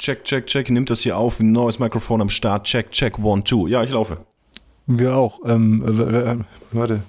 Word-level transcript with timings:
Check, 0.00 0.24
check, 0.24 0.46
check. 0.46 0.70
Nimmt 0.70 0.88
das 0.88 1.02
hier 1.02 1.18
auf. 1.18 1.40
Neues 1.40 1.78
Mikrofon 1.78 2.22
am 2.22 2.30
Start. 2.30 2.64
Check, 2.64 2.90
check, 2.90 3.18
one, 3.18 3.44
two. 3.44 3.66
Ja, 3.66 3.84
ich 3.84 3.90
laufe. 3.90 4.24
Wir 4.86 5.14
auch. 5.14 5.40
Ähm, 5.44 5.84
äh, 5.86 6.30
äh, 6.30 6.38
warte. 6.72 7.02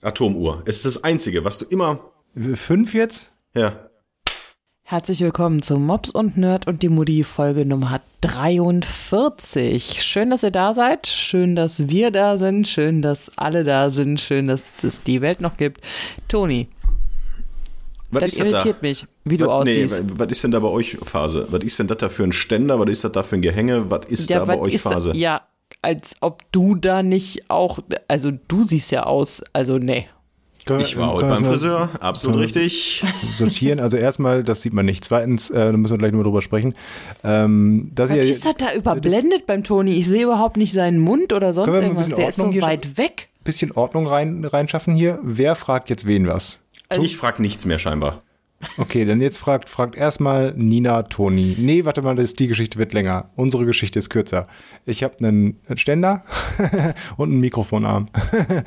Atomuhr. 0.00 0.62
Es 0.64 0.76
ist 0.76 0.86
das 0.86 1.04
Einzige, 1.04 1.44
was 1.44 1.58
du 1.58 1.66
immer. 1.66 2.00
Fünf 2.54 2.94
jetzt? 2.94 3.30
Ja. 3.52 3.90
Herzlich 4.82 5.20
willkommen 5.20 5.60
zu 5.60 5.78
Mops 5.78 6.10
und 6.10 6.38
Nerd 6.38 6.66
und 6.66 6.82
die 6.82 6.88
Mutti 6.88 7.22
Folge 7.22 7.66
Nummer 7.66 8.00
43. 8.22 10.02
Schön, 10.02 10.30
dass 10.30 10.42
ihr 10.42 10.52
da 10.52 10.72
seid. 10.72 11.06
Schön, 11.06 11.54
dass 11.54 11.90
wir 11.90 12.10
da 12.10 12.38
sind. 12.38 12.66
Schön, 12.66 13.02
dass 13.02 13.30
alle 13.36 13.62
da 13.62 13.90
sind. 13.90 14.22
Schön, 14.22 14.48
dass 14.48 14.62
es 14.82 15.02
die 15.02 15.20
Welt 15.20 15.42
noch 15.42 15.58
gibt. 15.58 15.82
Toni. 16.28 16.70
Was 18.10 18.20
das 18.22 18.32
ist 18.32 18.38
irritiert 18.40 18.76
da? 18.76 18.86
mich, 18.86 19.06
wie 19.24 19.36
du 19.36 19.46
was, 19.46 19.54
aussiehst. 19.56 20.02
Nee, 20.02 20.10
was 20.16 20.30
ist 20.30 20.42
denn 20.44 20.50
da 20.50 20.58
bei 20.58 20.68
euch 20.68 20.96
Phase? 21.02 21.46
Was 21.50 21.62
ist 21.62 21.78
denn 21.78 21.86
das 21.86 21.98
da 21.98 22.08
für 22.08 22.24
ein 22.24 22.32
Ständer? 22.32 22.78
Was 22.80 22.88
ist 22.90 23.04
das 23.04 23.12
da 23.12 23.22
für 23.22 23.36
ein 23.36 23.42
Gehänge? 23.42 23.90
Was 23.90 24.06
ist 24.06 24.30
da 24.30 24.44
bei 24.44 24.58
euch 24.58 24.74
ist 24.74 24.86
da- 24.86 24.90
Phase? 24.90 25.12
ja, 25.16 25.42
als 25.82 26.14
ob 26.20 26.42
du 26.52 26.74
da 26.74 27.02
nicht 27.02 27.48
auch, 27.50 27.78
also 28.08 28.32
du 28.48 28.64
siehst 28.64 28.90
ja 28.90 29.04
aus, 29.04 29.42
also 29.52 29.78
nee. 29.78 30.06
Ich 30.78 30.96
war 30.96 31.14
heute 31.14 31.26
beim 31.26 31.40
das 31.42 31.48
Friseur, 31.48 31.88
absolut 32.00 32.36
richtig. 32.38 33.02
Sortieren. 33.34 33.80
Also 33.80 33.96
erstmal, 33.96 34.44
das 34.44 34.62
sieht 34.62 34.72
man 34.72 34.84
nicht. 34.84 35.04
Zweitens, 35.04 35.50
äh, 35.50 35.54
da 35.54 35.72
müssen 35.72 35.94
wir 35.94 35.98
gleich 35.98 36.12
nochmal 36.12 36.24
drüber 36.24 36.42
sprechen. 36.42 36.74
Ähm, 37.24 37.90
dass 37.94 38.10
Was 38.10 38.16
ihr, 38.18 38.24
ist 38.24 38.44
das 38.44 38.54
da 38.56 38.74
überblendet 38.74 39.46
beim 39.46 39.64
Toni? 39.64 39.92
Ich 39.94 40.06
sehe 40.06 40.24
überhaupt 40.24 40.56
nicht 40.58 40.72
seinen 40.72 40.98
Mund 41.00 41.32
oder 41.32 41.54
sonst 41.54 41.68
irgendwas. 41.74 42.06
bisschen 42.06 42.16
Der 42.18 42.28
ist 42.28 42.36
so 42.36 42.42
Ordnung 42.44 42.62
weit 42.62 42.98
weg. 42.98 43.30
bisschen 43.42 43.72
Ordnung 43.72 44.06
rein, 44.06 44.44
reinschaffen 44.44 44.94
hier. 44.94 45.18
Wer 45.22 45.56
fragt 45.56 45.88
jetzt 45.90 46.06
wen 46.06 46.28
was? 46.28 46.60
Also- 46.90 47.02
ich 47.02 47.16
frag 47.16 47.40
nichts 47.40 47.64
mehr 47.64 47.78
scheinbar. 47.78 48.22
Okay, 48.76 49.06
dann 49.06 49.22
jetzt 49.22 49.38
fragt, 49.38 49.70
fragt 49.70 49.96
erstmal 49.96 50.52
Nina 50.54 51.04
Toni. 51.04 51.56
Nee, 51.58 51.86
warte 51.86 52.02
mal, 52.02 52.14
das, 52.14 52.34
die 52.34 52.46
Geschichte 52.46 52.78
wird 52.78 52.92
länger. 52.92 53.30
Unsere 53.34 53.64
Geschichte 53.64 53.98
ist 53.98 54.10
kürzer. 54.10 54.48
Ich 54.84 55.02
habe 55.02 55.16
einen 55.20 55.56
Ständer 55.76 56.24
und 57.16 57.30
einen 57.30 57.40
Mikrofonarm. 57.40 58.08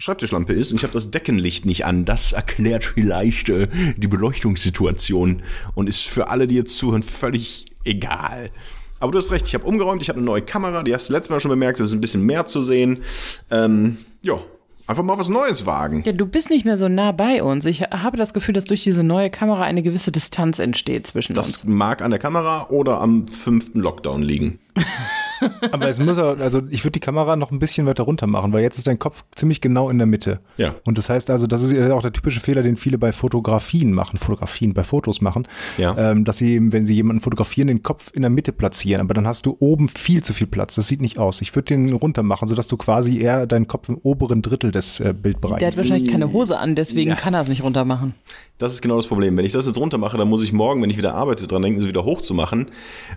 Schreibtischlampe 0.01 0.53
ist 0.53 0.73
und 0.73 0.79
ich 0.79 0.83
habe 0.83 0.93
das 0.95 1.11
Deckenlicht 1.11 1.67
nicht 1.67 1.85
an. 1.85 2.05
Das 2.05 2.33
erklärt 2.33 2.85
vielleicht 2.85 3.49
äh, 3.51 3.69
die 3.97 4.09
Beleuchtungssituation 4.09 5.43
und 5.75 5.89
ist 5.89 6.07
für 6.09 6.29
alle, 6.29 6.47
die 6.49 6.57
jetzt 6.57 6.77
zuhören, 6.77 7.03
völlig 7.03 7.67
egal. 7.85 8.51
Aber 8.99 9.13
du 9.13 9.19
hast 9.19 9.31
recht, 9.31 9.47
ich 9.47 9.55
habe 9.55 9.67
umgeräumt, 9.67 10.03
ich 10.03 10.09
habe 10.09 10.19
eine 10.19 10.27
neue 10.27 10.43
Kamera, 10.43 10.83
die 10.83 10.95
hast 10.95 11.09
du 11.09 11.13
letztes 11.13 11.31
Mal 11.31 11.41
schon 11.41 11.51
bemerkt, 11.51 11.81
es 11.81 11.89
ist 11.89 11.95
ein 11.95 12.01
bisschen 12.01 12.25
mehr 12.25 12.47
zu 12.47 12.63
sehen. 12.63 13.03
Ähm, 13.51 13.99
ja, 14.23 14.41
einfach 14.87 15.03
mal 15.03 15.19
was 15.19 15.29
Neues 15.29 15.65
wagen. 15.67 16.03
Ja, 16.05 16.13
du 16.13 16.27
bist 16.27 16.51
nicht 16.51 16.65
mehr 16.65 16.77
so 16.77 16.89
nah 16.89 17.13
bei 17.13 17.43
uns. 17.43 17.65
Ich 17.65 17.83
habe 17.83 18.17
das 18.17 18.35
Gefühl, 18.35 18.55
dass 18.55 18.65
durch 18.65 18.83
diese 18.83 19.03
neue 19.03 19.31
Kamera 19.31 19.63
eine 19.63 19.83
gewisse 19.83 20.13
Distanz 20.13 20.59
entsteht 20.59 21.07
zwischen 21.07 21.35
Das 21.35 21.59
uns. 21.59 21.65
mag 21.65 22.03
an 22.03 22.11
der 22.11 22.19
Kamera 22.19 22.69
oder 22.71 23.01
am 23.01 23.27
fünften 23.29 23.81
Lockdown 23.81 24.23
liegen. 24.23 24.59
Aber 25.73 25.89
es 25.89 25.99
muss 25.99 26.19
auch, 26.19 26.39
also 26.39 26.63
ich 26.71 26.85
würde 26.85 26.93
die 26.93 27.01
Kamera 27.01 27.37
noch 27.37 27.51
ein 27.51 27.59
bisschen 27.59 27.87
weiter 27.87 28.03
runter 28.05 28.27
machen, 28.27 28.53
weil 28.53 28.63
jetzt 28.63 28.79
ist 28.79 28.87
dein 28.87 28.99
Kopf 28.99 29.25
ziemlich 29.35 29.61
genau 29.61 29.89
in 29.91 29.99
der 29.99 30.07
Mitte. 30.07 30.41
Ja. 30.57 30.75
Und 30.87 30.99
das 30.99 31.09
heißt 31.09 31.31
also, 31.31 31.47
das 31.47 31.63
ist 31.63 31.73
ja 31.73 31.93
auch 31.95 32.03
der 32.03 32.13
typische 32.13 32.41
Fehler, 32.41 32.63
den 32.63 32.77
viele 32.77 32.99
bei 32.99 33.13
Fotografien 33.13 33.93
machen, 33.93 34.19
Fotografien, 34.19 34.75
bei 34.75 34.85
Fotos 34.85 35.21
machen, 35.21 35.47
Ja. 35.79 35.97
ähm, 36.13 36.25
dass 36.25 36.39
sie, 36.39 36.61
wenn 36.73 36.87
sie 36.87 36.95
jemanden 36.95 37.21
fotografieren, 37.23 37.69
den 37.69 37.83
Kopf 37.83 38.11
in 38.15 38.23
der 38.23 38.31
Mitte 38.31 38.53
platzieren, 38.53 39.01
aber 39.01 39.15
dann 39.15 39.27
hast 39.27 39.47
du 39.47 39.57
oben 39.61 39.89
viel 39.89 40.23
zu 40.23 40.33
viel 40.33 40.47
Platz. 40.47 40.75
Das 40.75 40.89
sieht 40.89 41.01
nicht 41.01 41.19
aus. 41.19 41.41
Ich 41.41 41.55
würde 41.55 41.67
den 41.67 41.93
runter 41.93 42.23
machen, 42.23 42.49
sodass 42.49 42.67
du 42.67 42.77
quasi 42.77 43.19
eher 43.19 43.47
deinen 43.47 43.67
Kopf 43.67 43.89
im 43.89 43.99
oberen 43.99 44.43
Drittel 44.43 44.73
des 44.73 45.01
äh, 45.01 45.15
Bildbereichs 45.15 45.59
Der 45.61 45.69
hat 45.69 45.77
wahrscheinlich 45.77 46.11
keine 46.11 46.33
Hose 46.33 46.59
an, 46.59 46.75
deswegen 46.75 47.11
Ja. 47.11 47.17
kann 47.17 47.35
er 47.35 47.43
es 47.43 47.49
nicht 47.49 47.63
runter 47.63 47.85
machen. 47.85 48.15
Das 48.61 48.75
ist 48.75 48.83
genau 48.83 48.97
das 48.97 49.07
Problem. 49.07 49.39
Wenn 49.39 49.47
ich 49.47 49.53
das 49.53 49.65
jetzt 49.67 49.79
runter 49.79 49.97
mache, 49.97 50.19
dann 50.19 50.29
muss 50.29 50.43
ich 50.45 50.53
morgen, 50.53 50.83
wenn 50.83 50.91
ich 50.91 50.99
wieder 50.99 51.15
arbeite, 51.15 51.47
dran 51.47 51.63
denken, 51.63 51.81
sie 51.81 51.89
wieder 51.89 52.05
hochzumachen, 52.05 52.67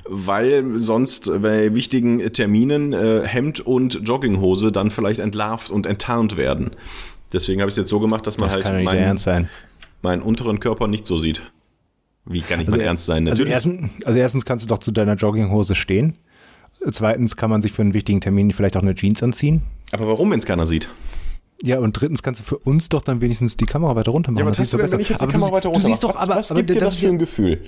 weil 0.05 0.77
sonst 0.77 1.29
bei 1.41 1.75
wichtigen 1.75 2.31
Terminen 2.31 2.93
äh, 2.93 3.23
Hemd 3.27 3.59
und 3.59 4.07
Jogginghose 4.07 4.71
dann 4.71 4.89
vielleicht 4.89 5.19
entlarvt 5.19 5.69
und 5.69 5.85
enttarnt 5.85 6.37
werden. 6.37 6.71
Deswegen 7.33 7.59
habe 7.59 7.67
ich 7.67 7.73
es 7.73 7.77
jetzt 7.77 7.89
so 7.89 7.99
gemacht, 7.99 8.25
dass 8.25 8.37
man 8.37 8.47
Das 8.47 8.63
halt 8.63 8.85
meinen, 8.85 9.19
meinen 10.01 10.21
unteren 10.21 10.61
Körper 10.61 10.87
nicht 10.87 11.05
so 11.05 11.17
sieht. 11.17 11.41
Wie 12.23 12.39
kann 12.39 12.61
ich 12.61 12.67
Also, 12.67 12.77
mal 12.77 12.83
ernst 12.83 13.05
sein? 13.05 13.27
Also, 13.27 13.43
erstens, 13.43 13.91
also 14.05 14.17
erstens 14.19 14.45
kannst 14.45 14.63
du 14.63 14.69
doch 14.69 14.79
zu 14.79 14.91
deiner 14.91 15.15
Jogginghose 15.15 15.75
stehen. 15.75 16.15
Zweitens 16.89 17.35
kann 17.35 17.49
man 17.49 17.61
sich 17.61 17.73
für 17.73 17.81
einen 17.81 17.93
wichtigen 17.93 18.21
Termin 18.21 18.51
vielleicht 18.51 18.77
auch 18.77 18.81
eine 18.81 18.95
Jeans 18.95 19.21
anziehen. 19.21 19.61
aber 19.91 20.07
warum, 20.07 20.31
wenn 20.31 20.39
es 20.39 20.45
keiner 20.45 20.65
sieht? 20.65 20.89
Ja, 21.65 21.79
und 21.79 21.93
drittens 21.93 22.21
kannst 22.21 22.41
du 22.41 22.43
für 22.43 22.57
uns 22.57 22.89
doch 22.89 23.01
dann 23.01 23.21
wenigstens 23.21 23.55
die 23.55 23.65
Kamera 23.65 23.95
weiter 23.95 24.11
runter 24.11 24.31
machen. 24.31 24.43
Ja, 24.43 24.45
was 24.49 24.57
Das 24.57 24.65
hast 24.65 24.73
du 24.73 24.77
denn, 24.79 24.91
wenn 24.91 24.99
ich 24.99 25.07
jetzt 25.07 25.21
die 25.21 25.23
Aber 25.23 25.31
Kamera 25.31 25.49
du, 25.49 25.55
weiter 25.55 25.69
du 25.69 25.75
runter 25.75 25.87
siehst 25.87 26.03
mache? 26.03 26.13
doch, 26.13 26.19
was, 26.19 26.29
aber, 26.29 26.35
was 26.35 26.51
aber 26.51 26.59
gibt 26.59 26.69
dir 26.71 26.79
das 26.81 26.89
dass, 26.89 26.99
für 26.99 27.07
ein 27.07 27.19
Gefühl? 27.19 27.61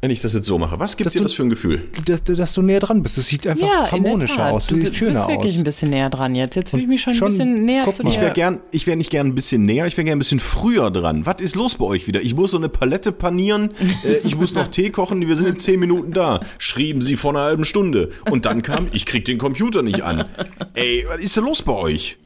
Wenn 0.00 0.12
ich 0.12 0.20
das 0.22 0.32
jetzt 0.32 0.46
so 0.46 0.58
mache, 0.58 0.78
was 0.78 0.96
gibt 0.96 1.06
Dass 1.06 1.12
dir 1.12 1.18
du- 1.18 1.24
das 1.24 1.32
für 1.32 1.42
ein 1.42 1.48
Gefühl? 1.48 1.88
dass, 2.04 2.22
dass 2.22 2.54
du 2.54 2.62
näher 2.62 2.78
dran 2.78 3.02
bist. 3.02 3.18
Das 3.18 3.26
sieht 3.26 3.48
einfach 3.48 3.66
ja, 3.66 3.90
harmonischer 3.90 4.52
aus. 4.52 4.68
Du 4.68 4.76
Sieht 4.76 4.84
bist 4.84 4.96
schöner 4.96 5.26
wirklich 5.26 5.50
aus. 5.54 5.58
ein 5.58 5.64
bisschen 5.64 5.90
näher 5.90 6.08
dran 6.08 6.36
jetzt. 6.36 6.54
Jetzt 6.54 6.70
fühle 6.70 6.82
ich 6.84 6.88
mich 6.88 7.00
schon, 7.02 7.14
Schon- 7.14 7.28
ein 7.28 7.30
bisschen 7.32 7.64
näher 7.64 7.92
zu 7.92 8.04
dir. 8.04 8.08
Ich 8.10 8.20
wäre 8.20 8.32
gern, 8.32 8.60
ich 8.70 8.86
wäre 8.86 8.96
nicht 8.96 9.10
gern 9.10 9.26
ein 9.26 9.34
bisschen 9.34 9.64
näher, 9.64 9.86
ich 9.86 9.96
wäre 9.96 10.04
gern 10.04 10.16
ein 10.16 10.20
bisschen 10.20 10.38
früher 10.38 10.92
dran. 10.92 11.26
Was 11.26 11.40
ist 11.40 11.56
los 11.56 11.74
bei 11.74 11.84
euch 11.84 12.06
wieder? 12.06 12.20
Ich 12.22 12.36
muss 12.36 12.52
so 12.52 12.58
eine 12.58 12.68
Palette 12.68 13.10
panieren, 13.10 13.70
äh, 14.04 14.18
ich 14.24 14.36
muss 14.36 14.54
noch 14.54 14.68
Tee 14.68 14.90
kochen, 14.90 15.26
wir 15.26 15.34
sind 15.34 15.48
in 15.48 15.56
zehn 15.56 15.80
Minuten 15.80 16.12
da. 16.12 16.42
Schrieben 16.58 17.00
sie 17.02 17.16
vor 17.16 17.32
einer 17.32 17.40
halben 17.40 17.64
Stunde. 17.64 18.10
Und 18.30 18.44
dann 18.44 18.62
kam, 18.62 18.86
ich 18.92 19.04
krieg 19.04 19.24
den 19.24 19.38
Computer 19.38 19.82
nicht 19.82 20.02
an. 20.02 20.26
Ey, 20.74 21.06
was 21.08 21.20
ist 21.20 21.36
denn 21.36 21.42
los 21.44 21.62
bei 21.62 21.72
euch? 21.72 22.18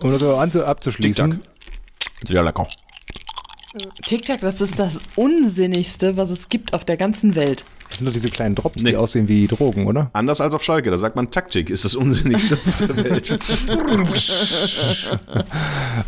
Um 0.00 0.10
das 0.10 0.56
abzuschließen, 0.56 1.40
Ja, 2.28 2.42
lecker. 2.42 2.66
TikTok, 4.02 4.40
das 4.40 4.60
ist 4.62 4.78
das 4.78 4.98
Unsinnigste, 5.16 6.16
was 6.16 6.30
es 6.30 6.48
gibt 6.48 6.72
auf 6.72 6.84
der 6.86 6.96
ganzen 6.96 7.34
Welt. 7.34 7.64
Das 7.88 7.98
sind 7.98 8.06
doch 8.06 8.12
diese 8.12 8.28
kleinen 8.30 8.54
Drops, 8.54 8.82
Nee. 8.82 8.90
die 8.90 8.96
aussehen 8.96 9.28
wie 9.28 9.46
Drogen, 9.46 9.86
oder? 9.86 10.10
Anders 10.14 10.40
als 10.40 10.54
auf 10.54 10.62
Schalke, 10.62 10.90
da 10.90 10.96
sagt 10.98 11.16
man 11.16 11.30
Taktik, 11.30 11.68
ist 11.70 11.84
das 11.84 11.94
Unsinnigste 11.94 12.58
auf 12.66 12.76
der 12.78 12.96
Welt. 12.96 13.38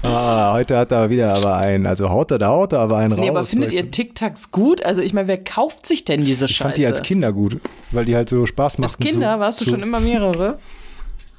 Ah, 0.03 0.53
heute 0.55 0.77
hat 0.79 0.93
er 0.93 1.11
wieder 1.11 1.35
aber 1.35 1.57
einen. 1.57 1.87
Also 1.87 2.09
haut 2.11 2.31
er, 2.31 2.39
da 2.39 2.49
haut 2.49 2.73
er 2.73 2.81
aber 2.81 2.99
einen 2.99 3.13
raus. 3.13 3.21
Nee, 3.21 3.31
aber 3.31 3.45
findet 3.47 3.73
ihr 3.73 3.91
TikToks 3.91 4.51
gut? 4.51 4.85
Also 4.85 5.01
ich 5.03 5.13
meine, 5.13 5.29
wer 5.29 5.43
kauft 5.43 5.87
sich 5.87 6.05
denn 6.05 6.25
diese 6.25 6.47
Ich 6.47 6.53
Scheiße? 6.53 6.63
fand 6.65 6.77
die 6.79 6.87
als 6.87 7.03
Kinder 7.03 7.33
gut, 7.33 7.59
weil 7.93 8.05
die 8.05 8.15
halt 8.17 8.29
so 8.29 8.47
Spaß 8.47 8.75
Als 8.75 8.79
machten. 8.79 9.03
Kinder 9.05 9.35
zu, 9.35 9.41
warst 9.41 9.61
du 9.61 9.65
zu, 9.65 9.71
schon 9.73 9.81
immer 9.83 10.01
mehrere? 10.01 10.59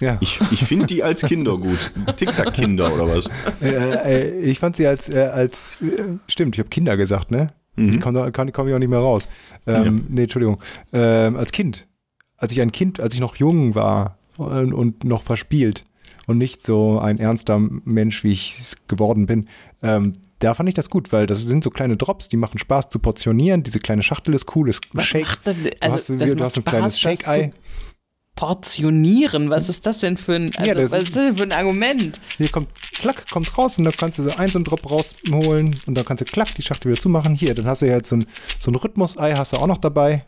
Ja. 0.01 0.17
Ich, 0.19 0.39
ich 0.51 0.63
finde 0.63 0.87
die 0.87 1.03
als 1.03 1.21
Kinder 1.21 1.57
gut. 1.57 1.91
Tic-Tac-Kinder 2.17 2.93
oder 2.93 3.07
was? 3.07 3.29
Äh, 3.61 3.69
äh, 4.29 4.39
ich 4.41 4.59
fand 4.59 4.75
sie 4.75 4.87
als, 4.87 5.07
äh, 5.09 5.19
als 5.33 5.81
äh, 5.81 6.03
stimmt, 6.27 6.55
ich 6.55 6.59
habe 6.59 6.69
Kinder 6.69 6.97
gesagt, 6.97 7.31
ne? 7.31 7.47
Die 7.77 7.99
kommen 7.99 8.15
da- 8.15 8.29
kann, 8.31 8.51
komme 8.51 8.69
ich 8.69 8.75
auch 8.75 8.79
nicht 8.79 8.89
mehr 8.89 8.99
raus. 8.99 9.29
Ähm, 9.65 10.03
Nee, 10.09 10.23
Entschuldigung. 10.23 10.59
Ähm, 10.91 11.37
als 11.37 11.51
Kind. 11.53 11.87
Als 12.37 12.51
ich 12.51 12.59
ein 12.61 12.71
Kind, 12.73 12.99
als 12.99 13.13
ich 13.13 13.21
noch 13.21 13.37
jung 13.37 13.75
war 13.75 14.17
und, 14.37 14.73
und 14.73 15.03
noch 15.05 15.23
verspielt 15.23 15.85
und 16.27 16.37
nicht 16.37 16.61
so 16.63 16.99
ein 16.99 17.17
ernster 17.17 17.59
Mensch, 17.59 18.23
wie 18.25 18.31
ich 18.33 18.59
es 18.59 18.77
geworden 18.87 19.25
bin, 19.25 19.47
ähm, 19.81 20.13
da 20.39 20.53
fand 20.53 20.67
ich 20.69 20.75
das 20.75 20.89
gut, 20.89 21.13
weil 21.13 21.27
das 21.27 21.39
sind 21.43 21.63
so 21.63 21.69
kleine 21.69 21.95
Drops, 21.97 22.27
die 22.27 22.35
machen 22.37 22.57
Spaß 22.57 22.89
zu 22.89 22.99
portionieren. 22.99 23.63
Diese 23.63 23.79
kleine 23.79 24.01
Schachtel 24.03 24.33
ist 24.33 24.53
cool, 24.55 24.69
ist 24.69 24.81
Was 24.93 25.05
Shake. 25.05 25.21
macht 25.27 25.47
denn- 25.47 25.63
du 25.63 25.69
also, 25.79 25.95
hast, 25.95 26.05
so, 26.07 26.15
das 26.17 26.27
du 26.27 26.33
macht 26.35 26.43
hast 26.43 26.57
ein 26.57 26.63
kleines 26.65 26.99
Spaß, 26.99 27.17
das 27.19 27.25
Shake-Ei. 27.25 27.51
Portionieren, 28.41 29.51
was 29.51 29.69
ist 29.69 29.85
das 29.85 29.99
denn 29.99 30.17
für 30.17 30.33
ein, 30.33 30.49
also, 30.57 30.67
Ja, 30.67 30.73
das 30.73 30.89
was 30.91 31.03
ist- 31.03 31.09
ist 31.09 31.15
das 31.15 31.25
denn 31.25 31.37
für 31.37 31.43
ein 31.43 31.51
Argument? 31.51 32.19
Hier 32.39 32.49
kommt, 32.49 32.69
klack, 32.91 33.29
kommt 33.29 33.55
raus 33.55 33.77
und 33.77 33.83
dann 33.83 33.93
kannst 33.95 34.17
du 34.17 34.23
so 34.23 34.31
ein 34.35 34.47
so 34.47 34.57
einen 34.57 34.63
Drop 34.65 34.89
rausholen 34.89 35.75
und 35.85 35.95
dann 35.95 36.03
kannst 36.05 36.21
du 36.21 36.25
klack 36.25 36.55
die 36.55 36.63
Schachtel 36.63 36.89
wieder 36.91 36.99
zumachen. 36.99 37.35
Hier, 37.35 37.53
dann 37.53 37.67
hast 37.67 37.83
du 37.83 37.85
jetzt 37.85 38.09
so 38.09 38.15
ein, 38.15 38.25
so 38.57 38.71
ein 38.71 38.75
Rhythmus-Ei, 38.75 39.35
hast 39.35 39.53
du 39.53 39.57
auch 39.57 39.67
noch 39.67 39.77
dabei. 39.77 40.25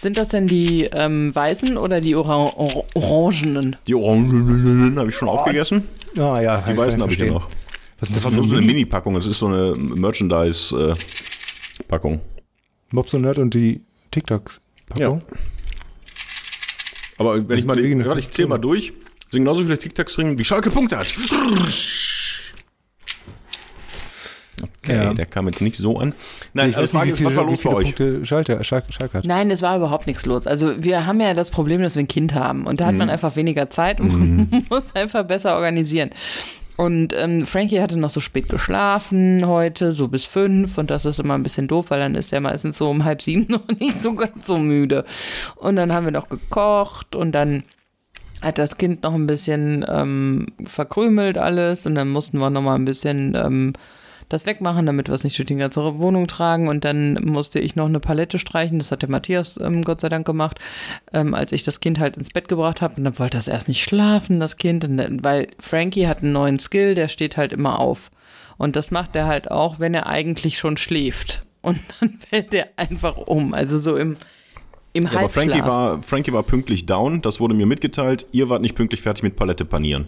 Sind 0.00 0.16
das 0.16 0.28
denn 0.28 0.46
die 0.46 0.84
ähm, 0.92 1.34
weißen 1.34 1.76
oder 1.76 2.00
die 2.00 2.14
Oran 2.14 2.52
or 2.54 2.84
orangenen? 2.94 3.74
Die 3.88 3.96
Orangen 3.96 4.96
habe 4.96 5.08
ich 5.10 5.16
schon 5.16 5.28
aufgegessen. 5.28 5.88
Ah 6.16 6.40
ja, 6.40 6.62
Die 6.62 6.76
weißen 6.76 7.02
habe 7.02 7.12
ich 7.12 7.18
ja 7.18 7.26
noch. 7.32 7.50
Was 7.98 8.10
ist 8.10 8.16
Das 8.16 8.22
das 8.22 8.24
ist 8.24 8.24
für 8.30 8.34
nur 8.36 8.44
so 8.44 8.52
eine 8.54 8.62
ein 8.62 8.66
Mini-Packung. 8.66 9.14
Das 9.16 9.26
ist 9.26 9.40
so 9.40 9.48
eine 9.48 9.74
Merchandise-Packung. 9.76 12.20
Mobs 12.92 13.12
und 13.12 13.22
Nerd 13.22 13.38
und 13.38 13.54
die 13.54 13.80
TikToks? 14.12 14.60
Packung? 14.88 15.22
Aber 17.20 17.48
wenn 17.48 17.58
ich 17.58 17.66
mal, 17.66 17.76
warte, 18.06 18.18
ich 18.20 18.30
zähle 18.30 18.48
mal 18.48 18.58
durch. 18.58 18.92
Sind 19.30 19.42
genauso 19.44 19.62
viele 19.62 19.78
Tic-Tacs-Ringen, 19.78 20.38
wie 20.38 20.44
Schalke 20.44 20.70
Punkte 20.70 20.98
hat. 20.98 21.06
Okay, 24.82 24.94
Ja. 24.94 25.14
der 25.14 25.26
kam 25.26 25.46
jetzt 25.46 25.60
nicht 25.62 25.76
so 25.76 25.98
an. 25.98 26.12
Nein, 26.52 26.70
Ich 26.70 26.76
also 26.76 26.88
Frage 26.88 27.10
ist, 27.10 27.22
was 27.24 27.32
viele, 27.32 27.36
war 27.40 27.46
wie 27.46 27.50
los 27.52 27.62
bei 27.62 27.70
euch? 27.72 27.84
Punkte 27.96 28.26
Schalke, 28.26 28.62
Schalke, 28.64 28.92
Schalke 28.92 29.18
hat. 29.18 29.24
Nein, 29.24 29.50
es 29.50 29.62
war 29.62 29.76
überhaupt 29.76 30.06
nichts 30.06 30.26
los. 30.26 30.46
Also 30.46 30.82
wir 30.82 31.06
haben 31.06 31.20
ja 31.20 31.32
das 31.32 31.50
Problem, 31.50 31.80
dass 31.80 31.94
wir 31.94 32.02
ein 32.02 32.08
Kind 32.08 32.34
haben 32.34 32.66
und 32.66 32.80
da 32.80 32.86
hat 32.86 32.94
man 32.94 33.06
Mhm. 33.06 33.12
einfach 33.12 33.36
weniger 33.36 33.70
Zeit 33.70 34.00
und 34.00 34.08
man 34.48 34.64
muss 34.70 34.94
einfach 34.94 35.24
besser 35.24 35.54
organisieren. 35.54 36.10
Und 36.80 37.12
ähm, 37.14 37.46
Frankie 37.46 37.82
hatte 37.82 37.98
noch 37.98 38.08
so 38.08 38.20
spät 38.20 38.48
geschlafen 38.48 39.46
heute, 39.46 39.92
so 39.92 40.08
bis 40.08 40.24
fünf 40.24 40.78
und 40.78 40.90
das 40.90 41.04
ist 41.04 41.20
immer 41.20 41.34
ein 41.34 41.42
bisschen 41.42 41.68
doof, 41.68 41.90
weil 41.90 42.00
dann 42.00 42.14
ist 42.14 42.32
er 42.32 42.40
meistens 42.40 42.78
so 42.78 42.88
um 42.88 43.04
halb 43.04 43.20
sieben 43.20 43.44
noch 43.50 43.68
nicht 43.78 44.00
so 44.00 44.14
ganz 44.14 44.46
so 44.46 44.56
müde. 44.56 45.04
Und 45.56 45.76
dann 45.76 45.92
haben 45.92 46.06
wir 46.06 46.10
noch 46.10 46.30
gekocht 46.30 47.14
und 47.14 47.32
dann 47.32 47.64
hat 48.40 48.56
das 48.56 48.78
Kind 48.78 49.02
noch 49.02 49.12
ein 49.12 49.26
bisschen 49.26 49.84
ähm, 49.90 50.46
verkrümelt 50.64 51.36
alles 51.36 51.84
und 51.84 51.96
dann 51.96 52.08
mussten 52.08 52.38
wir 52.38 52.48
noch 52.48 52.62
mal 52.62 52.76
ein 52.76 52.86
bisschen 52.86 53.34
ähm, 53.34 53.74
das 54.30 54.46
wegmachen, 54.46 54.86
damit 54.86 55.08
wir 55.08 55.14
es 55.14 55.24
nicht 55.24 55.36
durch 55.36 55.48
die 55.48 55.56
ganze 55.56 55.98
Wohnung 55.98 56.26
tragen. 56.26 56.68
Und 56.68 56.84
dann 56.84 57.14
musste 57.24 57.58
ich 57.58 57.76
noch 57.76 57.86
eine 57.86 58.00
Palette 58.00 58.38
streichen. 58.38 58.78
Das 58.78 58.90
hat 58.90 59.02
der 59.02 59.10
Matthias 59.10 59.58
ähm, 59.60 59.82
Gott 59.82 60.00
sei 60.00 60.08
Dank 60.08 60.24
gemacht, 60.24 60.58
ähm, 61.12 61.34
als 61.34 61.52
ich 61.52 61.64
das 61.64 61.80
Kind 61.80 61.98
halt 61.98 62.16
ins 62.16 62.30
Bett 62.30 62.48
gebracht 62.48 62.80
habe. 62.80 62.94
Und 62.96 63.04
dann 63.04 63.18
wollte 63.18 63.36
das 63.36 63.48
erst 63.48 63.68
nicht 63.68 63.82
schlafen, 63.82 64.40
das 64.40 64.56
Kind, 64.56 64.84
dann, 64.84 65.22
weil 65.22 65.48
Frankie 65.58 66.06
hat 66.06 66.22
einen 66.22 66.32
neuen 66.32 66.58
Skill, 66.58 66.94
der 66.94 67.08
steht 67.08 67.36
halt 67.36 67.52
immer 67.52 67.78
auf. 67.80 68.10
Und 68.56 68.76
das 68.76 68.90
macht 68.90 69.16
er 69.16 69.26
halt 69.26 69.50
auch, 69.50 69.80
wenn 69.80 69.94
er 69.94 70.06
eigentlich 70.06 70.58
schon 70.58 70.76
schläft. 70.76 71.42
Und 71.60 71.80
dann 72.00 72.18
fällt 72.28 72.54
er 72.54 72.68
einfach 72.76 73.16
um. 73.16 73.52
Also 73.52 73.80
so 73.80 73.96
im, 73.96 74.16
im 74.92 75.04
Ja, 75.04 75.18
aber. 75.18 75.28
Frankie 75.28 75.62
war, 75.62 76.02
Frankie 76.04 76.32
war 76.32 76.44
pünktlich 76.44 76.86
down, 76.86 77.20
das 77.20 77.40
wurde 77.40 77.54
mir 77.54 77.66
mitgeteilt. 77.66 78.26
Ihr 78.30 78.48
wart 78.48 78.62
nicht 78.62 78.76
pünktlich 78.76 79.02
fertig 79.02 79.24
mit 79.24 79.34
Palette 79.34 79.64
panieren. 79.64 80.06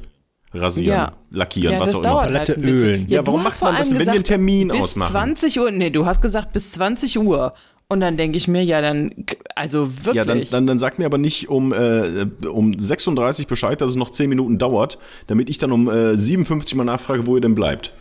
Rasieren, 0.55 0.95
Ja. 0.99 1.13
lackieren, 1.31 1.75
Ja, 1.75 1.81
was 1.81 1.91
das 1.91 1.99
auch 1.99 2.03
immer. 2.05 2.21
Palette 2.23 2.55
halt 2.57 2.65
ölen. 2.65 3.07
Ja, 3.09 3.21
du 3.23 3.27
warum 3.29 3.43
macht 3.43 3.61
man 3.63 3.75
das, 3.77 3.89
allem 3.91 3.99
wenn 4.01 4.07
wir 4.07 4.13
einen 4.13 4.23
gesagt, 4.23 4.27
Termin 4.27 4.69
bis 4.69 4.81
ausmachen? 4.81 5.13
20 5.13 5.59
Uhr, 5.61 5.71
nee, 5.71 5.91
du 5.91 6.05
hast 6.07 6.21
gesagt 6.23 6.53
bis 6.53 6.73
20 6.73 7.19
Uhr. 7.19 7.55
Und 7.89 8.01
dann 8.01 8.17
denke 8.17 8.39
ich 8.39 8.49
mir, 8.49 8.65
ja, 8.65 8.81
dann, 8.81 9.13
also 9.55 9.91
wirklich. 10.05 10.15
Ja, 10.15 10.25
dann, 10.25 10.47
dann, 10.51 10.67
dann 10.67 10.79
sag 10.79 10.99
mir 10.99 11.05
aber 11.05 11.19
nicht 11.19 11.49
um, 11.51 11.73
äh, 11.75 12.27
um 12.49 12.79
36 12.79 13.47
Bescheid, 13.47 13.81
dass 13.83 13.91
es 13.91 13.97
noch 13.97 14.09
10 14.11 14.31
Minuten 14.31 14.57
dauert, 14.57 14.99
damit 15.27 15.51
ich 15.51 15.59
dann 15.59 15.73
um 15.73 15.91
äh, 15.91 16.17
57 16.17 16.75
mal 16.75 16.85
nachfrage, 16.85 17.27
wo 17.27 17.35
ihr 17.35 17.43
denn 17.43 17.55
bleibt. 17.55 17.93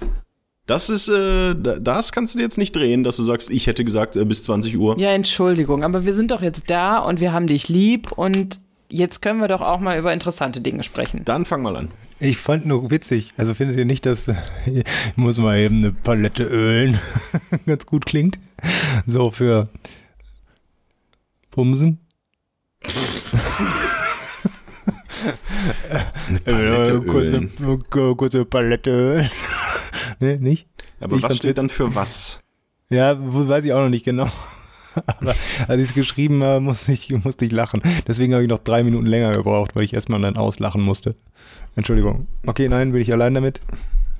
Das 0.66 0.90
ist, 0.90 1.10
äh, 1.10 1.56
da- 1.56 1.80
das 1.80 2.14
kannst 2.14 2.34
du 2.34 2.38
dir 2.38 2.44
jetzt 2.44 2.58
nicht 2.58 2.74
drehen, 2.74 3.04
dass 3.04 3.18
du 3.18 3.24
sagst, 3.24 3.50
ich 3.50 3.68
hätte 3.68 3.84
gesagt 3.84 4.16
äh, 4.16 4.24
bis 4.24 4.44
20 4.44 4.78
Uhr. 4.78 4.98
ja, 4.98 5.10
Entschuldigung, 5.10 5.84
aber 5.84 6.06
wir 6.06 6.14
sind 6.14 6.32
doch 6.32 6.42
jetzt 6.42 6.70
da 6.70 7.00
und 7.00 7.20
wir 7.20 7.34
haben 7.34 7.48
dich 7.48 7.68
lieb 7.68 8.14
und 8.14 8.62
jetzt 8.92 9.22
können 9.22 9.40
wir 9.40 9.48
doch 9.48 9.62
auch 9.62 9.80
mal 9.80 9.98
über 9.98 10.14
interessante 10.14 10.62
Dinge 10.62 10.84
sprechen. 10.84 11.24
Dann 11.26 11.46
fang 11.46 11.62
mal 11.62 11.76
an. 11.76 11.90
Ich 12.20 12.38
fand 12.38 12.66
nur 12.68 12.92
witzig, 12.92 13.34
also 13.38 13.54
findet 13.56 13.78
ihr 13.78 13.86
nicht, 13.86 14.06
dass 14.06 14.28
ich 14.66 14.84
muss 15.16 15.40
mal 15.40 15.58
eben 15.58 15.80
eine 15.80 15.92
Palette 15.92 16.44
ölen 16.44 17.00
ganz 17.66 17.86
gut 17.88 18.06
klingt? 18.06 18.40
So 19.08 19.32
für 19.32 19.70
Pumsen? 21.50 22.00
Palette 26.46 26.92
Äh, 27.04 27.08
kurze, 27.08 27.36
ölen. 27.38 27.52
äh, 27.60 28.16
kurze 28.16 28.46
Palette 28.46 28.92
ölen. 28.92 29.30
ne, 30.20 30.38
nicht? 30.38 30.68
Aber 31.00 31.16
Ich 31.18 31.24
was 31.24 31.38
steht 31.38 31.58
dann 31.58 31.70
für 31.70 31.94
was? 31.96 32.40
Ja, 32.90 33.16
weiß 33.20 33.66
ich 33.66 33.74
auch 33.74 33.82
noch 33.84 33.90
nicht 33.90 34.06
genau. 34.06 34.30
Aber 35.06 35.36
als 35.68 35.82
ich 35.82 35.90
es 35.90 35.94
geschrieben 35.94 36.44
habe, 36.44 36.62
musste 36.62 36.92
ich, 36.92 37.10
musste 37.24 37.46
ich 37.46 37.52
lachen. 37.52 37.82
Deswegen 38.08 38.34
habe 38.34 38.44
ich 38.44 38.50
noch 38.50 38.60
drei 38.60 38.84
Minuten 38.84 39.06
länger 39.06 39.34
gebraucht, 39.34 39.72
weil 39.76 39.84
ich 39.84 39.94
erstmal 39.94 40.22
dann 40.22 40.38
auslachen 40.38 40.82
musste. 40.82 41.16
Entschuldigung. 41.76 42.28
Okay, 42.46 42.68
nein, 42.68 42.92
bin 42.92 43.02
ich 43.02 43.12
allein 43.12 43.34
damit? 43.34 43.62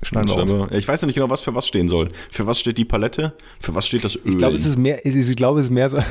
Schneiden 0.04 0.30
wir 0.30 0.38
aus. 0.38 0.72
Ich 0.72 0.88
weiß 0.88 1.02
noch 1.02 1.08
nicht 1.08 1.16
genau, 1.16 1.30
was 1.30 1.42
für 1.42 1.54
was 1.54 1.68
stehen 1.68 1.88
soll. 1.88 2.10
Für 2.30 2.48
was 2.48 2.60
steht 2.60 2.78
die 2.78 2.86
Palette? 2.86 3.34
Für 3.60 3.76
was 3.76 3.86
steht 3.86 4.04
das 4.04 4.16
Öl? 4.16 4.22
Ich 4.26 4.38
glaube, 4.38 4.56
es 4.56 4.66
ist 4.66 4.78
mehr, 4.78 5.06
ich 5.06 5.36
glaube, 5.36 5.60
es 5.60 5.68
ist 5.68 5.72
mehr 5.72 5.90
so. 5.90 6.00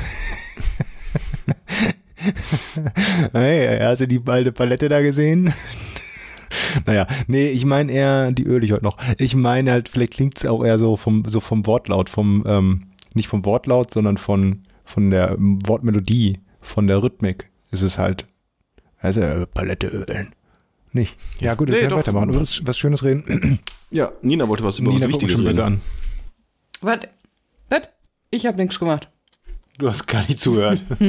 hey, 3.33 3.79
hast 3.81 3.99
du 4.01 4.07
die 4.07 4.21
alte 4.25 4.51
Palette 4.51 4.87
da 4.87 5.01
gesehen? 5.01 5.53
naja, 6.85 7.07
nee, 7.27 7.49
ich 7.49 7.65
meine 7.65 7.91
eher, 7.91 8.31
die 8.31 8.43
öle 8.43 8.65
ich 8.65 8.71
heute 8.71 8.83
noch. 8.83 8.97
Ich 9.17 9.35
meine 9.35 9.71
halt, 9.71 9.89
vielleicht 9.89 10.13
klingt 10.13 10.37
es 10.37 10.45
auch 10.45 10.63
eher 10.63 10.79
so 10.79 10.95
vom, 10.95 11.25
so 11.27 11.39
vom 11.39 11.65
Wortlaut, 11.67 12.09
vom, 12.09 12.43
ähm, 12.47 12.81
nicht 13.13 13.27
vom 13.27 13.45
Wortlaut, 13.45 13.93
sondern 13.93 14.17
von, 14.17 14.63
von 14.85 15.09
der 15.11 15.35
Wortmelodie, 15.37 16.39
von 16.61 16.87
der 16.87 17.01
Rhythmik 17.03 17.49
ist 17.71 17.81
es 17.81 17.97
halt, 17.97 18.27
also 18.99 19.21
äh, 19.21 19.45
Palette 19.45 19.87
ölen. 19.87 20.33
Nicht. 20.93 21.15
Ja, 21.39 21.53
gut, 21.55 21.69
ich 21.69 21.75
Nee, 21.75 21.81
kann 21.81 21.89
doch. 21.91 21.97
weitermachen. 21.99 22.29
Über 22.31 22.41
was, 22.41 22.65
was 22.65 22.77
Schönes 22.77 23.03
reden. 23.03 23.59
ja, 23.91 24.11
Nina 24.21 24.47
wollte 24.47 24.63
was 24.63 24.79
über 24.79 24.89
Nina, 24.89 25.03
was 25.03 25.09
Wichtiges 25.09 25.39
reden. 25.39 25.59
an. 25.61 25.81
Was? 26.81 26.99
Was? 27.69 27.81
Ich 28.29 28.45
habe 28.45 28.57
nichts 28.57 28.77
gemacht. 28.77 29.09
Du 29.77 29.87
hast 29.87 30.05
gar 30.05 30.21
nicht 30.27 30.39
zugehört. 30.39 30.81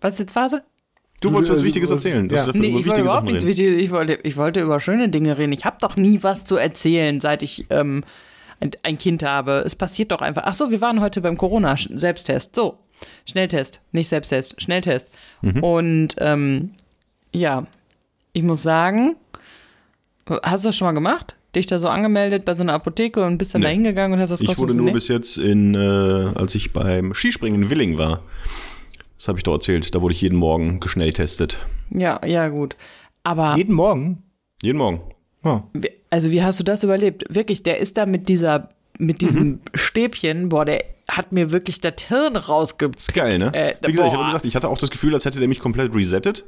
Was 0.00 0.14
ist 0.14 0.20
jetzt 0.20 0.32
Phase? 0.32 0.64
Du 1.20 1.32
wolltest 1.32 1.52
was 1.52 1.58
Du- 1.60 1.64
Wichtiges 1.64 1.88
du- 1.90 1.94
erzählen. 1.94 2.28
Du 2.28 2.34
ja. 2.34 2.46
Nee, 2.52 2.78
ich 2.78 2.86
wollte 2.86 3.00
überhaupt 3.02 3.26
nichts. 3.26 3.44
Wichtiges. 3.44 3.80
Ich 3.80 3.90
wollte, 3.90 4.14
ich 4.22 4.36
wollte 4.36 4.60
über 4.60 4.80
schöne 4.80 5.08
Dinge 5.08 5.38
reden. 5.38 5.52
Ich 5.52 5.64
habe 5.64 5.76
doch 5.80 5.96
nie 5.96 6.22
was 6.22 6.44
zu 6.44 6.56
erzählen, 6.56 7.20
seit 7.20 7.42
ich 7.44 7.66
ähm, 7.70 8.02
ein, 8.62 8.70
ein 8.82 8.98
Kind 8.98 9.22
habe. 9.22 9.62
Es 9.66 9.74
passiert 9.76 10.12
doch 10.12 10.20
einfach. 10.22 10.42
Ach 10.46 10.54
so, 10.54 10.70
wir 10.70 10.80
waren 10.80 11.00
heute 11.00 11.20
beim 11.20 11.36
Corona-Selbsttest. 11.36 12.54
So, 12.54 12.78
Schnelltest, 13.26 13.80
nicht 13.92 14.08
Selbsttest, 14.08 14.60
Schnelltest. 14.62 15.08
Mhm. 15.42 15.62
Und 15.62 16.08
ähm, 16.18 16.70
ja, 17.34 17.66
ich 18.32 18.42
muss 18.42 18.62
sagen, 18.62 19.16
hast 20.42 20.64
du 20.64 20.68
das 20.68 20.76
schon 20.76 20.86
mal 20.86 20.92
gemacht? 20.92 21.34
Dich 21.54 21.66
da 21.66 21.78
so 21.78 21.88
angemeldet 21.88 22.46
bei 22.46 22.54
so 22.54 22.62
einer 22.62 22.72
Apotheke 22.72 23.24
und 23.26 23.36
bist 23.36 23.52
dann 23.54 23.60
Nee. 23.60 23.66
da 23.66 23.72
hingegangen 23.72 24.14
und 24.14 24.20
hast 24.20 24.30
das 24.30 24.40
Ich 24.40 24.56
wurde 24.56 24.74
nur 24.74 24.86
Nee? 24.86 24.92
bis 24.92 25.08
jetzt 25.08 25.36
in, 25.36 25.74
äh, 25.74 25.78
als 26.34 26.54
ich 26.54 26.72
beim 26.72 27.12
Skispringen 27.12 27.64
in 27.64 27.70
Willing 27.70 27.98
war. 27.98 28.22
Das 29.18 29.28
habe 29.28 29.38
ich 29.38 29.44
doch 29.44 29.52
erzählt. 29.52 29.94
Da 29.94 30.00
wurde 30.00 30.14
ich 30.14 30.20
jeden 30.22 30.38
Morgen 30.38 30.80
geschnelltestet. 30.80 31.58
Ja, 31.90 32.24
ja, 32.24 32.48
gut. 32.48 32.76
Aber 33.22 33.54
Jeden 33.56 33.74
Morgen? 33.74 34.22
Jeden 34.62 34.78
Morgen. 34.78 35.00
Oh. 35.44 35.60
Also 36.10 36.30
wie 36.30 36.42
hast 36.42 36.60
du 36.60 36.64
das 36.64 36.84
überlebt? 36.84 37.24
Wirklich, 37.28 37.62
der 37.62 37.78
ist 37.78 37.96
da 37.96 38.06
mit 38.06 38.28
dieser, 38.28 38.68
mit 38.98 39.20
diesem 39.22 39.46
Mhm. 39.48 39.60
Stäbchen, 39.74 40.48
boah, 40.48 40.64
der 40.64 40.84
hat 41.08 41.32
mir 41.32 41.50
wirklich 41.50 41.80
das 41.80 41.94
Hirn 42.08 42.36
rausge... 42.36 42.90
Ist 42.96 43.12
geil, 43.12 43.38
ne? 43.38 43.52
Äh, 43.54 43.74
Wie 43.86 43.92
gesagt, 43.92 44.08
ich 44.08 44.14
habe 44.14 44.24
gesagt, 44.26 44.44
ich 44.44 44.54
hatte 44.56 44.68
auch 44.68 44.78
das 44.78 44.90
Gefühl, 44.90 45.14
als 45.14 45.24
hätte 45.24 45.38
der 45.40 45.48
mich 45.48 45.58
komplett 45.60 45.94
resettet. 45.94 46.44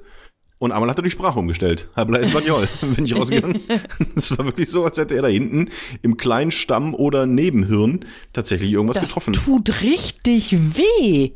Und 0.59 0.71
einmal 0.73 0.89
hat 0.89 0.99
er 0.99 1.03
die 1.03 1.11
Sprache 1.11 1.39
umgestellt. 1.41 1.89
Habla 1.97 2.19
Espanol. 2.21 2.69
Bin 2.95 3.05
ich 3.05 3.17
rausgegangen. 3.17 3.61
Es 4.17 4.37
war 4.39 4.47
wirklich 4.47 4.71
so, 4.71 4.85
als 4.85 4.97
hätte 4.97 5.15
er 5.17 5.23
da 5.23 5.29
hinten 5.29 5.69
im 6.03 6.17
kleinen 6.17 6.53
Stamm 6.53 6.95
oder 6.95 7.27
Nebenhirn 7.27 8.05
tatsächlich 8.33 8.73
irgendwas 8.73 8.97
Das 8.97 9.07
getroffen. 9.07 9.33
tut 9.35 9.83
richtig 9.83 10.57
weh. 10.77 11.31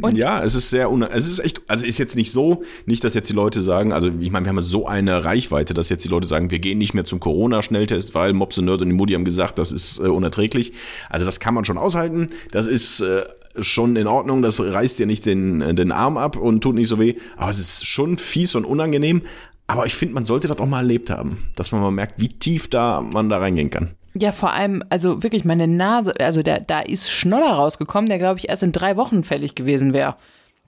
Und- 0.00 0.16
ja, 0.16 0.42
es 0.42 0.54
ist 0.54 0.70
sehr, 0.70 0.90
es 1.12 1.28
ist 1.28 1.38
echt, 1.38 1.62
also 1.68 1.86
ist 1.86 1.98
jetzt 1.98 2.16
nicht 2.16 2.32
so, 2.32 2.62
nicht, 2.86 3.04
dass 3.04 3.14
jetzt 3.14 3.28
die 3.28 3.34
Leute 3.34 3.62
sagen, 3.62 3.92
also 3.92 4.10
ich 4.20 4.30
meine, 4.30 4.46
wir 4.46 4.50
haben 4.50 4.62
so 4.62 4.86
eine 4.86 5.24
Reichweite, 5.24 5.74
dass 5.74 5.88
jetzt 5.88 6.04
die 6.04 6.08
Leute 6.08 6.26
sagen, 6.26 6.50
wir 6.50 6.58
gehen 6.58 6.78
nicht 6.78 6.94
mehr 6.94 7.04
zum 7.04 7.20
Corona-Schnelltest, 7.20 8.14
weil 8.14 8.32
Mobs 8.32 8.58
und 8.58 8.66
Nerd 8.66 8.82
und 8.82 8.88
die 8.88 8.94
Mutti 8.94 9.14
haben 9.14 9.24
gesagt, 9.24 9.58
das 9.58 9.72
ist 9.72 9.98
äh, 9.98 10.02
unerträglich. 10.08 10.72
Also 11.10 11.26
das 11.26 11.40
kann 11.40 11.54
man 11.54 11.64
schon 11.64 11.78
aushalten, 11.78 12.28
das 12.50 12.66
ist 12.66 13.00
äh, 13.00 13.22
schon 13.60 13.96
in 13.96 14.06
Ordnung, 14.06 14.42
das 14.42 14.60
reißt 14.60 14.98
dir 14.98 15.06
nicht 15.06 15.26
den, 15.26 15.60
äh, 15.60 15.74
den 15.74 15.92
Arm 15.92 16.16
ab 16.16 16.36
und 16.36 16.60
tut 16.60 16.74
nicht 16.74 16.88
so 16.88 16.98
weh, 16.98 17.14
aber 17.36 17.50
es 17.50 17.60
ist 17.60 17.86
schon 17.86 18.18
fies 18.18 18.54
und 18.54 18.64
unangenehm. 18.64 19.22
Aber 19.66 19.86
ich 19.86 19.94
finde, 19.94 20.14
man 20.14 20.26
sollte 20.26 20.46
das 20.46 20.58
auch 20.58 20.66
mal 20.66 20.80
erlebt 20.80 21.08
haben, 21.08 21.38
dass 21.56 21.72
man 21.72 21.80
mal 21.80 21.90
merkt, 21.90 22.20
wie 22.20 22.28
tief 22.28 22.68
da 22.68 23.00
man 23.00 23.30
da 23.30 23.38
reingehen 23.38 23.70
kann. 23.70 23.92
Ja, 24.16 24.30
vor 24.30 24.52
allem, 24.52 24.84
also 24.90 25.22
wirklich 25.22 25.44
meine 25.44 25.66
Nase, 25.66 26.14
also 26.20 26.42
da, 26.42 26.60
da 26.60 26.80
ist 26.80 27.10
Schnoller 27.10 27.50
rausgekommen, 27.50 28.08
der 28.08 28.18
glaube 28.18 28.38
ich 28.38 28.48
erst 28.48 28.62
in 28.62 28.72
drei 28.72 28.96
Wochen 28.96 29.24
fällig 29.24 29.54
gewesen 29.56 29.92
wäre. 29.92 30.16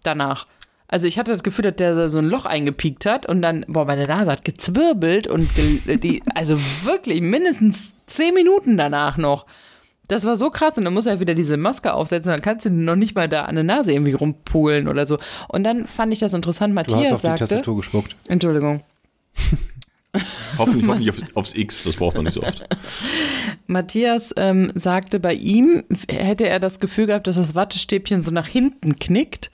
Danach. 0.03 0.47
Also 0.89 1.07
ich 1.07 1.19
hatte 1.19 1.33
das 1.33 1.43
Gefühl, 1.43 1.65
dass 1.65 1.77
der 1.77 2.09
so 2.09 2.19
ein 2.19 2.29
Loch 2.29 2.45
eingepiekt 2.45 3.07
hat 3.07 3.27
und 3.27 3.43
dann, 3.43 3.65
boah, 3.69 3.85
meine 3.85 4.07
Nase 4.07 4.31
hat 4.31 4.45
gezwirbelt 4.45 5.27
und 5.27 5.55
ge 5.55 5.97
die, 5.97 6.23
also 6.35 6.59
wirklich 6.85 7.21
mindestens 7.21 7.93
zehn 8.07 8.35
Minuten 8.35 8.77
danach 8.77 9.17
noch. 9.17 9.47
Das 10.09 10.25
war 10.25 10.37
so 10.37 10.51
krass 10.51 10.79
und 10.79 10.85
dann 10.85 10.95
muss 10.95 11.07
er 11.07 11.19
wieder 11.19 11.35
diese 11.35 11.57
Maske 11.57 11.93
aufsetzen, 11.93 12.31
dann 12.31 12.43
kannst 12.43 12.65
du 12.65 12.71
noch 12.71 12.95
nicht 12.95 13.17
mal 13.17 13.29
da 13.29 13.45
an 13.45 13.57
der 13.57 13.65
Nase 13.65 13.93
irgendwie 13.93 14.13
rumpulen 14.13 14.87
oder 14.87 15.07
so. 15.07 15.19
Und 15.49 15.65
dann 15.65 15.87
fand 15.89 16.13
ich 16.13 16.21
das 16.21 16.35
interessant, 16.35 16.73
Du 16.73 16.79
hast 16.79 16.91
Matthias 16.93 17.13
auf 17.13 17.21
die 17.21 17.27
sagte, 17.27 17.41
Tastatur 17.41 17.77
gespuckt. 17.77 18.17
Entschuldigung, 18.29 18.83
Hoffentlich, 20.59 20.87
hoffentlich 20.89 21.11
auf, 21.11 21.19
aufs 21.35 21.55
X, 21.55 21.85
das 21.85 21.97
braucht 21.97 22.17
man 22.17 22.25
nicht 22.25 22.35
so 22.35 22.43
oft. 22.43 22.65
Matthias 23.67 24.33
ähm, 24.37 24.73
sagte, 24.75 25.21
bei 25.21 25.35
ihm 25.35 25.85
hätte 26.09 26.49
er 26.49 26.61
das 26.61 26.81
Gefühl 26.81 27.07
gehabt, 27.07 27.27
dass 27.27 27.37
das 27.37 27.55
Wattestäbchen 27.55 28.23
so 28.23 28.31
nach 28.31 28.47
hinten 28.47 28.99
knickt. 28.99 29.51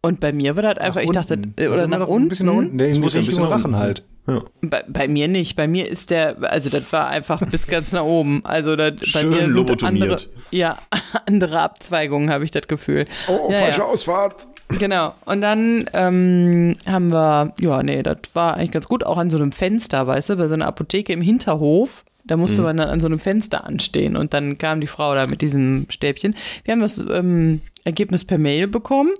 Und 0.00 0.20
bei 0.20 0.32
mir 0.32 0.54
war 0.54 0.62
das 0.62 0.78
einfach, 0.78 1.00
ich 1.00 1.10
dachte, 1.10 1.34
unten. 1.34 1.54
äh, 1.56 1.62
Also 1.64 1.74
oder 1.74 1.84
immer 1.84 1.98
nach 1.98 2.06
noch 2.08 2.16
Ein 2.16 2.28
bisschen 2.28 2.46
nach 2.46 2.52
unten. 2.52 2.64
unten. 2.66 2.78
Der 2.78 2.88
in 2.88 3.00
muss 3.00 3.14
ja 3.14 3.20
ein 3.20 3.26
bisschen 3.26 3.42
nach 3.42 3.50
Rachen 3.50 3.64
unten. 3.66 3.76
halt. 3.76 4.04
Ja. 4.28 4.42
Bei, 4.60 4.84
bei 4.86 5.08
mir 5.08 5.26
nicht. 5.26 5.56
Bei 5.56 5.66
mir 5.66 5.88
ist 5.88 6.10
der, 6.10 6.36
also 6.52 6.68
das 6.70 6.84
war 6.92 7.08
einfach 7.08 7.40
bis 7.50 7.66
ganz 7.66 7.92
nach 7.92 8.04
oben. 8.04 8.44
Also 8.44 8.76
das, 8.76 8.94
bei 9.00 9.06
Schön 9.06 9.30
mir 9.30 9.52
sind 9.52 9.82
andere, 9.82 10.18
ja, 10.50 10.78
andere 11.26 11.60
Abzweigungen, 11.60 12.30
habe 12.30 12.44
ich 12.44 12.50
das 12.50 12.68
Gefühl. 12.68 13.06
Oh, 13.26 13.48
Ja, 13.50 13.58
falsche 13.58 13.78
ja. 13.80 13.84
Ausfahrt. 13.86 14.46
Genau. 14.78 15.14
Und 15.24 15.40
dann 15.40 15.88
ähm, 15.94 16.76
haben 16.86 17.08
wir, 17.10 17.54
ja, 17.60 17.82
nee, 17.82 18.02
das 18.02 18.18
war 18.34 18.54
eigentlich 18.54 18.72
ganz 18.72 18.86
gut, 18.88 19.04
auch 19.04 19.16
an 19.16 19.30
so 19.30 19.36
einem 19.38 19.52
Fenster, 19.52 20.06
weißt 20.06 20.30
du, 20.30 20.36
bei 20.36 20.46
so 20.48 20.54
einer 20.54 20.66
Apotheke 20.66 21.12
im 21.12 21.22
Hinterhof. 21.22 22.04
Da 22.24 22.36
musste 22.36 22.60
man 22.60 22.76
dann 22.76 22.90
an 22.90 23.00
so 23.00 23.06
einem 23.06 23.18
Fenster 23.18 23.64
anstehen 23.64 24.14
und 24.14 24.34
dann 24.34 24.58
kam 24.58 24.82
die 24.82 24.86
Frau 24.86 25.14
da 25.14 25.26
mit 25.26 25.40
diesem 25.40 25.86
Stäbchen. 25.88 26.34
Wir 26.64 26.72
haben 26.72 26.80
das 26.82 26.98
ähm, 27.10 27.62
Ergebnis 27.84 28.26
per 28.26 28.36
Mail 28.36 28.66
bekommen. 28.68 29.12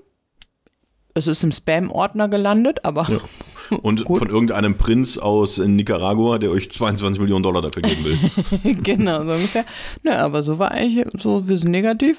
Es 1.15 1.25
ist 1.25 1.43
im 1.43 1.51
Spam-Ordner 1.51 2.27
gelandet, 2.27 2.85
aber 2.85 3.07
Ja. 3.09 3.19
Und 3.83 4.05
Gut. 4.05 4.17
von 4.19 4.29
irgendeinem 4.29 4.77
Prinz 4.77 5.17
aus 5.19 5.59
Nicaragua, 5.59 6.39
der 6.39 6.49
euch 6.49 6.71
22 6.71 7.19
Millionen 7.21 7.43
Dollar 7.43 7.61
dafür 7.61 7.83
geben 7.83 8.03
will. 8.03 8.75
genau, 8.83 9.23
so 9.25 9.31
ungefähr. 9.31 9.63
Nö, 10.03 10.11
aber 10.11 10.41
so 10.41 10.57
war 10.57 10.71
eigentlich 10.71 11.05
so, 11.17 11.47
wir 11.47 11.55
sind 11.57 11.69
negativ. 11.69 12.17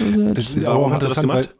Also, 0.00 0.34
Das 0.34 0.50
ist 0.50 0.64
Warum 0.66 0.92
auch 0.92 0.94
interessant, 0.94 1.28
gemacht? 1.28 1.48
weil- 1.48 1.59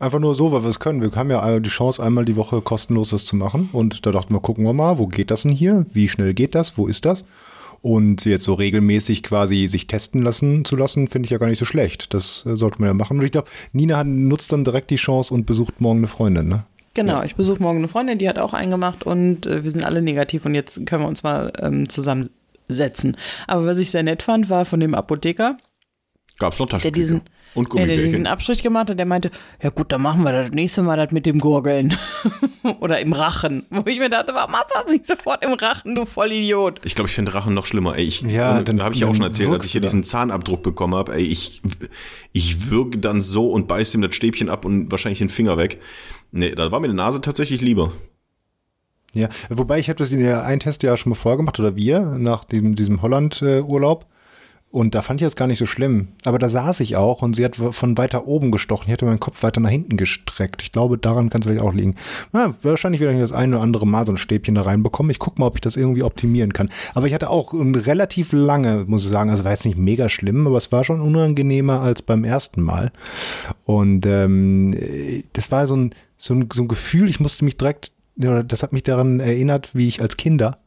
Einfach 0.00 0.20
nur 0.20 0.34
so, 0.34 0.52
weil 0.52 0.62
wir 0.62 0.68
es 0.68 0.78
können. 0.78 1.02
Wir 1.02 1.10
haben 1.12 1.30
ja 1.30 1.58
die 1.58 1.70
Chance, 1.70 2.02
einmal 2.02 2.24
die 2.24 2.36
Woche 2.36 2.60
kostenlos 2.60 3.10
das 3.10 3.24
zu 3.24 3.34
machen. 3.34 3.68
Und 3.72 4.06
da 4.06 4.12
dachten 4.12 4.32
wir, 4.32 4.40
gucken 4.40 4.64
wir 4.64 4.72
mal, 4.72 4.98
wo 4.98 5.08
geht 5.08 5.30
das 5.30 5.42
denn 5.42 5.50
hier? 5.50 5.86
Wie 5.92 6.08
schnell 6.08 6.34
geht 6.34 6.54
das? 6.54 6.78
Wo 6.78 6.86
ist 6.86 7.04
das? 7.04 7.24
Und 7.80 8.24
jetzt 8.24 8.44
so 8.44 8.54
regelmäßig 8.54 9.22
quasi 9.22 9.66
sich 9.66 9.86
testen 9.86 10.22
lassen 10.22 10.64
zu 10.64 10.76
lassen, 10.76 11.08
finde 11.08 11.26
ich 11.26 11.30
ja 11.30 11.38
gar 11.38 11.48
nicht 11.48 11.58
so 11.58 11.64
schlecht. 11.64 12.12
Das 12.14 12.44
äh, 12.46 12.56
sollte 12.56 12.80
man 12.80 12.88
ja 12.88 12.94
machen. 12.94 13.18
Und 13.18 13.24
ich 13.24 13.32
glaube, 13.32 13.48
Nina 13.72 13.96
hat, 13.96 14.06
nutzt 14.06 14.52
dann 14.52 14.64
direkt 14.64 14.90
die 14.90 14.96
Chance 14.96 15.32
und 15.34 15.46
besucht 15.46 15.80
morgen 15.80 15.98
eine 15.98 16.08
Freundin, 16.08 16.48
ne? 16.48 16.64
Genau, 16.94 17.22
ich 17.22 17.36
besuche 17.36 17.62
morgen 17.62 17.78
eine 17.78 17.86
Freundin, 17.86 18.18
die 18.18 18.28
hat 18.28 18.40
auch 18.40 18.54
eingemacht 18.54 19.04
und 19.04 19.46
äh, 19.46 19.62
wir 19.62 19.70
sind 19.70 19.84
alle 19.84 20.02
negativ 20.02 20.44
und 20.46 20.56
jetzt 20.56 20.84
können 20.84 21.02
wir 21.02 21.08
uns 21.08 21.22
mal 21.22 21.52
ähm, 21.60 21.88
zusammensetzen. 21.88 23.16
Aber 23.46 23.66
was 23.66 23.78
ich 23.78 23.92
sehr 23.92 24.02
nett 24.02 24.24
fand, 24.24 24.50
war 24.50 24.64
von 24.64 24.80
dem 24.80 24.94
Apotheker, 24.94 25.58
Gab's 26.38 26.58
noch 26.58 26.66
der 26.66 26.78
Taschentücher 26.78 27.00
diesen, 27.00 27.20
und 27.54 27.72
ja, 27.74 27.78
der 27.80 27.86
diesen 27.86 27.98
Gummibärchen. 28.02 28.26
Abstrich 28.26 28.62
gemacht 28.62 28.90
hat, 28.90 28.98
der 28.98 29.06
meinte, 29.06 29.30
ja 29.62 29.70
gut, 29.70 29.90
dann 29.92 30.02
machen 30.02 30.22
wir 30.22 30.32
das 30.32 30.50
nächste 30.52 30.82
Mal 30.82 30.96
das 30.96 31.10
mit 31.12 31.26
dem 31.26 31.38
Gurgeln. 31.38 31.96
Oder 32.80 33.00
im 33.00 33.12
Rachen. 33.12 33.64
Wo 33.70 33.82
ich 33.86 33.98
mir 33.98 34.08
dachte, 34.10 34.34
warum 34.34 34.52
machst 34.52 34.70
du 34.74 34.82
das 34.82 34.92
nicht 34.92 35.06
sofort 35.06 35.42
im 35.44 35.52
Rachen, 35.54 35.94
du 35.94 36.04
Vollidiot? 36.06 36.80
Ich 36.84 36.94
glaube, 36.94 37.08
ich 37.08 37.14
finde 37.14 37.34
Rachen 37.34 37.54
noch 37.54 37.66
schlimmer. 37.66 37.96
Ey, 37.96 38.04
ich, 38.04 38.20
Ja, 38.22 38.60
dann- 38.60 38.76
da 38.76 38.84
habe 38.84 38.94
ich 38.94 39.00
ja 39.00 39.06
auch 39.08 39.14
schon 39.14 39.24
erzählt, 39.24 39.50
als 39.50 39.64
ich 39.64 39.72
hier 39.72 39.80
diesen 39.80 40.04
Zahnabdruck 40.04 40.62
bekommen 40.62 40.94
habe. 40.94 41.14
Ey, 41.14 41.22
ich, 41.22 41.62
ich 42.32 42.70
würge 42.70 42.98
dann 42.98 43.20
so 43.20 43.50
und 43.50 43.66
beiß 43.68 43.94
ihm 43.94 44.02
das 44.02 44.14
Stäbchen 44.14 44.48
ab 44.48 44.64
und 44.64 44.90
wahrscheinlich 44.90 45.18
den 45.18 45.28
Finger 45.30 45.56
weg. 45.56 45.80
Nee, 46.30 46.54
da 46.54 46.70
war 46.70 46.80
mir 46.80 46.88
die 46.88 46.94
Nase 46.94 47.20
tatsächlich 47.20 47.60
lieber. 47.60 47.92
Ja, 49.14 49.30
wobei 49.48 49.78
ich 49.78 49.88
habe 49.88 49.98
das 49.98 50.12
in 50.12 50.20
der 50.20 50.44
einen 50.44 50.60
Test 50.60 50.82
ja 50.82 50.94
schon 50.96 51.10
mal 51.10 51.16
vorgemacht, 51.16 51.58
oder 51.58 51.74
wir, 51.76 52.00
nach 52.00 52.44
diesem, 52.44 52.74
diesem 52.74 53.00
Holland-Urlaub. 53.00 54.06
Und 54.70 54.94
da 54.94 55.00
fand 55.00 55.20
ich 55.20 55.26
das 55.26 55.34
gar 55.34 55.46
nicht 55.46 55.58
so 55.58 55.64
schlimm. 55.64 56.08
Aber 56.24 56.38
da 56.38 56.50
saß 56.50 56.80
ich 56.80 56.94
auch 56.94 57.22
und 57.22 57.34
sie 57.34 57.44
hat 57.44 57.56
von 57.56 57.96
weiter 57.96 58.26
oben 58.26 58.50
gestochen. 58.50 58.88
Ich 58.88 58.92
hatte 58.92 59.06
meinen 59.06 59.18
Kopf 59.18 59.42
weiter 59.42 59.60
nach 59.60 59.70
hinten 59.70 59.96
gestreckt. 59.96 60.60
Ich 60.60 60.72
glaube, 60.72 60.98
daran 60.98 61.30
kann 61.30 61.40
es 61.40 61.46
vielleicht 61.46 61.64
auch 61.64 61.72
liegen. 61.72 61.94
Na, 62.32 62.54
wahrscheinlich 62.62 63.00
werde 63.00 63.14
ich 63.14 63.20
das 63.20 63.32
eine 63.32 63.56
oder 63.56 63.62
andere 63.62 63.86
Mal 63.86 64.04
so 64.04 64.12
ein 64.12 64.18
Stäbchen 64.18 64.54
da 64.54 64.62
reinbekommen. 64.62 65.10
Ich 65.10 65.18
gucke 65.18 65.40
mal, 65.40 65.46
ob 65.46 65.54
ich 65.54 65.62
das 65.62 65.76
irgendwie 65.76 66.02
optimieren 66.02 66.52
kann. 66.52 66.68
Aber 66.94 67.06
ich 67.06 67.14
hatte 67.14 67.30
auch 67.30 67.54
relativ 67.54 68.32
lange, 68.32 68.84
muss 68.86 69.04
ich 69.04 69.08
sagen, 69.08 69.30
also 69.30 69.44
war 69.44 69.52
jetzt 69.52 69.64
nicht 69.64 69.78
mega 69.78 70.10
schlimm, 70.10 70.46
aber 70.46 70.58
es 70.58 70.70
war 70.70 70.84
schon 70.84 71.00
unangenehmer 71.00 71.80
als 71.80 72.02
beim 72.02 72.24
ersten 72.24 72.60
Mal. 72.60 72.92
Und 73.64 74.04
ähm, 74.04 74.74
äh, 74.74 75.24
das 75.32 75.50
war 75.50 75.66
so 75.66 75.76
ein, 75.76 75.94
so, 76.18 76.34
ein, 76.34 76.46
so 76.52 76.62
ein 76.62 76.68
Gefühl, 76.68 77.08
ich 77.08 77.20
musste 77.20 77.46
mich 77.46 77.56
direkt, 77.56 77.92
ja, 78.16 78.42
das 78.42 78.62
hat 78.62 78.74
mich 78.74 78.82
daran 78.82 79.18
erinnert, 79.18 79.74
wie 79.74 79.88
ich 79.88 80.02
als 80.02 80.18
Kinder, 80.18 80.58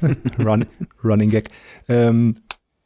Run, 0.38 0.66
Running 1.04 1.30
Gag, 1.30 1.50
ähm, 1.88 2.34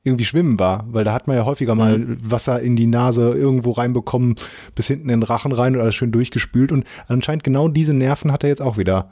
irgendwie 0.04 0.24
schwimmen 0.24 0.58
war, 0.58 0.84
weil 0.90 1.04
da 1.04 1.12
hat 1.12 1.26
man 1.28 1.36
ja 1.36 1.44
häufiger 1.44 1.74
mal 1.74 2.16
Wasser 2.22 2.60
in 2.60 2.74
die 2.76 2.86
Nase 2.86 3.32
irgendwo 3.34 3.70
reinbekommen, 3.70 4.34
bis 4.74 4.88
hinten 4.88 5.08
in 5.08 5.20
den 5.20 5.22
Rachen 5.22 5.52
rein 5.52 5.74
und 5.76 5.80
alles 5.82 5.94
schön 5.94 6.10
durchgespült 6.12 6.72
und 6.72 6.84
anscheinend 7.06 7.44
genau 7.44 7.68
diese 7.68 7.94
Nerven 7.94 8.32
hat 8.32 8.42
er 8.42 8.48
jetzt 8.50 8.62
auch 8.62 8.78
wieder 8.78 9.10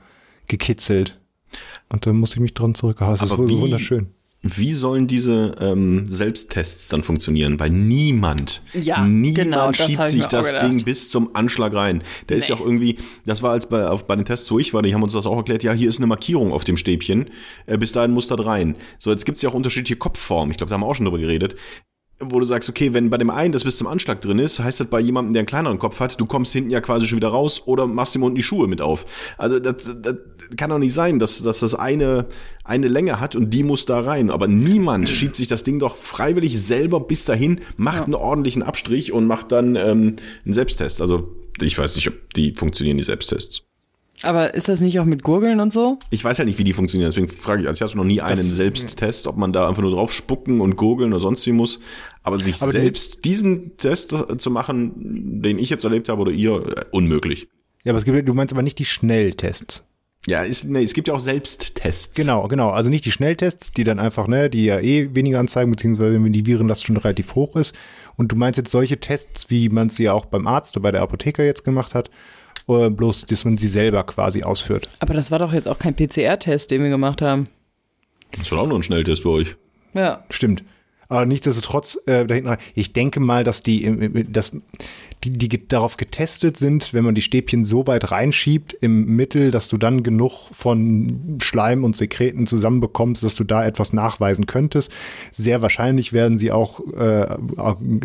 gekitzelt. 0.48 1.20
Und 1.88 2.06
da 2.06 2.12
musste 2.12 2.36
ich 2.36 2.40
mich 2.40 2.54
dran 2.54 2.74
zurückhauen. 2.74 3.12
Das 3.12 3.22
ist 3.22 3.32
Aber 3.32 3.42
wohl 3.42 3.48
wie- 3.50 3.60
wunderschön. 3.60 4.08
Wie 4.42 4.72
sollen 4.72 5.06
diese 5.06 5.54
ähm, 5.60 6.08
Selbsttests 6.08 6.88
dann 6.88 7.02
funktionieren? 7.02 7.60
Weil 7.60 7.68
niemand, 7.68 8.62
Ja, 8.72 9.04
niemand 9.04 9.36
genau, 9.36 9.72
schiebt 9.74 10.08
sich 10.08 10.26
das 10.28 10.52
gedacht. 10.52 10.66
Ding 10.66 10.82
bis 10.84 11.10
zum 11.10 11.34
Anschlag 11.36 11.74
rein. 11.74 12.02
Der 12.30 12.38
ist 12.38 12.48
ja 12.48 12.54
Nee. 12.54 12.60
auch 12.62 12.64
irgendwie, 12.64 12.96
das 13.26 13.42
war 13.42 13.50
als 13.52 13.68
bei, 13.68 13.86
auf, 13.86 14.06
bei 14.06 14.16
den 14.16 14.24
Tests, 14.24 14.50
wo 14.50 14.58
ich 14.58 14.72
war, 14.72 14.80
die 14.80 14.94
haben 14.94 15.02
uns 15.02 15.12
das 15.12 15.26
auch 15.26 15.36
erklärt, 15.36 15.62
ja, 15.62 15.72
hier 15.74 15.90
ist 15.90 15.98
eine 15.98 16.06
Markierung 16.06 16.52
auf 16.52 16.64
dem 16.64 16.78
Stäbchen, 16.78 17.28
äh, 17.66 17.76
bis 17.76 17.92
dahin 17.92 18.12
muss 18.12 18.28
das 18.28 18.46
rein. 18.46 18.76
So, 18.98 19.10
jetzt 19.10 19.26
gibt's 19.26 19.42
ja 19.42 19.50
auch 19.50 19.54
unterschiedliche 19.54 19.96
Kopfformen, 19.96 20.50
ich 20.52 20.56
glaube, 20.56 20.70
da 20.70 20.74
haben 20.74 20.80
wir 20.82 20.86
auch 20.86 20.94
schon 20.94 21.04
drüber 21.04 21.18
geredet, 21.18 21.56
wo 22.22 22.38
du 22.38 22.44
sagst, 22.44 22.68
okay, 22.68 22.92
wenn 22.92 23.08
bei 23.08 23.16
dem 23.16 23.30
einen 23.30 23.52
das 23.52 23.64
bis 23.64 23.78
zum 23.78 23.86
Anschlag 23.86 24.20
drin 24.20 24.38
ist, 24.38 24.60
heißt 24.60 24.80
das 24.80 24.88
bei 24.88 25.00
jemandem, 25.00 25.32
der 25.32 25.40
einen 25.40 25.46
kleineren 25.46 25.78
Kopf 25.78 26.00
hat, 26.00 26.20
du 26.20 26.26
kommst 26.26 26.52
hinten 26.52 26.70
ja 26.70 26.80
quasi 26.80 27.06
schon 27.06 27.16
wieder 27.16 27.28
raus 27.28 27.62
oder 27.64 27.86
machst 27.86 28.14
ihm 28.14 28.22
unten 28.22 28.36
die 28.36 28.42
Schuhe 28.42 28.68
mit 28.68 28.82
auf. 28.82 29.06
Also 29.38 29.58
das, 29.58 29.96
das 30.00 30.16
kann 30.56 30.70
doch 30.70 30.78
nicht 30.78 30.92
sein, 30.92 31.18
dass, 31.18 31.42
dass 31.42 31.60
das 31.60 31.74
eine, 31.74 32.26
eine 32.62 32.88
Länge 32.88 33.20
hat 33.20 33.36
und 33.36 33.50
die 33.50 33.62
muss 33.62 33.86
da 33.86 34.00
rein. 34.00 34.30
Aber 34.30 34.48
niemand 34.48 35.08
schiebt 35.08 35.36
sich 35.36 35.46
das 35.46 35.64
Ding 35.64 35.78
doch 35.78 35.96
freiwillig 35.96 36.60
selber 36.60 37.00
bis 37.00 37.24
dahin, 37.24 37.60
macht 37.76 38.04
einen 38.04 38.14
ordentlichen 38.14 38.62
Abstrich 38.62 39.12
und 39.12 39.26
macht 39.26 39.50
dann 39.50 39.76
ähm, 39.76 40.16
einen 40.44 40.52
Selbsttest. 40.52 41.00
Also 41.00 41.34
ich 41.62 41.78
weiß 41.78 41.96
nicht, 41.96 42.08
ob 42.08 42.34
die 42.34 42.54
funktionieren, 42.54 42.98
die 42.98 43.04
Selbsttests. 43.04 43.62
Aber 44.22 44.54
ist 44.54 44.68
das 44.68 44.80
nicht 44.80 45.00
auch 45.00 45.06
mit 45.06 45.22
Gurgeln 45.22 45.60
und 45.60 45.72
so? 45.72 45.98
Ich 46.10 46.22
weiß 46.22 46.36
ja 46.38 46.44
nicht, 46.44 46.58
wie 46.58 46.64
die 46.64 46.74
funktionieren, 46.74 47.10
deswegen 47.10 47.28
frage 47.28 47.62
ich, 47.62 47.68
also 47.68 47.78
ich 47.78 47.82
hatte 47.88 47.96
noch 47.96 48.04
nie 48.04 48.20
einen 48.20 48.36
Selbsttest, 48.42 49.26
ob 49.26 49.36
man 49.36 49.52
da 49.52 49.66
einfach 49.68 49.82
nur 49.82 49.92
drauf 49.92 50.12
spucken 50.12 50.60
und 50.60 50.76
gurgeln 50.76 51.12
oder 51.12 51.20
sonst 51.20 51.46
wie 51.46 51.52
muss. 51.52 51.80
Aber 52.22 52.36
sich 52.38 52.60
Aber 52.60 52.72
die- 52.72 52.78
selbst 52.80 53.24
diesen 53.24 53.76
Test 53.78 54.14
zu 54.38 54.50
machen, 54.50 55.40
den 55.42 55.58
ich 55.58 55.70
jetzt 55.70 55.84
erlebt 55.84 56.08
habe 56.10 56.20
oder 56.20 56.32
ihr, 56.32 56.52
äh, 56.54 56.84
unmöglich. 56.92 57.48
Ja, 57.82 57.92
aber 57.92 57.98
es 57.98 58.04
gibt, 58.04 58.28
du 58.28 58.34
meinst 58.34 58.52
aber 58.52 58.62
nicht 58.62 58.78
die 58.78 58.84
Schnelltests. 58.84 59.84
Ja, 60.26 60.42
ist, 60.42 60.64
nee, 60.66 60.82
es 60.82 60.92
gibt 60.92 61.08
ja 61.08 61.14
auch 61.14 61.18
Selbsttests. 61.18 62.14
Genau, 62.14 62.46
genau. 62.46 62.68
Also 62.68 62.90
nicht 62.90 63.06
die 63.06 63.10
Schnelltests, 63.10 63.72
die 63.72 63.84
dann 63.84 63.98
einfach, 63.98 64.28
ne, 64.28 64.50
die 64.50 64.66
ja 64.66 64.78
eh 64.78 65.14
weniger 65.14 65.40
anzeigen, 65.40 65.70
beziehungsweise 65.70 66.22
wenn 66.22 66.32
die 66.34 66.44
Virenlast 66.44 66.84
schon 66.86 66.98
relativ 66.98 67.34
hoch 67.34 67.56
ist. 67.56 67.74
Und 68.16 68.30
du 68.30 68.36
meinst 68.36 68.58
jetzt 68.58 68.70
solche 68.70 69.00
Tests, 69.00 69.48
wie 69.48 69.70
man 69.70 69.88
sie 69.88 70.02
ja 70.04 70.12
auch 70.12 70.26
beim 70.26 70.46
Arzt 70.46 70.76
oder 70.76 70.82
bei 70.82 70.90
der 70.92 71.00
Apotheker 71.00 71.42
jetzt 71.42 71.64
gemacht 71.64 71.94
hat, 71.94 72.10
bloß, 72.90 73.26
dass 73.26 73.44
man 73.44 73.58
sie 73.58 73.68
selber 73.68 74.02
quasi 74.04 74.42
ausführt. 74.42 74.88
Aber 74.98 75.14
das 75.14 75.30
war 75.30 75.38
doch 75.38 75.52
jetzt 75.52 75.68
auch 75.68 75.78
kein 75.78 75.94
PCR-Test, 75.94 76.70
den 76.70 76.82
wir 76.82 76.90
gemacht 76.90 77.22
haben. 77.22 77.48
Das 78.38 78.50
war 78.52 78.60
auch 78.60 78.66
nur 78.66 78.78
ein 78.78 78.82
Schnelltest 78.82 79.24
bei 79.24 79.30
euch. 79.30 79.56
Ja. 79.94 80.24
Stimmt. 80.30 80.62
Aber 81.10 81.26
nichtsdestotrotz, 81.26 81.98
äh, 82.06 82.24
da 82.24 82.34
hinten 82.34 82.56
ich 82.74 82.92
denke 82.92 83.20
mal, 83.20 83.42
dass 83.42 83.62
die, 83.62 84.26
dass 84.30 84.52
die, 85.24 85.32
die 85.32 85.68
darauf 85.68 85.96
getestet 85.96 86.56
sind, 86.56 86.94
wenn 86.94 87.04
man 87.04 87.14
die 87.14 87.20
Stäbchen 87.20 87.64
so 87.64 87.86
weit 87.86 88.10
reinschiebt 88.10 88.72
im 88.80 89.16
Mittel, 89.16 89.50
dass 89.50 89.68
du 89.68 89.76
dann 89.76 90.02
genug 90.02 90.48
von 90.52 91.38
Schleim 91.42 91.84
und 91.84 91.96
Sekreten 91.96 92.46
zusammenbekommst, 92.46 93.22
dass 93.22 93.34
du 93.34 93.44
da 93.44 93.66
etwas 93.66 93.92
nachweisen 93.92 94.46
könntest. 94.46 94.92
Sehr 95.32 95.60
wahrscheinlich 95.60 96.12
werden 96.12 96.38
sie 96.38 96.52
auch 96.52 96.80
äh, 96.94 97.26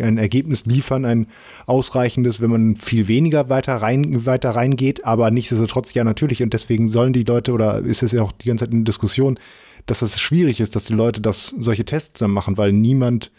ein 0.02 0.18
Ergebnis 0.18 0.66
liefern, 0.66 1.06
ein 1.06 1.28
ausreichendes, 1.68 2.42
wenn 2.42 2.50
man 2.50 2.76
viel 2.76 3.08
weniger 3.08 3.50
weiter 3.50 3.76
rein 3.76 4.26
weiter 4.26 4.50
reingeht, 4.50 5.06
aber 5.06 5.30
nichtsdestotrotz 5.30 5.94
ja 5.94 6.04
natürlich. 6.04 6.42
Und 6.42 6.54
deswegen 6.54 6.88
sollen 6.88 7.14
die 7.14 7.24
Leute 7.24 7.54
oder 7.54 7.80
ist 7.80 8.02
es 8.02 8.14
ja 8.14 8.24
auch 8.24 8.32
die 8.32 8.48
ganze 8.48 8.66
Zeit 8.66 8.74
eine 8.74 8.84
Diskussion, 8.84 9.40
dass 9.86 10.01
es 10.01 10.20
schwierig 10.20 10.60
ist, 10.60 10.75
dass 10.75 10.86
die 10.86 10.94
Leute 10.94 11.22
das 11.22 11.54
solche 11.60 11.86
Tests 11.86 12.20
dann 12.20 12.32
machen, 12.32 12.58
weil 12.58 12.74
niemand 12.74 13.32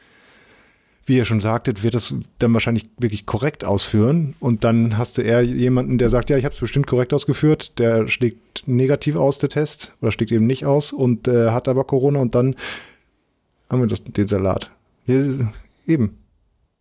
wie 1.07 1.17
ihr 1.17 1.25
schon 1.25 1.41
sagtet, 1.41 1.85
wird 1.85 1.95
das 1.95 2.15
dann 2.41 2.53
wahrscheinlich 2.53 2.91
wirklich 2.99 3.26
korrekt 3.26 3.65
ausführen. 3.65 4.35
Und 4.41 4.65
dann 4.65 4.99
hast 4.99 5.17
du 5.17 5.23
eher 5.23 5.41
jemanden, 5.41 5.99
der 5.99 6.11
sagt, 6.11 6.31
ja, 6.31 6.37
ich 6.37 6.45
habe 6.45 6.53
es 6.53 6.61
bestimmt 6.61 6.88
korrekt 6.88 7.15
ausgeführt, 7.15 7.79
der 7.79 8.09
schlägt 8.09 8.65
negativ 8.67 9.15
aus, 9.15 9.38
der 9.38 9.49
Test, 9.49 9.95
oder 10.03 10.11
schlägt 10.11 10.33
eben 10.33 10.47
nicht 10.47 10.67
aus 10.67 10.93
und 10.93 11.29
äh, 11.29 11.50
hat 11.50 11.69
aber 11.69 11.85
Corona 11.85 12.19
und 12.19 12.35
dann 12.35 12.57
haben 13.71 13.81
wir 13.81 13.87
das, 13.87 14.03
den 14.03 14.26
Salat. 14.26 14.73
Hier 15.07 15.49
eben. 15.87 16.19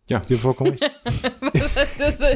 Ja. 0.08 0.22
Hier 0.28 0.38
vollkommen 0.38 0.70
recht. 0.72 0.90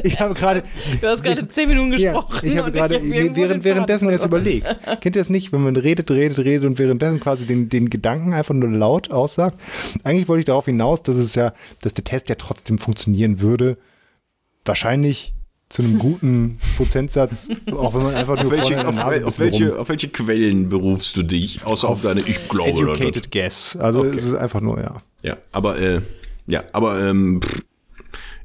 Ich 0.03 0.19
habe 0.19 0.33
gerade. 0.33 0.63
du 0.99 1.07
hast 1.07 1.23
gerade 1.23 1.47
zehn 1.47 1.69
Minuten 1.69 1.93
Ja, 1.97 2.13
gesprochen. 2.13 2.47
ich 2.47 2.57
habe 2.57 2.71
gerade 2.71 2.95
hab 2.95 3.03
während, 3.03 3.63
währenddessen 3.63 4.09
erst 4.09 4.25
überlegt. 4.25 4.67
Kennt 5.01 5.15
ihr 5.15 5.21
das 5.21 5.29
nicht, 5.29 5.51
wenn 5.51 5.61
man 5.63 5.75
redet, 5.75 6.11
redet, 6.11 6.39
redet 6.39 6.65
und 6.65 6.77
währenddessen 6.79 7.19
quasi 7.19 7.45
den, 7.45 7.69
den 7.69 7.89
Gedanken 7.89 8.33
einfach 8.33 8.53
nur 8.53 8.69
laut 8.69 9.09
aussagt? 9.11 9.59
Eigentlich 10.03 10.27
wollte 10.27 10.39
ich 10.41 10.45
darauf 10.45 10.65
hinaus, 10.65 11.01
dass 11.03 11.15
es 11.15 11.35
ja, 11.35 11.53
dass 11.81 11.93
der 11.93 12.03
Test 12.03 12.29
ja 12.29 12.35
trotzdem 12.35 12.77
funktionieren 12.77 13.39
würde. 13.41 13.77
Wahrscheinlich 14.65 15.33
zu 15.69 15.81
einem 15.81 15.99
guten 15.99 16.59
Prozentsatz, 16.75 17.49
auch 17.71 17.93
wenn 17.93 18.03
man 18.03 18.15
einfach 18.15 18.35
nur 18.35 18.45
Auf 18.47 18.51
welche, 18.51 18.73
vorne 18.73 18.89
an 18.89 18.95
der 18.95 19.05
auf, 19.05 19.11
ein 19.11 19.23
auf, 19.23 19.39
welche, 19.39 19.79
auf 19.79 19.89
welche 19.89 20.09
Quellen 20.09 20.67
berufst 20.69 21.15
du 21.15 21.23
dich? 21.23 21.63
Außer 21.63 21.87
auf, 21.87 22.01
deine 22.01 22.21
Ich 22.21 22.49
glaube 22.49 22.73
oder 22.79 22.93
educated 22.93 23.31
guess. 23.31 23.77
Also 23.77 24.01
Okay. 24.01 24.17
es 24.17 24.25
ist 24.25 24.33
einfach 24.35 24.59
nur, 24.61 24.79
ja. 24.81 25.01
Ja, 25.23 25.37
aber 25.51 25.79
äh, 25.79 26.01
ja, 26.47 26.63
aber 26.73 26.99
ähm, 27.07 27.41
pff, 27.43 27.63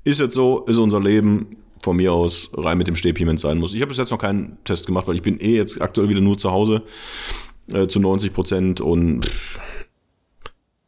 ist 0.04 0.20
jetzt 0.20 0.34
so, 0.34 0.64
ist 0.66 0.76
unser 0.76 1.00
Leben 1.00 1.48
von 1.82 1.96
mir 1.96 2.12
aus 2.12 2.50
rein 2.54 2.78
mit 2.78 2.86
dem 2.88 2.96
Stäbchen, 2.96 3.26
wenn 3.28 3.36
es 3.36 3.42
sein 3.42 3.58
muss. 3.58 3.74
Ich 3.74 3.80
habe 3.80 3.88
bis 3.90 3.98
jetzt 3.98 4.10
noch 4.10 4.18
keinen 4.18 4.58
Test 4.64 4.86
gemacht, 4.86 5.06
weil 5.06 5.14
ich 5.16 5.22
bin 5.22 5.38
eh 5.40 5.54
jetzt 5.56 5.80
aktuell 5.80 6.08
wieder 6.08 6.20
nur 6.20 6.36
zu 6.38 6.50
Hause 6.50 6.82
äh, 7.72 7.86
zu 7.86 8.00
90 8.00 8.32
Prozent 8.32 8.80
und 8.80 9.24
pff, 9.24 9.60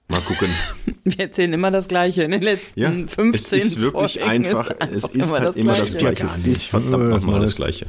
mal 0.08 0.20
gucken. 0.22 0.48
Wir 1.04 1.20
erzählen 1.20 1.52
immer 1.52 1.70
das 1.70 1.86
Gleiche. 1.88 2.22
In 2.22 2.30
den 2.32 2.42
letzten 2.42 2.80
Ja, 2.80 2.90
15 2.90 3.58
es 3.58 3.64
ist 3.66 3.80
wirklich 3.80 4.14
Folgen 4.14 4.28
einfach, 4.28 4.70
es 4.90 5.04
ist 5.04 5.38
halt 5.38 5.56
immer 5.56 5.74
das 5.74 5.96
Gleiche. 5.96 6.22
Gar 6.24 6.30
Es 6.30 6.36
nicht. 6.38 6.46
ist 6.48 6.62
verdammt 6.64 7.08
Das 7.08 7.22
nochmal 7.24 7.40
das 7.40 7.56
Gleiche. 7.56 7.86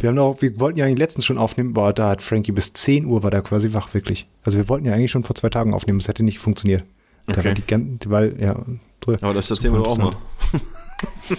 Wir 0.00 0.10
haben 0.10 0.18
auch, 0.18 0.40
wir 0.40 0.58
wollten 0.60 0.78
ja 0.78 0.84
eigentlich 0.86 0.98
letztens 0.98 1.24
schon 1.26 1.38
aufnehmen, 1.38 1.70
aber 1.76 1.92
da 1.92 2.10
hat 2.10 2.22
Frankie 2.22 2.52
bis 2.52 2.72
10 2.72 3.04
Uhr 3.06 3.22
war 3.22 3.30
da 3.30 3.40
quasi 3.40 3.72
wach, 3.72 3.92
wirklich. 3.94 4.26
Also 4.42 4.58
wir 4.58 4.68
wollten 4.68 4.86
ja 4.86 4.92
eigentlich 4.94 5.10
schon 5.10 5.24
vor 5.24 5.34
zwei 5.36 5.50
Tagen 5.50 5.74
aufnehmen, 5.74 5.98
das 5.98 6.08
hätte 6.08 6.22
nicht 6.22 6.38
funktioniert. 6.38 6.84
Da 7.28 7.34
Okay. 7.34 7.44
war 7.48 7.54
die 7.54 7.66
gan- 7.66 7.98
weil, 8.06 8.40
ja, 8.40 8.56
Aber 9.20 9.34
das 9.34 9.50
erzählen 9.50 9.74
wir 9.74 9.78
doch 9.82 9.92
auch 9.92 9.98
mal. 9.98 10.16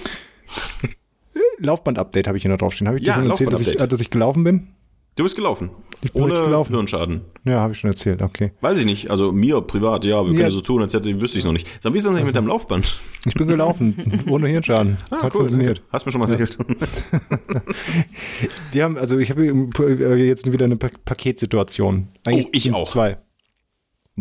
Laufband-Update 1.60 2.28
habe 2.28 2.38
ich 2.38 2.44
hier 2.44 2.52
noch 2.52 2.58
draufstehen. 2.58 2.88
Habe 2.88 3.00
ich 3.00 3.06
Ja, 3.06 3.16
dir 3.16 3.22
schon 3.22 3.30
erzählt, 3.32 3.52
dass 3.54 3.62
ich, 3.62 3.80
äh, 3.80 3.88
dass 3.88 4.00
ich 4.02 4.10
gelaufen 4.10 4.44
bin? 4.44 4.68
Du 5.16 5.24
bist 5.24 5.36
gelaufen. 5.36 5.72
Ich 6.02 6.14
bin 6.14 6.24
Ohne 6.24 6.34
gelaufen. 6.36 6.74
Hirnschaden. 6.74 7.22
Ja, 7.44 7.60
habe 7.60 7.74
ich 7.74 7.80
schon 7.80 7.90
erzählt, 7.90 8.22
okay. 8.22 8.54
Weiß 8.62 8.78
ich 8.78 8.86
nicht. 8.86 9.10
Also 9.12 9.34
mir 9.34 9.60
privat, 9.60 10.06
ja, 10.06 10.22
wir 10.24 10.30
können 10.30 10.40
Ja. 10.44 10.50
so 10.52 10.62
tun, 10.62 10.82
als 10.82 10.94
hätte 10.94 11.20
wüsste 11.20 11.38
ich 11.40 11.44
noch 11.44 11.52
nicht. 11.52 11.68
Sag, 11.84 11.92
wie 11.94 11.98
ist 11.98 12.06
das 12.06 12.14
eigentlich 12.14 12.26
mit 12.28 12.36
deinem 12.38 12.48
Laufband? 12.48 13.02
Ich 13.26 13.34
bin 13.34 13.48
gelaufen, 13.50 14.24
ohne 14.30 14.48
Hirnschaden. 14.48 14.98
Hat 15.12 15.34
funktioniert. 15.34 15.80
Okay. 15.80 15.88
Hast 15.92 16.06
mir 16.06 16.14
schon 16.14 16.22
mal 16.22 16.30
erzählt. 16.32 16.58
Wir 18.72 18.84
haben, 18.86 18.98
also 18.98 19.18
ich 19.18 19.30
habe 19.30 19.46
äh, 19.46 20.26
jetzt 20.26 20.50
wieder 20.50 20.64
eine 20.66 20.78
pa 20.78 20.88
Paketsituation. 21.04 22.08
Eigentlich 22.26 22.46
Oh, 22.46 22.50
ich 22.54 22.74
auch. 22.74 22.88
Zwei. 22.88 23.18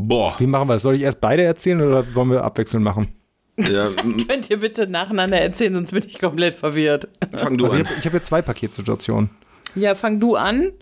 Boah. 0.06 0.34
Wie 0.38 0.46
machen 0.46 0.68
wir 0.68 0.74
das? 0.74 0.82
Soll 0.82 0.94
ich 0.94 1.02
erst 1.02 1.20
beide 1.20 1.42
erzählen 1.42 1.80
oder 1.80 2.04
wollen 2.14 2.30
wir 2.30 2.44
abwechselnd 2.44 2.84
machen? 2.84 3.08
Ja, 3.56 3.88
Könnt 4.28 4.48
ihr 4.48 4.58
bitte 4.58 4.86
nacheinander 4.86 5.40
erzählen, 5.40 5.74
sonst 5.74 5.90
bin 5.90 6.04
ich 6.06 6.20
komplett 6.20 6.54
verwirrt. 6.54 7.08
fang 7.36 7.58
du 7.58 7.64
Also 7.64 7.76
ich 7.76 7.82
an. 7.82 7.88
habe 7.88 7.98
ich 7.98 8.06
hab 8.06 8.12
jetzt 8.14 8.26
zwei 8.26 8.40
Paketsituationen. 8.42 9.30
Ja, 9.74 9.94
fang 9.96 10.20
du 10.20 10.36
an. 10.36 10.72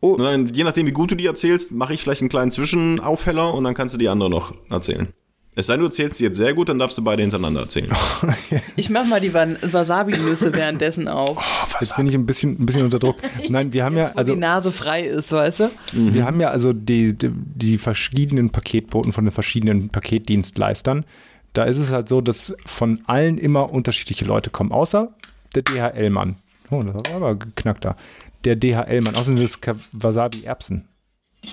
Nein, 0.00 0.50
je 0.52 0.64
nachdem, 0.64 0.86
wie 0.86 0.90
gut 0.92 1.10
du 1.10 1.14
die 1.14 1.26
erzählst, 1.26 1.70
mache 1.72 1.94
ich 1.94 2.00
vielleicht 2.02 2.22
einen 2.22 2.30
kleinen 2.30 2.50
Zwischenaufheller 2.50 3.54
und 3.54 3.62
dann 3.64 3.74
kannst 3.74 3.94
du 3.94 3.98
die 3.98 4.08
andere 4.08 4.30
noch 4.30 4.52
erzählen. 4.70 5.08
Es 5.54 5.66
sei 5.66 5.74
denn, 5.74 5.80
du 5.80 5.86
erzählst 5.86 6.16
sie 6.16 6.24
jetzt 6.24 6.38
sehr 6.38 6.54
gut, 6.54 6.70
dann 6.70 6.78
darfst 6.78 6.96
du 6.96 7.04
beide 7.04 7.20
hintereinander 7.22 7.60
erzählen. 7.62 7.90
Ich 8.76 8.88
mach 8.88 9.04
mal 9.06 9.20
die 9.20 9.34
Wa- 9.34 9.46
Wasabi-Nüsse 9.60 10.52
währenddessen 10.54 11.08
auf, 11.08 11.44
Jetzt 11.80 11.94
bin 11.96 12.06
ich 12.06 12.14
ein 12.14 12.24
bisschen, 12.24 12.52
ein 12.58 12.64
bisschen 12.66 12.84
unter 12.84 12.98
Druck. 12.98 13.16
Nein, 13.50 13.72
wir 13.72 13.84
haben 13.84 13.96
ja, 13.96 14.10
wo 14.14 14.18
also 14.18 14.32
die 14.34 14.40
Nase 14.40 14.72
frei 14.72 15.02
ist, 15.04 15.30
weißt 15.30 15.60
du? 15.60 15.70
Wir 15.92 16.24
haben 16.24 16.40
ja 16.40 16.48
also 16.48 16.72
die, 16.72 17.12
die, 17.16 17.30
die 17.34 17.76
verschiedenen 17.78 18.48
Paketboten 18.50 19.12
von 19.12 19.24
den 19.24 19.32
verschiedenen 19.32 19.90
Paketdienstleistern. 19.90 21.04
Da 21.52 21.64
ist 21.64 21.76
es 21.78 21.92
halt 21.92 22.08
so, 22.08 22.22
dass 22.22 22.56
von 22.64 23.02
allen 23.06 23.36
immer 23.36 23.70
unterschiedliche 23.70 24.24
Leute 24.24 24.48
kommen, 24.48 24.72
außer 24.72 25.12
der 25.54 25.62
DHL-Mann. 25.62 26.36
Oh, 26.70 26.82
das 26.82 26.94
war 26.94 27.16
aber 27.16 27.34
geknackt 27.34 27.84
da. 27.84 27.96
Der 28.44 28.56
DHL-Mann. 28.56 29.14
Außerdem 29.16 29.36
sind 29.36 29.50
es 29.50 29.60
Wasabi-Erbsen. 29.92 30.88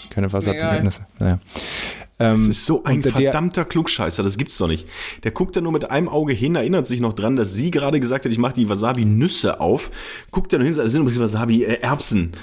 Keine. 0.10 0.32
Wasabi-Erdnüsse. 0.32 1.06
Naja. 1.20 1.40
Ähm, 2.22 2.48
Das 2.48 2.58
ist 2.58 2.66
so 2.66 2.84
ein 2.84 3.02
der- 3.02 3.12
verdammter 3.14 3.64
Klugscheißer, 3.66 4.24
das 4.24 4.38
gibt's 4.38 4.58
doch 4.58 4.68
nicht. 4.68 4.88
Der 5.24 5.32
guckt 5.32 5.56
da 5.56 5.62
nur 5.62 5.72
mit 5.72 5.90
einem 5.90 6.10
Auge 6.10 6.34
hin, 6.34 6.56
erinnert 6.56 6.86
sich 6.86 7.00
noch 7.00 7.14
dran, 7.14 7.36
dass 7.38 7.54
sie 7.54 7.72
gerade 7.72 8.00
gesagt 8.00 8.26
hat, 8.26 8.32
ich 8.32 8.38
mache 8.38 8.54
die 8.56 8.68
Wasabi-Nüsse 8.70 9.60
auf. 9.62 9.90
Guckt 10.32 10.52
da 10.52 10.58
nur 10.58 10.68
hin, 10.68 10.76
das 10.76 10.92
sind 10.92 11.02
übrigens 11.02 11.22
Wasabi-Erbsen. 11.22 12.34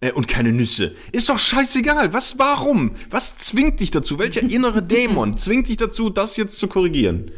Äh, 0.00 0.12
und 0.12 0.28
keine 0.28 0.52
Nüsse. 0.52 0.94
Ist 1.12 1.30
doch 1.30 1.38
scheißegal. 1.38 2.12
Was, 2.12 2.38
warum? 2.38 2.90
Was 3.08 3.38
zwingt 3.38 3.80
dich 3.80 3.90
dazu? 3.90 4.18
Welcher 4.18 4.42
innere 4.50 4.82
Dämon 4.82 5.38
zwingt 5.38 5.68
dich 5.68 5.78
dazu, 5.78 6.10
das 6.10 6.36
jetzt 6.36 6.58
zu 6.58 6.68
korrigieren? 6.68 7.30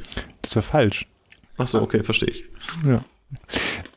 Das 0.43 0.57
war 0.57 0.65
falsch. 0.65 1.07
Ach 1.57 1.69
so, 1.69 1.81
okay, 1.81 2.03
verstehe 2.03 2.31
ich. 2.31 2.45
Ja. 2.85 3.05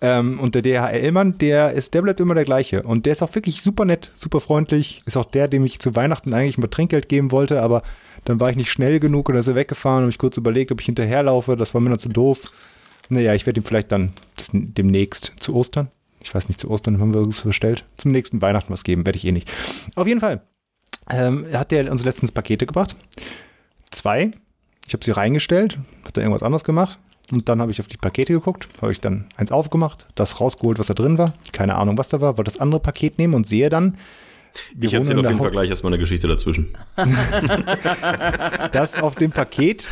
Ähm, 0.02 0.40
und 0.40 0.56
der 0.56 0.62
DHL-Mann, 0.62 1.38
der 1.38 1.72
ist, 1.74 1.94
der 1.94 2.02
bleibt 2.02 2.20
immer 2.20 2.34
der 2.34 2.44
gleiche. 2.44 2.84
Und 2.84 3.06
der 3.06 3.14
ist 3.14 3.22
auch 3.22 3.34
wirklich 3.36 3.62
super 3.62 3.86
nett, 3.86 4.12
super 4.14 4.40
freundlich. 4.40 5.04
Ist 5.06 5.18
auch 5.18 5.26
der, 5.26 5.48
dem 5.48 5.64
ich 5.66 5.80
zu 5.80 5.96
Weihnachten 5.96 6.34
eigentlich 6.34 6.58
mal 6.58 6.68
Trinkgeld 6.68 7.08
geben 7.08 7.32
wollte, 7.32 7.62
aber 7.62 7.84
dann 8.26 8.40
war 8.40 8.50
ich 8.50 8.56
nicht 8.56 8.72
schnell 8.72 9.00
genug 9.00 9.30
und 9.30 9.36
dann 9.36 9.42
ist 9.42 9.48
er 9.48 9.56
weggefahren 9.56 10.04
und 10.04 10.10
ich 10.10 10.18
kurz 10.18 10.38
überlegt, 10.38 10.72
ob 10.72 10.82
ich 10.82 10.86
hinterherlaufe. 10.86 11.56
Das 11.56 11.74
war 11.74 11.82
mir 11.82 11.90
noch 11.90 11.98
zu 11.98 12.10
doof. 12.10 12.52
Naja, 13.10 13.34
ich 13.34 13.46
werde 13.46 13.62
ihm 13.62 13.64
vielleicht 13.64 13.92
dann 13.92 14.14
das, 14.38 14.50
demnächst 14.54 15.34
zu 15.40 15.56
Ostern. 15.56 15.90
Ich 16.24 16.34
weiß 16.34 16.48
nicht, 16.48 16.62
zu 16.62 16.70
Ostern 16.70 17.00
haben 17.00 17.14
wir 17.14 17.22
es 17.22 17.42
bestellt. 17.42 17.84
Zum 17.98 18.12
nächsten 18.12 18.42
Weihnachten 18.42 18.72
was 18.72 18.84
geben, 18.84 19.06
werde 19.06 19.18
ich 19.18 19.26
eh 19.26 19.32
nicht. 19.32 19.52
Auf 19.96 20.08
jeden 20.08 20.20
Fall 20.20 20.42
ähm, 21.10 21.46
hat 21.54 21.72
der 21.72 21.92
uns 21.92 22.04
letztens 22.04 22.32
Pakete 22.32 22.66
gebracht. 22.66 22.96
Zwei. 23.92 24.32
Ich 24.88 24.94
habe 24.94 25.04
sie 25.04 25.12
reingestellt, 25.12 25.78
hat 26.06 26.18
dann 26.18 26.24
irgendwas 26.24 26.44
anderes 26.44 26.64
gemacht. 26.64 27.00
Und 27.32 27.48
dann 27.48 27.62
habe 27.62 27.72
ich 27.72 27.80
auf 27.80 27.88
die 27.88 27.98
Pakete 27.98 28.34
geguckt, 28.34 28.68
habe 28.82 28.92
ich 28.92 29.00
dann 29.00 29.28
eins 29.38 29.52
aufgemacht, 29.52 30.08
das 30.16 30.40
rausgeholt, 30.40 30.80
was 30.80 30.88
da 30.88 30.94
drin 30.94 31.18
war. 31.18 31.34
Keine 31.54 31.76
Ahnung, 31.76 31.98
was 31.98 32.10
da 32.10 32.20
war, 32.22 32.38
wollte 32.38 32.52
das 32.52 32.60
andere 32.60 32.82
Paket 32.82 33.18
nehmen 33.18 33.34
und 33.34 33.48
sehe 33.48 33.70
dann, 33.70 33.98
wir 34.76 34.88
Ich 34.90 34.94
erzähle 34.94 35.22
auf 35.22 35.28
jeden 35.28 35.40
Fall 35.40 35.52
gleich 35.52 35.70
erstmal 35.70 35.94
eine 35.94 36.00
Geschichte 36.00 36.28
dazwischen. 36.28 36.76
dass 38.74 39.02
auf 39.02 39.16
dem 39.16 39.32
Paket 39.32 39.88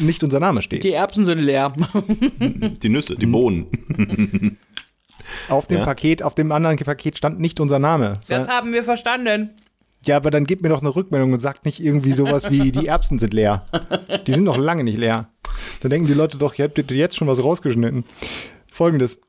nicht 0.00 0.22
unser 0.24 0.40
Name 0.40 0.62
steht. 0.62 0.82
Die 0.84 0.92
Erbsen 0.92 1.24
sind 1.24 1.38
leer. 1.38 1.72
Die 2.82 2.88
Nüsse, 2.88 3.16
die 3.16 3.26
Bohnen. 3.26 3.66
Auf 5.48 5.66
dem 5.66 5.78
Ja. 5.78 5.84
Paket, 5.84 6.22
auf 6.22 6.34
dem 6.34 6.52
anderen 6.52 6.76
Paket 6.76 7.16
stand 7.16 7.40
nicht 7.40 7.60
unser 7.60 7.78
Name. 7.78 8.14
Das 8.28 8.48
haben 8.48 8.72
wir 8.72 8.82
verstanden. 8.82 9.50
Ja, 10.06 10.16
aber 10.16 10.30
dann 10.30 10.44
gib 10.44 10.62
mir 10.62 10.68
doch 10.68 10.80
eine 10.80 10.94
Rückmeldung 10.94 11.32
und 11.32 11.40
sagt 11.40 11.64
nicht 11.64 11.80
irgendwie 11.82 12.12
sowas 12.12 12.50
wie, 12.50 12.70
die 12.70 12.86
Erbsen 12.86 13.18
sind 13.18 13.34
leer. 13.34 13.66
Die 14.26 14.32
sind 14.32 14.44
noch 14.44 14.56
lange 14.56 14.84
nicht 14.84 14.96
leer. 14.96 15.28
Dann 15.80 15.90
denken 15.90 16.06
die 16.06 16.14
Leute 16.14 16.38
doch, 16.38 16.58
ihr 16.58 16.64
habt 16.64 16.78
jetzt 16.90 17.16
schon 17.16 17.28
was 17.28 17.42
rausgeschnitten. 17.42 18.04
Folgendes. 18.70 19.20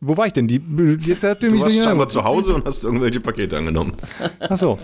Wo 0.00 0.16
war 0.16 0.26
ich 0.26 0.32
denn? 0.32 0.48
Die, 0.48 0.60
jetzt 1.04 1.22
habt 1.22 1.42
ihr 1.42 1.48
Du 1.48 1.54
mich 1.54 1.62
warst 1.62 1.76
nicht 1.76 1.84
scheinbar 1.84 2.08
zu 2.08 2.24
Hause 2.24 2.54
und 2.54 2.64
hast 2.66 2.84
irgendwelche 2.84 3.20
Pakete 3.20 3.56
angenommen. 3.56 3.94
Ach 4.40 4.58
so. 4.58 4.78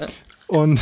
Und 0.46 0.80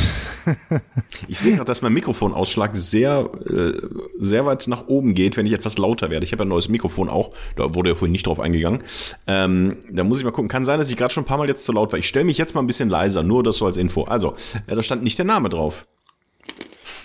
Ich 1.27 1.39
sehe 1.39 1.53
gerade, 1.53 1.65
dass 1.65 1.81
mein 1.81 1.93
Mikrofonausschlag 1.93 2.75
sehr, 2.75 3.29
äh, 3.49 3.73
sehr 4.17 4.45
weit 4.45 4.67
nach 4.67 4.87
oben 4.87 5.13
geht, 5.13 5.37
wenn 5.37 5.45
ich 5.45 5.53
etwas 5.53 5.77
lauter 5.77 6.09
werde. 6.09 6.25
Ich 6.25 6.31
habe 6.31 6.41
ja 6.43 6.45
ein 6.45 6.49
neues 6.49 6.69
Mikrofon 6.69 7.09
auch, 7.09 7.31
da 7.55 7.73
wurde 7.75 7.89
ja 7.89 7.95
vorhin 7.95 8.11
nicht 8.11 8.27
drauf 8.27 8.39
eingegangen. 8.39 8.83
Ähm, 9.27 9.77
da 9.91 10.03
muss 10.03 10.19
ich 10.19 10.23
mal 10.23 10.31
gucken. 10.31 10.47
Kann 10.47 10.65
sein, 10.65 10.79
dass 10.79 10.89
ich 10.89 10.95
gerade 10.97 11.13
schon 11.13 11.23
ein 11.23 11.27
paar 11.27 11.37
Mal 11.37 11.47
jetzt 11.47 11.65
zu 11.65 11.71
laut 11.71 11.91
war. 11.91 11.99
Ich 11.99 12.07
stelle 12.07 12.25
mich 12.25 12.37
jetzt 12.37 12.55
mal 12.55 12.61
ein 12.61 12.67
bisschen 12.67 12.89
leiser, 12.89 13.23
nur 13.23 13.43
das 13.43 13.57
so 13.57 13.65
als 13.65 13.77
Info. 13.77 14.03
Also, 14.03 14.35
ja, 14.67 14.75
da 14.75 14.83
stand 14.83 15.03
nicht 15.03 15.17
der 15.17 15.25
Name 15.25 15.49
drauf. 15.49 15.85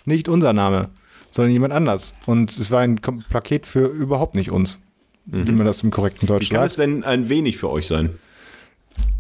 nicht 0.05 0.29
unser 0.29 0.53
Name, 0.53 0.90
sondern 1.33 1.53
jemand 1.53 1.73
anders. 1.75 2.14
Und 2.27 2.57
es 2.57 2.71
war 2.71 2.81
ein 2.81 2.97
Paket 2.97 3.66
für 3.66 3.87
überhaupt 3.87 4.37
nicht 4.37 4.53
uns. 4.53 4.81
Wie 5.25 5.51
man 5.53 5.66
das 5.66 5.83
im 5.83 5.90
korrekten 5.90 6.23
Wie 6.29 6.33
Deutsch 6.33 6.49
kann 6.51 6.62
es 6.64 6.75
sagt. 6.77 6.87
denn 6.88 7.03
ein 7.05 7.29
wenig 7.29 7.57
für 7.57 7.68
euch 7.71 7.87
sein? 7.88 8.18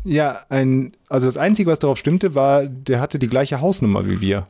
Ja, 0.04 0.40
ein, 0.48 0.92
also 1.08 1.26
das 1.26 1.36
Einzige, 1.36 1.70
was 1.70 1.78
darauf 1.80 1.96
stimmte, 1.98 2.34
war, 2.34 2.64
der 2.66 3.00
hatte 3.00 3.18
die 3.18 3.28
gleiche 3.28 3.60
Hausnummer 3.60 4.06
wie 4.08 4.20
wir. 4.20 4.46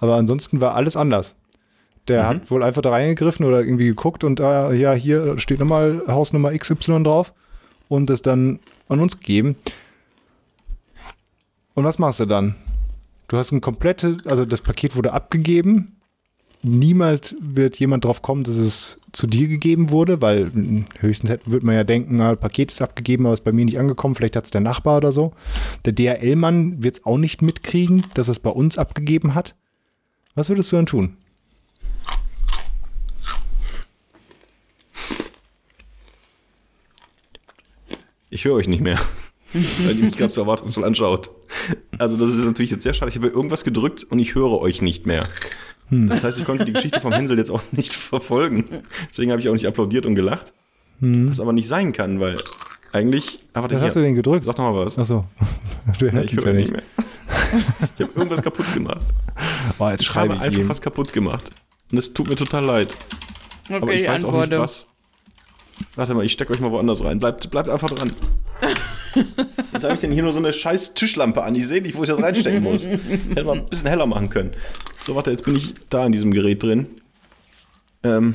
Aber 0.00 0.16
ansonsten 0.16 0.60
war 0.60 0.74
alles 0.74 0.96
anders. 0.96 1.34
Der 2.08 2.22
Mhm. 2.24 2.26
hat 2.26 2.50
wohl 2.50 2.62
einfach 2.62 2.82
da 2.82 2.90
reingegriffen 2.90 3.46
oder 3.46 3.60
irgendwie 3.60 3.86
geguckt 3.86 4.22
und 4.24 4.38
äh, 4.40 4.74
ja, 4.74 4.92
hier 4.92 5.38
steht 5.38 5.58
nochmal 5.60 6.02
Hausnummer 6.08 6.56
XY 6.56 7.02
drauf 7.04 7.32
und 7.88 8.10
es 8.10 8.20
dann 8.22 8.58
an 8.88 9.00
uns 9.00 9.18
gegeben. 9.18 9.56
Und 11.74 11.84
was 11.84 11.98
machst 11.98 12.20
du 12.20 12.26
dann? 12.26 12.54
Du 13.28 13.36
hast 13.36 13.52
ein 13.52 13.60
komplette, 13.60 14.18
also 14.26 14.44
das 14.44 14.60
Paket 14.60 14.96
wurde 14.96 15.12
abgegeben. 15.12 15.95
Niemals 16.62 17.36
wird 17.38 17.78
jemand 17.78 18.04
drauf 18.04 18.22
kommen, 18.22 18.42
dass 18.42 18.56
es 18.56 18.98
zu 19.12 19.26
dir 19.28 19.46
gegeben 19.46 19.90
wurde, 19.90 20.20
weil 20.20 20.50
höchstens 20.98 21.30
hätte- 21.30 21.50
würde 21.50 21.64
man 21.64 21.76
ja 21.76 21.84
denken, 21.84 22.16
na, 22.16 22.34
Paket 22.34 22.72
ist 22.72 22.82
abgegeben, 22.82 23.24
aber 23.26 23.34
ist 23.34 23.44
bei 23.44 23.52
mir 23.52 23.64
nicht 23.64 23.78
angekommen, 23.78 24.14
vielleicht 24.16 24.34
hat 24.36 24.46
es 24.46 24.50
der 24.50 24.60
Nachbar 24.62 24.96
oder 24.96 25.12
so. 25.12 25.32
Der 25.84 25.92
DHL-Mann 25.92 26.82
wird 26.82 26.98
es 26.98 27.04
auch 27.04 27.18
nicht 27.18 27.40
mitkriegen, 27.40 28.04
dass 28.14 28.28
es 28.28 28.40
bei 28.40 28.50
uns 28.50 28.78
abgegeben 28.78 29.34
hat. 29.34 29.54
Was 30.34 30.48
würdest 30.48 30.72
du 30.72 30.76
dann 30.76 30.86
tun? 30.86 31.16
Ich 38.30 38.44
höre 38.44 38.54
euch 38.54 38.68
nicht 38.68 38.82
mehr, 38.82 38.98
weil 39.52 39.96
ihr 39.98 40.04
mich 40.04 40.16
gerade 40.16 40.32
so 40.32 40.40
erwartungsvoll 40.42 40.84
anschaut. 40.84 41.30
Also 41.98 42.16
das 42.16 42.30
ist 42.34 42.44
natürlich 42.44 42.70
jetzt 42.70 42.82
sehr 42.82 42.94
schade. 42.94 43.08
Ich 43.10 43.16
habe 43.16 43.28
irgendwas 43.28 43.64
gedrückt 43.64 44.04
und 44.04 44.18
ich 44.18 44.34
höre 44.34 44.58
euch 44.60 44.82
nicht 44.82 45.06
mehr. 45.06 45.26
Das 45.90 46.24
heißt, 46.24 46.38
ich 46.38 46.44
konnte 46.44 46.64
die 46.64 46.72
Geschichte 46.72 47.00
vom 47.00 47.12
Hänsel 47.12 47.38
jetzt 47.38 47.50
auch 47.50 47.62
nicht 47.72 47.92
verfolgen. 47.94 48.64
Deswegen 49.10 49.30
habe 49.30 49.40
ich 49.40 49.48
auch 49.48 49.52
nicht 49.52 49.66
applaudiert 49.66 50.04
und 50.06 50.14
gelacht. 50.14 50.52
Was 51.00 51.40
aber 51.40 51.52
nicht 51.52 51.68
sein 51.68 51.92
kann, 51.92 52.20
weil 52.20 52.36
eigentlich... 52.92 53.38
Ah, 53.52 53.60
warte, 53.62 53.74
Was 53.76 53.82
hast 53.82 53.96
du 53.96 54.00
denn 54.00 54.14
gedrückt? 54.14 54.44
Sag 54.44 54.56
noch 54.58 54.72
mal 54.72 54.84
was. 54.86 54.98
Achso, 54.98 55.26
du 55.98 56.06
Ja, 56.06 56.22
ich 56.22 56.32
höre 56.36 56.46
ja 56.46 56.52
nicht 56.54 56.72
nicht. 56.72 56.72
mehr. 56.72 56.82
Ich 57.96 58.02
habe 58.02 58.12
irgendwas 58.14 58.42
kaputt 58.42 58.72
gemacht. 58.74 59.00
Oh, 59.78 59.88
jetzt 59.90 60.00
Ich 60.02 60.06
schreibe 60.06 60.34
habe 60.34 60.36
ich 60.36 60.42
einfach 60.42 60.60
ihm. 60.60 60.68
was 60.68 60.80
kaputt 60.80 61.12
gemacht. 61.12 61.50
Und 61.92 61.98
es 61.98 62.12
tut 62.14 62.28
mir 62.28 62.36
total 62.36 62.64
leid. 62.64 62.96
Okay, 63.68 63.76
Aber 63.76 63.92
ich 63.92 64.02
ich 64.02 64.08
weiß 64.08 64.24
auch 64.24 64.32
nicht 64.32 64.42
antworte. 64.44 64.60
was. 64.62 64.86
Warte 65.96 66.14
mal, 66.14 66.24
ich 66.24 66.32
stecke 66.32 66.52
euch 66.52 66.60
mal 66.60 66.70
woanders 66.70 67.04
rein. 67.04 67.18
Bleibt, 67.18 67.50
bleibt 67.50 67.68
einfach 67.68 67.90
dran. 67.90 68.12
Jetzt 69.72 69.84
habe 69.84 69.94
ich 69.94 70.00
denn 70.00 70.12
hier 70.12 70.22
nur 70.22 70.32
so 70.32 70.38
eine 70.38 70.52
scheiß 70.52 70.94
Tischlampe 70.94 71.42
an. 71.42 71.54
Ich 71.54 71.66
sehe 71.66 71.80
nicht, 71.82 71.96
wo 71.96 72.02
ich 72.02 72.08
das 72.08 72.20
reinstecken 72.22 72.62
muss. 72.62 72.84
Hätte 72.86 73.44
mal 73.44 73.56
ein 73.58 73.66
bisschen 73.68 73.88
heller 73.88 74.06
machen 74.06 74.30
können. 74.30 74.52
So, 74.98 75.14
warte, 75.14 75.30
jetzt 75.30 75.44
bin 75.44 75.56
ich 75.56 75.74
da 75.88 76.04
in 76.06 76.12
diesem 76.12 76.32
Gerät 76.32 76.62
drin. 76.62 76.88
Ähm, 78.02 78.34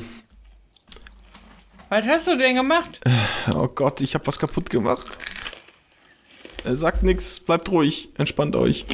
Was 1.88 2.06
hast 2.06 2.26
du 2.26 2.36
denn 2.36 2.56
gemacht? 2.56 3.00
oh 3.54 3.68
Gott, 3.68 4.00
ich 4.00 4.14
habe 4.14 4.26
was 4.26 4.38
kaputt 4.38 4.70
gemacht. 4.70 5.18
Er 6.64 6.76
sagt 6.76 7.02
nichts, 7.02 7.40
bleibt 7.40 7.70
ruhig, 7.70 8.10
entspannt 8.18 8.54
euch. 8.56 8.84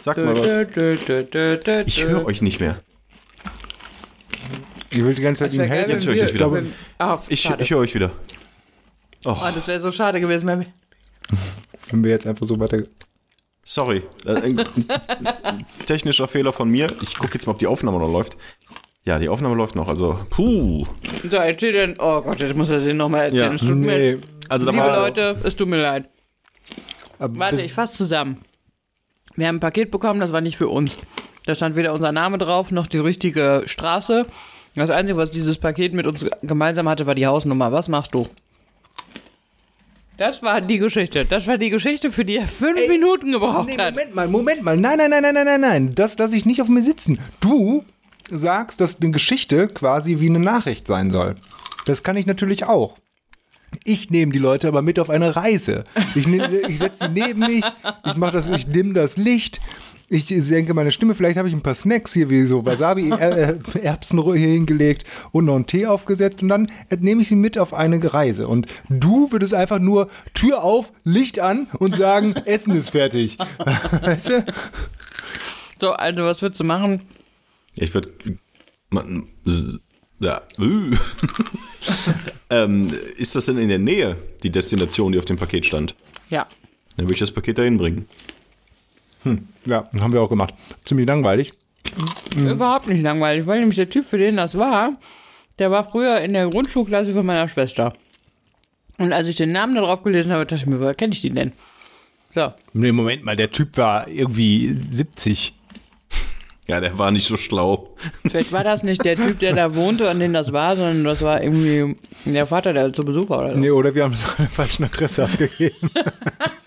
Sagt 0.00 0.18
mal 0.18 0.36
was. 0.38 1.86
Ich 1.86 2.04
höre 2.04 2.24
euch 2.26 2.42
nicht 2.42 2.60
mehr. 2.60 2.80
Ich 4.90 5.02
will 5.04 5.14
die 5.14 5.22
ganze 5.22 5.44
Zeit 5.44 5.52
ihm 5.54 5.62
helfen. 5.62 5.90
Jetzt 5.90 6.06
höre 6.06 6.14
ich 6.14 6.22
euch 6.22 6.34
wieder. 6.34 6.62
Ah, 6.98 7.18
Ich, 7.28 7.50
ich 7.58 7.70
höre 7.70 7.78
euch 7.78 7.94
wieder. 7.94 8.12
Oh, 9.24 9.34
Oh, 9.40 9.48
das 9.54 9.66
wäre 9.66 9.80
so 9.80 9.90
schade 9.90 10.20
gewesen, 10.20 10.46
wenn 10.46 10.60
wir. 10.60 10.66
Wenn 11.90 12.04
wir 12.04 12.10
jetzt 12.10 12.26
einfach 12.26 12.46
so 12.46 12.58
weiter. 12.60 12.82
sorry. 13.64 14.02
Äh, 14.24 14.34
ein 14.34 14.58
technischer 15.86 16.28
Fehler 16.28 16.52
von 16.52 16.68
mir. 16.70 16.88
Ich 17.02 17.16
gucke 17.16 17.34
jetzt 17.34 17.46
mal, 17.46 17.52
ob 17.52 17.58
die 17.58 17.66
Aufnahme 17.66 17.98
noch 17.98 18.10
läuft. 18.10 18.36
Ja, 19.04 19.18
die 19.18 19.28
Aufnahme 19.28 19.54
läuft 19.54 19.74
noch. 19.74 19.88
Also, 19.88 20.18
puh. 20.30 20.86
So, 21.28 21.36
erzähl 21.36 21.72
denn. 21.72 21.94
Oh 21.98 22.22
Gott, 22.22 22.40
jetzt 22.40 22.56
muss 22.56 22.70
er 22.70 22.80
sich 22.80 22.94
nochmal 22.94 23.24
erzählen. 23.26 23.48
Ja. 23.50 23.54
Es 23.54 23.60
tut 23.60 23.76
Nee, 23.76 24.12
mir, 24.16 24.20
Also, 24.48 24.66
da 24.66 24.72
liebe 24.72 24.84
war. 24.84 24.96
Leute, 24.96 25.36
es 25.44 25.56
tut 25.56 25.68
mir 25.68 25.80
leid. 25.82 26.08
aber 27.18 27.38
Warte, 27.38 27.62
ich 27.62 27.72
fasse 27.72 27.94
zusammen. 27.94 28.38
Wir 29.36 29.48
haben 29.48 29.56
ein 29.56 29.60
Paket 29.60 29.90
bekommen, 29.90 30.20
das 30.20 30.32
war 30.32 30.40
nicht 30.40 30.56
für 30.56 30.68
uns. 30.68 30.96
Da 31.44 31.54
stand 31.54 31.76
weder 31.76 31.92
unser 31.92 32.12
Name 32.12 32.38
drauf, 32.38 32.70
noch 32.70 32.86
die 32.86 32.98
richtige 32.98 33.64
Straße. 33.66 34.26
Das 34.76 34.90
Einzige, 34.90 35.18
was 35.18 35.30
dieses 35.30 35.58
Paket 35.58 35.92
mit 35.92 36.06
uns 36.06 36.24
gemeinsam 36.42 36.88
hatte, 36.88 37.06
war 37.06 37.14
die 37.14 37.26
Hausnummer. 37.26 37.72
Was 37.72 37.88
machst 37.88 38.14
du? 38.14 38.26
Das 40.16 40.42
war 40.42 40.60
die 40.60 40.78
Geschichte. 40.78 41.24
Das 41.24 41.46
war 41.46 41.58
die 41.58 41.70
Geschichte, 41.70 42.12
für 42.12 42.24
die 42.24 42.36
er 42.36 42.46
fünf 42.46 42.86
Minuten 42.88 43.32
gebraucht 43.32 43.68
Nee, 43.68 43.76
hat. 43.78 43.94
Moment 43.94 44.14
mal, 44.14 44.28
Moment 44.28 44.62
mal. 44.62 44.76
Nein, 44.76 44.98
nein, 44.98 45.10
nein, 45.10 45.22
nein, 45.22 45.34
nein, 45.34 45.44
nein, 45.46 45.60
nein. 45.60 45.94
Das 45.94 46.16
lasse 46.18 46.36
ich 46.36 46.46
nicht 46.46 46.62
auf 46.62 46.68
mir 46.68 46.82
sitzen. 46.82 47.18
Du 47.40 47.84
sagst, 48.30 48.80
dass 48.80 49.00
eine 49.00 49.10
Geschichte 49.10 49.66
quasi 49.68 50.20
wie 50.20 50.28
eine 50.28 50.38
Nachricht 50.38 50.86
sein 50.86 51.10
soll. 51.10 51.34
Das 51.86 52.02
kann 52.02 52.16
ich 52.16 52.26
natürlich 52.26 52.64
auch. 52.64 52.96
Ich 53.84 54.08
nehme 54.10 54.30
die 54.32 54.38
Leute 54.38 54.68
aber 54.68 54.82
mit 54.82 55.00
auf 55.00 55.10
eine 55.10 55.34
Reise. 55.34 55.82
Ich, 56.14 56.26
nehm- 56.28 56.64
ich 56.68 56.78
setze 56.78 57.06
sie 57.06 57.10
neben 57.20 57.40
mich, 57.40 57.64
ich 58.06 58.14
mache 58.14 58.32
das, 58.34 58.48
ich 58.48 58.66
dimm 58.70 58.94
das 58.94 59.16
Licht, 59.16 59.60
ich 60.08 60.26
senke 60.26 60.74
meine 60.74 60.92
Stimme, 60.92 61.14
vielleicht 61.14 61.38
habe 61.38 61.48
ich 61.48 61.54
ein 61.54 61.62
paar 61.62 61.74
Snacks 61.74 62.12
hier 62.12 62.28
wie 62.28 62.42
so 62.42 62.64
Wasabi, 62.64 63.10
äh, 63.18 63.58
Erbsen 63.82 64.22
hier 64.22 64.48
hingelegt 64.48 65.04
und 65.32 65.46
noch 65.46 65.54
einen 65.54 65.66
Tee 65.66 65.86
aufgesetzt 65.86 66.42
und 66.42 66.48
dann 66.48 66.70
nehme 66.98 67.22
ich 67.22 67.28
sie 67.28 67.36
mit 67.36 67.58
auf 67.58 67.72
eine 67.72 68.12
Reise. 68.12 68.48
Und 68.48 68.66
du 68.88 69.32
würdest 69.32 69.54
einfach 69.54 69.78
nur 69.78 70.08
Tür 70.34 70.62
auf, 70.62 70.92
Licht 71.04 71.38
an 71.38 71.68
und 71.78 71.94
sagen, 71.96 72.34
Essen 72.44 72.74
ist 72.74 72.90
fertig. 72.90 73.38
Weißt 74.02 74.30
du? 74.30 74.44
So, 75.80 75.92
also, 75.92 76.22
was 76.22 76.42
würdest 76.42 76.60
du 76.60 76.64
machen? 76.64 77.00
Ich 77.76 77.92
würde. 77.94 78.10
Ja. 80.20 80.42
äh. 80.58 80.96
ähm, 82.50 82.92
ist 83.16 83.34
das 83.34 83.46
denn 83.46 83.58
in 83.58 83.68
der 83.68 83.80
Nähe, 83.80 84.16
die 84.42 84.50
Destination, 84.50 85.12
die 85.12 85.18
auf 85.18 85.24
dem 85.24 85.36
Paket 85.36 85.66
stand? 85.66 85.96
Ja. 86.30 86.46
Dann 86.96 87.06
würde 87.06 87.14
ich 87.14 87.20
das 87.20 87.32
Paket 87.32 87.58
dahin 87.58 87.76
bringen. 87.76 88.08
Ja, 89.64 89.88
haben 90.00 90.12
wir 90.12 90.20
auch 90.22 90.28
gemacht. 90.28 90.54
Ziemlich 90.84 91.06
langweilig. 91.06 91.52
Überhaupt 92.36 92.86
nicht 92.88 93.02
langweilig, 93.02 93.46
weil 93.46 93.60
nämlich 93.60 93.76
der 93.76 93.90
Typ, 93.90 94.06
für 94.06 94.18
den 94.18 94.36
das 94.36 94.58
war, 94.58 94.94
der 95.58 95.70
war 95.70 95.84
früher 95.88 96.20
in 96.20 96.32
der 96.32 96.48
Grundschulklasse 96.48 97.12
von 97.12 97.24
meiner 97.26 97.48
Schwester. 97.48 97.92
Und 98.98 99.12
als 99.12 99.28
ich 99.28 99.36
den 99.36 99.52
Namen 99.52 99.74
da 99.74 99.82
drauf 99.82 100.02
gelesen 100.02 100.32
habe, 100.32 100.44
dachte 100.46 100.56
ich 100.56 100.66
mir, 100.66 100.80
woher 100.80 100.94
kenne 100.94 101.12
ich 101.12 101.22
den 101.22 101.34
denn? 101.34 101.52
So, 102.34 102.52
Nee, 102.72 102.92
Moment 102.92 103.24
mal, 103.24 103.36
der 103.36 103.50
Typ 103.50 103.76
war 103.76 104.08
irgendwie 104.08 104.76
70. 104.90 105.54
Ja, 106.66 106.80
der 106.80 106.98
war 106.98 107.10
nicht 107.10 107.26
so 107.28 107.36
schlau. 107.36 107.94
vielleicht 108.26 108.50
war 108.50 108.64
das 108.64 108.82
nicht 108.82 109.04
der 109.04 109.16
Typ, 109.16 109.38
der 109.38 109.54
da 109.54 109.74
wohnte, 109.74 110.08
an 110.08 110.18
den 110.18 110.32
das 110.32 110.50
war, 110.52 110.76
sondern 110.76 111.04
das 111.04 111.20
war 111.20 111.42
irgendwie 111.42 111.96
der 112.24 112.46
Vater, 112.46 112.72
der 112.72 112.92
zu 112.92 113.04
Besuch 113.04 113.28
war 113.28 113.40
oder 113.40 113.52
so. 113.52 113.58
Nee, 113.58 113.70
oder 113.70 113.94
wir 113.94 114.02
haben 114.04 114.14
es 114.14 114.24
an 114.28 114.34
der 114.38 114.48
falschen 114.48 114.84
Adresse 114.84 115.24
abgegeben. 115.24 115.90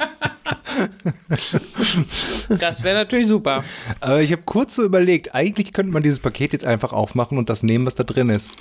Das 2.49 2.83
wäre 2.83 2.95
natürlich 2.95 3.27
super. 3.27 3.63
Aber 3.99 4.21
ich 4.21 4.31
habe 4.31 4.43
kurz 4.43 4.75
so 4.75 4.83
überlegt, 4.83 5.35
eigentlich 5.35 5.73
könnte 5.73 5.91
man 5.91 6.03
dieses 6.03 6.19
Paket 6.19 6.53
jetzt 6.53 6.65
einfach 6.65 6.93
aufmachen 6.93 7.37
und 7.37 7.49
das 7.49 7.63
nehmen, 7.63 7.85
was 7.85 7.95
da 7.95 8.03
drin 8.03 8.29
ist. 8.29 8.57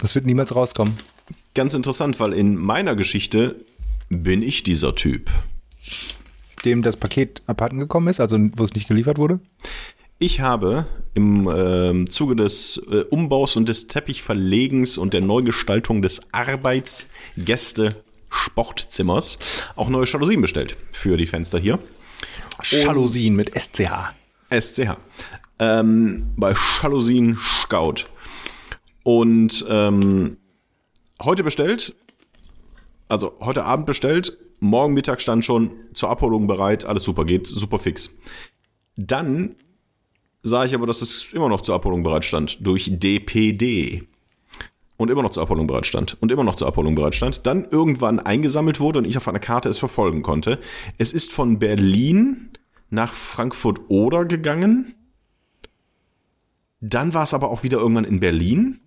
Das 0.00 0.14
wird 0.14 0.26
niemals 0.26 0.54
rauskommen. 0.54 0.98
Ganz 1.54 1.74
interessant, 1.74 2.20
weil 2.20 2.32
in 2.32 2.56
meiner 2.56 2.96
Geschichte 2.96 3.56
bin 4.08 4.42
ich 4.42 4.62
dieser 4.62 4.94
Typ. 4.94 5.30
Dem 6.64 6.82
das 6.82 6.96
Paket 6.96 7.42
abhanden 7.46 7.78
gekommen 7.78 8.08
ist, 8.08 8.20
also 8.20 8.38
wo 8.56 8.64
es 8.64 8.74
nicht 8.74 8.88
geliefert 8.88 9.18
wurde. 9.18 9.40
Ich 10.18 10.40
habe 10.40 10.86
im 11.14 11.50
ähm, 11.52 12.08
Zuge 12.08 12.36
des 12.36 12.80
äh, 12.90 13.02
Umbaus 13.10 13.56
und 13.56 13.68
des 13.68 13.88
Teppichverlegens 13.88 14.96
und 14.96 15.14
der 15.14 15.20
Neugestaltung 15.20 16.00
des 16.00 16.20
Arbeitsgäste-Sportzimmers 18.32 19.38
auch 19.76 19.88
neue 19.88 20.06
Jalousien 20.06 20.40
bestellt 20.40 20.76
für 20.92 21.16
die 21.16 21.26
Fenster 21.26 21.58
hier. 21.58 21.78
Jalousien 22.62 23.34
mit 23.34 23.52
SCH. 23.58 24.14
SCH. 24.50 24.96
Ähm, 25.58 26.32
bei 26.36 26.54
Jalousien 26.82 27.38
Scout. 27.40 28.06
Und 29.04 29.64
ähm, 29.68 30.36
heute 31.22 31.42
bestellt, 31.42 31.94
also 33.08 33.34
heute 33.40 33.64
Abend 33.64 33.86
bestellt, 33.86 34.38
morgen 34.60 34.94
Mittag 34.94 35.20
stand 35.20 35.44
schon 35.44 35.72
zur 35.92 36.10
Abholung 36.10 36.46
bereit, 36.46 36.84
alles 36.84 37.02
super, 37.02 37.24
geht 37.24 37.46
super 37.46 37.78
fix. 37.78 38.16
Dann 38.96 39.56
sah 40.42 40.64
ich 40.64 40.74
aber, 40.74 40.86
dass 40.86 41.02
es 41.02 41.32
immer 41.32 41.48
noch 41.48 41.62
zur 41.62 41.74
Abholung 41.74 42.02
bereit 42.02 42.24
stand, 42.24 42.58
durch 42.64 42.90
DPD. 42.92 44.06
Und 44.96 45.10
immer 45.10 45.22
noch 45.22 45.30
zur 45.30 45.42
Abholung 45.42 45.66
bereit 45.66 45.86
stand. 45.86 46.16
Und 46.20 46.30
immer 46.30 46.44
noch 46.44 46.54
zur 46.54 46.68
Abholung 46.68 46.94
bereit 46.94 47.14
stand. 47.14 47.46
Dann 47.46 47.66
irgendwann 47.70 48.20
eingesammelt 48.20 48.78
wurde 48.78 48.98
und 48.98 49.06
ich 49.06 49.16
auf 49.16 49.26
einer 49.26 49.38
Karte 49.38 49.68
es 49.68 49.78
verfolgen 49.78 50.22
konnte. 50.22 50.58
Es 50.98 51.12
ist 51.12 51.32
von 51.32 51.58
Berlin 51.58 52.50
nach 52.90 53.12
Frankfurt-Oder 53.12 54.26
gegangen. 54.26 54.94
Dann 56.80 57.14
war 57.14 57.24
es 57.24 57.34
aber 57.34 57.50
auch 57.50 57.62
wieder 57.62 57.78
irgendwann 57.78 58.04
in 58.04 58.20
Berlin. 58.20 58.80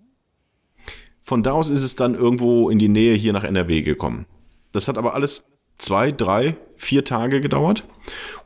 Von 1.21 1.41
da 1.41 1.53
aus 1.53 1.69
ist 1.69 1.83
es 1.83 1.95
dann 1.95 2.13
irgendwo 2.13 2.69
in 2.69 2.77
die 2.77 2.87
Nähe 2.87 3.15
hier 3.15 3.33
nach 3.33 3.43
NRW 3.43 3.81
gekommen. 3.81 4.27
Das 4.71 4.87
hat 4.87 4.97
aber 4.97 5.15
alles 5.15 5.45
zwei, 5.77 6.11
drei, 6.11 6.55
vier 6.75 7.03
Tage 7.03 7.41
gedauert. 7.41 7.83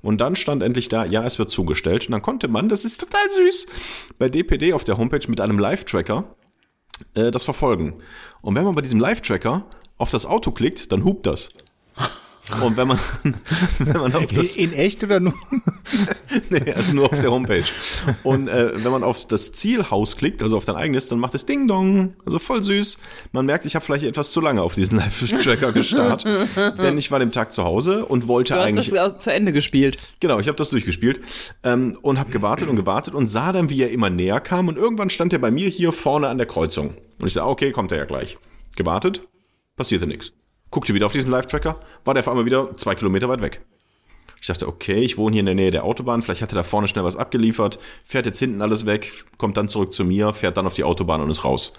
Und 0.01 0.21
dann 0.21 0.35
stand 0.35 0.63
endlich 0.63 0.87
da, 0.87 1.05
ja, 1.05 1.25
es 1.25 1.39
wird 1.39 1.51
zugestellt. 1.51 2.07
Und 2.07 2.13
dann 2.13 2.21
konnte 2.21 2.47
man, 2.47 2.69
das 2.69 2.85
ist 2.85 3.01
total 3.01 3.29
süß, 3.29 3.67
bei 4.17 4.29
DPD 4.29 4.73
auf 4.73 4.83
der 4.83 4.97
Homepage 4.97 5.27
mit 5.27 5.41
einem 5.41 5.59
Live-Tracker 5.59 6.35
äh, 7.15 7.31
das 7.31 7.43
verfolgen. 7.43 7.95
Und 8.41 8.55
wenn 8.55 8.63
man 8.63 8.75
bei 8.75 8.81
diesem 8.81 8.99
Live-Tracker 8.99 9.65
auf 9.97 10.11
das 10.11 10.25
Auto 10.25 10.51
klickt, 10.51 10.91
dann 10.91 11.03
hupt 11.03 11.25
das. 11.25 11.49
Und 12.61 12.77
wenn 12.77 12.87
man, 12.87 12.99
wenn 13.79 13.97
man 13.97 14.13
auf 14.13 14.33
das, 14.33 14.55
In 14.55 14.73
echt 14.73 15.03
oder 15.03 15.19
nur? 15.19 15.33
nee, 16.49 16.73
also 16.73 16.93
nur 16.93 17.11
auf 17.11 17.19
der 17.19 17.31
Homepage. 17.31 17.63
Und 18.23 18.47
äh, 18.47 18.83
wenn 18.83 18.91
man 18.91 19.03
auf 19.03 19.27
das 19.27 19.51
Zielhaus 19.51 20.17
klickt, 20.17 20.41
also 20.41 20.57
auf 20.57 20.65
dein 20.65 20.75
eigenes, 20.75 21.07
dann 21.07 21.19
macht 21.19 21.35
es 21.35 21.45
Ding 21.45 21.67
Dong, 21.67 22.13
also 22.25 22.39
voll 22.39 22.63
süß. 22.63 22.97
Man 23.31 23.45
merkt, 23.45 23.65
ich 23.65 23.75
habe 23.75 23.85
vielleicht 23.85 24.03
etwas 24.03 24.31
zu 24.31 24.41
lange 24.41 24.61
auf 24.61 24.75
diesen 24.75 24.97
Live-Tracker 24.99 25.71
gestarrt, 25.71 26.25
denn 26.81 26.97
ich 26.97 27.11
war 27.11 27.19
dem 27.19 27.31
Tag 27.31 27.51
zu 27.51 27.63
Hause 27.63 28.05
und 28.05 28.27
wollte 28.27 28.53
Du 28.53 28.59
hast 28.59 28.67
eigentlich 28.67 28.89
das 28.89 29.19
zu 29.19 29.31
Ende 29.31 29.53
gespielt. 29.53 29.97
Genau, 30.19 30.39
ich 30.39 30.47
habe 30.47 30.57
das 30.57 30.69
durchgespielt 30.71 31.21
ähm, 31.63 31.97
und 32.01 32.19
habe 32.19 32.31
gewartet 32.31 32.67
und 32.67 32.75
gewartet 32.75 33.13
und 33.13 33.27
sah 33.27 33.51
dann, 33.51 33.69
wie 33.69 33.81
er 33.81 33.91
immer 33.91 34.09
näher 34.09 34.39
kam 34.39 34.67
und 34.67 34.77
irgendwann 34.77 35.09
stand 35.09 35.33
er 35.33 35.39
bei 35.39 35.51
mir 35.51 35.69
hier 35.69 35.91
vorne 35.91 36.27
an 36.29 36.37
der 36.37 36.47
Kreuzung. 36.47 36.95
Und 37.19 37.27
ich 37.27 37.33
sage, 37.33 37.47
okay, 37.47 37.71
kommt 37.71 37.91
er 37.91 37.99
ja 37.99 38.05
gleich. 38.05 38.37
Gewartet, 38.75 39.21
passierte 39.75 40.07
nichts. 40.07 40.31
Guckte 40.71 40.93
wieder 40.93 41.05
auf 41.05 41.11
diesen 41.11 41.31
Live-Tracker, 41.31 41.79
war 42.05 42.13
der 42.13 42.21
auf 42.21 42.29
einmal 42.29 42.45
wieder 42.45 42.75
zwei 42.75 42.95
Kilometer 42.95 43.29
weit 43.29 43.41
weg. 43.41 43.61
Ich 44.41 44.47
dachte, 44.47 44.67
okay, 44.67 45.01
ich 45.01 45.17
wohne 45.17 45.33
hier 45.33 45.41
in 45.41 45.47
der 45.47 45.55
Nähe 45.55 45.71
der 45.71 45.83
Autobahn, 45.83 46.21
vielleicht 46.21 46.41
hat 46.41 46.51
er 46.53 46.55
da 46.55 46.63
vorne 46.63 46.87
schnell 46.87 47.03
was 47.03 47.17
abgeliefert, 47.17 47.79
fährt 48.05 48.25
jetzt 48.25 48.39
hinten 48.39 48.61
alles 48.61 48.85
weg, 48.85 49.25
kommt 49.37 49.57
dann 49.57 49.67
zurück 49.67 49.93
zu 49.93 50.05
mir, 50.05 50.33
fährt 50.33 50.57
dann 50.57 50.65
auf 50.65 50.75
die 50.75 50.83
Autobahn 50.83 51.21
und 51.21 51.29
ist 51.29 51.43
raus. 51.43 51.73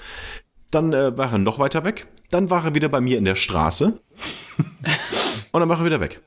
Dann 0.70 0.92
äh, 0.92 1.16
war 1.16 1.32
er 1.32 1.38
noch 1.38 1.58
weiter 1.58 1.84
weg, 1.84 2.06
dann 2.30 2.50
war 2.50 2.64
er 2.64 2.74
wieder 2.74 2.88
bei 2.88 3.00
mir 3.00 3.16
in 3.16 3.24
der 3.24 3.34
Straße 3.34 3.86
und 5.52 5.60
dann 5.60 5.68
war 5.68 5.78
er 5.78 5.84
wieder 5.84 6.00
weg. 6.00 6.20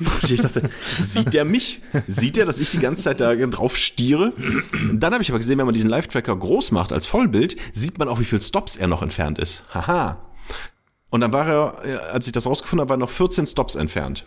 Und 0.00 0.30
ich 0.30 0.40
dachte, 0.40 0.70
sieht 1.02 1.34
der 1.34 1.44
mich? 1.44 1.80
Sieht 2.06 2.38
er, 2.38 2.46
dass 2.46 2.58
ich 2.58 2.70
die 2.70 2.78
ganze 2.78 3.04
Zeit 3.04 3.20
da 3.20 3.34
drauf 3.34 3.76
stiere? 3.76 4.32
Dann 4.92 5.12
habe 5.12 5.22
ich 5.22 5.30
aber 5.30 5.38
gesehen, 5.38 5.58
wenn 5.58 5.66
man 5.66 5.74
diesen 5.74 5.90
Live-Tracker 5.90 6.34
groß 6.34 6.70
macht 6.72 6.92
als 6.92 7.06
Vollbild, 7.06 7.56
sieht 7.74 7.98
man 7.98 8.08
auch, 8.08 8.18
wie 8.18 8.24
viel 8.24 8.40
Stops 8.40 8.76
er 8.76 8.88
noch 8.88 9.02
entfernt 9.02 9.38
ist. 9.38 9.62
Haha. 9.74 10.29
Und 11.10 11.20
dann 11.20 11.32
war 11.32 11.46
er, 11.46 11.84
äh, 11.84 11.96
als 12.12 12.26
ich 12.26 12.32
das 12.32 12.46
rausgefunden 12.46 12.80
habe, 12.80 12.90
war 12.90 12.96
er 12.96 13.00
noch 13.00 13.10
14 13.10 13.46
Stops 13.46 13.74
entfernt. 13.74 14.26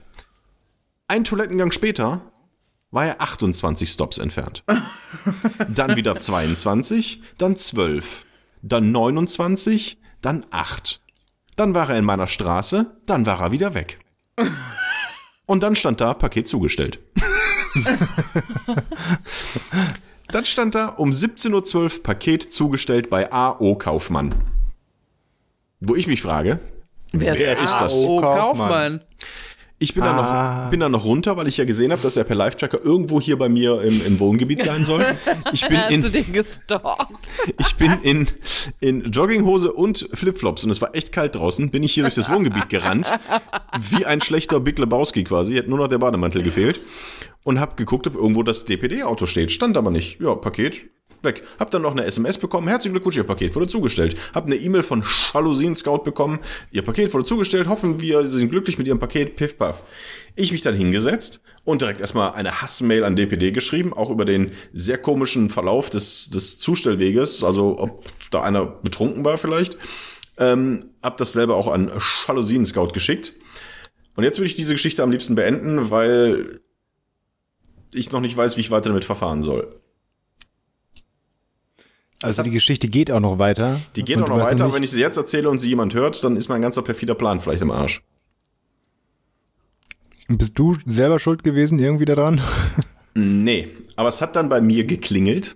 Ein 1.07 1.23
Toilettengang 1.23 1.71
später 1.71 2.21
war 2.91 3.07
er 3.07 3.21
28 3.21 3.89
Stops 3.89 4.19
entfernt. 4.19 4.63
Dann 5.69 5.95
wieder 5.95 6.15
22, 6.15 7.21
dann 7.37 7.55
12, 7.55 8.25
dann 8.61 8.91
29, 8.91 9.97
dann 10.21 10.45
8. 10.51 11.01
Dann 11.55 11.73
war 11.73 11.89
er 11.89 11.97
in 11.97 12.05
meiner 12.05 12.27
Straße, 12.27 12.95
dann 13.05 13.25
war 13.25 13.41
er 13.41 13.51
wieder 13.51 13.73
weg. 13.73 13.99
Und 15.45 15.63
dann 15.63 15.75
stand 15.75 16.01
da 16.01 16.13
Paket 16.13 16.47
zugestellt. 16.47 16.99
dann 20.27 20.45
stand 20.45 20.75
da 20.75 20.87
um 20.87 21.09
17.12 21.09 21.75
Uhr 21.75 22.03
Paket 22.03 22.53
zugestellt 22.53 23.09
bei 23.09 23.31
AO 23.31 23.75
Kaufmann. 23.75 24.33
Wo 25.79 25.95
ich 25.95 26.07
mich 26.07 26.21
frage, 26.21 26.59
Wer, 27.13 27.37
Wer 27.37 27.61
ist 27.61 27.75
das? 27.77 27.93
Oh, 28.05 28.19
Kaufmann. 28.19 28.57
Kaufmann. 28.57 29.01
ich 29.79 29.93
bin, 29.93 30.03
da 30.03 30.11
Ah. 30.17 30.63
noch, 30.63 30.71
bin 30.71 30.79
da 30.79 30.89
noch 30.89 31.05
runter, 31.05 31.37
weil 31.37 31.47
ich 31.47 31.57
ja 31.57 31.65
gesehen 31.65 31.91
habe, 31.91 32.01
dass 32.01 32.17
er 32.17 32.23
per 32.23 32.35
Live-Tracker 32.35 32.83
irgendwo 32.83 33.21
hier 33.21 33.37
bei 33.37 33.49
mir 33.49 33.81
im, 33.81 34.03
im 34.05 34.19
Wohngebiet 34.19 34.63
sein 34.63 34.83
soll. 34.83 35.05
Ich 35.51 35.67
bin 35.67 35.77
Hast 35.77 35.89
du 35.91 35.93
in, 35.93 36.45
ich 37.59 37.75
bin 37.75 37.91
in, 38.01 38.27
in 38.79 39.11
Jogginghose 39.11 39.71
und 39.71 40.09
Flipflops 40.13 40.63
und 40.63 40.71
es 40.71 40.81
war 40.81 40.95
echt 40.95 41.11
kalt 41.11 41.35
draußen. 41.35 41.69
Bin 41.69 41.83
ich 41.83 41.93
hier 41.93 42.03
durch 42.03 42.15
das 42.15 42.31
Wohngebiet 42.31 42.69
gerannt, 42.69 43.11
wie 43.91 44.05
ein 44.05 44.19
schlechter 44.21 44.59
Big 44.59 44.79
Lebowski 44.79 45.23
quasi. 45.23 45.53
Hätte 45.53 45.69
nur 45.69 45.77
noch 45.79 45.87
der 45.87 45.99
Bademantel 45.99 46.41
gefehlt. 46.43 46.79
Und 47.43 47.59
hab 47.59 47.75
geguckt, 47.75 48.07
ob 48.07 48.15
irgendwo 48.15 48.41
das 48.41 48.63
DPD-Auto 48.63 49.25
steht. 49.25 49.51
Stand 49.51 49.75
aber 49.75 49.91
nicht. 49.91 50.19
Ja, 50.21 50.33
Paket. 50.33 50.85
Weg. 51.23 51.43
Hab 51.59 51.71
dann 51.71 51.81
noch 51.81 51.91
eine 51.91 52.05
SMS 52.05 52.37
bekommen. 52.37 52.67
Herzlichen 52.67 52.93
Glückwunsch, 52.93 53.17
Ihr 53.17 53.23
Paket 53.23 53.55
wurde 53.55 53.67
zugestellt. 53.67 54.17
Hab 54.33 54.45
eine 54.45 54.55
E-Mail 54.55 54.83
von 54.83 55.03
Jalousien 55.33 55.75
Scout 55.75 55.99
bekommen. 55.99 56.39
Ihr 56.71 56.81
Paket 56.81 57.13
wurde 57.13 57.25
zugestellt. 57.25 57.67
Hoffen 57.67 57.99
wir, 58.01 58.27
Sie 58.27 58.39
sind 58.39 58.49
glücklich 58.49 58.77
mit 58.77 58.87
Ihrem 58.87 58.99
Paket. 58.99 59.35
Piff, 59.35 59.57
paff. 59.57 59.83
Ich 60.35 60.51
mich 60.51 60.61
dann 60.61 60.75
hingesetzt 60.75 61.41
und 61.63 61.81
direkt 61.81 62.01
erstmal 62.01 62.33
eine 62.33 62.61
Hassmail 62.61 63.03
an 63.03 63.15
DPD 63.15 63.51
geschrieben, 63.51 63.93
auch 63.93 64.09
über 64.09 64.25
den 64.25 64.51
sehr 64.73 64.97
komischen 64.97 65.49
Verlauf 65.49 65.89
des, 65.89 66.29
des 66.29 66.59
Zustellweges. 66.59 67.43
Also, 67.43 67.79
ob 67.79 68.05
da 68.31 68.41
einer 68.41 68.65
betrunken 68.65 69.23
war 69.23 69.37
vielleicht. 69.37 69.77
Ähm, 70.37 70.85
hab 71.01 71.17
das 71.17 71.33
selber 71.33 71.55
auch 71.55 71.67
an 71.67 71.91
Jalousien 72.27 72.65
Scout 72.65 72.89
geschickt. 72.89 73.33
Und 74.15 74.23
jetzt 74.23 74.37
würde 74.37 74.47
ich 74.47 74.55
diese 74.55 74.73
Geschichte 74.73 75.03
am 75.03 75.11
liebsten 75.11 75.35
beenden, 75.35 75.89
weil 75.89 76.59
ich 77.93 78.11
noch 78.11 78.21
nicht 78.21 78.35
weiß, 78.35 78.57
wie 78.57 78.61
ich 78.61 78.71
weiter 78.71 78.89
damit 78.89 79.05
verfahren 79.05 79.41
soll. 79.41 79.82
Also 82.23 82.43
die 82.43 82.51
Geschichte 82.51 82.87
geht 82.87 83.11
auch 83.11 83.19
noch 83.19 83.39
weiter. 83.39 83.79
Die 83.95 84.03
geht 84.03 84.21
auch 84.21 84.27
noch 84.27 84.39
weiter, 84.39 84.65
aber 84.65 84.73
wenn 84.73 84.83
ich 84.83 84.91
sie 84.91 85.01
jetzt 85.01 85.17
erzähle 85.17 85.49
und 85.49 85.57
sie 85.57 85.69
jemand 85.69 85.93
hört, 85.93 86.23
dann 86.23 86.35
ist 86.35 86.49
mein 86.49 86.61
ganzer 86.61 86.81
perfider 86.81 87.15
Plan 87.15 87.39
vielleicht 87.39 87.61
im 87.61 87.71
Arsch. 87.71 88.03
nicht, 90.27 90.37
bist 90.37 90.57
du 90.57 90.77
selber 90.85 91.19
schuld 91.19 91.43
gewesen 91.43 91.79
irgendwie 91.79 92.05
daran? 92.05 92.41
Nee, 93.15 93.69
aber 93.95 94.09
es 94.09 94.21
hat 94.21 94.35
dann 94.35 94.49
bei 94.49 94.59
mir 94.59 94.85
geklingelt 94.85 95.55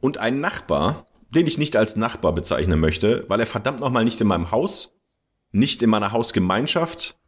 und 0.00 0.18
ein 0.18 0.40
Nachbar, 0.40 1.06
den 1.30 1.46
ich 1.46 1.58
nicht 1.58 1.74
als 1.74 1.96
Nachbar 1.96 2.32
bezeichnen 2.32 2.78
möchte, 2.78 3.24
weil 3.26 3.40
er 3.40 3.46
verdammt 3.46 3.80
nochmal 3.80 4.04
nicht 4.04 4.20
in 4.20 4.28
meinem 4.28 4.52
Haus, 4.52 4.96
nicht 5.50 5.82
in 5.82 5.90
meiner 5.90 6.12
Hausgemeinschaft, 6.12 7.18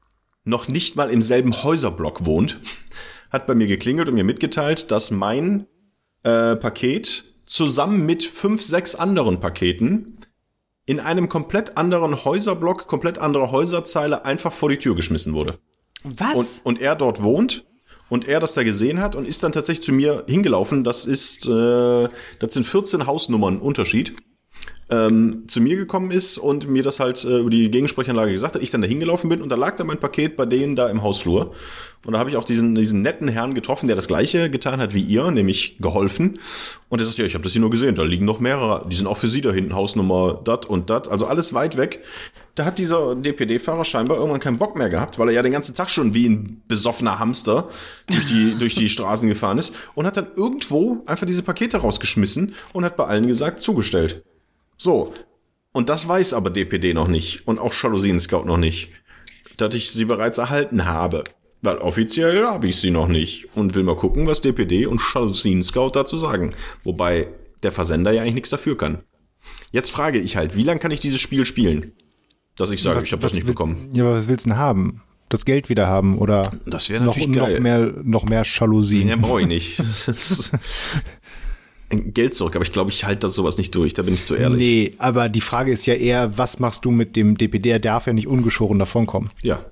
noch 0.44 0.68
nicht 0.68 0.94
mal 0.94 1.10
im 1.10 1.20
selben 1.20 1.52
Häuserblock 1.52 2.26
wohnt, 2.26 2.60
hat 3.30 3.46
bei 3.46 3.54
mir 3.54 3.66
geklingelt 3.66 4.08
und 4.08 4.14
mir 4.14 4.24
mitgeteilt, 4.24 4.90
dass 4.90 5.10
mein 5.10 5.66
äh, 6.22 6.56
Paket 6.56 7.24
zusammen 7.50 8.06
mit 8.06 8.22
fünf, 8.22 8.62
sechs 8.62 8.94
anderen 8.94 9.40
Paketen 9.40 10.18
in 10.86 11.00
einem 11.00 11.28
komplett 11.28 11.76
anderen 11.76 12.14
Häuserblock, 12.24 12.86
komplett 12.86 13.18
andere 13.18 13.50
Häuserzeile 13.50 14.24
einfach 14.24 14.52
vor 14.52 14.70
die 14.70 14.78
Tür 14.78 14.94
geschmissen 14.94 15.34
wurde. 15.34 15.58
Was? 16.04 16.34
Und, 16.34 16.48
und 16.62 16.80
er 16.80 16.94
dort 16.94 17.22
wohnt 17.22 17.66
und 18.08 18.28
er 18.28 18.38
das 18.38 18.54
da 18.54 18.62
gesehen 18.62 19.00
hat 19.00 19.16
und 19.16 19.26
ist 19.26 19.42
dann 19.42 19.52
tatsächlich 19.52 19.84
zu 19.84 19.92
mir 19.92 20.24
hingelaufen. 20.28 20.84
Das 20.84 21.06
ist, 21.06 21.48
äh, 21.48 22.08
das 22.38 22.54
sind 22.54 22.64
14 22.64 23.06
Hausnummern 23.06 23.58
Unterschied. 23.58 24.14
Ähm, 24.90 25.44
zu 25.46 25.60
mir 25.60 25.76
gekommen 25.76 26.10
ist 26.10 26.36
und 26.36 26.68
mir 26.68 26.82
das 26.82 26.98
halt 26.98 27.24
äh, 27.24 27.38
über 27.38 27.50
die 27.50 27.70
Gegensprechanlage 27.70 28.32
gesagt 28.32 28.56
hat, 28.56 28.62
ich 28.62 28.70
dann 28.70 28.80
da 28.80 28.88
hingelaufen 28.88 29.28
bin 29.30 29.40
und 29.40 29.48
da 29.48 29.56
lag 29.56 29.76
dann 29.76 29.86
mein 29.86 30.00
Paket 30.00 30.36
bei 30.36 30.46
denen 30.46 30.74
da 30.74 30.88
im 30.88 31.02
Hausflur. 31.02 31.52
Und 32.06 32.14
da 32.14 32.18
habe 32.18 32.30
ich 32.30 32.36
auch 32.36 32.44
diesen, 32.44 32.74
diesen 32.74 33.02
netten 33.02 33.28
Herrn 33.28 33.52
getroffen, 33.52 33.86
der 33.86 33.94
das 33.94 34.08
gleiche 34.08 34.48
getan 34.48 34.80
hat 34.80 34.94
wie 34.94 35.02
ihr, 35.02 35.30
nämlich 35.30 35.76
geholfen. 35.80 36.38
Und 36.88 36.98
er 36.98 37.04
sagt, 37.04 37.18
ja, 37.18 37.26
ich 37.26 37.34
habe 37.34 37.44
das 37.44 37.52
hier 37.52 37.60
nur 37.60 37.70
gesehen, 37.70 37.94
da 37.94 38.02
liegen 38.02 38.24
noch 38.24 38.40
mehrere, 38.40 38.88
die 38.88 38.96
sind 38.96 39.06
auch 39.06 39.18
für 39.18 39.28
Sie 39.28 39.42
da 39.42 39.52
hinten, 39.52 39.74
Hausnummer 39.74 40.40
dat 40.42 40.64
und 40.64 40.88
dat, 40.88 41.08
also 41.08 41.26
alles 41.26 41.52
weit 41.52 41.76
weg. 41.76 42.02
Da 42.54 42.64
hat 42.64 42.78
dieser 42.78 43.14
DPD-Fahrer 43.14 43.84
scheinbar 43.84 44.16
irgendwann 44.16 44.40
keinen 44.40 44.58
Bock 44.58 44.76
mehr 44.76 44.88
gehabt, 44.88 45.18
weil 45.18 45.28
er 45.28 45.34
ja 45.34 45.42
den 45.42 45.52
ganzen 45.52 45.74
Tag 45.74 45.90
schon 45.90 46.14
wie 46.14 46.28
ein 46.28 46.62
besoffener 46.68 47.18
Hamster 47.18 47.68
durch 48.06 48.26
die, 48.26 48.54
durch 48.58 48.74
die 48.74 48.88
Straßen 48.88 49.28
gefahren 49.28 49.58
ist 49.58 49.74
und 49.94 50.06
hat 50.06 50.16
dann 50.16 50.28
irgendwo 50.34 51.02
einfach 51.06 51.26
diese 51.26 51.42
Pakete 51.42 51.76
rausgeschmissen 51.76 52.54
und 52.72 52.84
hat 52.84 52.96
bei 52.96 53.04
allen 53.04 53.26
gesagt, 53.26 53.60
zugestellt. 53.60 54.24
So. 54.80 55.12
Und 55.72 55.88
das 55.90 56.08
weiß 56.08 56.32
aber 56.32 56.48
DPD 56.50 56.94
noch 56.94 57.06
nicht 57.06 57.46
und 57.46 57.58
auch 57.58 57.72
Jalousien 57.74 58.18
Scout 58.18 58.44
noch 58.44 58.56
nicht, 58.56 58.90
dass 59.58 59.74
ich 59.74 59.90
sie 59.90 60.06
bereits 60.06 60.38
erhalten 60.38 60.86
habe. 60.86 61.22
Weil 61.62 61.76
offiziell 61.76 62.46
habe 62.46 62.66
ich 62.68 62.76
sie 62.76 62.90
noch 62.90 63.06
nicht 63.06 63.48
und 63.54 63.74
will 63.74 63.82
mal 63.82 63.94
gucken, 63.94 64.26
was 64.26 64.40
DPD 64.40 64.86
und 64.86 65.00
Jalousien 65.14 65.62
Scout 65.62 65.90
dazu 65.92 66.16
sagen. 66.16 66.54
Wobei 66.82 67.28
der 67.62 67.70
Versender 67.72 68.10
ja 68.12 68.22
eigentlich 68.22 68.34
nichts 68.36 68.50
dafür 68.50 68.76
kann. 68.78 68.98
Jetzt 69.70 69.90
frage 69.90 70.18
ich 70.18 70.36
halt, 70.36 70.56
wie 70.56 70.62
lange 70.62 70.80
kann 70.80 70.90
ich 70.90 71.00
dieses 71.00 71.20
Spiel 71.20 71.44
spielen? 71.44 71.92
Dass 72.56 72.70
ich 72.70 72.80
sage, 72.82 72.96
Was- 72.96 73.04
ich 73.04 73.12
habe 73.12 73.20
das 73.22 73.34
nicht 73.34 73.44
will- 73.46 73.52
bekommen. 73.52 73.90
Ja, 73.92 74.04
aber 74.04 74.14
was 74.16 74.28
willst 74.28 74.46
du 74.46 74.50
denn 74.50 74.58
haben? 74.58 75.02
Das 75.28 75.44
Geld 75.44 75.68
wieder 75.68 75.86
haben 75.86 76.18
oder 76.18 76.50
Das 76.66 76.88
noch, 76.88 77.16
noch 77.16 77.58
mehr, 77.60 77.92
noch 78.02 78.24
mehr 78.24 78.42
Jalousien? 78.44 79.06
Ja, 79.08 79.14
brauche 79.16 79.42
ich 79.42 79.46
nicht. 79.46 79.76
Geld 81.90 82.34
zurück, 82.34 82.54
aber 82.54 82.64
ich 82.64 82.72
glaube, 82.72 82.90
ich 82.90 83.04
halte 83.04 83.20
das 83.20 83.34
sowas 83.34 83.58
nicht 83.58 83.74
durch, 83.74 83.94
da 83.94 84.02
bin 84.02 84.14
ich 84.14 84.24
zu 84.24 84.34
ehrlich. 84.34 84.58
Nee, 84.58 84.94
aber 84.98 85.28
die 85.28 85.40
Frage 85.40 85.72
ist 85.72 85.86
ja 85.86 85.94
eher, 85.94 86.38
was 86.38 86.60
machst 86.60 86.84
du 86.84 86.90
mit 86.90 87.16
dem 87.16 87.36
DPD? 87.36 87.70
Er 87.70 87.80
darf 87.80 88.06
ja 88.06 88.12
nicht 88.12 88.28
ungeschoren 88.28 88.78
davonkommen. 88.78 89.30
Ja. 89.42 89.64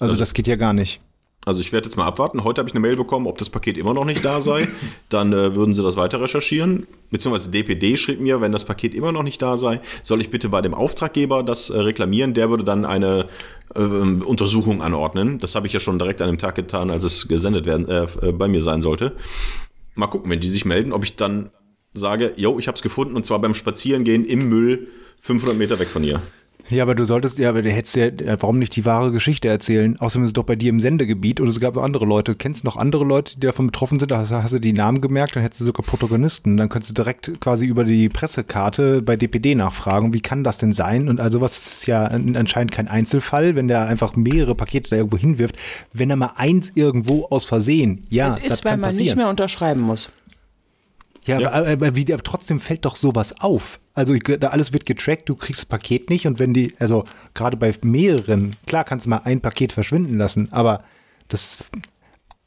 Also, 0.00 0.16
das 0.16 0.34
geht 0.34 0.48
ja 0.48 0.56
gar 0.56 0.72
nicht. 0.72 1.00
Also 1.44 1.60
ich 1.60 1.72
werde 1.72 1.88
jetzt 1.88 1.96
mal 1.96 2.06
abwarten. 2.06 2.44
Heute 2.44 2.60
habe 2.60 2.68
ich 2.68 2.74
eine 2.74 2.80
Mail 2.80 2.94
bekommen, 2.94 3.26
ob 3.26 3.36
das 3.38 3.50
Paket 3.50 3.76
immer 3.76 3.94
noch 3.94 4.04
nicht 4.04 4.24
da 4.24 4.40
sei. 4.40 4.68
Dann 5.08 5.32
äh, 5.32 5.56
würden 5.56 5.74
sie 5.74 5.82
das 5.82 5.96
weiter 5.96 6.20
recherchieren. 6.20 6.86
Beziehungsweise 7.10 7.50
DPD 7.50 7.96
schrieb 7.96 8.20
mir, 8.20 8.40
wenn 8.40 8.52
das 8.52 8.64
Paket 8.64 8.94
immer 8.94 9.10
noch 9.10 9.24
nicht 9.24 9.42
da 9.42 9.56
sei, 9.56 9.80
soll 10.04 10.20
ich 10.20 10.30
bitte 10.30 10.48
bei 10.48 10.60
dem 10.60 10.72
Auftraggeber 10.72 11.42
das 11.42 11.68
äh, 11.68 11.78
reklamieren. 11.78 12.32
Der 12.32 12.48
würde 12.48 12.62
dann 12.62 12.84
eine 12.84 13.26
ähm, 13.74 14.22
Untersuchung 14.22 14.82
anordnen. 14.82 15.38
Das 15.38 15.56
habe 15.56 15.66
ich 15.66 15.72
ja 15.72 15.80
schon 15.80 15.98
direkt 15.98 16.22
an 16.22 16.28
dem 16.28 16.38
Tag 16.38 16.54
getan, 16.54 16.90
als 16.90 17.02
es 17.02 17.26
gesendet 17.26 17.66
werden, 17.66 17.88
äh, 17.88 18.06
äh, 18.22 18.32
bei 18.32 18.46
mir 18.46 18.62
sein 18.62 18.80
sollte. 18.80 19.12
Mal 19.94 20.06
gucken, 20.06 20.30
wenn 20.30 20.40
die 20.40 20.48
sich 20.48 20.64
melden, 20.64 20.92
ob 20.92 21.04
ich 21.04 21.16
dann 21.16 21.50
sage, 21.94 22.32
yo, 22.36 22.58
ich 22.58 22.68
habe 22.68 22.76
es 22.76 22.82
gefunden 22.82 23.16
und 23.16 23.26
zwar 23.26 23.40
beim 23.40 23.54
Spazierengehen 23.54 24.24
im 24.24 24.48
Müll 24.48 24.88
500 25.20 25.56
Meter 25.56 25.78
weg 25.78 25.88
von 25.88 26.02
hier. 26.02 26.22
Ja, 26.68 26.84
aber 26.84 26.94
du 26.94 27.04
solltest, 27.04 27.38
ja, 27.38 27.48
aber 27.48 27.62
du 27.62 27.70
hättest 27.70 27.96
ja, 27.96 28.06
äh, 28.06 28.36
warum 28.40 28.58
nicht 28.58 28.74
die 28.76 28.84
wahre 28.84 29.12
Geschichte 29.12 29.48
erzählen? 29.48 29.98
Außerdem 29.98 30.24
ist 30.24 30.28
es 30.28 30.32
doch 30.32 30.44
bei 30.44 30.56
dir 30.56 30.70
im 30.70 30.80
Sendegebiet 30.80 31.40
und 31.40 31.48
es 31.48 31.60
gab 31.60 31.74
noch 31.74 31.82
andere 31.82 32.06
Leute. 32.06 32.34
Kennst 32.34 32.62
du 32.62 32.66
noch 32.66 32.76
andere 32.76 33.04
Leute, 33.04 33.38
die 33.38 33.46
davon 33.46 33.66
betroffen 33.66 33.98
sind? 33.98 34.12
Hast, 34.12 34.30
hast 34.30 34.54
du 34.54 34.58
die 34.58 34.72
Namen 34.72 35.00
gemerkt? 35.00 35.36
Dann 35.36 35.42
hättest 35.42 35.60
du 35.60 35.64
sogar 35.66 35.84
Protagonisten. 35.84 36.56
Dann 36.56 36.68
könntest 36.68 36.90
du 36.90 37.02
direkt 37.02 37.40
quasi 37.40 37.66
über 37.66 37.84
die 37.84 38.08
Pressekarte 38.08 39.02
bei 39.02 39.16
DPD 39.16 39.54
nachfragen. 39.54 40.14
Wie 40.14 40.20
kann 40.20 40.44
das 40.44 40.58
denn 40.58 40.72
sein? 40.72 41.08
Und 41.08 41.20
also 41.20 41.40
was 41.40 41.56
ist 41.56 41.86
ja 41.86 42.04
anscheinend 42.04 42.72
kein 42.72 42.88
Einzelfall, 42.88 43.54
wenn 43.56 43.68
der 43.68 43.86
einfach 43.86 44.16
mehrere 44.16 44.54
Pakete 44.54 44.90
da 44.90 44.96
irgendwo 44.96 45.18
hinwirft. 45.18 45.56
Wenn 45.92 46.10
er 46.10 46.16
mal 46.16 46.32
eins 46.36 46.72
irgendwo 46.74 47.26
aus 47.26 47.44
Versehen, 47.44 48.04
ja, 48.08 48.36
das 48.36 48.58
ist, 48.58 48.64
weil 48.64 48.76
man 48.76 48.90
passieren. 48.90 49.04
nicht 49.04 49.16
mehr 49.16 49.28
unterschreiben 49.28 49.80
muss. 49.80 50.10
Ja, 51.24 51.38
ja. 51.38 51.52
Aber, 51.52 51.68
aber, 51.68 51.96
wie, 51.96 52.12
aber 52.12 52.22
trotzdem 52.22 52.60
fällt 52.60 52.84
doch 52.84 52.96
sowas 52.96 53.40
auf. 53.40 53.80
Also 53.94 54.16
da 54.16 54.48
alles 54.48 54.72
wird 54.72 54.86
getrackt, 54.86 55.28
du 55.28 55.34
kriegst 55.34 55.62
das 55.62 55.66
Paket 55.66 56.08
nicht 56.08 56.26
und 56.26 56.38
wenn 56.38 56.54
die, 56.54 56.74
also 56.78 57.04
gerade 57.34 57.56
bei 57.56 57.74
mehreren, 57.82 58.56
klar 58.66 58.84
kannst 58.84 59.06
du 59.06 59.10
mal 59.10 59.20
ein 59.24 59.40
Paket 59.40 59.72
verschwinden 59.72 60.16
lassen, 60.16 60.50
aber 60.50 60.82
das 61.28 61.58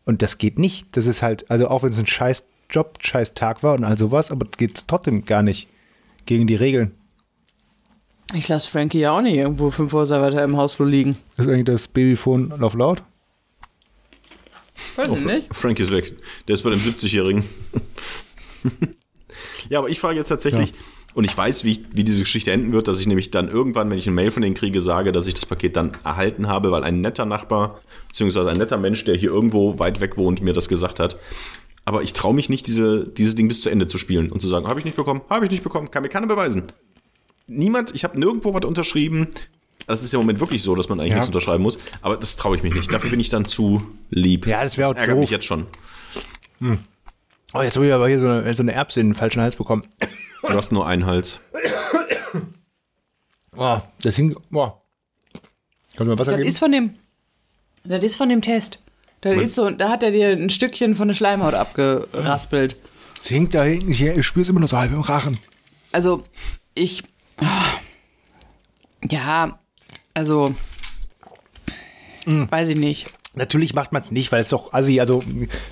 und 0.06 0.22
das 0.22 0.38
geht 0.38 0.58
nicht. 0.58 0.88
Das 0.98 1.08
ist 1.08 1.22
halt, 1.22 1.50
also 1.50 1.68
auch 1.68 1.84
wenn 1.84 1.90
es 1.90 2.00
ein 2.00 2.08
scheiß 2.08 2.46
Job, 2.70 2.98
scheiß 3.02 3.34
Tag 3.34 3.64
war 3.64 3.76
und 3.76 3.84
all 3.84 3.98
sowas, 3.98 4.32
aber 4.32 4.48
geht 4.58 4.78
es 4.78 4.88
trotzdem 4.88 5.26
gar 5.26 5.44
nicht 5.44 5.68
gegen 6.26 6.48
die 6.48 6.56
Regeln. 6.56 6.92
Ich 8.34 8.48
lasse 8.48 8.70
Frankie 8.70 9.00
ja 9.00 9.12
auch 9.12 9.22
nicht 9.22 9.36
irgendwo 9.36 9.70
fünf 9.70 9.94
Häuser 9.94 10.22
weiter 10.22 10.44
im 10.44 10.58
Haus 10.58 10.80
liegen. 10.80 11.16
Ist 11.38 11.48
eigentlich 11.48 11.66
das 11.66 11.88
Babyphone 11.88 12.52
auf 12.64 12.74
laut? 12.74 13.04
Weiß 14.96 15.10
oh, 15.10 15.16
ich 15.16 15.26
nicht. 15.26 15.48
Frankie 15.56 15.84
ist 15.84 15.92
weg. 15.92 16.16
Der 16.48 16.56
ist 16.56 16.64
bei 16.64 16.72
dem 16.72 16.80
70-Jährigen. 16.80 17.44
ja, 19.70 19.80
aber 19.80 19.90
ich 19.90 20.00
frage 20.00 20.18
jetzt 20.18 20.30
tatsächlich, 20.30 20.72
ja. 20.72 20.76
Und 21.16 21.24
ich 21.24 21.36
weiß, 21.36 21.64
wie, 21.64 21.86
wie 21.94 22.04
diese 22.04 22.20
Geschichte 22.20 22.52
enden 22.52 22.74
wird, 22.74 22.90
dass 22.90 23.00
ich 23.00 23.08
nämlich 23.08 23.32
dann 23.32 23.48
irgendwann, 23.48 23.90
wenn 23.90 23.98
ich 23.98 24.06
eine 24.06 24.14
Mail 24.14 24.32
von 24.32 24.44
denen 24.44 24.54
kriege, 24.54 24.82
sage, 24.82 25.14
dass 25.14 25.28
ich 25.28 25.34
das 25.34 25.46
Paket 25.46 25.78
dann 25.78 25.94
erhalten 26.04 26.48
habe, 26.48 26.72
weil 26.72 26.84
ein 26.84 27.00
netter 27.00 27.26
Nachbar, 27.26 27.80
beziehungsweise 28.10 28.50
ein 28.52 28.58
netter 28.58 28.78
Mensch, 28.78 29.06
der 29.06 29.16
hier 29.16 29.30
irgendwo 29.30 29.80
weit 29.80 30.02
weg 30.02 30.18
wohnt, 30.18 30.42
mir 30.42 30.52
das 30.52 30.68
gesagt 30.68 31.00
hat. 31.00 31.18
Aber 31.86 32.04
ich 32.04 32.12
traue 32.12 32.34
mich 32.34 32.50
nicht, 32.50 32.68
diese, 32.68 33.08
dieses 33.08 33.34
Ding 33.34 33.48
bis 33.48 33.62
zu 33.62 33.70
Ende 33.70 33.88
zu 33.88 33.98
spielen 33.98 34.30
und 34.30 34.42
zu 34.42 34.50
sagen, 34.50 34.68
habe 34.68 34.80
ich 34.80 34.86
nicht 34.86 34.98
bekommen, 34.98 35.22
habe 35.30 35.46
ich 35.46 35.52
nicht 35.52 35.64
bekommen, 35.64 35.90
kann 35.90 36.04
mir 36.04 36.10
keiner 36.10 36.28
beweisen. 36.28 36.64
Niemand, 37.48 37.96
ich 37.96 38.04
habe 38.04 38.20
nirgendwo 38.20 38.54
was 38.54 38.66
unterschrieben. 38.66 39.28
Das 39.88 40.04
ist 40.04 40.12
ja 40.12 40.20
im 40.20 40.26
Moment 40.26 40.42
wirklich 40.42 40.64
so, 40.64 40.76
dass 40.76 40.90
man 40.90 41.00
eigentlich 41.00 41.12
ja. 41.12 41.18
nichts 41.18 41.28
unterschreiben 41.28 41.64
muss. 41.64 41.80
Aber 42.02 42.18
das 42.18 42.36
traue 42.36 42.58
ich 42.58 42.64
mich 42.64 42.74
nicht. 42.74 42.92
Dafür 42.92 43.10
bin 43.10 43.20
ich 43.22 43.30
dann 43.30 43.46
zu 43.46 43.84
lieb. 44.10 44.48
Ja, 44.48 44.64
das 44.64 44.78
wäre 44.78 44.90
auch 44.90 44.94
Das 44.94 45.00
ärgert 45.00 45.16
doof. 45.16 45.22
mich 45.22 45.30
jetzt 45.30 45.46
schon. 45.46 45.68
Hm. 46.60 46.80
Oh, 47.56 47.62
jetzt 47.62 47.78
habe 47.78 47.88
ich 47.88 47.94
aber 47.94 48.10
hier 48.10 48.20
so 48.20 48.28
eine, 48.28 48.54
so 48.54 48.64
eine 48.64 48.74
Erbse 48.74 49.00
in 49.00 49.10
den 49.10 49.16
falschen 49.16 49.42
Hals 49.42 49.56
bekommen. 49.56 49.84
Du 50.42 50.54
hast 50.54 50.74
nur 50.74 50.86
einen 50.86 51.06
Hals. 51.06 51.40
Oh, 53.56 53.80
das 54.02 54.18
hing. 54.18 54.36
Oh. 54.52 54.74
Kann 55.96 56.08
mir 56.08 56.20
Wasser 56.20 56.32
das 56.32 56.40
geben? 56.40 56.50
ist 56.50 56.60
von 56.60 56.72
dem. 56.74 56.96
Das 57.86 58.04
ist 58.04 58.18
von 58.18 58.28
dem 58.28 58.42
Test. 58.42 58.80
Das 59.22 59.38
ist 59.38 59.56
so, 59.56 59.70
da 59.70 59.90
hat 59.90 60.04
er 60.04 60.12
dir 60.12 60.30
ein 60.30 60.50
Stückchen 60.50 60.96
von 60.96 61.08
der 61.08 61.16
Schleimhaut 61.16 61.54
abgeraspelt. 61.54 62.76
Es 63.18 63.28
hinkt 63.28 63.54
da 63.54 63.64
hinten. 63.64 63.92
Ich, 63.92 64.02
ich 64.02 64.26
spüre 64.28 64.44
es 64.44 64.50
immer 64.50 64.60
nur 64.60 64.68
so 64.68 64.78
halb 64.78 64.92
im 64.92 65.00
Rachen. 65.00 65.40
Also, 65.94 66.26
ich. 66.74 67.04
Ja, 69.10 69.58
also. 70.14 70.54
Mm. 72.26 72.44
Weiß 72.50 72.70
ich 72.70 72.78
nicht. 72.78 73.08
Natürlich 73.36 73.74
macht 73.74 73.92
man 73.92 74.02
es 74.02 74.12
nicht, 74.12 74.32
weil 74.32 74.42
es 74.42 74.50
doch 74.50 74.74
Assi, 74.74 75.00
also 75.00 75.22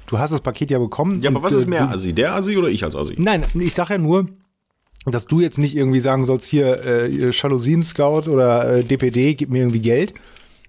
du 0.08 0.18
hast 0.18 0.32
das 0.32 0.42
Paket 0.42 0.70
ja 0.72 0.80
bekommen. 0.80 1.22
Ja, 1.22 1.30
aber 1.30 1.44
was 1.44 1.54
ist 1.54 1.66
äh, 1.66 1.70
mehr 1.70 1.90
Assi? 1.90 2.14
Der 2.14 2.36
Assi 2.36 2.58
oder 2.58 2.68
ich 2.68 2.84
als 2.84 2.96
Assi? 2.96 3.16
Nein, 3.18 3.46
ich 3.54 3.74
sage 3.74 3.94
ja 3.94 3.98
nur, 3.98 4.28
dass 5.06 5.26
du 5.26 5.40
jetzt 5.40 5.58
nicht 5.58 5.76
irgendwie 5.76 6.00
sagen 6.00 6.26
sollst, 6.26 6.48
hier 6.48 6.84
äh, 6.84 7.30
Jalousien-Scout 7.32 8.30
oder 8.30 8.78
äh, 8.78 8.84
DPD, 8.84 9.36
gib 9.36 9.50
mir 9.50 9.60
irgendwie 9.60 9.82
Geld. 9.82 10.14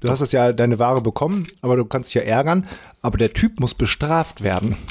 Du 0.00 0.10
hast 0.10 0.20
das 0.20 0.32
ja 0.32 0.52
deine 0.52 0.78
Ware 0.78 1.00
bekommen, 1.00 1.46
aber 1.62 1.76
du 1.76 1.84
kannst 1.86 2.10
dich 2.10 2.16
ja 2.16 2.22
ärgern. 2.22 2.66
Aber 3.00 3.16
der 3.16 3.32
Typ 3.32 3.58
muss 3.58 3.74
bestraft 3.74 4.44
werden. 4.44 4.76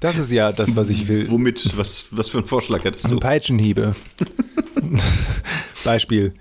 Das 0.00 0.18
ist 0.18 0.32
ja 0.32 0.50
das, 0.50 0.74
was 0.74 0.88
ich 0.88 1.06
will. 1.06 1.30
Womit? 1.30 1.78
Was, 1.78 2.06
was 2.10 2.28
für 2.28 2.38
einen 2.38 2.48
Vorschlag 2.48 2.82
hättest 2.82 3.08
du? 3.08 3.20
Peitschenhiebe. 3.20 3.94
Beispiel. 5.84 6.34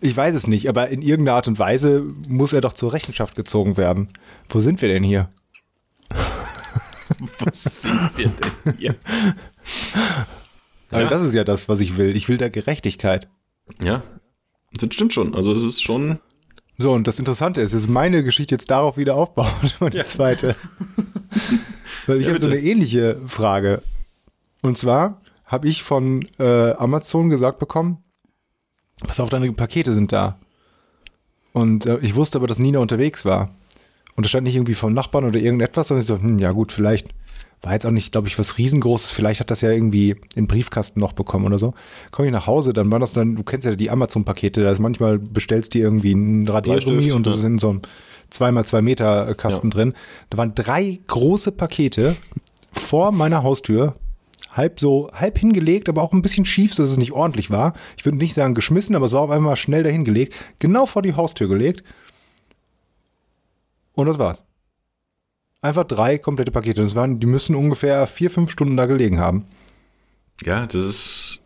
Ich 0.00 0.16
weiß 0.16 0.34
es 0.34 0.46
nicht, 0.46 0.68
aber 0.68 0.88
in 0.88 1.02
irgendeiner 1.02 1.36
Art 1.36 1.48
und 1.48 1.58
Weise 1.58 2.06
muss 2.28 2.52
er 2.52 2.60
doch 2.60 2.72
zur 2.72 2.92
Rechenschaft 2.92 3.34
gezogen 3.34 3.76
werden. 3.76 4.08
Wo 4.48 4.60
sind 4.60 4.82
wir 4.82 4.88
denn 4.88 5.02
hier? 5.02 5.30
Wo 7.38 7.50
sind 7.52 8.10
wir 8.16 8.30
denn 8.64 8.74
hier? 8.78 8.94
Aber 10.90 11.02
ja. 11.02 11.08
das 11.08 11.22
ist 11.22 11.34
ja 11.34 11.44
das, 11.44 11.68
was 11.68 11.80
ich 11.80 11.96
will. 11.96 12.14
Ich 12.16 12.28
will 12.28 12.36
da 12.36 12.48
Gerechtigkeit. 12.48 13.28
Ja, 13.80 14.02
das 14.72 14.94
stimmt 14.94 15.12
schon. 15.12 15.34
Also 15.34 15.52
es 15.52 15.64
ist 15.64 15.82
schon. 15.82 16.18
So, 16.78 16.92
und 16.92 17.06
das 17.06 17.18
Interessante 17.18 17.62
ist, 17.62 17.74
dass 17.74 17.88
meine 17.88 18.22
Geschichte 18.22 18.54
jetzt 18.54 18.70
darauf 18.70 18.96
wieder 18.96 19.14
aufbaut 19.14 19.76
und 19.80 19.94
die 19.94 19.98
ja. 19.98 20.04
zweite. 20.04 20.54
Weil 22.06 22.18
ich 22.18 22.24
ja, 22.26 22.30
habe 22.30 22.40
so 22.40 22.46
eine 22.46 22.58
ähnliche 22.58 23.20
Frage. 23.26 23.82
Und 24.62 24.76
zwar 24.76 25.20
habe 25.46 25.68
ich 25.68 25.82
von 25.82 26.28
äh, 26.38 26.72
Amazon 26.72 27.30
gesagt 27.30 27.58
bekommen, 27.58 27.98
pass 29.04 29.20
auf, 29.20 29.28
deine 29.28 29.52
Pakete 29.52 29.94
sind 29.94 30.12
da. 30.12 30.38
Und 31.52 31.86
äh, 31.86 31.98
ich 31.98 32.14
wusste 32.14 32.38
aber, 32.38 32.46
dass 32.46 32.58
Nina 32.58 32.78
unterwegs 32.78 33.24
war. 33.24 33.50
Und 34.14 34.24
das 34.24 34.30
stand 34.30 34.44
nicht 34.44 34.56
irgendwie 34.56 34.74
vom 34.74 34.94
Nachbarn 34.94 35.24
oder 35.24 35.38
irgendetwas, 35.38 35.88
sondern 35.88 36.00
ich 36.02 36.06
so, 36.06 36.18
hm, 36.18 36.38
ja 36.38 36.52
gut, 36.52 36.72
vielleicht 36.72 37.08
war 37.62 37.72
jetzt 37.72 37.86
auch 37.86 37.90
nicht, 37.90 38.12
glaube 38.12 38.28
ich, 38.28 38.38
was 38.38 38.58
riesengroßes. 38.58 39.10
Vielleicht 39.10 39.40
hat 39.40 39.50
das 39.50 39.60
ja 39.60 39.70
irgendwie 39.70 40.16
in 40.34 40.46
Briefkasten 40.46 41.00
noch 41.00 41.12
bekommen 41.12 41.46
oder 41.46 41.58
so. 41.58 41.74
Komme 42.10 42.28
ich 42.28 42.32
nach 42.32 42.46
Hause, 42.46 42.72
dann 42.72 42.90
war 42.90 42.98
das 42.98 43.12
dann, 43.12 43.36
du 43.36 43.42
kennst 43.42 43.66
ja 43.66 43.74
die 43.74 43.90
Amazon-Pakete, 43.90 44.62
da 44.62 44.70
ist 44.70 44.78
manchmal 44.78 45.18
bestellst 45.18 45.74
du 45.74 45.78
irgendwie 45.78 46.12
ein 46.12 46.48
Radiergummi 46.48 47.12
und 47.12 47.26
das 47.26 47.38
ist 47.38 47.44
in 47.44 47.58
so 47.58 47.70
einem 47.70 47.82
2x2 48.32 48.82
Meter 48.82 49.34
Kasten 49.34 49.68
ja. 49.68 49.74
drin. 49.74 49.94
Da 50.30 50.38
waren 50.38 50.54
drei 50.54 51.00
große 51.06 51.52
Pakete 51.52 52.16
vor 52.72 53.12
meiner 53.12 53.42
Haustür 53.42 53.94
halb 54.56 54.80
so, 54.80 55.10
halb 55.12 55.38
hingelegt, 55.38 55.88
aber 55.88 56.02
auch 56.02 56.12
ein 56.12 56.22
bisschen 56.22 56.44
schief, 56.44 56.74
dass 56.74 56.90
es 56.90 56.96
nicht 56.96 57.12
ordentlich 57.12 57.50
war. 57.50 57.74
Ich 57.96 58.04
würde 58.04 58.18
nicht 58.18 58.34
sagen 58.34 58.54
geschmissen, 58.54 58.96
aber 58.96 59.06
es 59.06 59.12
war 59.12 59.22
auf 59.22 59.30
einmal 59.30 59.56
schnell 59.56 59.82
dahin 59.82 60.04
gelegt, 60.04 60.34
genau 60.58 60.86
vor 60.86 61.02
die 61.02 61.14
Haustür 61.14 61.48
gelegt. 61.48 61.84
Und 63.94 64.06
das 64.06 64.18
war's. 64.18 64.42
Einfach 65.60 65.84
drei 65.84 66.18
komplette 66.18 66.52
Pakete. 66.52 66.82
Das 66.82 66.94
waren, 66.94 67.18
die 67.18 67.26
müssen 67.26 67.56
ungefähr 67.56 68.06
vier, 68.06 68.30
fünf 68.30 68.50
Stunden 68.50 68.76
da 68.76 68.86
gelegen 68.86 69.18
haben. 69.18 69.46
Ja, 70.44 70.66
das 70.66 70.74
ist. 70.74 71.40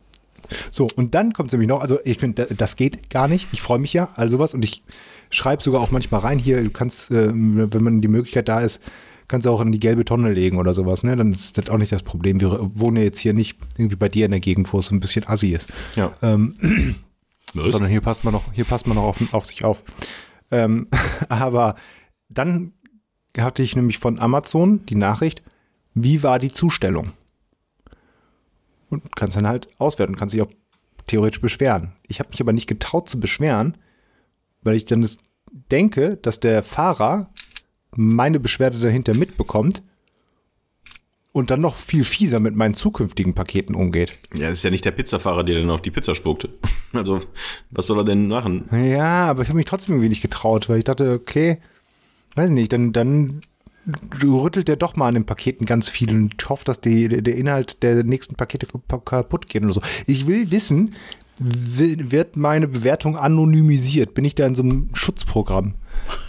So, 0.71 0.89
und 0.97 1.15
dann 1.15 1.33
kommt 1.33 1.51
es 1.51 1.53
nämlich 1.53 1.69
noch, 1.69 1.81
also 1.81 1.99
ich 2.05 2.19
finde, 2.19 2.47
das 2.47 2.75
geht 2.75 3.09
gar 3.09 3.29
nicht. 3.29 3.47
Ich 3.53 3.63
freue 3.63 3.79
mich 3.79 3.93
ja, 3.93 4.09
all 4.17 4.29
sowas. 4.29 4.53
Und 4.53 4.65
ich 4.65 4.83
schreibe 5.31 5.63
sogar 5.63 5.81
auch 5.81 5.93
manchmal 5.93 6.23
rein 6.23 6.39
hier, 6.39 6.63
du 6.63 6.71
kannst, 6.71 7.11
äh, 7.13 7.29
wenn 7.33 7.85
man 7.85 8.01
die 8.01 8.09
Möglichkeit 8.09 8.49
da 8.49 8.61
ist, 8.61 8.83
kannst 9.31 9.47
du 9.47 9.51
auch 9.51 9.61
in 9.61 9.71
die 9.71 9.79
gelbe 9.79 10.05
Tonne 10.05 10.33
legen 10.33 10.59
oder 10.59 10.75
sowas, 10.75 11.05
ne? 11.05 11.15
Dann 11.15 11.31
ist 11.31 11.57
das 11.57 11.69
auch 11.71 11.79
nicht 11.79 11.93
das 11.93 12.03
Problem. 12.03 12.41
Wir 12.41 12.59
wohnen 12.75 12.97
jetzt 12.97 13.21
hier 13.21 13.33
nicht 13.33 13.59
irgendwie 13.79 13.95
bei 13.95 14.09
dir 14.09 14.25
in 14.25 14.33
der 14.33 14.41
Gegend, 14.41 14.73
wo 14.73 14.81
es 14.81 14.91
ein 14.91 14.99
bisschen 14.99 15.27
assi 15.27 15.51
ist. 15.51 15.73
Ja. 15.95 16.13
Ähm, 16.21 16.97
sondern 17.55 17.89
hier 17.89 18.01
passt 18.01 18.25
man 18.25 18.35
noch, 18.35 18.53
hier 18.53 18.65
passt 18.65 18.89
man 18.89 18.97
noch 18.97 19.05
auf, 19.05 19.33
auf 19.33 19.47
sich 19.47 19.65
auf. 19.65 19.85
Ähm, 20.51 20.89
aber 21.29 21.77
dann 22.29 22.73
hatte 23.39 23.63
ich 23.63 23.77
nämlich 23.77 23.99
von 23.99 24.21
Amazon 24.21 24.85
die 24.87 24.97
Nachricht, 24.97 25.43
wie 25.95 26.25
war 26.25 26.41
die 26.41 26.51
Zustellung? 26.51 27.13
Und 28.89 29.15
kannst 29.15 29.37
dann 29.37 29.47
halt 29.47 29.69
auswerten, 29.79 30.17
kannst 30.17 30.35
dich 30.35 30.43
auch 30.43 30.51
theoretisch 31.07 31.41
beschweren. 31.41 31.93
Ich 32.09 32.19
habe 32.19 32.31
mich 32.31 32.41
aber 32.41 32.53
nicht 32.53 32.67
getraut 32.67 33.09
zu 33.09 33.21
beschweren, 33.21 33.79
weil 34.63 34.75
ich 34.75 34.87
dann 34.87 35.03
das 35.03 35.19
denke, 35.71 36.17
dass 36.17 36.41
der 36.41 36.65
Fahrer 36.65 37.31
meine 37.97 38.41
Beschwerde 38.41 38.79
dahinter 38.79 39.15
mitbekommt 39.15 39.83
und 41.33 41.51
dann 41.51 41.61
noch 41.61 41.77
viel 41.77 42.05
fieser 42.05 42.41
mit 42.41 42.57
meinen 42.57 42.75
zukünftigen 42.75 43.35
Paketen 43.35 43.75
umgeht. 43.75 44.19
Ja, 44.35 44.49
das 44.49 44.59
ist 44.59 44.65
ja 44.65 44.71
nicht 44.71 44.85
der 44.85 44.91
Pizzafahrer, 44.91 45.45
der 45.45 45.61
dann 45.61 45.71
auf 45.71 45.83
die 45.83 45.91
Pizza 45.91 46.15
spuckte. 46.15 46.51
Also, 46.93 47.21
was 47.71 47.87
soll 47.87 47.99
er 47.99 48.05
denn 48.05 48.27
machen? 48.27 48.69
Ja, 48.73 49.29
aber 49.29 49.43
ich 49.43 49.49
habe 49.49 49.57
mich 49.57 49.67
trotzdem 49.67 49.95
irgendwie 49.95 50.09
nicht 50.09 50.23
getraut, 50.23 50.69
weil 50.69 50.79
ich 50.79 50.85
dachte, 50.85 51.13
okay, 51.13 51.59
weiß 52.35 52.51
nicht, 52.51 52.73
dann, 52.73 52.93
dann 52.93 53.43
rüttelt 54.25 54.67
der 54.67 54.75
doch 54.75 54.97
mal 54.97 55.07
an 55.07 55.15
den 55.15 55.25
Paketen 55.25 55.67
ganz 55.67 55.89
viel 55.89 56.11
und 56.11 56.49
hofft, 56.49 56.67
dass 56.67 56.81
die, 56.81 57.07
der 57.09 57.37
Inhalt 57.37 57.85
der 57.85 58.03
nächsten 58.03 58.35
Pakete 58.35 58.67
kaputt 58.67 59.49
geht 59.49 59.63
oder 59.63 59.73
so. 59.73 59.83
Ich 60.07 60.27
will 60.27 60.51
wissen, 60.51 60.97
wird 61.41 62.37
meine 62.37 62.69
Bewertung 62.69 63.17
anonymisiert? 63.17 64.13
Bin 64.13 64.27
ich 64.27 64.35
da 64.35 64.47
in 64.47 64.55
so 64.55 64.63
einem 64.63 64.91
Schutzprogramm? 64.93 65.77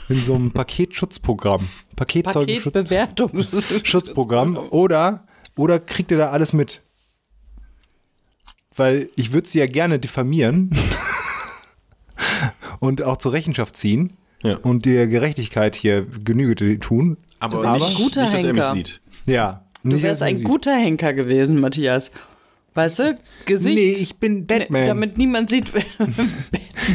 In 0.07 0.15
so 0.15 0.35
einem 0.35 0.51
Paketschutzprogramm? 0.53 1.67
Paketbewertungsschutzprogramm? 1.97 4.57
Oder, 4.57 5.25
oder 5.57 5.79
kriegt 5.79 6.11
ihr 6.11 6.17
da 6.17 6.29
alles 6.29 6.53
mit? 6.53 6.81
Weil 8.73 9.09
ich 9.17 9.33
würde 9.33 9.49
sie 9.49 9.59
ja 9.59 9.65
gerne 9.65 9.99
diffamieren 9.99 10.69
und 12.79 13.03
auch 13.03 13.17
zur 13.17 13.33
Rechenschaft 13.33 13.75
ziehen 13.75 14.13
ja. 14.43 14.55
und 14.57 14.85
der 14.85 15.07
Gerechtigkeit 15.07 15.75
hier 15.75 16.05
Genüge 16.05 16.79
tun. 16.79 17.17
Aber, 17.39 17.65
aber 17.65 17.85
nicht, 17.85 17.97
guter 17.97 18.21
nicht, 18.21 18.33
dass 18.33 18.45
er 18.45 18.53
mich 18.53 18.63
sieht. 18.63 19.01
Ja. 19.25 19.65
Du 19.83 20.01
wärst 20.01 20.21
ein 20.21 20.41
guter 20.43 20.73
Henker 20.73 21.13
gewesen, 21.13 21.59
Matthias. 21.59 22.11
Weißt 22.73 22.99
du? 22.99 23.19
Gesicht. 23.45 23.75
Nee, 23.75 23.91
ich 23.91 24.15
bin 24.15 24.47
Batman. 24.47 24.81
Ne, 24.81 24.87
damit 24.87 25.17
niemand 25.17 25.49
sieht. 25.49 25.71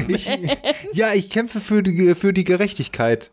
Ich, 0.08 0.28
ja, 0.92 1.14
ich 1.14 1.30
kämpfe 1.30 1.61
für 1.61 1.82
die, 1.82 2.14
für 2.16 2.32
die 2.32 2.42
Gerechtigkeit 2.42 3.30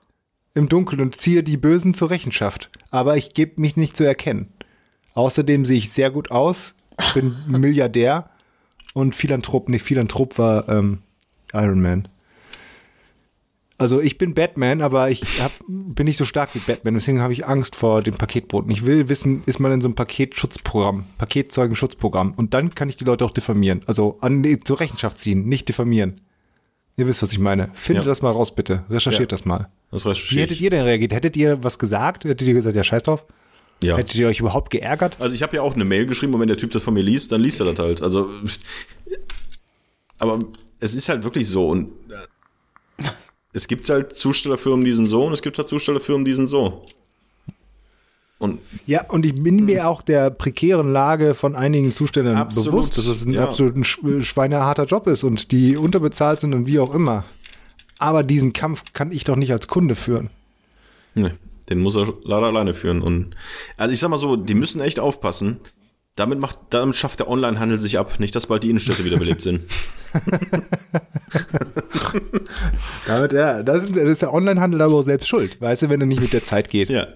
im 0.54 0.70
Dunkeln 0.70 1.02
und 1.02 1.16
ziehe 1.16 1.42
die 1.44 1.58
Bösen 1.58 1.96
zur 1.96 2.12
Rechenschaft. 2.12 2.70
Aber 2.92 3.18
ich 3.18 3.34
gebe 3.34 3.60
mich 3.60 3.76
nicht 3.76 3.98
zu 3.98 4.04
erkennen. 4.04 4.54
Außerdem 5.16 5.66
sehe 5.66 5.78
ich 5.78 5.92
sehr 5.92 6.12
gut 6.12 6.32
aus, 6.32 6.76
bin 7.16 7.36
Milliardär 7.48 8.30
und 8.94 9.16
Philanthrop. 9.16 9.68
Nee, 9.68 9.80
Philanthrop 9.80 10.38
war 10.38 10.70
ähm, 10.70 11.00
Iron 11.54 11.82
Man. 11.82 12.08
Also 13.84 14.00
ich 14.00 14.18
bin 14.18 14.34
Batman, 14.34 14.82
aber 14.82 15.12
ich 15.12 15.22
hab, 15.42 15.52
bin 15.68 16.06
nicht 16.06 16.16
so 16.16 16.24
stark 16.24 16.56
wie 16.56 16.60
Batman, 16.60 16.94
deswegen 16.94 17.20
habe 17.20 17.34
ich 17.34 17.46
Angst 17.46 17.76
vor 17.76 18.02
dem 18.02 18.14
Paketboten. 18.14 18.72
Ich 18.72 18.86
will 18.86 19.10
wissen, 19.10 19.44
ist 19.46 19.60
man 19.60 19.74
in 19.74 19.82
so 19.82 19.90
einem 19.90 19.96
Paketschutzprogramm, 19.96 21.04
Paketzeugenschutzprogramm 21.18 22.34
und 22.38 22.54
dann 22.54 22.70
kann 22.74 22.88
ich 22.88 22.96
die 22.96 23.04
Leute 23.04 23.26
auch 23.26 23.32
diffamieren. 23.32 23.82
Also 23.86 24.20
an, 24.22 24.42
zur 24.64 24.80
Rechenschaft 24.80 25.18
ziehen, 25.18 25.50
nicht 25.50 25.68
diffamieren. 25.68 26.22
Ihr 26.96 27.08
wisst, 27.08 27.24
was 27.24 27.34
ich 27.34 27.40
meine. 27.40 27.72
Findet 27.74 28.06
Ja. 28.06 28.12
das 28.12 28.22
mal 28.22 28.32
raus, 28.32 28.56
bitte. 28.56 28.86
Recherchiert 28.90 29.32
Ja. 29.34 29.36
das 29.36 29.44
mal. 29.44 29.68
Das 29.92 30.06
Wie 30.06 30.40
hättet 30.40 30.62
ihr 30.62 30.70
denn 30.70 30.84
reagiert? 30.84 31.12
Hättet 31.12 31.36
ihr 31.36 31.62
was 31.62 31.78
gesagt? 31.78 32.24
Hättet 32.24 32.48
ihr 32.48 32.54
gesagt, 32.54 32.78
ja, 32.78 32.86
scheiß 32.86 33.04
drauf? 33.04 33.26
Ja. 33.84 33.98
Hättet 33.98 34.16
ihr 34.16 34.30
euch 34.30 34.40
überhaupt 34.40 34.70
geärgert? 34.72 35.18
Also 35.20 35.36
ich 35.36 35.44
habe 35.44 35.58
ja 35.58 35.62
auch 35.62 35.76
eine 35.76 35.84
Mail 35.84 36.06
geschrieben 36.06 36.34
und 36.36 36.40
wenn 36.40 36.48
der 36.48 36.56
Typ 36.56 36.72
das 36.72 36.84
von 36.84 36.94
mir 36.94 37.04
liest, 37.04 37.34
dann 37.34 37.42
liest 37.42 37.60
er 37.60 37.66
das 37.66 37.80
halt. 37.80 38.02
Also, 38.02 38.30
aber 40.20 40.40
es 40.80 40.96
ist 40.96 41.10
halt 41.10 41.26
wirklich 41.26 41.50
so 41.50 41.68
und 41.68 41.88
äh, 42.10 42.14
es 43.54 43.68
gibt 43.68 43.90
halt 43.90 44.16
Zustellerfirmen, 44.16 44.84
die 44.84 44.94
sind 44.94 45.06
so 45.06 45.26
und 45.26 45.34
es 45.34 45.42
gibt 45.42 45.58
halt 45.58 45.68
Zustellerfirmen, 45.68 46.26
die 46.26 46.34
sind 46.34 46.48
so. 46.48 46.84
Und 48.40 48.60
Ja, 48.86 49.06
und 49.10 49.26
ich 49.26 49.36
bin 49.36 49.64
mir 49.66 49.88
auch 49.88 50.02
der 50.02 50.30
prekären 50.30 50.92
Lage 50.92 51.34
von 51.34 51.56
einigen 51.56 51.90
Absolut, 51.90 52.72
bewusst, 52.72 52.98
dass 52.98 53.06
es 53.08 53.26
ein 53.26 53.34
ja. 53.34 53.44
absolut 53.48 53.76
ein 53.76 53.84
sch- 53.84 54.22
schweineharter 54.24 54.86
Job 54.86 55.08
ist 55.08 55.24
und 55.24 55.52
die 55.52 55.78
unterbezahlt 55.78 56.40
sind 56.40 56.54
und 56.54 56.68
wie 56.68 56.80
auch 56.80 56.94
immer. 56.94 57.24
Aber 58.00 58.24
diesen 58.24 58.52
Kampf 58.52 58.84
kann 58.94 59.12
ich 59.12 59.24
doch 59.24 59.38
nicht 59.38 59.52
als 59.54 59.68
Kunde 59.68 59.96
führen. 59.96 60.30
ne, 61.16 61.38
den 61.70 61.80
muss 61.80 61.96
er 61.96 62.12
leider 62.24 62.48
alleine 62.48 62.74
führen. 62.74 63.02
Und 63.02 63.36
also 63.78 63.94
ich 63.94 64.00
sag 64.00 64.10
mal 64.10 64.18
so, 64.18 64.36
die 64.36 64.56
müssen 64.56 64.82
echt 64.82 65.00
aufpassen. 65.00 65.60
Damit 66.16 66.40
macht, 66.40 66.60
damit 66.70 66.96
schafft 66.96 67.20
der 67.20 67.28
Onlinehandel 67.28 67.82
sich 67.82 67.98
ab, 67.98 68.20
nicht, 68.20 68.36
dass 68.36 68.46
bald 68.46 68.64
die 68.64 68.70
Innenstädte 68.70 69.04
wieder 69.04 69.18
belebt 69.18 69.42
sind. 69.42 69.62
Damit, 73.08 73.34
ja, 73.34 73.64
das 73.64 73.84
ist, 73.84 73.96
das 73.96 74.04
ist 74.04 74.22
der 74.22 74.32
Onlinehandel 74.32 74.82
aber 74.84 74.94
auch 74.94 75.02
selbst 75.02 75.28
schuld, 75.28 75.60
weißt 75.60 75.82
du, 75.84 75.90
wenn 75.90 76.02
er 76.02 76.06
nicht 76.06 76.22
mit 76.22 76.34
der 76.34 76.44
Zeit 76.44 76.70
geht. 76.70 76.90
Ja. 76.90 77.08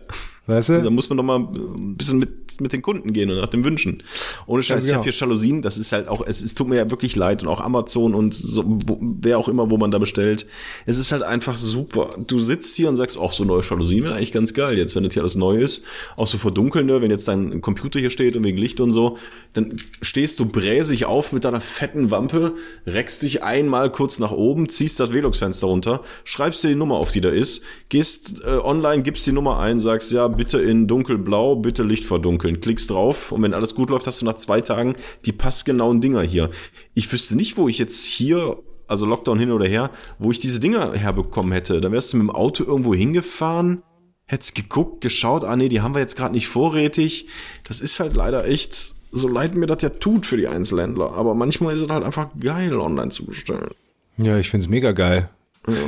Weißt 0.48 0.70
Da 0.70 0.80
du? 0.80 0.90
muss 0.92 1.10
man 1.10 1.18
doch 1.18 1.24
mal 1.24 1.40
ein 1.40 1.96
bisschen 1.98 2.20
mit, 2.20 2.60
mit 2.62 2.72
den 2.72 2.82
Kunden 2.82 3.12
gehen 3.12 3.30
und 3.30 3.38
nach 3.38 3.50
den 3.50 3.66
Wünschen. 3.66 4.02
Ohne 4.46 4.64
Scheiß, 4.64 4.78
Ganz 4.78 4.86
ich 4.86 4.94
habe 4.94 5.04
genau. 5.04 5.14
hier 5.14 5.20
Jalousien, 5.20 5.62
das 5.62 5.78
ist 5.78 5.92
halt 5.92 6.08
auch, 6.08 6.26
es, 6.26 6.42
es 6.42 6.56
tut 6.56 6.70
mir 6.70 6.78
ja 6.78 6.90
wirklich 6.90 7.16
leid 7.18 7.44
und 7.44 7.50
auch 7.50 7.60
Amazon 7.60 8.16
und 8.16 8.34
so, 8.34 8.64
wo, 8.66 8.98
wer 9.02 9.38
auch 9.38 9.50
immer, 9.50 9.70
wo 9.70 9.78
man 9.78 9.92
da 9.92 9.98
bestellt. 10.00 10.46
Es 10.86 10.98
ist 10.98 11.12
halt 11.12 11.24
einfach 11.24 11.58
super. 11.58 12.16
Du 12.26 12.40
sitzt 12.40 12.76
hier 12.78 12.88
und 12.88 12.96
sagst, 12.96 13.18
ach, 13.22 13.34
so 13.34 13.44
neue 13.44 13.62
Jalousien 13.62 14.04
wäre 14.06 14.16
eigentlich 14.16 14.32
ganz 14.32 14.54
geil. 14.54 14.78
Jetzt, 14.78 14.96
wenn 14.96 15.04
das 15.04 15.14
hier 15.14 15.22
alles 15.22 15.36
neu 15.36 15.58
ist, 15.58 15.84
auch 16.16 16.28
so 16.28 16.38
vor 16.38 16.52
Dunkeln, 16.52 16.86
ne, 16.86 17.02
wenn 17.02 17.12
jetzt 17.12 17.28
dein 17.28 17.60
Computer 17.62 18.00
hier 18.00 18.10
steht 18.10 18.38
und 18.38 18.46
wegen 18.46 18.58
Licht 18.58 18.80
und 18.80 18.92
so, 18.92 19.18
dann 19.52 19.76
stehst 20.02 20.40
du 20.40 20.46
bräsig 20.46 21.06
auf 21.06 21.34
mit 21.34 21.44
deiner 21.44 21.60
fetten 21.60 22.10
Wampe, 22.10 22.54
reckst 22.86 23.24
dich 23.24 23.44
einmal 23.44 23.92
kurz 23.92 24.18
nach 24.20 24.32
oben, 24.32 24.70
ziehst 24.70 25.00
das 25.02 25.12
Velux-Fenster 25.14 25.68
runter, 25.68 26.04
schreibst 26.24 26.64
dir 26.64 26.70
die 26.70 26.76
Nummer 26.76 26.96
auf, 26.96 27.12
die 27.12 27.22
da 27.22 27.30
ist, 27.30 27.64
gehst 27.90 28.42
äh, 28.46 28.58
online, 28.58 29.04
gibst 29.04 29.28
die 29.28 29.34
Nummer 29.34 29.60
ein, 29.60 29.80
sagst, 29.82 30.12
ja, 30.14 30.37
bitte 30.38 30.62
in 30.62 30.88
dunkelblau, 30.88 31.58
bitte 31.58 31.84
Licht 31.84 32.06
verdunkeln, 32.06 32.62
klickst 32.62 32.90
drauf 32.90 33.32
und 33.32 33.42
wenn 33.42 33.54
alles 33.54 33.76
gut 33.76 33.90
läuft, 33.90 34.08
hast 34.08 34.22
du 34.22 34.26
nach 34.26 34.36
zwei 34.36 34.62
Tagen 34.62 34.94
die 35.26 35.34
passgenauen 35.34 36.00
Dinger 36.00 36.22
hier. 36.22 36.50
Ich 36.94 37.12
wüsste 37.12 37.36
nicht, 37.36 37.58
wo 37.58 37.68
ich 37.68 37.78
jetzt 37.80 38.06
hier, 38.06 38.58
also 38.88 39.06
Lockdown 39.06 39.40
hin 39.40 39.52
oder 39.52 39.66
her, 39.66 39.92
wo 40.20 40.32
ich 40.32 40.40
diese 40.40 40.60
Dinger 40.60 40.94
herbekommen 40.94 41.52
hätte. 41.52 41.82
Da 41.82 41.92
wärst 41.92 42.14
du 42.14 42.18
mit 42.18 42.28
dem 42.28 42.30
Auto 42.30 42.64
irgendwo 42.64 42.94
hingefahren, 42.94 43.84
hättest 44.26 44.56
geguckt, 44.56 45.02
geschaut, 45.02 45.44
ah 45.44 45.56
nee, 45.56 45.70
die 45.70 45.82
haben 45.82 45.96
wir 45.96 46.02
jetzt 46.02 46.16
gerade 46.16 46.34
nicht 46.34 46.48
vorrätig. 46.48 47.28
Das 47.68 47.82
ist 47.82 48.00
halt 48.00 48.16
leider 48.16 48.48
echt, 48.48 48.96
so 49.12 49.28
leid 49.28 49.56
mir 49.56 49.66
das 49.66 49.82
ja 49.82 49.90
tut 49.90 50.26
für 50.26 50.38
die 50.38 50.48
Einzelhändler, 50.48 51.12
aber 51.14 51.36
manchmal 51.36 51.74
ist 51.74 51.82
es 51.82 51.90
halt 51.90 52.06
einfach 52.06 52.30
geil, 52.40 52.80
online 52.80 53.10
zu 53.10 53.26
bestellen. 53.26 53.72
Ja, 54.18 54.38
ich 54.38 54.50
finde 54.50 54.66
es 54.66 54.70
mega 54.70 54.94
geil. 54.94 55.30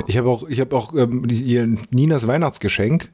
Ich 0.07 0.17
habe 0.17 0.29
auch, 0.29 0.47
ich 0.47 0.59
habe 0.59 0.75
auch 0.75 0.93
ähm, 0.93 1.27
die, 1.27 1.41
ihr 1.41 1.77
Ninas 1.91 2.27
Weihnachtsgeschenk. 2.27 3.11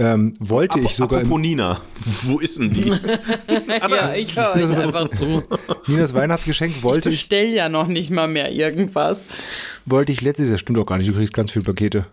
Ähm, 0.00 0.34
wollte 0.38 0.78
ich 0.78 0.94
sogar 0.94 1.20
Apropos 1.20 1.40
Nina, 1.40 1.80
wo 2.22 2.38
ist 2.38 2.60
denn 2.60 2.72
die? 2.72 2.88
ja, 3.68 4.14
ich 4.14 4.36
höre 4.36 4.54
euch 4.54 4.76
einfach 4.76 5.10
zu. 5.10 5.42
Ninas 5.88 6.14
Weihnachtsgeschenk 6.14 6.72
Ich 6.76 6.82
wollte 6.84 7.08
ich, 7.08 7.16
bestell 7.16 7.48
ja 7.48 7.68
noch 7.68 7.88
nicht 7.88 8.10
mal 8.10 8.28
mehr 8.28 8.52
irgendwas. 8.52 9.20
wollte 9.86 10.12
ich 10.12 10.20
letztes 10.20 10.50
Jahr, 10.50 10.58
stimmt 10.58 10.78
doch 10.78 10.86
gar 10.86 10.98
nicht, 10.98 11.08
du 11.08 11.14
kriegst 11.14 11.34
ganz 11.34 11.50
viele 11.50 11.64
Pakete. 11.64 12.06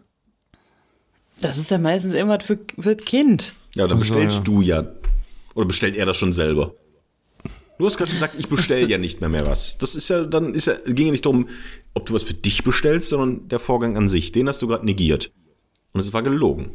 Das 1.41 1.59
ist 1.59 1.69
ja 1.69 1.77
meistens 1.77 2.15
irgendwas 2.15 2.43
für, 2.43 2.57
für 2.79 2.95
das 2.95 3.05
Kind. 3.05 3.53
Ja, 3.75 3.87
dann 3.87 3.99
Ach 3.99 4.03
so, 4.03 4.13
bestellst 4.13 4.37
ja. 4.39 4.43
du 4.45 4.61
ja. 4.61 4.87
Oder 5.53 5.65
bestellt 5.67 5.95
er 5.95 6.07
das 6.07 6.17
schon 6.17 6.33
selber? 6.33 6.73
Du 7.77 7.85
hast 7.85 7.97
gerade 7.97 8.11
gesagt, 8.11 8.35
ich 8.39 8.47
bestell 8.47 8.89
ja 8.89 8.97
nicht 8.97 9.19
mehr 9.21 9.29
mehr 9.29 9.45
was. 9.45 9.77
Das 9.77 9.95
ist 9.95 10.09
ja, 10.09 10.23
dann 10.23 10.55
ist 10.55 10.65
ja, 10.65 10.75
ging 10.87 11.07
ja 11.07 11.11
nicht 11.11 11.25
darum, 11.25 11.49
ob 11.93 12.07
du 12.07 12.13
was 12.13 12.23
für 12.23 12.33
dich 12.33 12.63
bestellst, 12.63 13.09
sondern 13.09 13.47
der 13.49 13.59
Vorgang 13.59 13.95
an 13.95 14.09
sich. 14.09 14.31
Den 14.31 14.47
hast 14.47 14.61
du 14.61 14.67
gerade 14.67 14.85
negiert. 14.85 15.31
Und 15.91 15.99
es 15.99 16.13
war 16.13 16.23
gelogen. 16.23 16.71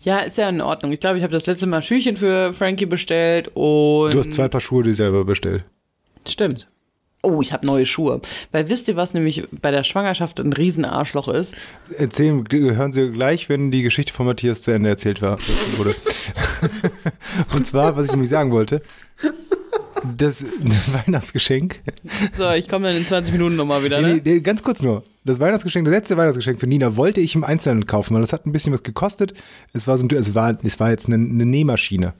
Ja, 0.00 0.20
ist 0.20 0.38
ja 0.38 0.48
in 0.48 0.60
Ordnung. 0.60 0.92
Ich 0.92 1.00
glaube, 1.00 1.18
ich 1.18 1.24
habe 1.24 1.32
das 1.32 1.46
letzte 1.46 1.66
Mal 1.66 1.82
Schüchen 1.82 2.16
für 2.16 2.52
Frankie 2.52 2.86
bestellt 2.86 3.48
und. 3.54 4.14
Du 4.14 4.18
hast 4.18 4.32
zwei 4.32 4.48
Paar 4.48 4.60
Schuhe, 4.60 4.82
die 4.82 4.94
selber 4.94 5.24
bestellt. 5.24 5.64
Stimmt. 6.26 6.68
Oh, 7.22 7.42
ich 7.42 7.52
habe 7.52 7.66
neue 7.66 7.84
Schuhe. 7.84 8.20
Weil 8.52 8.68
wisst 8.68 8.86
ihr, 8.86 8.94
was 8.94 9.12
nämlich 9.12 9.42
bei 9.60 9.72
der 9.72 9.82
Schwangerschaft 9.82 10.38
ein 10.38 10.52
Riesenarschloch 10.52 11.26
ist? 11.26 11.54
Erzählen, 11.96 12.44
hören 12.48 12.92
Sie 12.92 13.10
gleich, 13.10 13.48
wenn 13.48 13.72
die 13.72 13.82
Geschichte 13.82 14.12
von 14.12 14.26
Matthias 14.26 14.62
zu 14.62 14.70
Ende 14.70 14.88
erzählt 14.88 15.20
war, 15.20 15.38
wurde. 15.76 15.96
Und 17.56 17.66
zwar, 17.66 17.96
was 17.96 18.06
ich 18.06 18.12
nämlich 18.12 18.28
sagen 18.28 18.52
wollte, 18.52 18.82
das 20.16 20.44
Weihnachtsgeschenk. 21.06 21.80
So, 22.34 22.50
ich 22.52 22.68
komme 22.68 22.88
dann 22.88 22.96
in 22.96 23.06
20 23.06 23.32
Minuten 23.32 23.56
nochmal 23.56 23.82
wieder, 23.84 24.00
Nee, 24.00 24.14
ne? 24.14 24.20
nee, 24.24 24.40
ganz 24.40 24.62
kurz 24.62 24.82
nur. 24.82 25.04
Das 25.24 25.40
Weihnachtsgeschenk, 25.40 25.84
das 25.84 25.92
letzte 25.92 26.16
Weihnachtsgeschenk 26.16 26.58
für 26.60 26.66
Nina 26.66 26.96
wollte 26.96 27.20
ich 27.20 27.34
im 27.34 27.44
Einzelnen 27.44 27.86
kaufen, 27.86 28.14
weil 28.14 28.20
das 28.22 28.32
hat 28.32 28.46
ein 28.46 28.52
bisschen 28.52 28.72
was 28.72 28.82
gekostet. 28.82 29.34
Es 29.72 29.86
war 29.86 29.98
so 29.98 30.06
ein, 30.06 30.10
es 30.16 30.34
war, 30.34 30.58
es 30.62 30.80
war 30.80 30.90
jetzt 30.90 31.06
eine, 31.06 31.16
eine 31.16 31.44
Nähmaschine. 31.46 32.14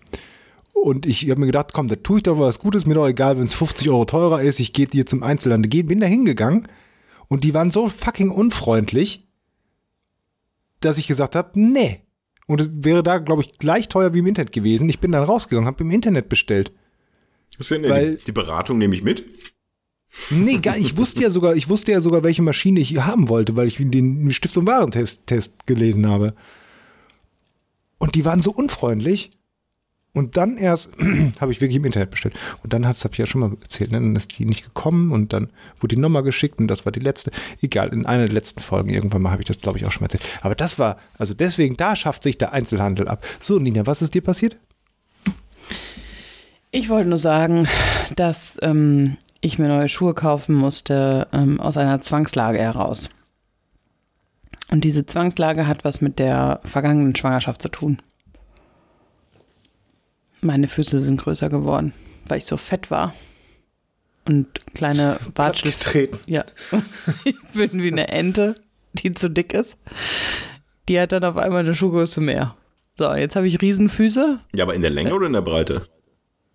Und 0.75 1.07
ich 1.07 1.29
habe 1.29 1.41
mir 1.41 1.47
gedacht, 1.47 1.73
komm, 1.73 1.89
da 1.89 1.97
tue 1.97 2.19
ich 2.19 2.23
doch 2.23 2.39
was 2.39 2.59
Gutes, 2.61 2.87
mir 2.87 2.95
doch 2.95 3.07
egal, 3.09 3.37
wenn 3.37 3.45
es 3.45 3.55
50 3.55 3.89
Euro 3.91 4.05
teurer 4.05 4.43
ist, 4.43 4.61
ich 4.61 4.73
gehe 4.73 4.87
hier 4.91 5.07
zum 5.07 5.23
Einzelhandel. 5.23 5.69
Geh- 5.69 5.83
Bin 5.83 6.01
da 6.01 6.07
hingegangen 6.07 6.69
und 7.29 7.43
die 7.45 7.53
waren 7.55 7.71
so 7.71 7.89
fucking 7.89 8.31
unfreundlich, 8.31 9.27
dass 10.81 10.99
ich 10.99 11.07
gesagt 11.07 11.35
habe, 11.35 11.51
nee. 11.59 12.03
Und 12.47 12.61
es 12.61 12.71
wäre 12.73 13.03
da, 13.03 13.19
glaube 13.19 13.43
ich, 13.43 13.59
gleich 13.59 13.89
teuer 13.89 14.15
wie 14.15 14.21
im 14.21 14.27
Internet 14.27 14.53
gewesen. 14.53 14.89
Ich 14.89 15.01
bin 15.01 15.13
dann 15.13 15.25
rausgegangen, 15.25 15.67
habe 15.67 15.83
im 15.83 15.91
Internet 15.91 16.29
bestellt. 16.29 16.73
Ist 17.59 17.71
ja, 17.71 17.83
Weil- 17.89 18.17
die, 18.17 18.25
die 18.25 18.33
Beratung 18.33 18.79
nehme 18.79 18.95
ich 18.95 19.03
mit. 19.03 19.25
Nee, 20.31 20.59
gar, 20.59 20.77
ich 20.77 20.97
wusste 20.97 21.23
ja 21.23 21.31
sogar, 21.31 21.55
ich 21.55 21.69
wusste 21.69 21.93
ja 21.93 22.01
sogar, 22.01 22.25
welche 22.25 22.43
Maschine 22.43 22.81
ich 22.81 22.97
haben 22.99 23.29
wollte, 23.29 23.57
weil 23.57 23.69
ich 23.69 23.77
den 23.79 24.31
Stift- 24.31 24.57
und 24.57 24.67
Warentest 24.67 25.27
Test 25.27 25.67
gelesen 25.67 26.09
habe. 26.09 26.35
Und 27.99 28.15
die 28.15 28.25
waren 28.25 28.41
so 28.41 28.51
unfreundlich. 28.51 29.33
Und 30.15 30.37
dann 30.37 30.57
erst 30.57 30.93
habe 31.41 31.53
ich 31.53 31.61
wirklich 31.61 31.77
im 31.77 31.85
Internet 31.85 32.11
bestellt. 32.11 32.35
Und 32.63 32.73
dann 32.73 32.87
hat 32.87 32.97
es, 32.97 33.05
habe 33.05 33.13
ich 33.13 33.19
ja 33.19 33.27
schon 33.27 33.41
mal 33.43 33.57
erzählt, 33.61 33.93
ne? 33.93 33.99
dann 33.99 34.17
ist 34.17 34.39
die 34.39 34.47
nicht 34.47 34.65
gekommen 34.65 35.13
und 35.13 35.33
dann 35.33 35.51
wurde 35.81 35.95
die 35.95 36.01
Nummer 36.01 36.23
geschickt 36.23 36.59
und 36.59 36.67
das 36.69 36.85
war 36.87 36.93
die 36.93 37.01
letzte. 37.01 37.31
Egal, 37.61 37.93
in 37.93 38.07
einer 38.07 38.25
der 38.25 38.33
letzten 38.33 38.61
Folgen 38.61 38.89
irgendwann 38.89 39.23
mal 39.23 39.31
habe 39.31 39.43
ich 39.43 39.49
das, 39.49 39.61
glaube 39.61 39.79
ich, 39.79 39.87
auch 39.87 39.93
schon 39.93 40.01
mal 40.01 40.07
erzählt. 40.07 40.25
Aber 40.41 40.55
das 40.55 40.79
war, 40.79 40.99
also 41.19 41.35
deswegen, 41.35 41.77
da 41.77 41.95
schafft 41.95 42.23
sich 42.23 42.39
der 42.39 42.53
Einzelhandel 42.53 43.07
ab. 43.07 43.25
So, 43.39 43.59
Nina, 43.59 43.87
was 43.87 44.03
ist 44.03 44.15
dir 44.15 44.23
passiert? 44.23 44.57
Ich 46.71 46.89
wollte 46.91 47.09
nur 47.09 47.19
sagen, 47.19 47.67
dass 48.15 48.59
ähm, 48.63 49.17
ich 49.41 49.59
mir 49.59 49.69
neue 49.69 49.89
Schuhe 49.89 50.15
kaufen 50.15 50.55
musste 50.55 51.27
ähm, 51.33 51.61
aus 51.61 51.77
einer 51.77 52.01
Zwangslage 52.03 52.59
heraus. 52.59 53.09
Und 54.71 54.85
diese 54.85 55.07
Zwangslage 55.07 55.67
hat 55.67 55.85
was 55.85 56.03
mit 56.03 56.19
der 56.19 56.61
vergangenen 56.65 57.17
Schwangerschaft 57.17 57.63
zu 57.63 57.71
tun. 57.71 58.03
Meine 60.43 60.69
Füße 60.69 61.01
sind 61.01 61.21
größer 61.21 61.49
geworden, 61.49 61.95
weil 62.27 62.39
ich 62.39 62.45
so 62.45 62.59
fett 62.59 62.91
war. 62.91 63.15
Und 64.27 64.47
kleine 64.75 65.19
Watschel. 65.35 65.73
Ja. 66.27 66.45
ich 67.25 67.37
bin 67.55 67.83
wie 67.83 67.91
eine 67.91 68.09
Ente, 68.09 68.55
die 68.93 69.13
zu 69.15 69.31
dick 69.31 69.55
ist. 69.55 69.79
Die 70.89 71.01
hat 71.01 71.13
dann 71.13 71.25
auf 71.25 71.39
einmal 71.39 71.61
eine 71.61 71.75
Schuhgröße 71.75 72.21
mehr. 72.21 72.55
So, 72.99 73.11
jetzt 73.15 73.37
habe 73.37 73.47
ich 73.47 73.63
Riesenfüße. 73.63 74.41
Ja, 74.53 74.65
aber 74.65 74.75
in 74.75 74.83
der 74.83 74.91
Länge 74.91 75.15
oder 75.15 75.27
in 75.27 75.33
der 75.33 75.41
Breite? 75.41 75.87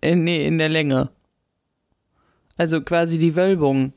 Äh, 0.04 0.16
nee, 0.16 0.46
in 0.46 0.58
der 0.58 0.68
Länge. 0.68 1.08
Also 2.56 2.80
quasi 2.82 3.18
die 3.18 3.34
Wölbung. 3.34 3.92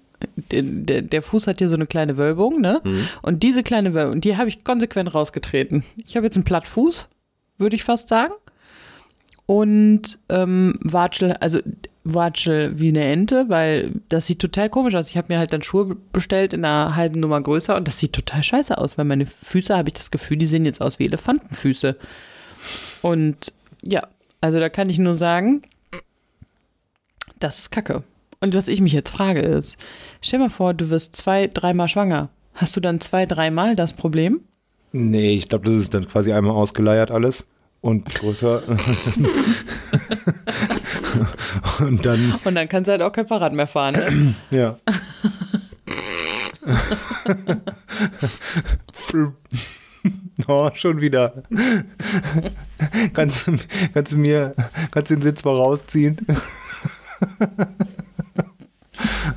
Der, 0.51 0.63
der, 0.63 1.01
der 1.03 1.21
Fuß 1.21 1.45
hat 1.45 1.59
hier 1.59 1.69
so 1.69 1.75
eine 1.75 1.85
kleine 1.85 2.17
Wölbung, 2.17 2.59
ne? 2.59 2.81
Und 3.21 3.43
diese 3.43 3.61
kleine 3.61 3.93
Wölbung, 3.93 4.19
die 4.19 4.35
habe 4.35 4.49
ich 4.49 4.63
konsequent 4.63 5.13
rausgetreten. 5.13 5.83
Ich 6.07 6.15
habe 6.15 6.25
jetzt 6.25 6.35
einen 6.35 6.43
Plattfuß, 6.43 7.07
würde 7.59 7.75
ich 7.75 7.83
fast 7.83 8.09
sagen. 8.09 8.33
Und 9.45 10.17
ähm, 10.29 10.73
Watschel, 10.81 11.33
also 11.33 11.59
watschel 12.03 12.79
wie 12.79 12.87
eine 12.89 13.03
Ente, 13.03 13.45
weil 13.47 13.91
das 14.09 14.25
sieht 14.25 14.39
total 14.39 14.69
komisch 14.69 14.95
aus. 14.95 15.07
Ich 15.07 15.17
habe 15.17 15.31
mir 15.31 15.39
halt 15.39 15.53
dann 15.53 15.61
Schuhe 15.61 15.95
bestellt 16.11 16.53
in 16.53 16.65
einer 16.65 16.95
halben 16.95 17.19
Nummer 17.19 17.39
größer 17.39 17.75
und 17.75 17.87
das 17.87 17.99
sieht 17.99 18.13
total 18.13 18.43
scheiße 18.43 18.77
aus, 18.77 18.97
weil 18.97 19.05
meine 19.05 19.25
Füße, 19.25 19.75
habe 19.77 19.89
ich 19.89 19.93
das 19.93 20.09
Gefühl, 20.09 20.37
die 20.37 20.45
sehen 20.45 20.65
jetzt 20.65 20.81
aus 20.81 20.97
wie 20.97 21.05
Elefantenfüße. 21.05 21.95
Und 23.03 23.53
ja, 23.83 24.07
also 24.41 24.59
da 24.59 24.69
kann 24.69 24.89
ich 24.89 24.99
nur 24.99 25.15
sagen, 25.15 25.61
das 27.39 27.59
ist 27.59 27.71
Kacke. 27.71 28.03
Und 28.39 28.53
was 28.55 28.67
ich 28.67 28.81
mich 28.81 28.93
jetzt 28.93 29.09
frage 29.09 29.41
ist, 29.41 29.77
stell 30.21 30.39
mal 30.39 30.49
vor, 30.49 30.73
du 30.73 30.89
wirst 30.89 31.15
zwei, 31.15 31.47
dreimal 31.47 31.87
schwanger. 31.87 32.29
Hast 32.53 32.75
du 32.75 32.79
dann 32.79 33.01
zwei, 33.01 33.25
dreimal 33.25 33.75
das 33.75 33.93
Problem? 33.93 34.41
Nee, 34.91 35.33
ich 35.35 35.49
glaube, 35.49 35.65
das 35.69 35.81
ist 35.81 35.93
dann 35.93 36.07
quasi 36.07 36.31
einmal 36.33 36.55
ausgeleiert 36.55 37.11
alles 37.11 37.45
und 37.81 38.05
größer. 38.13 38.61
und 41.79 42.05
dann, 42.05 42.35
Und 42.43 42.55
dann 42.55 42.67
kannst 42.69 42.87
du 42.87 42.91
halt 42.91 43.01
auch 43.01 43.11
kein 43.11 43.27
Fahrrad 43.27 43.53
mehr 43.53 43.67
fahren. 43.67 43.95
Ne? 43.95 44.35
ja. 44.57 44.77
oh, 50.47 50.69
schon 50.73 51.01
wieder. 51.01 51.43
kannst, 53.13 53.47
du- 53.47 53.57
kannst 53.93 54.13
du 54.13 54.17
mir, 54.17 54.53
kannst 54.91 55.11
du 55.11 55.15
den 55.15 55.21
Sitz 55.21 55.43
mal 55.43 55.55
rausziehen? 55.55 56.17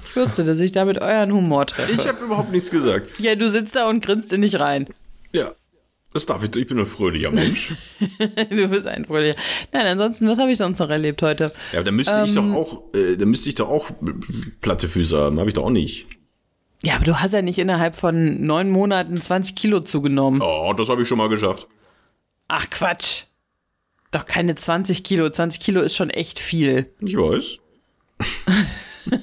Ich 0.04 0.16
wusste, 0.16 0.44
dass 0.44 0.58
ich 0.58 0.72
damit 0.72 1.00
euren 1.00 1.32
Humor 1.32 1.66
treffe. 1.66 1.92
Ich 1.92 2.08
habe 2.08 2.24
überhaupt 2.24 2.50
nichts 2.50 2.70
gesagt. 2.70 3.10
ja, 3.20 3.34
du 3.36 3.48
sitzt 3.48 3.76
da 3.76 3.88
und 3.88 4.04
grinst 4.04 4.32
in 4.32 4.42
dich 4.42 4.58
rein. 4.58 4.88
Ja. 5.32 5.52
Das 6.12 6.26
darf 6.26 6.42
ich. 6.42 6.56
Ich 6.56 6.66
bin 6.66 6.78
ein 6.80 6.86
fröhlicher 6.86 7.30
Mensch. 7.30 7.72
Du 8.50 8.66
bist 8.68 8.86
ein 8.86 9.04
Fröhlicher. 9.04 9.36
Nein, 9.72 9.86
ansonsten, 9.86 10.26
was 10.26 10.38
habe 10.38 10.50
ich 10.50 10.58
sonst 10.58 10.80
noch 10.80 10.90
erlebt 10.90 11.22
heute? 11.22 11.52
Ja, 11.72 11.84
da 11.84 11.92
müsste 11.92 12.22
ich 12.24 12.34
doch 12.34 12.42
Ähm. 12.44 12.56
auch, 12.56 12.82
äh, 12.94 13.16
da 13.16 13.26
müsste 13.26 13.48
ich 13.48 13.54
doch 13.54 13.68
auch 13.68 13.90
platte 14.60 14.88
Füße 14.88 15.16
haben. 15.16 15.38
Habe 15.38 15.50
ich 15.50 15.54
doch 15.54 15.64
auch 15.64 15.70
nicht. 15.70 16.06
Ja, 16.82 16.96
aber 16.96 17.04
du 17.04 17.20
hast 17.20 17.32
ja 17.32 17.42
nicht 17.42 17.58
innerhalb 17.60 17.94
von 17.94 18.44
neun 18.44 18.70
Monaten 18.70 19.20
20 19.20 19.54
Kilo 19.54 19.80
zugenommen. 19.80 20.40
Oh, 20.42 20.72
das 20.76 20.88
habe 20.88 21.02
ich 21.02 21.08
schon 21.08 21.18
mal 21.18 21.28
geschafft. 21.28 21.68
Ach 22.48 22.68
Quatsch. 22.70 23.24
Doch 24.10 24.24
keine 24.24 24.56
20 24.56 25.04
Kilo. 25.04 25.30
20 25.30 25.60
Kilo 25.60 25.80
ist 25.80 25.94
schon 25.94 26.10
echt 26.10 26.40
viel. 26.40 26.92
Ich 27.00 27.16
weiß. 27.16 27.58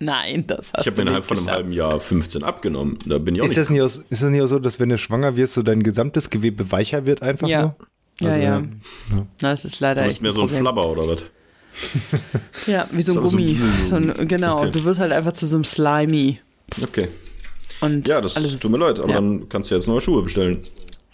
Nein, 0.00 0.44
das 0.46 0.70
hast 0.72 0.82
Ich 0.82 0.86
habe 0.86 0.96
du 0.96 1.02
innerhalb 1.02 1.28
nicht 1.28 1.28
von 1.28 1.38
einem 1.48 1.56
halben 1.56 1.72
Jahr 1.72 1.98
15 1.98 2.44
abgenommen. 2.44 2.98
Da 3.06 3.18
bin 3.18 3.34
ich 3.34 3.40
auch 3.42 3.46
Ist 3.46 3.50
nicht. 3.50 3.58
das, 3.58 3.70
nicht 3.70 3.80
auch, 3.82 3.86
ist 4.10 4.22
das 4.22 4.30
nicht 4.30 4.42
auch 4.42 4.46
so, 4.46 4.58
dass 4.60 4.78
wenn 4.78 4.90
du 4.90 4.98
schwanger 4.98 5.34
wirst, 5.36 5.54
so 5.54 5.62
dein 5.62 5.82
gesamtes 5.82 6.30
Gewebe 6.30 6.70
weicher 6.70 7.04
wird 7.06 7.22
einfach 7.22 7.48
Ja. 7.48 7.62
nur? 7.62 7.76
Ja, 8.20 8.28
Also, 8.30 8.40
ja. 8.40 8.58
ja. 9.16 9.26
Das 9.40 9.64
ist 9.64 9.80
leider 9.80 10.02
Du 10.02 10.06
bist 10.08 10.22
mehr 10.22 10.32
so 10.32 10.42
ein 10.42 10.46
Problem. 10.46 10.62
Flabber 10.64 10.88
oder 10.88 11.08
was? 11.08 11.24
Ja, 12.66 12.88
wie 12.92 13.02
so 13.02 13.18
ein 13.20 13.24
Gummi. 13.24 13.58
So 13.86 13.96
ein, 13.96 14.28
genau, 14.28 14.60
Okay. 14.60 14.70
du 14.72 14.84
wirst 14.84 15.00
halt 15.00 15.12
einfach 15.12 15.32
zu 15.32 15.46
so 15.46 15.56
einem 15.56 15.64
Slimy. 15.64 16.38
Okay. 16.82 17.08
Und 17.80 18.06
Ja, 18.08 18.20
das 18.20 18.36
alles 18.36 18.58
tut 18.58 18.70
mir 18.70 18.78
leid, 18.78 18.98
aber 19.00 19.08
ja. 19.08 19.14
dann 19.16 19.48
kannst 19.48 19.70
du 19.70 19.74
jetzt 19.74 19.86
neue 19.88 20.00
Schuhe 20.00 20.22
bestellen. 20.22 20.58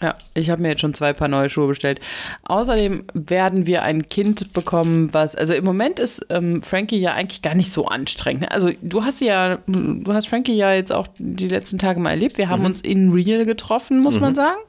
Ja, 0.05 0.15
ich 0.35 0.51
habe 0.51 0.61
mir 0.61 0.69
jetzt 0.69 0.81
schon 0.81 0.93
zwei 0.93 1.13
Paar 1.13 1.27
neue 1.27 1.49
Schuhe 1.49 1.67
bestellt. 1.67 1.99
Außerdem 2.43 3.05
werden 3.15 3.65
wir 3.65 3.81
ein 3.81 4.07
Kind 4.07 4.53
bekommen, 4.53 5.11
was, 5.15 5.35
also 5.35 5.55
im 5.55 5.63
Moment 5.65 5.97
ist 5.99 6.27
ähm, 6.29 6.61
Frankie 6.61 6.99
ja 6.99 7.13
eigentlich 7.15 7.41
gar 7.41 7.55
nicht 7.55 7.71
so 7.71 7.87
anstrengend. 7.87 8.41
ne? 8.41 8.51
Also 8.51 8.69
du 8.83 9.03
hast 9.03 9.19
ja, 9.21 9.57
du 9.65 10.13
hast 10.13 10.27
Frankie 10.27 10.53
ja 10.55 10.73
jetzt 10.73 10.91
auch 10.91 11.07
die 11.17 11.47
letzten 11.47 11.79
Tage 11.79 11.99
mal 11.99 12.11
erlebt. 12.11 12.37
Wir 12.37 12.49
haben 12.49 12.59
Mhm. 12.59 12.65
uns 12.67 12.81
in 12.81 13.11
Real 13.11 13.45
getroffen, 13.45 13.99
muss 13.99 14.19
man 14.19 14.35
sagen. 14.35 14.59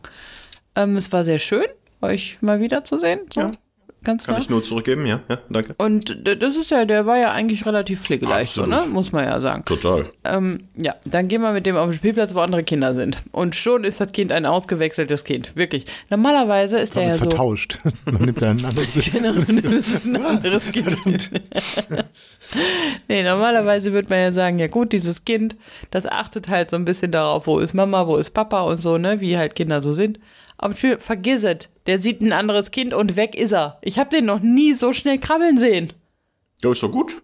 Ähm, 0.74 0.96
es 0.96 1.12
war 1.12 1.22
sehr 1.24 1.38
schön, 1.38 1.66
euch 2.00 2.38
mal 2.40 2.60
wiederzusehen. 2.60 3.20
So, 3.34 3.42
Ja. 3.42 3.50
Ganz 4.06 4.24
Kann 4.24 4.36
klar. 4.36 4.42
ich 4.42 4.48
nur 4.48 4.62
zurückgeben, 4.62 5.04
ja? 5.04 5.20
Ja, 5.28 5.38
danke. 5.50 5.74
Und 5.76 6.16
das 6.24 6.56
ist 6.56 6.70
ja, 6.70 6.84
der 6.84 7.06
war 7.06 7.18
ja 7.18 7.32
eigentlich 7.32 7.66
relativ 7.66 8.02
pflegeleicht, 8.02 8.52
so, 8.52 8.64
ne? 8.64 8.84
Muss 8.88 9.12
man 9.12 9.24
ja 9.24 9.40
sagen. 9.40 9.64
Total. 9.64 10.06
Ähm, 10.24 10.68
ja, 10.80 10.94
dann 11.04 11.28
gehen 11.28 11.42
wir 11.42 11.52
mit 11.52 11.66
dem 11.66 11.76
auf 11.76 11.90
den 11.90 11.96
Spielplatz, 11.96 12.34
wo 12.34 12.40
andere 12.40 12.62
Kinder 12.62 12.94
sind. 12.94 13.18
Und 13.32 13.56
schon 13.56 13.84
ist 13.84 14.00
das 14.00 14.12
Kind 14.12 14.32
ein 14.32 14.46
ausgewechseltes 14.46 15.24
Kind. 15.24 15.56
Wirklich. 15.56 15.86
Normalerweise 16.08 16.78
ist 16.78 16.94
der 16.94 17.02
ja 17.02 17.12
so. 17.12 17.18
vertauscht. 17.18 17.78
Man 18.04 18.22
nimmt 18.22 18.40
dann 18.40 18.58
ein 18.58 18.64
anderes 18.64 18.86
Genau, 19.12 19.32
ein 19.32 20.16
anderes 20.26 20.70
Kind. 20.70 21.30
nee, 23.08 23.22
normalerweise 23.22 23.92
würde 23.92 24.08
man 24.08 24.18
ja 24.20 24.32
sagen, 24.32 24.58
ja 24.58 24.68
gut, 24.68 24.92
dieses 24.92 25.24
Kind, 25.24 25.56
das 25.90 26.06
achtet 26.06 26.48
halt 26.48 26.70
so 26.70 26.76
ein 26.76 26.84
bisschen 26.84 27.10
darauf, 27.10 27.46
wo 27.46 27.58
ist 27.58 27.74
Mama, 27.74 28.06
wo 28.06 28.16
ist 28.16 28.30
Papa 28.30 28.62
und 28.62 28.80
so, 28.80 28.98
ne, 28.98 29.20
wie 29.20 29.36
halt 29.36 29.56
Kinder 29.56 29.80
so 29.80 29.92
sind. 29.92 30.20
Aber 30.58 30.74
für- 30.74 30.98
vergiss 30.98 31.44
es, 31.44 31.68
der 31.86 32.00
sieht 32.00 32.20
ein 32.20 32.32
anderes 32.32 32.70
Kind 32.70 32.94
und 32.94 33.16
weg 33.16 33.34
ist 33.34 33.52
er. 33.52 33.78
Ich 33.82 33.98
habe 33.98 34.10
den 34.10 34.24
noch 34.24 34.40
nie 34.40 34.74
so 34.74 34.92
schnell 34.92 35.18
krabbeln 35.18 35.58
sehen. 35.58 35.92
Ja, 36.62 36.70
ist 36.70 36.82
doch 36.82 36.90
gut. 36.90 37.22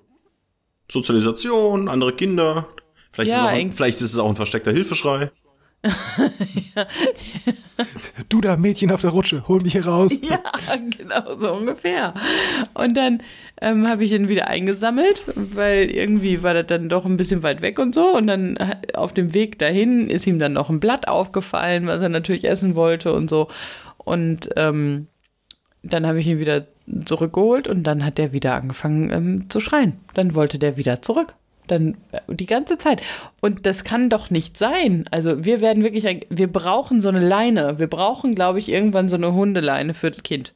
Sozialisation, 0.90 1.88
andere 1.88 2.14
Kinder. 2.14 2.68
Vielleicht, 3.12 3.30
Ja, 3.32 3.50
ist, 3.50 3.58
es 3.64 3.70
auch 3.70 3.76
vielleicht 3.76 3.96
ist 3.98 4.12
es 4.12 4.18
auch 4.18 4.28
ein 4.28 4.36
versteckter 4.36 4.72
Hilfeschrei. 4.72 5.30
Du 8.28 8.40
da, 8.40 8.56
Mädchen 8.56 8.90
auf 8.90 9.00
der 9.00 9.10
Rutsche, 9.10 9.48
hol 9.48 9.60
mich 9.62 9.72
hier 9.72 9.86
raus. 9.86 10.18
Ja, 10.22 10.40
genau 10.98 11.36
so 11.36 11.52
ungefähr. 11.52 12.14
Und 12.74 12.96
dann 12.96 13.22
ähm, 13.60 13.88
habe 13.88 14.04
ich 14.04 14.12
ihn 14.12 14.28
wieder 14.28 14.48
eingesammelt, 14.48 15.24
weil 15.34 15.90
irgendwie 15.90 16.42
war 16.42 16.54
das 16.54 16.66
dann 16.66 16.88
doch 16.88 17.06
ein 17.06 17.16
bisschen 17.16 17.42
weit 17.42 17.62
weg 17.62 17.78
und 17.78 17.94
so. 17.94 18.14
Und 18.14 18.26
dann 18.26 18.56
äh, 18.56 18.76
auf 18.94 19.12
dem 19.14 19.34
Weg 19.34 19.58
dahin 19.58 20.10
ist 20.10 20.26
ihm 20.26 20.38
dann 20.38 20.52
noch 20.52 20.68
ein 20.68 20.80
Blatt 20.80 21.08
aufgefallen, 21.08 21.86
was 21.86 22.02
er 22.02 22.08
natürlich 22.08 22.44
essen 22.44 22.74
wollte 22.74 23.12
und 23.12 23.30
so. 23.30 23.48
Und 23.98 24.50
ähm, 24.56 25.06
dann 25.82 26.06
habe 26.06 26.20
ich 26.20 26.26
ihn 26.26 26.38
wieder 26.38 26.66
zurückgeholt 27.04 27.68
und 27.68 27.84
dann 27.84 28.04
hat 28.04 28.18
er 28.18 28.32
wieder 28.32 28.54
angefangen 28.54 29.10
ähm, 29.10 29.50
zu 29.50 29.60
schreien. 29.60 29.94
Dann 30.14 30.34
wollte 30.34 30.58
der 30.58 30.76
wieder 30.76 31.02
zurück. 31.02 31.34
Dann 31.66 31.96
äh, 32.12 32.20
die 32.28 32.46
ganze 32.46 32.78
Zeit. 32.78 33.02
Und 33.40 33.66
das 33.66 33.84
kann 33.84 34.10
doch 34.10 34.30
nicht 34.30 34.58
sein. 34.58 35.04
Also 35.10 35.44
wir 35.44 35.60
werden 35.60 35.82
wirklich, 35.82 36.06
ein, 36.06 36.20
wir 36.28 36.48
brauchen 36.48 37.00
so 37.00 37.08
eine 37.08 37.20
Leine. 37.20 37.78
Wir 37.78 37.86
brauchen, 37.86 38.34
glaube 38.34 38.58
ich, 38.58 38.68
irgendwann 38.68 39.08
so 39.08 39.16
eine 39.16 39.32
Hundeleine 39.32 39.94
für 39.94 40.10
das 40.10 40.22
Kind. 40.22 40.54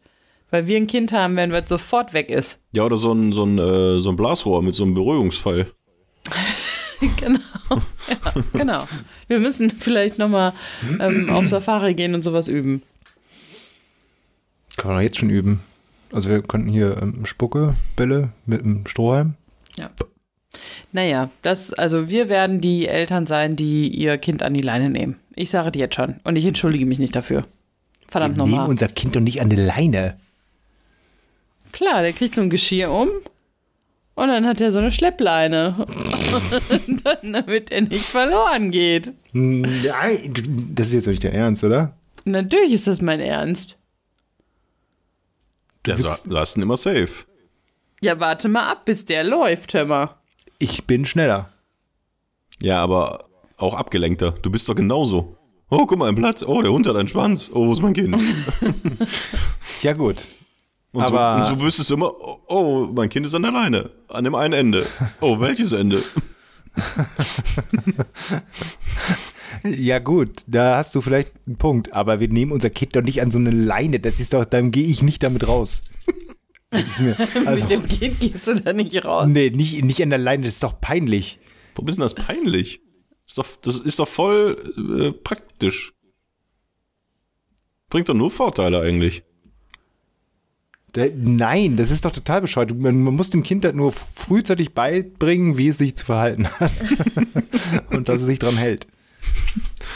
Weil 0.50 0.66
wir 0.66 0.76
ein 0.76 0.86
Kind 0.86 1.12
haben, 1.12 1.36
wenn 1.36 1.52
es 1.52 1.68
sofort 1.68 2.12
weg 2.12 2.28
ist. 2.28 2.58
Ja, 2.72 2.84
oder 2.84 2.98
so 2.98 3.10
ein, 3.12 3.32
so 3.32 3.44
ein, 3.44 3.58
äh, 3.58 4.00
so 4.00 4.10
ein 4.10 4.16
Blasrohr 4.16 4.62
mit 4.62 4.74
so 4.74 4.84
einem 4.84 4.92
Berührungsfall. 4.92 5.72
genau. 7.16 7.40
Ja, 7.70 8.42
genau. 8.52 8.82
Wir 9.28 9.38
müssen 9.38 9.70
vielleicht 9.70 10.18
nochmal 10.18 10.52
ähm, 11.00 11.30
auf 11.30 11.48
Safari 11.48 11.94
gehen 11.94 12.14
und 12.14 12.22
sowas 12.22 12.48
üben. 12.48 12.82
Kann 14.76 14.90
man 14.90 14.98
doch 14.98 15.02
jetzt 15.02 15.18
schon 15.18 15.30
üben. 15.30 15.60
Also 16.12 16.30
wir 16.30 16.42
könnten 16.42 16.68
hier 16.68 16.98
ähm, 17.00 17.24
Spuckebälle 17.24 18.30
mit 18.44 18.62
einem 18.62 18.86
Strohhalm. 18.86 19.34
Ja. 19.76 19.90
Naja, 20.92 21.30
das, 21.42 21.72
also 21.72 22.08
wir 22.08 22.28
werden 22.28 22.60
die 22.60 22.86
Eltern 22.88 23.26
sein, 23.26 23.56
die 23.56 23.88
ihr 23.88 24.18
Kind 24.18 24.42
an 24.42 24.54
die 24.54 24.62
Leine 24.62 24.90
nehmen. 24.90 25.16
Ich 25.34 25.50
sage 25.50 25.72
dir 25.72 25.80
jetzt 25.80 25.94
schon. 25.96 26.16
Und 26.24 26.36
ich 26.36 26.44
entschuldige 26.46 26.86
mich 26.86 26.98
nicht 26.98 27.14
dafür. 27.16 27.44
Verdammt 28.08 28.36
wir 28.36 28.44
nehmen 28.44 28.52
nochmal. 28.52 28.68
unser 28.70 28.88
Kind 28.88 29.16
doch 29.16 29.20
nicht 29.20 29.40
an 29.40 29.50
die 29.50 29.56
Leine. 29.56 30.16
Klar, 31.72 32.02
der 32.02 32.12
kriegt 32.12 32.34
so 32.36 32.40
ein 32.40 32.50
Geschirr 32.50 32.90
um. 32.90 33.08
Und 34.14 34.28
dann 34.28 34.46
hat 34.46 34.60
er 34.62 34.72
so 34.72 34.78
eine 34.78 34.92
Schleppleine. 34.92 35.86
Dann, 37.04 37.32
damit 37.34 37.70
er 37.70 37.82
nicht 37.82 38.04
verloren 38.06 38.70
geht. 38.70 39.12
Nein, 39.32 40.32
das 40.72 40.88
ist 40.88 40.92
jetzt 40.94 41.06
doch 41.06 41.10
nicht 41.10 41.22
der 41.22 41.34
Ernst, 41.34 41.62
oder? 41.64 41.94
Natürlich 42.24 42.72
ist 42.72 42.86
das 42.86 43.02
mein 43.02 43.20
Ernst. 43.20 43.76
Der 45.84 45.98
sa- 45.98 46.18
lassen 46.26 46.62
immer 46.62 46.76
safe. 46.76 47.26
Ja, 48.00 48.18
warte 48.18 48.48
mal 48.48 48.70
ab, 48.70 48.86
bis 48.86 49.04
der 49.04 49.22
läuft, 49.24 49.74
hör 49.74 49.84
mal. 49.84 50.16
Ich 50.58 50.86
bin 50.86 51.04
schneller. 51.04 51.50
Ja, 52.60 52.82
aber 52.82 53.24
auch 53.56 53.74
abgelenkter. 53.74 54.32
Du 54.42 54.50
bist 54.50 54.68
doch 54.68 54.74
genauso. 54.74 55.36
Oh, 55.68 55.84
guck 55.86 55.98
mal, 55.98 56.08
ein 56.08 56.14
Blatt. 56.14 56.42
Oh, 56.46 56.62
der 56.62 56.72
Hund 56.72 56.86
hat 56.86 56.96
einen 56.96 57.08
Schwanz. 57.08 57.50
Oh, 57.52 57.66
wo 57.66 57.72
ist 57.72 57.82
mein 57.82 57.92
Kind? 57.94 58.16
Ja 59.82 59.92
gut. 59.92 60.24
Und, 60.92 61.04
Aber- 61.04 61.44
so, 61.44 61.52
und 61.52 61.58
so 61.58 61.64
wüsstest 61.66 61.90
du 61.90 61.94
immer, 61.94 62.10
oh, 62.18 62.38
oh, 62.48 62.88
mein 62.94 63.10
Kind 63.10 63.26
ist 63.26 63.34
an 63.34 63.42
der 63.42 63.52
Leine. 63.52 63.90
An 64.08 64.24
dem 64.24 64.34
einen 64.34 64.54
Ende. 64.54 64.86
Oh, 65.20 65.38
welches 65.40 65.72
Ende? 65.72 66.02
Ja 69.64 69.98
gut, 70.00 70.42
da 70.46 70.76
hast 70.76 70.94
du 70.94 71.00
vielleicht 71.00 71.32
einen 71.46 71.56
Punkt. 71.56 71.92
Aber 71.92 72.20
wir 72.20 72.28
nehmen 72.28 72.52
unser 72.52 72.70
Kind 72.70 72.94
doch 72.94 73.02
nicht 73.02 73.22
an 73.22 73.30
so 73.30 73.38
eine 73.38 73.50
Leine. 73.50 74.00
Das 74.00 74.20
ist 74.20 74.34
doch, 74.34 74.44
dann 74.44 74.70
gehe 74.70 74.86
ich 74.86 75.02
nicht 75.02 75.22
damit 75.22 75.48
raus. 75.48 75.82
Das 76.70 76.86
ist 76.86 77.00
mir, 77.00 77.16
also, 77.46 77.64
Mit 77.64 77.70
dem 77.70 77.86
Kind 77.88 78.20
gehst 78.20 78.46
du 78.46 78.54
da 78.54 78.72
nicht 78.72 79.04
raus. 79.04 79.26
nee, 79.28 79.50
nicht, 79.50 79.82
nicht 79.84 80.02
an 80.02 80.10
der 80.10 80.18
Leine, 80.18 80.44
das 80.44 80.54
ist 80.54 80.62
doch 80.62 80.80
peinlich. 80.80 81.38
Warum 81.74 81.88
ist 81.88 81.96
denn 81.96 82.02
das 82.02 82.14
peinlich? 82.14 82.80
Ist 83.26 83.38
doch, 83.38 83.46
das 83.62 83.78
ist 83.78 83.98
doch 83.98 84.08
voll 84.08 84.56
äh, 85.00 85.12
praktisch. 85.12 85.92
Bringt 87.88 88.08
doch 88.08 88.14
nur 88.14 88.30
Vorteile 88.30 88.80
eigentlich. 88.80 89.22
Da- 90.92 91.06
Nein, 91.14 91.76
das 91.76 91.90
ist 91.90 92.04
doch 92.04 92.12
total 92.12 92.40
bescheuert. 92.40 92.76
Man, 92.76 93.02
man 93.02 93.14
muss 93.14 93.30
dem 93.30 93.42
Kind 93.42 93.64
halt 93.64 93.76
nur 93.76 93.92
frühzeitig 93.92 94.72
beibringen, 94.74 95.58
wie 95.58 95.68
es 95.68 95.78
sich 95.78 95.96
zu 95.96 96.04
verhalten 96.06 96.48
hat. 96.48 96.72
Und 97.90 98.08
dass 98.08 98.22
es 98.22 98.26
sich 98.26 98.38
dran 98.38 98.56
hält. 98.56 98.86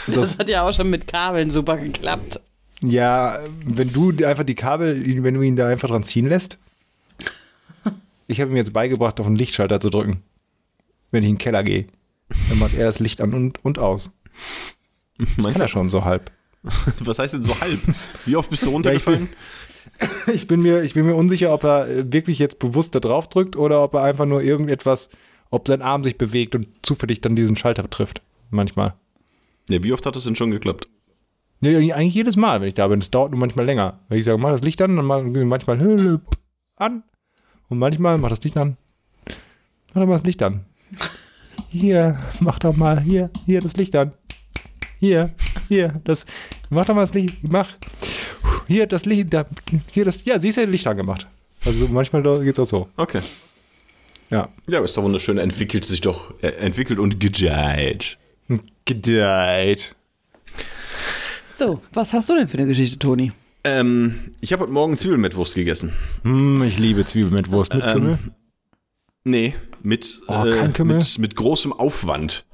Das 0.07 0.15
das, 0.15 0.39
hat 0.39 0.49
ja 0.49 0.67
auch 0.67 0.73
schon 0.73 0.89
mit 0.89 1.07
Kabeln 1.07 1.51
super 1.51 1.77
geklappt. 1.77 2.39
Ja, 2.83 3.39
wenn 3.65 3.91
du 3.91 4.11
einfach 4.25 4.43
die 4.43 4.55
Kabel, 4.55 5.23
wenn 5.23 5.33
du 5.33 5.41
ihn 5.41 5.55
da 5.55 5.67
einfach 5.67 5.89
dran 5.89 6.03
ziehen 6.03 6.27
lässt, 6.27 6.57
Ich 8.31 8.39
habe 8.39 8.49
ihm 8.51 8.55
jetzt 8.55 8.71
beigebracht, 8.71 9.19
auf 9.19 9.25
den 9.25 9.35
Lichtschalter 9.35 9.81
zu 9.81 9.89
drücken. 9.89 10.21
Wenn 11.11 11.21
ich 11.21 11.29
in 11.29 11.35
den 11.35 11.39
Keller 11.39 11.63
gehe. 11.63 11.87
Dann 12.47 12.59
macht 12.59 12.75
er 12.75 12.85
das 12.85 12.99
Licht 12.99 13.19
an 13.19 13.33
und, 13.33 13.63
und 13.65 13.77
aus. 13.77 14.11
Das 15.17 15.51
kann 15.51 15.59
er 15.59 15.67
schon 15.67 15.89
so 15.89 16.05
halb. 16.05 16.31
Was 16.99 17.19
heißt 17.19 17.33
denn 17.33 17.41
so 17.41 17.59
halb? 17.59 17.79
Wie 18.25 18.37
oft 18.37 18.49
bist 18.49 18.65
du 18.65 18.69
runtergefallen? 18.71 19.29
Ich 20.33 20.47
bin 20.47 20.61
mir, 20.61 20.81
ich 20.83 20.93
bin 20.93 21.05
mir 21.05 21.15
unsicher, 21.15 21.53
ob 21.53 21.63
er 21.63 21.87
äh, 21.87 22.11
wirklich 22.11 22.39
jetzt 22.39 22.57
bewusst 22.57 22.95
da 22.95 22.99
drauf 22.99 23.29
drückt 23.29 23.55
oder 23.55 23.83
ob 23.83 23.93
er 23.93 24.03
einfach 24.03 24.25
nur 24.25 24.41
irgendetwas, 24.41 25.09
ob 25.51 25.67
sein 25.67 25.81
Arm 25.81 26.03
sich 26.03 26.17
bewegt 26.17 26.55
und 26.55 26.67
zufällig 26.81 27.21
dann 27.21 27.35
diesen 27.35 27.55
Schalter 27.55 27.87
trifft. 27.87 28.21
Manchmal. 28.49 28.95
Ja, 29.69 29.83
wie 29.83 29.93
oft 29.93 30.05
hat 30.05 30.15
das 30.15 30.23
denn 30.23 30.35
schon 30.35 30.49
geklappt? 30.51 30.87
Ja, 31.61 31.95
eigentlich 31.95 32.15
jedes 32.15 32.35
Mal, 32.35 32.59
wenn 32.61 32.67
ich 32.69 32.73
da 32.73 32.87
bin. 32.87 32.99
Es 32.99 33.11
dauert 33.11 33.31
nur 33.31 33.39
manchmal 33.39 33.65
länger. 33.65 33.99
Wenn 34.09 34.17
ich 34.17 34.25
sage, 34.25 34.37
mach 34.39 34.51
das 34.51 34.63
Licht 34.63 34.81
an, 34.81 34.95
dann 34.95 35.05
mach- 35.05 35.21
manchmal 35.23 35.79
an. 36.77 37.03
Und 37.69 37.77
manchmal 37.79 38.17
mach 38.17 38.29
das 38.29 38.43
Licht 38.43 38.57
an. 38.57 38.77
Mach 39.93 40.01
doch 40.01 40.07
mal 40.07 40.13
das 40.17 40.23
Licht 40.23 40.41
an. 40.41 40.65
Hier, 41.69 42.19
mach 42.39 42.59
doch 42.59 42.75
mal, 42.75 42.99
hier, 43.01 43.29
hier 43.45 43.59
das 43.61 43.77
Licht 43.77 43.95
an. 43.95 44.11
Hier, 44.99 45.31
hier, 45.69 46.01
das, 46.03 46.25
mach 46.69 46.85
doch 46.85 46.95
mal 46.95 47.01
das 47.01 47.13
Licht, 47.13 47.35
mach. 47.49 47.69
Hier 48.67 48.87
das 48.87 49.05
Licht, 49.05 49.33
da, 49.33 49.45
hier 49.89 50.05
das, 50.05 50.25
ja, 50.25 50.39
siehst 50.39 50.57
du, 50.57 50.65
Licht 50.65 50.87
angemacht. 50.87 51.27
Also 51.65 51.87
manchmal 51.89 52.23
geht's 52.43 52.59
auch 52.59 52.65
so. 52.65 52.89
Okay. 52.97 53.21
Ja. 54.29 54.49
Ja, 54.67 54.77
aber 54.77 54.85
ist 54.85 54.97
doch 54.97 55.03
wunderschön. 55.03 55.37
Entwickelt 55.37 55.85
sich 55.85 56.01
doch, 56.01 56.33
äh, 56.41 56.47
entwickelt 56.47 56.99
und 56.99 57.19
gedeiht. 57.19 58.17
Gedeiht. 58.85 59.95
So, 61.61 61.79
was 61.93 62.11
hast 62.11 62.27
du 62.27 62.33
denn 62.33 62.47
für 62.47 62.57
eine 62.57 62.65
Geschichte, 62.65 62.97
Toni? 62.97 63.33
Ähm, 63.63 64.15
ich 64.41 64.51
habe 64.51 64.63
heute 64.63 64.71
Morgen 64.71 64.97
Zwiebelmettwurst 64.97 65.53
gegessen. 65.53 65.93
Hm, 66.23 66.63
ich 66.63 66.79
liebe 66.79 67.05
Zwiebel 67.05 67.29
mit 67.29 67.51
Wurst 67.51 67.71
mit 67.75 67.83
Kümmel. 67.83 68.17
Nee, 69.25 69.53
mit, 69.83 70.21
Oh, 70.27 70.41
Kümmel? 70.73 70.95
mit, 70.97 71.19
mit 71.19 71.35
großem 71.35 71.71
Aufwand. 71.71 72.45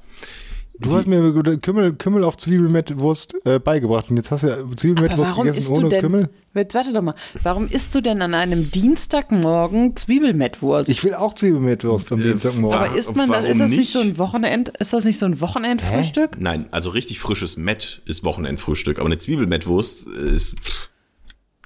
Du 0.80 0.94
hast 0.94 1.06
mir 1.06 1.58
Kümmel, 1.58 1.94
Kümmel 1.94 2.22
auf 2.24 2.36
Zwiebel 2.36 2.68
mit 2.68 3.00
Wurst 3.00 3.34
äh, 3.44 3.58
beigebracht 3.58 4.10
und 4.10 4.16
jetzt 4.16 4.30
hast 4.30 4.44
du 4.44 4.48
ja 4.48 4.58
Zwiebel 4.76 5.02
mit 5.02 5.16
Wurst 5.16 5.30
warum 5.32 5.44
gegessen 5.44 5.58
isst 5.60 5.68
du 5.68 5.74
ohne 5.74 5.88
denn, 5.88 6.00
Kümmel. 6.00 6.30
Jetzt 6.54 6.74
warte 6.74 6.92
doch 6.92 7.02
mal, 7.02 7.14
warum 7.42 7.66
isst 7.66 7.94
du 7.94 8.00
denn 8.00 8.22
an 8.22 8.32
einem 8.34 8.70
Dienstagmorgen 8.70 9.96
Zwiebelmettwurst? 9.96 10.88
Ich 10.88 11.02
will 11.02 11.14
auch 11.14 11.34
Zwiebel 11.34 11.60
mit 11.60 11.82
Wurst 11.84 12.12
am 12.12 12.20
Äh, 12.20 12.24
Dienstagmorgen. 12.24 12.78
Aber 12.78 12.96
isst 12.96 13.16
man 13.16 13.28
das, 13.28 13.44
ist 13.44 13.58
das 13.58 13.68
nicht 13.70 13.78
nicht? 13.78 13.92
so 13.92 14.00
ein 14.00 14.18
Wochenend, 14.18 14.68
ist 14.78 14.92
das 14.92 15.04
nicht 15.04 15.18
so 15.18 15.26
ein 15.26 15.40
Wochenendfrühstück? 15.40 16.40
Nein, 16.40 16.66
also 16.70 16.90
richtig 16.90 17.18
frisches 17.18 17.56
Mett 17.56 18.02
ist 18.06 18.24
Wochenendfrühstück. 18.24 18.98
Aber 19.00 19.06
eine 19.06 19.18
Zwiebelmettwurst 19.18 20.06
ist. 20.06 20.58
pff, 20.60 20.90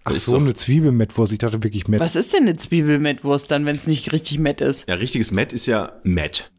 Ach 0.04 0.12
ist 0.12 0.24
so, 0.26 0.36
eine 0.36 0.54
Zwiebel 0.54 0.90
mit 0.90 1.16
Wurst. 1.16 1.32
Ich 1.32 1.38
dachte 1.38 1.62
wirklich 1.62 1.86
mit. 1.86 2.00
Was 2.00 2.16
ist 2.16 2.32
denn 2.32 2.42
eine 2.42 2.56
Zwiebelmettwurst 2.56 3.50
dann, 3.50 3.66
wenn 3.66 3.76
es 3.76 3.86
nicht 3.86 4.10
richtig 4.12 4.38
Mett 4.38 4.60
ist? 4.60 4.88
Ja, 4.88 4.94
richtiges 4.94 5.32
Mett 5.32 5.52
ist 5.52 5.66
ja 5.66 5.92
Mett. 6.02 6.50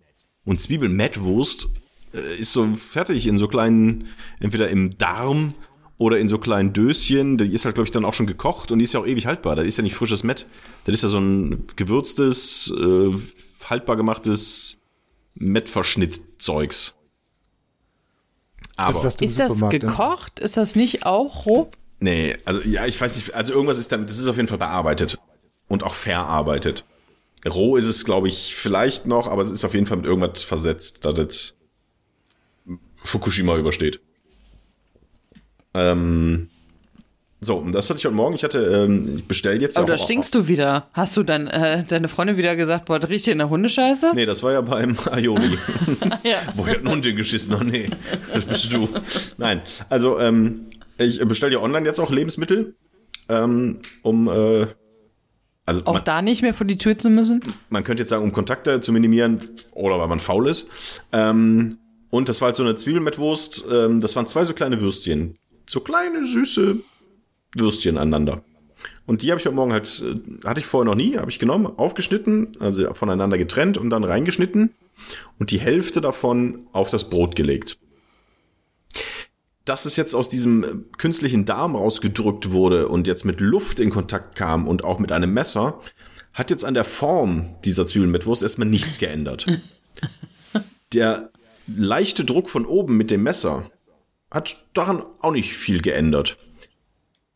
Und 0.45 0.61
Zwiebelmettwurst 0.61 1.65
äh, 1.65 1.82
ist 2.13 2.53
so 2.53 2.75
fertig 2.75 3.27
in 3.27 3.37
so 3.37 3.47
kleinen, 3.47 4.07
entweder 4.39 4.69
im 4.69 4.97
Darm 4.97 5.53
oder 5.97 6.19
in 6.19 6.27
so 6.27 6.37
kleinen 6.37 6.73
Döschen. 6.73 7.37
Die 7.37 7.53
ist 7.53 7.65
halt, 7.65 7.75
glaube 7.75 7.87
ich, 7.87 7.91
dann 7.91 8.05
auch 8.05 8.13
schon 8.13 8.27
gekocht 8.27 8.71
und 8.71 8.79
die 8.79 8.85
ist 8.85 8.93
ja 8.93 8.99
auch 8.99 9.07
ewig 9.07 9.25
haltbar. 9.25 9.55
Das 9.55 9.65
ist 9.65 9.77
ja 9.77 9.83
nicht 9.83 9.95
frisches 9.95 10.23
Mett. 10.23 10.45
Das 10.85 10.93
ist 10.93 11.03
ja 11.03 11.09
so 11.09 11.19
ein 11.19 11.65
gewürztes, 11.75 12.73
äh, 12.77 13.13
haltbar 13.69 13.95
gemachtes 13.95 14.77
Mettverschnittzeugs. 15.35 16.93
Aber. 18.75 19.05
Ist 19.05 19.39
das 19.39 19.51
Supermarkt, 19.51 19.81
gekocht? 19.81 20.39
Ist 20.39 20.57
das 20.57 20.75
nicht 20.75 21.05
auch 21.05 21.45
roh? 21.45 21.71
Nee, 21.99 22.35
also 22.43 22.61
ja, 22.61 22.85
ich 22.85 22.99
weiß 22.99 23.15
nicht, 23.15 23.33
also 23.33 23.53
irgendwas 23.53 23.77
ist 23.77 23.91
damit, 23.91 24.09
das 24.09 24.17
ist 24.17 24.27
auf 24.27 24.35
jeden 24.35 24.49
Fall 24.49 24.57
bearbeitet 24.57 25.19
und 25.69 25.83
auch 25.83 25.93
verarbeitet. 25.93 26.85
Roh 27.47 27.77
ist 27.77 27.87
es, 27.87 28.03
glaube 28.03 28.27
ich, 28.27 28.55
vielleicht 28.55 29.05
noch, 29.05 29.27
aber 29.27 29.41
es 29.41 29.51
ist 29.51 29.63
auf 29.63 29.73
jeden 29.73 29.85
Fall 29.85 29.97
mit 29.97 30.05
irgendwas 30.05 30.43
versetzt, 30.43 31.05
dass 31.05 31.13
das 31.13 31.53
Fukushima 33.03 33.57
übersteht. 33.57 33.99
Ähm, 35.73 36.49
so, 37.43 37.57
und 37.57 37.73
das 37.73 37.89
hatte 37.89 37.99
ich 37.99 38.05
heute 38.05 38.15
Morgen. 38.15 38.35
Ich 38.35 38.43
hatte, 38.43 38.59
ähm, 38.59 39.17
ich 39.17 39.25
bestell 39.25 39.61
jetzt 39.61 39.77
Aber 39.77 39.87
ja 39.87 39.95
da 39.95 39.97
stinkst 39.97 40.33
du 40.33 40.47
wieder. 40.47 40.87
Hast 40.93 41.17
du 41.17 41.23
dann 41.23 41.47
äh, 41.47 41.83
deine 41.83 42.07
Freundin 42.07 42.37
wieder 42.37 42.55
gesagt, 42.55 42.85
boah, 42.85 43.03
riecht 43.03 43.25
hier 43.25 43.35
nach 43.35 43.49
Hundescheiße? 43.49 44.13
Nee, 44.15 44.25
das 44.25 44.43
war 44.43 44.53
ja 44.53 44.61
beim 44.61 44.97
Ayori. 45.11 45.57
Ja. 46.23 46.37
Wo 46.55 46.65
hat 46.65 46.77
ein 46.79 46.89
Hund 46.89 47.03
den 47.03 47.17
geschissen? 47.17 47.53
Oh 47.53 47.63
nee, 47.63 47.89
das 48.33 48.45
bist 48.45 48.71
du. 48.71 48.87
Nein, 49.37 49.61
also 49.89 50.19
ähm, 50.19 50.67
ich 50.97 51.19
bestelle 51.25 51.51
ja 51.51 51.59
online 51.59 51.85
jetzt 51.85 51.99
auch 51.99 52.11
Lebensmittel, 52.11 52.75
ähm, 53.27 53.79
um 54.03 54.29
äh, 54.29 54.67
also 55.65 55.81
Auch 55.85 55.95
man, 55.95 56.05
da 56.05 56.21
nicht 56.21 56.41
mehr 56.41 56.53
vor 56.53 56.65
die 56.65 56.77
Tür 56.77 56.97
zu 56.97 57.09
müssen? 57.09 57.41
man 57.69 57.83
könnte 57.83 58.03
jetzt 58.03 58.09
sagen, 58.09 58.23
um 58.23 58.31
Kontakte 58.31 58.79
zu 58.79 58.93
minimieren 58.93 59.41
oder 59.73 59.99
weil 59.99 60.07
man 60.07 60.19
faul 60.19 60.47
ist. 60.47 61.01
Ähm, 61.11 61.77
und 62.13 62.29
das 62.29 62.41
war 62.41 62.49
halt 62.49 62.55
so 62.55 62.61
eine 62.61 62.75
Zwiebelmettwurst. 62.75 63.65
Ähm, 63.71 63.99
das 63.99 64.15
waren 64.15 64.27
zwei 64.27 64.43
so 64.43 64.53
kleine 64.53 64.79
Würstchen, 64.81 65.39
so 65.65 65.79
kleine 65.79 66.27
süße 66.27 66.77
Würstchen 67.55 67.97
aneinander. 67.97 68.43
Und 69.07 69.23
die 69.23 69.31
habe 69.31 69.39
ich 69.39 69.47
heute 69.47 69.55
Morgen 69.55 69.73
halt, 69.73 70.03
äh, 70.05 70.47
hatte 70.47 70.59
ich 70.59 70.67
vorher 70.67 70.85
noch 70.85 70.95
nie, 70.95 71.17
habe 71.17 71.31
ich 71.31 71.39
genommen, 71.39 71.65
aufgeschnitten, 71.65 72.51
also 72.59 72.93
voneinander 72.93 73.39
getrennt 73.39 73.79
und 73.79 73.89
dann 73.89 74.03
reingeschnitten 74.03 74.75
und 75.39 75.49
die 75.49 75.59
Hälfte 75.59 76.01
davon 76.01 76.67
auf 76.71 76.91
das 76.91 77.09
Brot 77.09 77.35
gelegt. 77.35 77.79
Dass 79.65 79.85
es 79.85 79.95
jetzt 79.95 80.13
aus 80.13 80.29
diesem 80.29 80.63
äh, 80.63 80.67
künstlichen 80.99 81.45
Darm 81.45 81.75
rausgedrückt 81.75 82.51
wurde 82.51 82.89
und 82.89 83.07
jetzt 83.07 83.25
mit 83.25 83.39
Luft 83.39 83.79
in 83.79 83.89
Kontakt 83.89 84.35
kam 84.35 84.67
und 84.67 84.83
auch 84.83 84.99
mit 84.99 85.11
einem 85.11 85.33
Messer, 85.33 85.81
hat 86.31 86.51
jetzt 86.51 86.63
an 86.63 86.75
der 86.75 86.85
Form 86.85 87.55
dieser 87.65 87.87
Zwiebelmettwurst 87.87 88.43
erstmal 88.43 88.67
nichts 88.67 88.99
geändert. 88.99 89.47
Der 90.93 91.31
leichte 91.67 92.25
Druck 92.25 92.49
von 92.49 92.65
oben 92.65 92.97
mit 92.97 93.11
dem 93.11 93.23
Messer 93.23 93.69
hat 94.31 94.65
daran 94.73 95.03
auch 95.19 95.31
nicht 95.31 95.53
viel 95.53 95.81
geändert. 95.81 96.37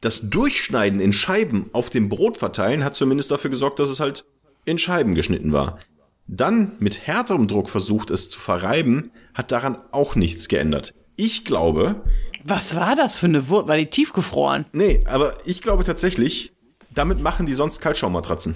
Das 0.02 0.30
Durchschneiden 0.30 1.00
in 1.00 1.14
Scheiben 1.14 1.70
auf 1.74 1.90
dem 1.90 2.10
Brot 2.10 2.38
verteilen 2.38 2.84
hat 2.84 2.96
zumindest 2.96 3.32
dafür 3.32 3.50
gesorgt, 3.50 3.80
dass 3.80 3.90
es 3.90 4.00
halt 4.00 4.26
in 4.66 4.78
Scheiben 4.78 5.16
geschnitten 5.16 5.54
war. 5.54 5.80
Dann 6.28 6.76
mit 6.80 7.08
härterem 7.08 7.48
Druck 7.48 7.70
versucht, 7.70 8.10
es 8.12 8.30
zu 8.30 8.40
verreiben, 8.40 9.12
hat 9.34 9.52
daran 9.52 9.78
auch 9.92 10.16
nichts 10.16 10.48
geändert. 10.50 10.94
Ich 11.16 11.46
glaube, 11.46 12.04
Was 12.44 12.76
war 12.76 12.96
das 12.96 13.16
für 13.16 13.28
eine 13.28 13.48
Wurst? 13.50 13.68
War 13.68 13.78
die 13.78 13.88
tiefgefroren? 13.90 14.66
nee, 14.72 15.04
aber 15.08 15.34
ich 15.46 15.62
glaube 15.62 15.84
tatsächlich, 15.84 16.54
damit 16.94 17.22
machen 17.22 17.46
die 17.46 17.54
sonst 17.54 17.80
Kaltschaummatratzen. 17.80 18.56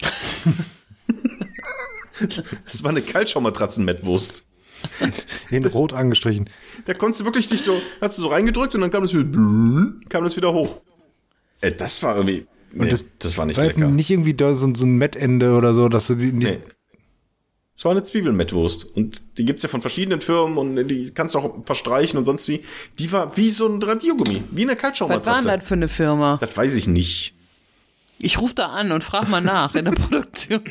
Das 2.64 2.84
war 2.84 2.90
eine 2.90 3.02
Kaltschaummatratzen-Mettwurst. 3.02 4.44
In 5.50 5.64
Rot 5.66 5.92
angestrichen. 5.92 6.48
Da 6.86 6.94
konntest 6.94 7.20
du 7.20 7.24
wirklich 7.24 7.48
dich 7.48 7.62
so, 7.62 7.80
hast 8.00 8.18
du 8.18 8.22
so 8.22 8.28
reingedrückt 8.28 8.74
und 8.74 8.80
dann 8.80 8.90
kam 8.90 9.02
das 9.02 9.14
wieder, 9.14 9.24
kam 10.08 10.24
das 10.24 10.36
wieder 10.36 10.52
hoch. 10.52 10.80
Äh, 11.60 11.72
das 11.72 12.02
war 12.02 12.16
irgendwie, 12.16 12.46
nee, 12.72 12.88
das, 12.90 13.04
das- 13.18 13.36
war 13.38 13.46
nicht 13.46 13.56
War 13.56 13.64
lecker. 13.66 13.88
nicht 13.88 14.10
irgendwie 14.10 14.34
da 14.34 14.54
so, 14.54 14.72
so 14.74 14.86
ein 14.86 14.96
Mettende 14.96 15.54
oder 15.54 15.74
so, 15.74 15.88
dass 15.88 16.06
du 16.08 16.14
die. 16.16 16.32
die 16.32 16.36
Nee. 16.44 16.58
Es 17.76 17.84
war 17.84 17.90
eine 17.90 18.04
Zwiebelmettwurst. 18.04 18.84
Und 18.96 19.36
die 19.36 19.44
gibt's 19.44 19.64
ja 19.64 19.68
von 19.68 19.80
verschiedenen 19.80 20.20
Firmen 20.20 20.58
und 20.58 20.86
die 20.86 21.10
kannst 21.10 21.34
du 21.34 21.40
auch 21.40 21.64
verstreichen 21.66 22.16
und 22.18 22.24
sonst 22.24 22.48
wie. 22.48 22.60
Die 23.00 23.10
war 23.10 23.36
wie 23.36 23.50
so 23.50 23.66
ein 23.66 23.82
Radiergummi, 23.82 24.44
wie 24.52 24.62
eine 24.62 24.70
Was 24.72 24.76
war 24.76 24.82
Kaltschaummatratze. 24.82 25.48
denn 25.48 25.58
das 25.58 25.68
für 25.68 25.74
eine 25.74 25.88
Firma? 25.88 26.36
Das 26.40 26.56
weiß 26.56 26.76
ich 26.76 26.86
nicht. 26.86 27.33
Ich 28.24 28.40
rufe 28.40 28.54
da 28.54 28.68
an 28.68 28.90
und 28.90 29.04
frage 29.04 29.30
mal 29.30 29.42
nach 29.42 29.74
in 29.74 29.84
der 29.84 29.92
Produktion. 29.92 30.62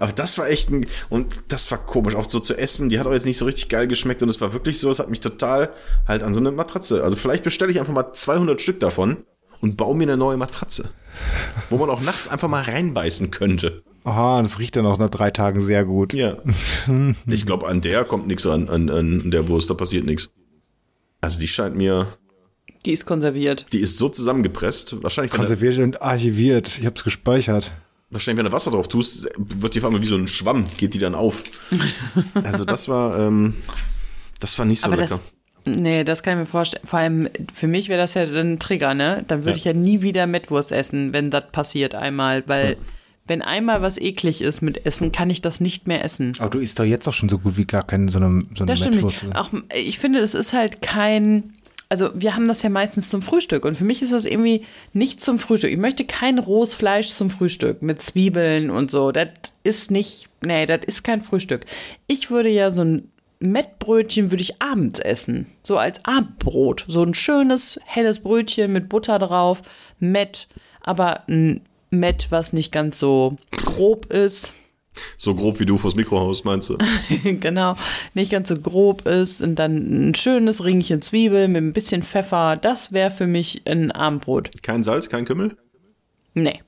Aber 0.00 0.12
das 0.12 0.38
war 0.38 0.48
echt 0.48 0.70
ein, 0.70 0.86
und 1.10 1.52
das 1.52 1.70
war 1.70 1.76
komisch, 1.76 2.14
auch 2.14 2.26
so 2.26 2.40
zu 2.40 2.56
essen. 2.56 2.88
Die 2.88 2.98
hat 2.98 3.06
auch 3.06 3.12
jetzt 3.12 3.26
nicht 3.26 3.36
so 3.36 3.44
richtig 3.44 3.68
geil 3.68 3.86
geschmeckt 3.86 4.22
und 4.22 4.30
es 4.30 4.40
war 4.40 4.54
wirklich 4.54 4.78
so, 4.78 4.90
es 4.90 4.98
hat 4.98 5.10
mich 5.10 5.20
total 5.20 5.68
halt 6.08 6.22
an 6.22 6.32
so 6.32 6.40
eine 6.40 6.52
Matratze. 6.52 7.04
Also 7.04 7.14
vielleicht 7.16 7.44
bestelle 7.44 7.70
ich 7.70 7.78
einfach 7.78 7.92
mal 7.92 8.10
200 8.10 8.58
Stück 8.62 8.80
davon 8.80 9.18
und 9.60 9.76
baue 9.76 9.94
mir 9.94 10.04
eine 10.04 10.16
neue 10.16 10.38
Matratze. 10.38 10.88
Wo 11.68 11.76
man 11.76 11.90
auch 11.90 12.00
nachts 12.00 12.26
einfach 12.26 12.48
mal 12.48 12.62
reinbeißen 12.62 13.30
könnte. 13.30 13.82
Aha, 14.04 14.40
das 14.40 14.58
riecht 14.58 14.76
dann 14.76 14.86
auch 14.86 14.96
nach 14.96 15.10
drei 15.10 15.30
Tagen 15.30 15.60
sehr 15.60 15.84
gut. 15.84 16.14
Ja. 16.14 16.38
Ich 17.26 17.44
glaube, 17.44 17.68
an 17.68 17.82
der 17.82 18.06
kommt 18.06 18.28
nichts 18.28 18.46
an, 18.46 18.70
an, 18.70 18.88
an 18.88 19.30
der 19.30 19.48
Wurst, 19.48 19.68
da 19.68 19.74
passiert 19.74 20.06
nichts. 20.06 20.30
Also 21.20 21.38
die 21.38 21.48
scheint 21.48 21.76
mir, 21.76 22.16
Die 22.86 22.92
ist 22.92 23.04
konserviert. 23.06 23.66
die 23.72 23.80
ist 23.80 23.98
so 23.98 24.08
zusammengepresst. 24.08 25.02
Wahrscheinlich, 25.02 25.32
Konserviert 25.32 25.78
und 25.78 26.00
archiviert. 26.00 26.78
Ich 26.78 26.86
hab's 26.86 27.04
gespeichert. 27.04 27.72
wahrscheinlich, 28.10 28.38
wenn 28.38 28.46
du 28.50 28.52
Wasser 28.52 28.70
drauf 28.70 28.88
tust, 28.88 29.28
wird 29.36 29.74
die 29.74 29.80
auf 29.80 29.84
einmal 29.86 30.00
wie 30.02 30.06
so 30.06 30.16
ein 30.16 30.28
Schwamm, 30.28 30.64
geht 30.78 30.94
die 30.94 30.98
dann 30.98 31.14
auf. 31.14 31.42
Also 32.44 32.64
das 32.64 32.88
war, 32.88 33.18
ähm, 33.18 33.54
das 34.40 34.58
war 34.58 34.64
nicht 34.66 34.80
so 34.80 34.86
Aber 34.86 34.96
lecker. 34.96 35.20
das, 35.64 35.74
nee, 35.76 36.04
das 36.04 36.22
kann 36.22 36.34
ich 36.34 36.38
mir 36.40 36.46
vorstellen. 36.46 36.86
Vor 36.86 36.98
allem 37.00 37.28
für 37.52 37.66
mich 37.66 37.88
wäre 37.88 38.00
das 38.00 38.14
ja 38.14 38.24
dann 38.26 38.52
ein 38.54 38.58
Trigger, 38.60 38.94
ne? 38.94 39.24
Dann 39.26 39.40
würde 39.40 39.50
Ja. 39.50 39.56
ich 39.56 39.64
ja 39.64 39.72
nie 39.72 40.02
wieder 40.02 40.26
Mettwurst 40.26 40.70
essen, 40.72 41.12
wenn 41.12 41.30
das 41.30 41.50
passiert 41.50 41.94
einmal. 41.96 42.44
Weil, 42.46 42.76
wenn 43.26 43.42
einmal 43.42 43.82
was 43.82 43.98
eklig 43.98 44.40
ist 44.42 44.62
mit 44.62 44.86
Essen, 44.86 45.10
kann 45.10 45.28
ich 45.30 45.42
das 45.42 45.60
nicht 45.60 45.88
mehr 45.88 46.04
essen. 46.04 46.34
Aber 46.38 46.50
du 46.50 46.58
isst 46.60 46.78
doch 46.78 46.84
jetzt 46.84 47.08
auch 47.08 47.12
schon 47.12 47.28
so 47.28 47.38
gut 47.40 47.56
wie 47.56 47.64
gar 47.64 47.82
keine 47.84 48.08
so 48.10 48.18
eine, 48.20 48.44
so 48.54 48.62
eine 48.62 48.66
Das 48.66 48.78
stimmt 48.78 48.94
Mettwurst. 48.96 49.24
nicht. 49.24 49.34
Auch, 49.36 49.50
ich 49.74 49.98
finde, 49.98 50.20
es 50.20 50.34
ist 50.34 50.52
halt 50.52 50.80
kein. 50.82 51.54
Also 51.88 52.10
wir 52.14 52.34
haben 52.34 52.48
das 52.48 52.62
ja 52.62 52.68
meistens 52.68 53.10
zum 53.10 53.22
Frühstück 53.22 53.64
und 53.64 53.76
für 53.76 53.84
mich 53.84 54.02
ist 54.02 54.12
das 54.12 54.24
irgendwie 54.24 54.62
nicht 54.92 55.22
zum 55.22 55.38
Frühstück. 55.38 55.70
Ich 55.70 55.78
möchte 55.78 56.04
kein 56.04 56.38
rohes 56.38 56.74
Fleisch 56.74 57.08
zum 57.08 57.30
Frühstück 57.30 57.82
mit 57.82 58.02
Zwiebeln 58.02 58.70
und 58.70 58.90
so. 58.90 59.12
Das 59.12 59.28
ist 59.62 59.90
nicht, 59.90 60.28
nee, 60.44 60.66
das 60.66 60.80
ist 60.86 61.04
kein 61.04 61.22
Frühstück. 61.22 61.64
Ich 62.06 62.30
würde 62.30 62.48
ja 62.48 62.70
so 62.70 62.82
ein 62.82 63.10
Mettbrötchen 63.38 64.30
würde 64.30 64.42
ich 64.42 64.62
abends 64.62 64.98
essen, 64.98 65.46
so 65.62 65.76
als 65.76 66.04
Abendbrot, 66.04 66.86
so 66.88 67.02
ein 67.02 67.14
schönes 67.14 67.78
helles 67.84 68.20
Brötchen 68.20 68.72
mit 68.72 68.88
Butter 68.88 69.18
drauf, 69.18 69.62
Mett, 69.98 70.48
aber 70.80 71.28
ein 71.28 71.60
Mett, 71.90 72.28
was 72.30 72.52
nicht 72.52 72.72
ganz 72.72 72.98
so 72.98 73.36
grob 73.50 74.06
ist, 74.06 74.54
So 75.16 75.34
grob 75.34 75.60
wie 75.60 75.66
du 75.66 75.78
vors 75.78 75.94
Mikro 75.96 76.18
haust, 76.20 76.44
meinst 76.44 76.68
du? 76.70 76.78
genau, 77.40 77.76
nicht 78.14 78.30
ganz 78.30 78.48
so 78.48 78.56
grob 78.58 79.06
ist 79.06 79.40
und 79.42 79.56
dann 79.56 80.10
ein 80.10 80.14
schönes 80.14 80.64
Ringchen 80.64 81.02
Zwiebel 81.02 81.48
mit 81.48 81.58
ein 81.62 81.72
bisschen 81.72 82.02
Pfeffer, 82.02 82.56
das 82.56 82.92
wäre 82.92 83.10
für 83.10 83.26
mich 83.26 83.62
ein 83.66 83.90
Abendbrot. 83.92 84.50
Kein 84.62 84.82
Salz, 84.82 85.08
kein 85.08 85.24
Kümmel? 85.24 85.56
Nee. 86.34 86.60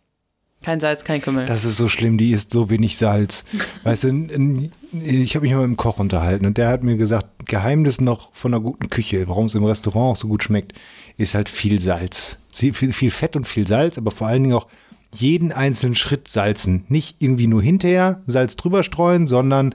Kein 0.60 0.80
Salz, 0.80 1.04
kein 1.04 1.22
Kümmel. 1.22 1.46
Das 1.46 1.64
ist 1.64 1.76
so 1.76 1.86
schlimm, 1.86 2.18
die 2.18 2.32
isst 2.32 2.50
so 2.50 2.68
wenig 2.68 2.96
Salz. 2.98 3.44
Weißt 3.84 4.04
du, 4.04 4.08
n- 4.08 4.72
ich 5.04 5.36
habe 5.36 5.44
mich 5.46 5.54
mal 5.54 5.60
mit 5.60 5.68
dem 5.68 5.76
Koch 5.76 5.98
unterhalten 6.00 6.46
und 6.46 6.58
der 6.58 6.68
hat 6.68 6.82
mir 6.82 6.96
gesagt, 6.96 7.46
Geheimnis 7.46 8.00
noch 8.00 8.34
von 8.34 8.52
einer 8.52 8.60
guten 8.62 8.90
Küche, 8.90 9.28
warum 9.28 9.46
es 9.46 9.54
im 9.54 9.64
Restaurant 9.64 10.12
auch 10.16 10.20
so 10.20 10.26
gut 10.26 10.42
schmeckt, 10.42 10.72
ist 11.16 11.34
halt 11.36 11.48
viel 11.48 11.78
Salz. 11.78 12.38
Viel, 12.52 12.74
viel 12.74 13.10
Fett 13.12 13.36
und 13.36 13.46
viel 13.46 13.68
Salz, 13.68 13.98
aber 13.98 14.10
vor 14.10 14.26
allen 14.26 14.42
Dingen 14.42 14.56
auch 14.56 14.66
jeden 15.14 15.52
einzelnen 15.52 15.94
Schritt 15.94 16.28
salzen. 16.28 16.84
Nicht 16.88 17.16
irgendwie 17.20 17.46
nur 17.46 17.62
hinterher 17.62 18.22
Salz 18.26 18.56
drüber 18.56 18.82
streuen, 18.82 19.26
sondern 19.26 19.74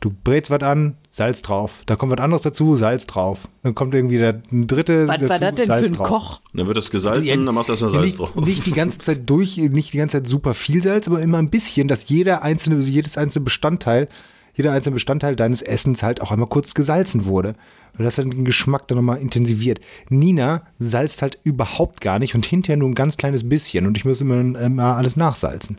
du 0.00 0.12
brätst 0.22 0.50
was 0.50 0.62
an, 0.62 0.96
Salz 1.08 1.42
drauf. 1.42 1.80
Da 1.86 1.96
kommt 1.96 2.12
was 2.12 2.20
anderes 2.20 2.42
dazu, 2.42 2.76
Salz 2.76 3.06
drauf. 3.06 3.48
Dann 3.62 3.74
kommt 3.74 3.94
irgendwie 3.94 4.18
der 4.18 4.34
dritte 4.50 5.08
Was 5.08 5.20
war 5.20 5.38
dazu, 5.38 5.40
das 5.40 5.54
denn 5.54 5.66
Salz 5.66 5.80
für 5.82 5.86
ein 5.86 5.94
drauf. 5.94 6.08
Koch? 6.08 6.40
Dann 6.52 6.66
wird 6.66 6.76
das 6.76 6.90
gesalzen, 6.90 7.46
dann 7.46 7.54
machst 7.54 7.68
du 7.68 7.72
erstmal 7.72 7.92
Salz 7.92 8.04
nicht, 8.04 8.18
drauf. 8.18 8.34
Nicht 8.36 8.66
die 8.66 8.72
ganze 8.72 8.98
Zeit 8.98 9.22
durch, 9.30 9.56
nicht 9.56 9.92
die 9.92 9.98
ganze 9.98 10.18
Zeit 10.18 10.28
super 10.28 10.54
viel 10.54 10.82
Salz, 10.82 11.08
aber 11.08 11.22
immer 11.22 11.38
ein 11.38 11.50
bisschen, 11.50 11.88
dass 11.88 12.08
jeder 12.08 12.42
einzelne, 12.42 12.80
jedes 12.80 13.16
einzelne 13.16 13.44
Bestandteil, 13.44 14.08
jeder 14.54 14.72
einzelne 14.72 14.94
Bestandteil 14.94 15.36
deines 15.36 15.62
Essens 15.62 16.02
halt 16.02 16.20
auch 16.20 16.30
einmal 16.30 16.48
kurz 16.48 16.74
gesalzen 16.74 17.24
wurde. 17.24 17.54
Weil 17.96 18.04
das 18.04 18.16
dann 18.16 18.30
den 18.30 18.44
Geschmack 18.44 18.88
dann 18.88 18.96
nochmal 18.96 19.18
intensiviert. 19.18 19.80
Nina 20.08 20.62
salzt 20.80 21.22
halt 21.22 21.38
überhaupt 21.44 22.00
gar 22.00 22.18
nicht 22.18 22.34
und 22.34 22.44
hinterher 22.44 22.76
nur 22.76 22.88
ein 22.88 22.96
ganz 22.96 23.16
kleines 23.16 23.48
bisschen 23.48 23.86
und 23.86 23.96
ich 23.96 24.04
muss 24.04 24.20
immer, 24.20 24.58
immer 24.60 24.96
alles 24.96 25.16
nachsalzen. 25.16 25.78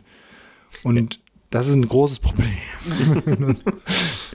Und 0.82 1.20
das 1.50 1.68
ist 1.68 1.74
ein 1.74 1.88
großes 1.88 2.20
Problem. 2.20 3.56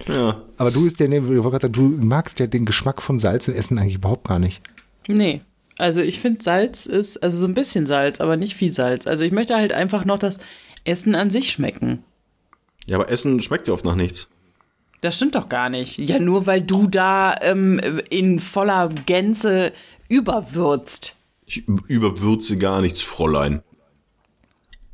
Ja. 0.08 0.42
Aber 0.58 0.72
du 0.72 0.90
sagen, 0.90 1.72
du 1.72 1.82
magst 1.82 2.40
ja 2.40 2.48
den 2.48 2.66
Geschmack 2.66 3.02
von 3.02 3.20
Salz 3.20 3.48
in 3.48 3.54
Essen 3.54 3.78
eigentlich 3.78 3.96
überhaupt 3.96 4.28
gar 4.28 4.40
nicht. 4.40 4.62
Nee. 5.08 5.42
Also 5.78 6.02
ich 6.02 6.20
finde 6.20 6.44
Salz 6.44 6.86
ist, 6.86 7.18
also 7.18 7.40
so 7.40 7.48
ein 7.48 7.54
bisschen 7.54 7.88
Salz, 7.88 8.20
aber 8.20 8.38
nicht 8.38 8.56
viel 8.56 8.74
Salz. 8.74 9.08
Also 9.08 9.24
ich 9.24 9.32
möchte 9.32 9.56
halt 9.56 9.72
einfach 9.72 10.06
noch 10.06 10.20
das 10.20 10.40
Essen 10.84 11.16
an 11.16 11.30
sich 11.30 11.52
schmecken. 11.52 12.04
ja, 12.86 12.98
aber 12.98 13.10
Essen 13.10 13.42
schmeckt 13.42 13.68
ja 13.68 13.74
oft 13.74 13.86
nach 13.86 13.96
nichts. 13.96 14.28
Das 15.02 15.16
stimmt 15.16 15.36
doch 15.36 15.50
gar 15.50 15.70
nicht. 15.70 15.98
Ja, 15.98 16.20
nur 16.20 16.46
weil 16.46 16.62
du 16.62 16.88
da 16.88 17.36
ähm, 17.42 17.80
in 18.10 18.40
voller 18.40 18.90
Gänze 18.90 19.74
überwürzt. 20.08 21.18
Ich 21.46 21.68
überwürze 21.68 22.58
gar 22.58 22.82
nichts, 22.82 23.02
Fräulein. 23.02 23.64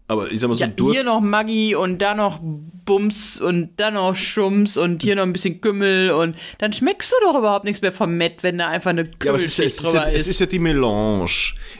Aber 0.10 0.32
ich 0.32 0.40
sag 0.40 0.48
mal 0.48 0.56
so, 0.56 0.62
Ja, 0.62 0.68
du 0.68 0.92
hier 0.94 1.04
noch 1.04 1.20
Maggi 1.20 1.76
und 1.76 2.02
da 2.02 2.14
noch 2.16 2.40
Bums 2.42 3.42
und 3.42 3.72
dann 3.76 3.96
noch 3.96 4.16
Schums 4.16 4.78
und 4.78 5.04
hier 5.04 5.18
noch 5.18 5.24
ein 5.24 5.34
bisschen 5.34 5.60
Kümmel 5.60 6.12
und 6.12 6.38
dann 6.60 6.72
schmeckst 6.72 7.12
du 7.12 7.16
doch 7.26 7.38
überhaupt 7.38 7.66
nichts 7.66 7.82
mehr 7.82 7.92
vom 7.92 8.16
Mett, 8.16 8.42
wenn 8.44 8.58
da 8.58 8.68
einfach 8.68 8.92
eine 8.92 9.04
ja, 9.04 9.32
aber 9.32 9.36
es 9.36 9.46
ist, 9.46 9.58
ja, 9.58 9.66
es, 9.66 9.82
ist 9.84 9.94
ja, 9.94 10.04
es 10.10 10.28
ist 10.28 10.40
ja 10.40 10.46
die 10.46 10.60
Melange. 10.60 11.26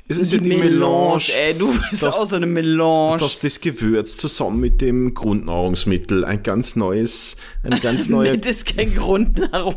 Es 0.10 0.18
ist 0.18 0.34
ja 0.34 0.40
die 0.40 0.58
Melange. 0.58 1.22
ey, 1.38 1.54
du 1.54 1.72
bist 1.90 2.04
das- 2.04 2.20
auch 2.20 2.28
so 2.30 2.36
eine 2.36 2.46
Melange. 2.48 3.16
dass 3.20 3.40
das 3.40 3.62
Gewürz 3.62 4.18
zusammen 4.18 4.60
mit 4.60 4.82
dem 4.82 5.14
Grundnahrungsmittel 5.14 6.26
ein 6.26 6.44
ganz 6.44 6.76
neues, 6.76 7.38
ein 7.64 7.80
ganz 7.80 8.10
neuer, 8.10 8.32
Mett 8.32 8.46
ist 8.46 8.66
kein 8.76 8.94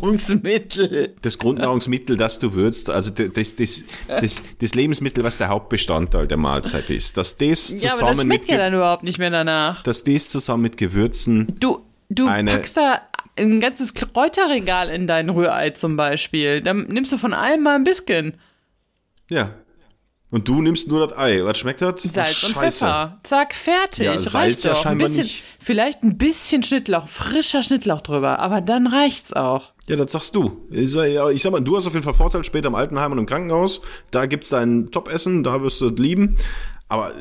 Grundnahrungsmittel. 0.01 1.15
das 1.23 1.39
Grundnahrungsmittel, 1.39 2.17
das 2.17 2.39
du 2.39 2.53
würzt, 2.55 2.91
also 2.91 3.13
das, 3.13 3.55
das, 3.55 3.85
das, 4.09 4.43
das 4.59 4.75
Lebensmittel, 4.75 5.25
was 5.25 5.37
der 5.39 5.49
Hauptbestandteil 5.49 6.27
der 6.27 6.37
Mahlzeit 6.37 6.91
ist, 6.91 7.17
dass 7.17 7.37
das 7.37 7.81
Ja, 7.81 7.91
zusammen 7.91 8.27
mit, 8.27 8.40
schmeckt 8.45 8.51
ja 8.51 8.59
dann 8.59 8.75
überhaupt 8.75 9.03
nicht 9.03 9.19
mehr 9.19 9.31
danach. 9.31 9.83
das 9.83 10.05
zusammen 10.31 10.63
mit 10.63 10.77
Gewürzen, 10.77 11.47
Du, 11.61 11.85
du 12.09 12.27
packst 12.27 12.77
da 12.77 13.01
ein 13.37 13.61
ganzes 13.61 13.95
Kräuterregal 13.95 14.89
in 14.91 15.07
dein 15.07 15.31
Rührei 15.31 15.71
zum 15.71 15.97
Beispiel. 15.97 16.61
Dann 16.61 16.87
nimmst 16.89 17.13
du 17.13 17.17
von 17.19 17.33
allem 17.33 17.63
mal 17.63 17.75
ein 17.77 17.85
bisschen. 17.85 18.35
ja. 19.29 19.55
Und 20.33 20.47
du 20.47 20.63
nimmst 20.63 20.87
nur 20.87 21.05
das 21.09 21.19
Ei. 21.19 21.41
Was 21.43 21.59
schmeckt 21.59 21.83
das? 21.83 22.03
Salz 22.03 22.45
und 22.45 22.53
Scheiße. 22.55 22.85
Pfeffer. 22.85 23.19
Zack, 23.25 23.53
fertig. 23.53 24.05
Ja, 24.05 24.13
reicht 24.13 24.29
Salz 24.31 24.63
ja 24.63 24.75
doch. 24.75 24.83
scheinbar 24.85 25.09
ein 25.09 25.13
bisschen, 25.17 25.23
nicht. 25.25 25.45
Vielleicht 25.59 26.05
ein 26.05 26.19
bisschen 26.19 26.63
Schnittlauch, 26.63 27.09
frischer 27.09 27.65
Schnittlauch 27.65 28.01
drüber, 28.01 28.39
aber 28.39 28.61
dann 28.61 28.87
reicht's 28.87 29.33
auch. 29.33 29.73
Ja, 29.91 29.97
das 29.97 30.13
sagst 30.13 30.37
du. 30.37 30.69
Ich 30.71 30.93
sag, 30.93 31.09
ja, 31.09 31.29
ich 31.31 31.43
sag 31.43 31.51
mal, 31.51 31.59
du 31.59 31.77
hast 31.77 31.85
auf 31.85 31.95
jeden 31.95 32.05
Fall 32.05 32.15
Vorteil 32.15 32.45
später 32.45 32.69
im 32.69 32.77
Altenheim 32.77 33.11
und 33.11 33.19
im 33.19 33.27
Krankenhaus. 33.27 33.81
Da 34.13 34.27
gibt's 34.27 34.51
dein 34.51 34.93
Top-Essen, 34.93 35.43
da 35.43 35.61
wirst 35.65 35.81
du 35.81 35.89
es 35.89 35.99
lieben. 35.99 36.37
Aber 36.89 37.13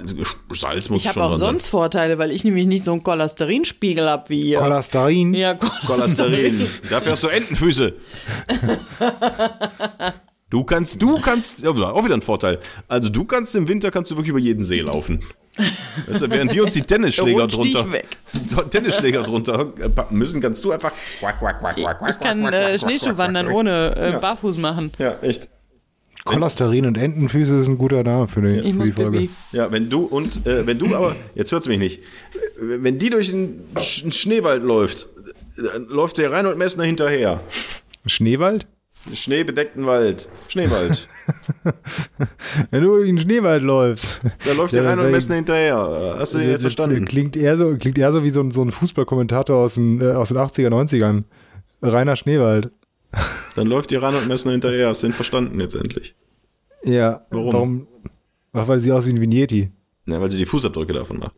Salz 0.51 0.87
muss 0.89 1.01
Ich 1.01 1.07
habe 1.07 1.15
schon 1.15 1.23
auch 1.23 1.29
dran 1.31 1.39
sonst 1.39 1.67
Vorteile, 1.67 2.19
weil 2.19 2.29
ich 2.29 2.43
nämlich 2.43 2.67
nicht 2.67 2.83
so 2.83 2.91
einen 2.91 3.01
Cholesterinspiegel 3.01 4.07
hab 4.07 4.29
wie 4.29 4.49
ihr. 4.49 4.59
Cholesterin. 4.59 5.33
ja, 5.33 5.57
sein. 5.59 5.71
Cholesterin. 5.87 6.67
Dafür 6.91 7.13
hast 7.13 7.23
du 7.23 7.29
Entenfüße. 7.29 7.93
Du 10.51 10.63
kannst, 10.63 11.01
du 11.01 11.19
kannst, 11.19 11.63
ja, 11.63 11.71
auch 11.71 12.05
wieder 12.05 12.13
ein 12.15 12.21
Vorteil. 12.21 12.59
Also 12.87 13.09
du 13.09 13.25
kannst 13.25 13.55
im 13.55 13.67
Winter 13.67 13.89
kannst 13.89 14.11
du 14.11 14.15
wirklich 14.15 14.29
über 14.29 14.39
jeden 14.39 14.61
See 14.61 14.81
laufen. 14.81 15.23
Weißt 16.07 16.21
du, 16.21 16.29
während 16.29 16.53
wir 16.53 16.63
uns 16.63 16.73
die 16.73 16.81
Tennisschläger 16.81 17.47
drunter. 17.47 17.85
Tennisschläger 18.69 19.23
drunter 19.23 19.65
packen 19.65 20.17
müssen, 20.17 20.41
kannst 20.41 20.63
du 20.63 20.71
einfach 20.71 20.91
quack, 21.19 21.39
quack, 21.39 21.59
quack, 21.59 21.75
quack, 21.75 21.99
quack, 21.99 22.09
Ich 22.11 22.19
kann 22.19 22.45
äh, 22.45 22.77
Schneeschuhwandern 22.79 23.47
quack, 23.47 23.55
ohne 23.55 23.95
äh, 23.97 24.11
Ja. 24.11 24.19
Barfuß 24.19 24.57
machen. 24.57 24.91
Ja, 24.97 25.17
echt. 25.21 25.49
Cholesterin 26.25 26.85
und 26.85 26.97
Entenfüße 26.97 27.55
ist 27.55 27.67
ein 27.69 27.77
guter 27.77 28.03
Name 28.03 28.27
für 28.27 28.41
die, 28.41 28.59
Ich 28.59 28.75
für 28.75 28.83
die 28.83 28.91
Folge. 28.91 29.11
Baby. 29.11 29.29
Ja, 29.53 29.71
wenn 29.71 29.89
du 29.89 30.03
und 30.03 30.45
äh, 30.45 30.67
wenn 30.67 30.77
du 30.77 30.93
aber 30.95 31.15
jetzt 31.33 31.51
hört's 31.51 31.67
mich 31.67 31.79
nicht, 31.79 32.01
wenn 32.59 32.99
die 32.99 33.09
durch 33.09 33.33
einen 33.33 33.65
Sch 33.79 34.03
einen 34.03 34.11
Schneewald 34.11 34.61
läuft, 34.61 35.07
dann 35.55 35.85
läuft 35.87 36.17
der 36.17 36.31
Reinhold 36.31 36.57
Messner 36.57 36.83
hinterher. 36.83 37.39
Schneewald? 38.05 38.67
Schneebedeckten 39.13 39.85
Wald, 39.85 40.27
Schneewald. 40.49 41.07
Wenn 42.71 42.83
du 42.83 42.89
durch 42.97 43.07
den 43.07 43.17
Schneewald 43.17 43.63
läufst. 43.63 44.19
Da 44.45 44.53
läuft 44.53 44.73
der 44.73 44.81
das 44.83 44.89
Reinhold 44.91 45.07
wär- 45.07 45.15
Messner 45.15 45.35
hinterher. 45.35 46.15
Hast 46.19 46.33
du 46.35 46.39
den 46.39 46.49
jetzt 46.49 46.61
verstanden? 46.61 47.05
Klingt 47.05 47.35
eher 47.37 47.55
so, 47.57 47.75
klingt 47.77 47.97
eher 47.97 48.11
so 48.11 48.23
wie 48.23 48.29
so 48.29 48.41
ein, 48.41 48.51
so 48.51 48.61
ein 48.61 48.71
Fußballkommentator 48.71 49.55
aus 49.55 49.75
den, 49.75 50.01
äh, 50.01 50.11
aus 50.11 50.29
den 50.29 50.37
80er, 50.37 50.67
90ern. 50.69 51.23
Rainer 51.81 52.15
Schneewald. 52.17 52.71
Dann 53.55 53.67
läuft 53.67 53.91
die 53.91 53.95
Reinhold 53.95 54.27
Messner 54.27 54.51
hinterher. 54.51 54.89
Hast 54.89 55.01
du 55.03 55.07
den 55.07 55.13
verstanden 55.13 55.59
jetzt 55.59 55.75
endlich? 55.75 56.13
Ja. 56.83 57.25
Warum? 57.29 57.87
Ach, 58.53 58.67
weil 58.67 58.81
sie 58.81 58.91
aussieht 58.91 59.19
wie 59.19 59.27
ein 59.27 59.31
Yeti. 59.31 59.71
Ja, 60.07 60.19
weil 60.19 60.29
sie 60.29 60.37
die 60.37 60.45
Fußabdrücke 60.45 60.93
davon 60.93 61.19
macht. 61.19 61.35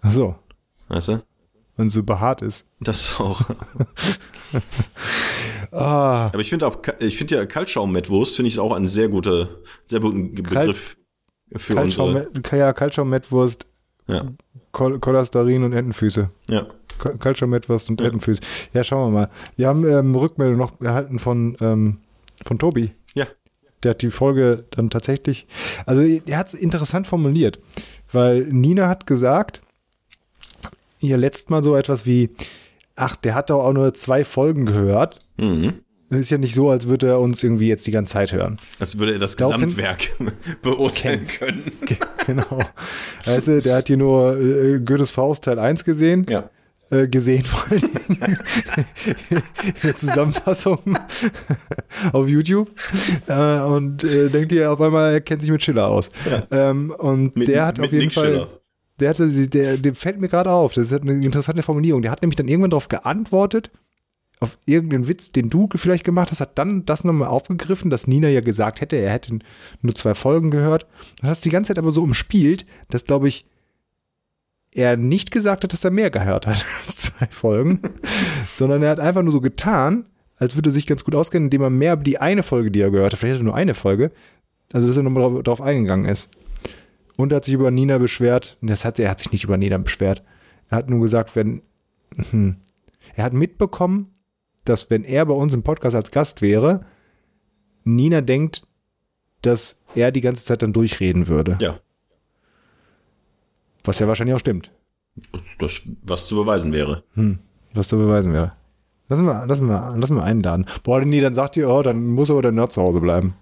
Ach 0.00 0.10
so. 0.10 0.36
Weißt 0.88 1.08
du? 1.08 1.22
Und 1.76 1.90
so 1.90 2.02
behaart 2.02 2.42
ist. 2.42 2.66
Das 2.80 3.20
auch. 3.20 3.40
Ah, 5.72 6.26
Aber 6.26 6.40
ich 6.40 6.50
finde 6.50 6.66
auch, 6.66 6.78
ich 7.00 7.16
finde 7.16 7.36
ja 7.36 7.46
Kaltschaum-Mettwurst 7.46 8.36
finde 8.36 8.48
ich 8.48 8.58
auch 8.58 8.72
ein 8.72 8.88
sehr 8.88 9.08
guter, 9.08 9.48
sehr 9.86 10.00
guten 10.00 10.34
Begriff 10.34 10.96
für 11.56 11.74
Kaltschaum, 11.74 12.14
unsere. 12.16 12.56
ja, 12.56 12.72
Kaltschaum, 12.72 13.08
Mettwurst, 13.10 13.66
Ja, 14.06 14.26
Chol 14.72 14.98
Cholesterin 14.98 15.64
und 15.64 15.72
Entenfüße. 15.72 16.30
ja. 16.50 16.66
Ka- 16.98 17.16
Kaltschaum, 17.16 17.50
Mettwurst 17.50 17.88
und 17.90 18.00
Entenfüße. 18.00 18.40
Ja, 18.72 18.82
schauen 18.82 19.12
wir 19.12 19.20
mal. 19.20 19.30
Wir 19.56 19.68
haben 19.68 19.86
ähm, 19.86 20.14
Rückmeldung 20.16 20.58
noch 20.58 20.80
erhalten 20.80 21.20
von, 21.20 21.56
ähm, 21.60 21.98
von 22.44 22.58
Tobi. 22.58 22.90
Ja. 23.14 23.26
Der 23.84 23.90
hat 23.90 24.02
die 24.02 24.10
Folge 24.10 24.64
dann 24.72 24.90
tatsächlich, 24.90 25.46
also 25.86 26.02
er 26.02 26.36
hat 26.38 26.48
es 26.48 26.54
interessant 26.54 27.06
formuliert, 27.06 27.60
weil 28.10 28.46
Nina 28.46 28.88
hat 28.88 29.06
gesagt, 29.06 29.62
ihr 31.00 31.16
letzt 31.16 31.50
Mal 31.50 31.62
so 31.62 31.76
etwas 31.76 32.04
wie, 32.04 32.30
ach, 32.98 33.16
der 33.16 33.34
hat 33.34 33.50
doch 33.50 33.64
auch 33.64 33.72
nur 33.72 33.94
zwei 33.94 34.24
Folgen 34.24 34.66
gehört. 34.66 35.16
Mhm. 35.36 35.74
Es 36.10 36.20
ist 36.20 36.30
ja 36.30 36.38
nicht 36.38 36.54
so, 36.54 36.70
als 36.70 36.88
würde 36.88 37.06
er 37.08 37.20
uns 37.20 37.42
irgendwie 37.44 37.68
jetzt 37.68 37.86
die 37.86 37.90
ganze 37.90 38.14
Zeit 38.14 38.32
hören. 38.32 38.58
Als 38.80 38.98
würde 38.98 39.12
er 39.12 39.18
das 39.18 39.36
Daraufhin- 39.36 39.66
Gesamtwerk 39.66 40.08
beurteilen 40.62 41.26
können. 41.26 41.70
genau. 42.26 42.60
Weißt 43.26 43.48
du, 43.48 43.60
der 43.60 43.76
hat 43.76 43.88
hier 43.88 43.98
nur 43.98 44.38
äh, 44.38 44.80
Goethes 44.80 45.10
Faust 45.10 45.44
Teil 45.44 45.58
1 45.58 45.84
gesehen. 45.84 46.24
Ja. 46.30 46.48
Äh, 46.90 47.06
gesehen 47.08 47.44
vor 47.44 47.66
der 49.82 49.94
Zusammenfassung 49.96 50.78
auf 52.12 52.26
YouTube. 52.26 52.70
Äh, 53.26 53.60
und 53.60 54.02
äh, 54.04 54.30
denkt 54.30 54.52
ihr 54.52 54.72
auf 54.72 54.80
einmal, 54.80 55.12
er 55.12 55.20
kennt 55.20 55.42
sich 55.42 55.50
mit 55.50 55.62
Schiller 55.62 55.88
aus. 55.88 56.08
Ähm, 56.50 56.90
und 56.96 57.36
Mit, 57.36 57.48
der 57.48 57.66
hat 57.66 57.78
auf 57.80 57.92
jeden 57.92 58.04
Nick 58.04 58.14
Fall. 58.14 58.24
Schiller. 58.24 58.48
Der 59.00 59.10
hatte, 59.10 59.30
der, 59.48 59.76
der 59.76 59.94
fällt 59.94 60.20
mir 60.20 60.28
gerade 60.28 60.50
auf. 60.50 60.74
Das 60.74 60.90
ist 60.90 61.00
eine 61.00 61.12
interessante 61.12 61.62
Formulierung. 61.62 62.02
Der 62.02 62.10
hat 62.10 62.22
nämlich 62.22 62.36
dann 62.36 62.48
irgendwann 62.48 62.70
darauf 62.70 62.88
geantwortet, 62.88 63.70
auf 64.40 64.58
irgendeinen 64.66 65.08
Witz, 65.08 65.30
den 65.30 65.50
du 65.50 65.68
vielleicht 65.74 66.04
gemacht 66.04 66.30
hast, 66.30 66.40
hat 66.40 66.58
dann 66.58 66.86
das 66.86 67.04
nochmal 67.04 67.28
aufgegriffen, 67.28 67.90
dass 67.90 68.06
Nina 68.06 68.28
ja 68.28 68.40
gesagt 68.40 68.80
hätte, 68.80 68.96
er 68.96 69.10
hätte 69.10 69.38
nur 69.82 69.94
zwei 69.94 70.14
Folgen 70.14 70.50
gehört. 70.50 70.86
Dann 71.20 71.30
hast 71.30 71.44
du 71.44 71.48
die 71.48 71.52
ganze 71.52 71.68
Zeit 71.68 71.78
aber 71.78 71.92
so 71.92 72.02
umspielt, 72.02 72.64
dass, 72.88 73.04
glaube 73.04 73.28
ich, 73.28 73.46
er 74.72 74.96
nicht 74.96 75.30
gesagt 75.30 75.64
hat, 75.64 75.72
dass 75.72 75.84
er 75.84 75.90
mehr 75.90 76.10
gehört 76.10 76.46
hat 76.46 76.64
als 76.86 76.96
zwei 76.96 77.26
Folgen, 77.26 77.80
sondern 78.54 78.82
er 78.82 78.90
hat 78.90 79.00
einfach 79.00 79.22
nur 79.22 79.32
so 79.32 79.40
getan, 79.40 80.06
als 80.36 80.54
würde 80.54 80.70
er 80.70 80.72
sich 80.72 80.86
ganz 80.86 81.04
gut 81.04 81.14
auskennen, 81.14 81.46
indem 81.46 81.62
er 81.62 81.70
mehr 81.70 81.94
über 81.94 82.04
die 82.04 82.18
eine 82.18 82.44
Folge, 82.44 82.70
die 82.70 82.80
er 82.80 82.90
gehört 82.90 83.12
hat, 83.12 83.18
vielleicht 83.18 83.34
hat 83.36 83.42
er 83.42 83.44
nur 83.44 83.56
eine 83.56 83.74
Folge, 83.74 84.12
also 84.72 84.86
dass 84.86 84.96
er 84.96 85.02
nochmal 85.02 85.42
drauf 85.42 85.60
eingegangen 85.60 86.06
ist. 86.06 86.30
Und 87.18 87.32
er 87.32 87.36
hat 87.36 87.44
sich 87.44 87.54
über 87.54 87.72
Nina 87.72 87.98
beschwert. 87.98 88.56
Das 88.62 88.84
hat, 88.84 89.00
er 89.00 89.10
hat 89.10 89.18
sich 89.18 89.32
nicht 89.32 89.42
über 89.42 89.56
Nina 89.56 89.76
beschwert. 89.76 90.22
Er 90.70 90.78
hat 90.78 90.88
nur 90.88 91.00
gesagt, 91.00 91.34
wenn, 91.34 91.62
hm, 92.30 92.56
er 93.16 93.24
hat 93.24 93.32
mitbekommen, 93.32 94.12
dass 94.64 94.88
wenn 94.88 95.02
er 95.02 95.26
bei 95.26 95.34
uns 95.34 95.52
im 95.52 95.64
Podcast 95.64 95.96
als 95.96 96.12
Gast 96.12 96.42
wäre, 96.42 96.86
Nina 97.82 98.20
denkt, 98.20 98.68
dass 99.42 99.80
er 99.96 100.12
die 100.12 100.20
ganze 100.20 100.44
Zeit 100.44 100.62
dann 100.62 100.72
durchreden 100.72 101.26
würde. 101.26 101.56
Ja, 101.60 101.80
Was 103.82 103.98
ja 103.98 104.06
wahrscheinlich 104.06 104.36
auch 104.36 104.40
stimmt. 104.40 104.70
das, 105.58 105.80
was 106.02 106.28
zu 106.28 106.36
beweisen 106.36 106.72
wäre. 106.72 107.02
Hm, 107.14 107.40
was 107.74 107.88
zu 107.88 107.96
beweisen 107.96 108.32
wäre. 108.32 108.52
Lassen 109.08 109.24
wir, 109.24 109.44
lassen 109.46 109.66
wir, 109.66 109.96
lassen 109.96 110.14
wir 110.14 110.22
einladen. 110.22 110.66
Boah, 110.84 111.00
nee, 111.00 111.20
dann 111.20 111.34
sagt 111.34 111.56
ihr, 111.56 111.68
oh, 111.68 111.82
dann 111.82 112.06
muss 112.06 112.30
aber 112.30 112.42
der 112.42 112.52
Nerd 112.52 112.70
zu 112.70 112.80
Hause 112.80 113.00
bleiben. 113.00 113.34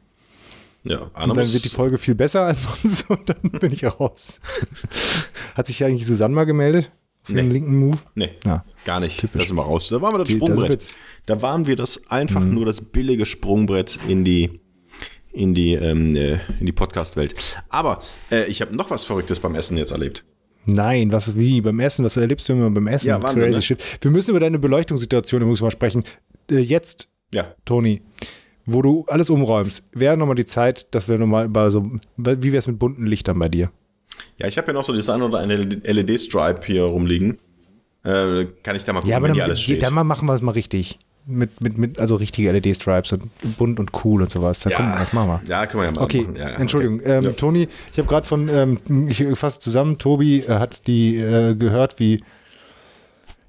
Ja, 0.89 1.11
Anna 1.15 1.33
Und 1.33 1.37
dann 1.39 1.53
wird 1.53 1.65
die 1.65 1.69
Folge 1.69 1.99
viel 1.99 2.15
besser 2.15 2.43
als 2.43 2.63
sonst 2.83 3.11
und 3.11 3.29
dann 3.29 3.51
bin 3.61 3.73
ich 3.73 3.85
raus. 3.85 4.41
Hat 5.55 5.67
sich 5.67 5.83
eigentlich 5.85 6.07
Susanne 6.07 6.35
mal 6.35 6.45
gemeldet? 6.45 6.91
Für 7.23 7.33
Nee. 7.33 7.43
den 7.43 7.51
linken 7.51 7.77
Move? 7.77 7.99
Nee, 8.15 8.31
Ja. 8.45 8.65
gar 8.85 9.01
nicht. 9.01 9.19
Typisch. 9.19 9.41
Da 9.43 9.47
sind 9.49 9.57
wir 9.57 9.63
raus. 9.63 9.89
Da 9.89 10.01
waren 10.01 10.15
wir 10.15 10.19
das 10.19 10.29
Die- 10.29 10.35
das 10.39 10.45
Sprungbrett. 10.47 10.69
wird's. 10.71 10.95
Da 11.27 11.43
waren 11.43 11.67
wir 11.67 11.75
das 11.77 12.09
einfach 12.09 12.45
nur 12.45 12.65
das 12.65 12.81
billige 12.81 13.27
Sprungbrett 13.27 13.99
in 14.07 14.23
die 14.25 14.61
in 15.33 15.53
die 15.53 15.75
ähm, 15.75 16.15
äh, 16.17 16.39
in 16.61 16.67
die 16.67 16.73
Podcast-Welt. 16.73 17.35
Aber 17.69 18.01
äh, 18.31 18.45
ich 18.47 18.63
habe 18.63 18.75
noch 18.75 18.91
was 18.91 19.05
Verrücktes 19.05 19.41
beim 19.41 19.55
Essen 19.55 19.77
jetzt 19.77 19.91
erlebt. 19.91 20.25
Nein, 20.65 21.13
was 21.13 21.37
wie 21.37 21.61
beim 21.61 21.79
Essen? 21.81 22.05
Was 22.05 22.17
erlebst 22.17 22.49
du 22.49 22.55
immer 22.55 22.71
beim 22.71 22.87
Essen? 22.87 23.09
Ja, 23.09 23.23
Wahnsinn, 23.23 23.47
Crazy 23.47 23.57
ne? 23.59 23.63
shit. 23.63 23.83
Wir 24.01 24.11
müssen 24.11 24.31
über 24.31 24.41
deine 24.41 24.59
Beleuchtungssituation 24.59 25.43
übrigens 25.43 25.61
mal 25.61 25.71
sprechen. 25.71 26.05
Äh, 26.51 26.59
jetzt, 26.61 27.09
Ja, 27.35 27.55
Toni, 27.65 28.03
wo 28.67 28.83
du 28.83 29.05
alles 29.09 29.31
umräumst, 29.31 29.89
wäre 29.93 30.17
nochmal 30.17 30.35
die 30.37 30.45
Zeit, 30.45 30.95
dass 30.95 31.09
wir 31.09 31.19
nochmal 31.19 31.47
über 31.47 31.71
so, 31.71 31.91
wie 32.17 32.43
wäre 32.53 32.57
es 32.59 32.67
mit 32.67 32.79
bunten 32.79 33.07
Lichtern 33.07 33.39
bei 33.39 33.49
dir? 33.49 33.71
ja, 34.39 34.47
ich 34.47 34.57
habe 34.59 34.67
ja 34.69 34.73
noch 34.75 34.85
so 34.85 34.95
das 34.95 35.09
eine 35.09 35.25
oder 35.25 35.39
eine 35.39 35.57
LED-Stripe 35.57 36.61
hier 36.67 36.85
rumliegen. 36.85 37.39
Äh, 38.03 38.47
kann 38.63 38.77
ich 38.77 38.85
da 38.85 38.93
mal 38.93 39.01
gucken, 39.01 39.11
Ja, 39.11 39.17
aber 39.17 39.25
wenn 39.25 39.29
dann, 39.31 39.35
hier 39.37 39.45
alles 39.45 39.61
steht. 39.63 39.83
dann 39.83 39.93
mal 39.95 40.05
machen 40.05 40.27
wir 40.29 40.35
es 40.35 40.43
mal 40.43 40.53
richtig. 40.53 40.99
Mit, 41.29 41.61
mit, 41.61 41.77
mit, 41.77 41.99
also 41.99 42.15
richtige 42.17 42.53
LED-Stripes 42.53 43.13
und 43.15 43.31
bunt 43.59 43.81
und 43.81 43.91
cool 44.05 44.23
und 44.23 44.31
sowas. 44.31 44.61
Da 44.61 44.71
komm, 44.71 44.93
das 44.97 45.13
machen 45.13 45.29
wir. 45.29 45.41
Ja, 45.49 45.67
können 45.67 45.83
wir 45.83 45.87
ja 45.87 45.93
mal 45.93 46.03
Okay, 46.05 46.23
machen. 46.23 46.37
Ja, 46.37 46.51
ja, 46.51 46.57
Entschuldigung. 46.57 47.01
okay. 47.01 47.17
Ähm, 47.19 47.23
Ja. 47.25 47.31
Toni, 47.33 47.69
ich 47.93 47.99
habe 47.99 48.09
gerade 48.09 48.27
von, 48.27 48.49
ähm, 48.49 48.79
ich 49.09 49.25
fasse 49.35 49.59
zusammen, 49.59 49.99
Tobi 49.99 50.41
äh, 50.41 50.49
hat 50.49 50.87
die 50.87 51.17
äh, 51.17 51.55
gehört, 51.57 51.99
wie. 51.99 52.23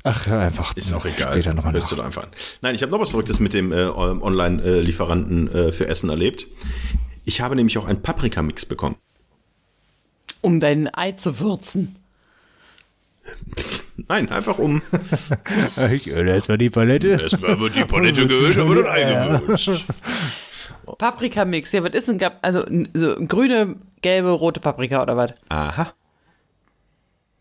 Ach, 0.07 0.25
hör 0.27 0.39
einfach. 0.39 0.75
Ist 0.75 0.93
auch 0.93 1.05
egal. 1.05 1.33
Später 1.33 1.53
nochmal 1.53 1.73
Hörst 1.73 1.91
du 1.91 1.95
nach. 1.95 2.03
da 2.03 2.07
einfach 2.07 2.23
an. 2.23 2.29
Nein, 2.61 2.75
ich 2.75 2.81
habe 2.81 2.91
noch 2.91 2.99
was 2.99 3.09
Verrücktes 3.09 3.39
mit 3.39 3.53
dem 3.53 3.71
äh, 3.71 3.85
Online-Lieferanten 3.85 5.51
äh, 5.53 5.71
für 5.71 5.87
Essen 5.87 6.09
erlebt. 6.09 6.47
Ich 7.25 7.41
habe 7.41 7.55
nämlich 7.55 7.77
auch 7.77 7.85
einen 7.85 8.01
Paprikamix 8.01 8.65
bekommen. 8.65 8.95
Um 10.41 10.59
dein 10.59 10.93
Ei 10.93 11.11
zu 11.13 11.39
würzen. 11.39 11.97
Nein, 14.07 14.29
einfach 14.29 14.59
um. 14.59 14.81
Ich, 15.91 16.07
äh, 16.07 16.23
da 16.23 16.33
ist 16.35 16.47
mal 16.47 16.57
die 16.57 16.69
Palette. 16.69 17.09
Erstmal 17.09 17.59
wird 17.59 17.75
die 17.75 17.83
Palette 17.83 18.27
gehört, 18.27 18.57
aber 18.57 18.75
dann 18.75 18.85
eingewünscht. 18.85 19.85
Paprikamix. 20.97 21.71
Ja, 21.73 21.83
was 21.83 21.91
ist 21.91 22.07
denn? 22.07 22.21
Also 22.41 22.61
so 22.93 23.15
grüne, 23.27 23.75
gelbe, 24.01 24.29
rote 24.29 24.59
Paprika 24.61 25.01
oder 25.03 25.17
was? 25.17 25.33
Aha. 25.49 25.91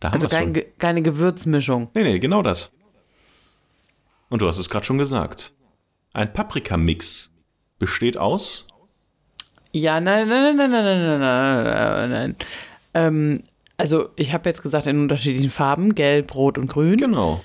Da 0.01 0.13
haben 0.13 0.23
Also 0.23 0.35
kein, 0.35 0.55
schon. 0.55 0.65
Keine 0.79 1.03
Gewürzmischung. 1.03 1.89
Nee, 1.95 2.05
nee, 2.05 2.19
genau 2.19 2.43
das. 2.43 2.71
Und 4.29 4.43
du 4.43 4.49
hast 4.49 4.59
es 4.59 4.69
gerade 4.69 4.85
schon 4.85 4.99
gesagt. 4.99 5.53
Ein 6.13 6.33
Paprikamix 6.33 7.31
besteht 7.79 8.17
aus. 8.19 8.67
Ja, 9.73 10.01
nein, 10.01 10.29
nein, 10.29 10.57
nein, 10.57 10.71
nein, 10.71 10.85
nein, 10.85 11.03
nein, 11.03 11.21
nein, 11.21 11.65
nein, 11.65 12.11
nein. 12.11 12.37
Ähm, 12.95 13.43
also 13.77 14.09
ich 14.17 14.33
habe 14.33 14.49
jetzt 14.49 14.63
gesagt 14.63 14.87
in 14.87 15.01
unterschiedlichen 15.01 15.51
Farben, 15.51 15.95
gelb, 15.95 16.35
rot 16.35 16.57
und 16.57 16.69
grün. 16.69 16.97
Genau. 16.97 17.43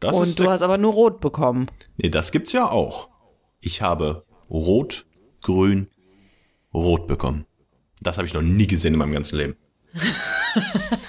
Das 0.00 0.16
Und 0.16 0.38
du 0.38 0.50
hast 0.50 0.62
aber 0.62 0.78
nur 0.78 0.92
rot 0.92 1.20
bekommen. 1.20 1.68
Nee, 1.96 2.08
das 2.08 2.32
gibt's 2.32 2.52
ja 2.52 2.70
auch. 2.70 3.08
Ich 3.60 3.82
habe 3.82 4.24
rot, 4.50 5.06
grün, 5.42 5.88
rot 6.72 7.06
bekommen. 7.06 7.46
Das 8.00 8.18
habe 8.18 8.26
ich 8.26 8.34
noch 8.34 8.42
nie 8.42 8.66
gesehen 8.66 8.94
in 8.94 8.98
meinem 8.98 9.12
ganzen 9.12 9.36
Leben. 9.36 9.56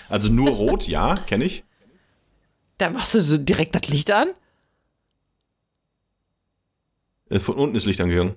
also 0.10 0.32
nur 0.32 0.50
rot, 0.52 0.88
ja, 0.88 1.18
kenne 1.18 1.46
ich. 1.46 1.64
Da 2.78 2.90
machst 2.90 3.14
du 3.14 3.22
so 3.22 3.38
direkt 3.38 3.76
das 3.76 3.88
Licht 3.88 4.12
an. 4.12 4.30
Äh, 7.30 7.40
Von 7.40 7.56
unten 7.56 7.76
ist 7.76 7.86
Licht 7.86 8.02
angegangen. 8.02 8.36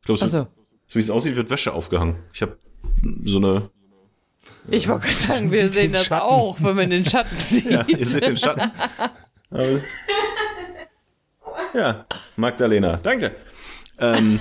Ich 0.00 0.06
glaube, 0.06 0.18
so, 0.18 0.24
Also, 0.24 0.46
so 0.88 0.94
wie 0.96 1.00
es 1.00 1.10
aussieht, 1.10 1.36
wird 1.36 1.50
Wäsche 1.50 1.72
aufgehangen. 1.72 2.16
Ich 2.32 2.42
habe 2.42 2.58
so 3.24 3.38
eine. 3.38 3.70
ich 4.68 4.88
wollte 4.88 5.06
gerade 5.06 5.18
sagen, 5.20 5.52
wir 5.52 5.72
sehen 5.72 5.92
das 5.92 6.06
Schatten. 6.06 6.22
auch, 6.26 6.60
wenn 6.62 6.76
man 6.76 6.90
den 6.90 7.04
Schatten 7.04 7.36
sieht. 7.48 7.70
Ja, 7.70 7.84
ihr 7.86 8.06
seht 8.06 8.26
den 8.26 8.36
Schatten. 8.36 8.70
Aber- 9.50 9.80
ja, 11.74 12.06
Magdalena, 12.36 12.96
danke. 12.96 13.36
Ähm, 13.98 14.40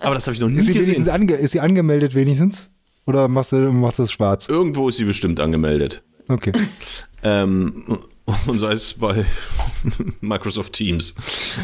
aber 0.00 0.14
das 0.14 0.26
habe 0.26 0.34
ich 0.34 0.40
noch 0.40 0.48
nie 0.48 0.60
Ist 0.60 0.72
gesehen. 0.72 1.08
ange 1.10 1.34
ist 1.34 1.52
sie 1.52 1.60
angemeldet 1.60 2.14
wenigstens? 2.14 2.70
Oder 3.08 3.26
machst 3.26 3.52
du, 3.52 3.72
machst 3.72 3.98
du 3.98 4.02
es 4.02 4.12
schwarz? 4.12 4.50
Irgendwo 4.50 4.90
ist 4.90 4.98
sie 4.98 5.04
bestimmt 5.04 5.40
angemeldet. 5.40 6.04
Okay. 6.28 6.52
Ähm, 7.20 7.98
und 8.46 8.60
sei 8.60 8.70
es 8.70 8.94
bei 8.94 9.24
Microsoft 10.20 10.72
Teams. 10.72 11.16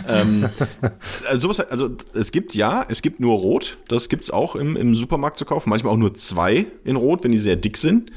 Ähm, 0.09 0.49
also, 1.29 1.43
sowas, 1.43 1.61
also 1.61 1.91
es 2.13 2.33
gibt 2.33 2.57
ja, 2.57 2.85
es 2.89 3.03
gibt 3.03 3.21
nur 3.21 3.39
Rot, 3.39 3.79
das 3.87 4.09
gibt's 4.09 4.33
auch 4.33 4.57
im, 4.57 4.75
im 4.75 4.97
Supermarkt 4.97 5.39
zu 5.39 5.45
kaufen, 5.45 5.71
manchmal 5.71 5.93
auch 5.93 5.97
nur 5.97 6.13
zwei 6.15 6.67
in 6.83 6.97
Rot, 6.97 7.23
wenn 7.23 7.31
die 7.31 7.39
sehr 7.39 7.55
dick 7.55 7.77
sind. 7.77 8.11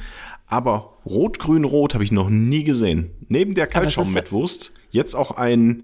Aber 0.48 0.98
Rot, 1.06 1.38
Grün, 1.38 1.64
Rot 1.64 1.94
habe 1.94 2.04
ich 2.04 2.12
noch 2.12 2.32
nie 2.32 2.64
gesehen. 2.64 3.12
Neben 3.28 3.54
der 3.54 3.68
es 3.68 3.74
Kaltschaummettwurst 3.74 4.74
jetzt 4.90 5.14
auch 5.14 5.30
ein 5.30 5.84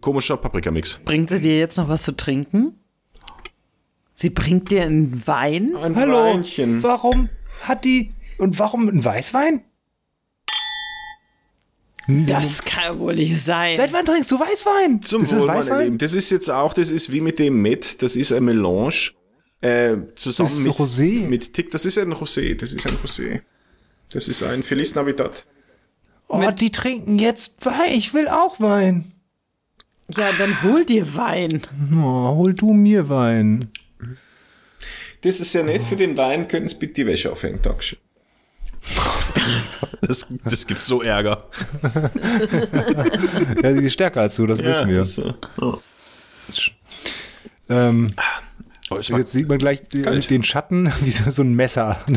komischer 0.00 0.38
Paprikamix. 0.38 0.98
Bringt 1.04 1.28
sie 1.28 1.42
dir 1.42 1.58
jetzt 1.58 1.76
noch 1.76 1.90
was 1.90 2.04
zu 2.04 2.16
trinken? 2.16 2.72
Sie 4.20 4.30
bringt 4.30 4.70
dir 4.72 4.82
einen 4.82 5.24
Wein? 5.28 5.76
Ein 5.76 5.94
Hallo, 5.94 6.24
Weinchen. 6.24 6.82
warum 6.82 7.28
hat 7.62 7.84
die, 7.84 8.12
und 8.38 8.58
warum 8.58 8.88
ein 8.88 9.04
Weißwein? 9.04 9.62
Das 12.26 12.64
kann 12.64 12.98
wohl 12.98 13.14
nicht 13.14 13.40
sein. 13.40 13.76
Seit 13.76 13.92
wann 13.92 14.04
trinkst 14.04 14.28
du 14.32 14.40
Weißwein? 14.40 15.02
Zum 15.02 15.22
ist 15.22 15.30
das 15.32 15.40
Wohl, 15.40 15.46
meine 15.46 15.60
Weißwein? 15.60 15.84
Lieben. 15.84 15.98
Das 15.98 16.14
ist 16.14 16.30
jetzt 16.30 16.48
auch, 16.50 16.74
das 16.74 16.90
ist 16.90 17.12
wie 17.12 17.20
mit 17.20 17.38
dem 17.38 17.62
Met, 17.62 18.02
das 18.02 18.16
ist 18.16 18.32
ein 18.32 18.44
Melange. 18.44 19.10
Äh, 19.60 19.96
zusammen 20.16 20.48
Das 20.48 20.58
ist 20.58 20.64
mit, 20.64 20.74
Rosé. 20.74 21.28
mit 21.28 21.52
Tick, 21.52 21.70
das 21.70 21.84
ist 21.84 21.96
ein 21.98 22.12
Rosé, 22.12 22.56
das 22.58 22.72
ist 22.72 22.86
ein 22.88 22.96
Rosé. 22.96 23.40
Das 24.12 24.26
ist 24.26 24.42
ein 24.42 24.64
Feliz 24.64 24.94
Navidad. 24.96 25.44
Oh, 26.28 26.50
die 26.50 26.72
trinken 26.72 27.18
jetzt 27.20 27.64
Wein. 27.64 27.92
Ich 27.92 28.14
will 28.14 28.26
auch 28.28 28.58
Wein. 28.58 29.12
Ja, 30.16 30.30
dann 30.38 30.60
hol 30.64 30.84
dir 30.84 31.14
Wein. 31.14 31.62
Oh, 31.94 32.34
hol 32.36 32.54
du 32.54 32.72
mir 32.72 33.08
Wein. 33.08 33.70
Das 35.22 35.40
ist 35.40 35.52
ja 35.52 35.62
nett 35.62 35.82
für 35.82 35.96
den 35.96 36.16
Wein, 36.16 36.46
können 36.48 36.68
Sie 36.68 36.76
bitte 36.76 36.94
die 36.94 37.06
Wäsche 37.06 37.32
aufhängen, 37.32 37.60
Dankeschön. 37.62 37.98
Das, 40.00 40.26
das 40.44 40.66
gibt 40.66 40.84
so 40.84 41.02
Ärger. 41.02 41.48
Ja, 43.62 43.74
sie 43.74 43.84
ist 43.86 43.92
stärker 43.94 44.20
als 44.22 44.36
du, 44.36 44.46
das 44.46 44.62
wissen 44.62 44.88
wir. 44.88 44.96
das, 44.98 45.18
äh, 45.18 45.32
oh. 45.60 45.78
ähm, 47.68 48.06
Oh, 48.90 48.96
jetzt 49.00 49.32
sieht 49.32 49.46
man 49.48 49.58
gleich 49.58 49.82
die- 49.88 50.00
Kalt. 50.00 50.30
den 50.30 50.42
Schatten 50.42 50.90
wie 51.02 51.10
so, 51.10 51.30
so 51.30 51.42
ein 51.42 51.52
Messer. 51.54 52.00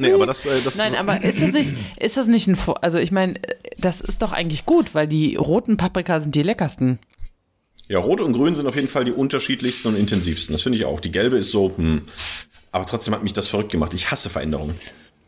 nee, 0.00 0.12
aber 0.12 0.26
das, 0.26 0.44
äh, 0.44 0.60
das 0.64 0.76
Nein, 0.76 0.96
aber 0.96 1.22
ist 1.22 1.40
das 1.40 1.52
nicht, 1.52 1.74
ist 2.00 2.16
das 2.16 2.26
nicht 2.26 2.48
ein, 2.48 2.56
Vor- 2.56 2.82
also 2.82 2.98
ich 2.98 3.12
meine, 3.12 3.34
das 3.78 4.00
ist 4.00 4.20
doch 4.22 4.32
eigentlich 4.32 4.66
gut, 4.66 4.92
weil 4.94 5.06
die 5.06 5.36
roten 5.36 5.76
Paprika 5.76 6.18
sind 6.18 6.34
die 6.34 6.42
leckersten. 6.42 6.98
Ja, 7.90 7.98
Rot 7.98 8.20
und 8.20 8.34
Grün 8.34 8.54
sind 8.54 8.68
auf 8.68 8.76
jeden 8.76 8.86
Fall 8.86 9.02
die 9.02 9.10
unterschiedlichsten 9.10 9.88
und 9.88 9.96
intensivsten. 9.96 10.52
Das 10.52 10.62
finde 10.62 10.78
ich 10.78 10.84
auch. 10.84 11.00
Die 11.00 11.10
gelbe 11.10 11.36
ist 11.36 11.50
so, 11.50 11.76
hm. 11.76 12.02
Aber 12.70 12.86
trotzdem 12.86 13.12
hat 13.12 13.24
mich 13.24 13.32
das 13.32 13.48
verrückt 13.48 13.72
gemacht. 13.72 13.92
Ich 13.94 14.12
hasse 14.12 14.30
Veränderungen. 14.30 14.76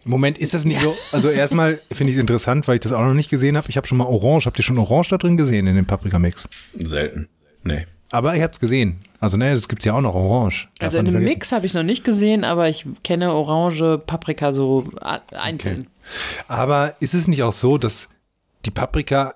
Moment, 0.05 0.39
ist 0.39 0.55
das 0.55 0.65
nicht 0.65 0.81
so? 0.81 0.95
Also 1.11 1.29
erstmal 1.29 1.81
finde 1.91 2.13
ich 2.13 2.17
es 2.17 2.21
interessant, 2.21 2.69
weil 2.69 2.77
ich 2.77 2.81
das 2.81 2.93
auch 2.93 3.03
noch 3.03 3.15
nicht 3.15 3.31
gesehen 3.31 3.57
habe. 3.57 3.69
Ich 3.69 3.77
habe 3.77 3.89
schon 3.89 3.99
mal 3.99 4.05
Orange. 4.05 4.47
Habt 4.47 4.61
ihr 4.61 4.63
schon 4.63 4.79
Orange 4.79 5.09
da 5.09 5.19
drin 5.19 5.37
gesehen 5.37 5.67
in 5.67 5.75
dem 5.75 5.87
Paprikamix? 5.87 6.49
Selten. 6.79 7.29
Nee. 7.65 7.85
Aber 8.13 8.37
ich 8.37 8.43
habe 8.43 8.53
es 8.53 8.61
gesehen. 8.61 9.01
Also 9.19 9.37
ne, 9.37 9.53
das 9.55 9.69
gibt's 9.69 9.85
ja 9.85 9.95
auch 9.95 10.01
noch 10.01 10.15
Orange. 10.15 10.69
Darf 10.79 10.87
Also 10.87 10.99
in 10.99 11.09
einem. 11.09 11.25
Mix 11.25 11.51
habe 11.51 11.67
ich 11.67 11.75
noch 11.75 11.83
nicht 11.83 12.05
gesehen, 12.05 12.45
aber 12.45 12.69
ich 12.69 12.87
kenne 13.03 13.33
orange 13.33 13.99
Paprika 14.07 14.53
so 14.53 14.89
einzeln. 15.33 15.89
Aber 16.47 16.95
ist 17.01 17.15
es 17.15 17.27
nicht 17.27 17.43
auch 17.43 17.53
so, 17.53 17.77
dass 17.77 18.09
die 18.67 18.71
Paprika 18.71 19.35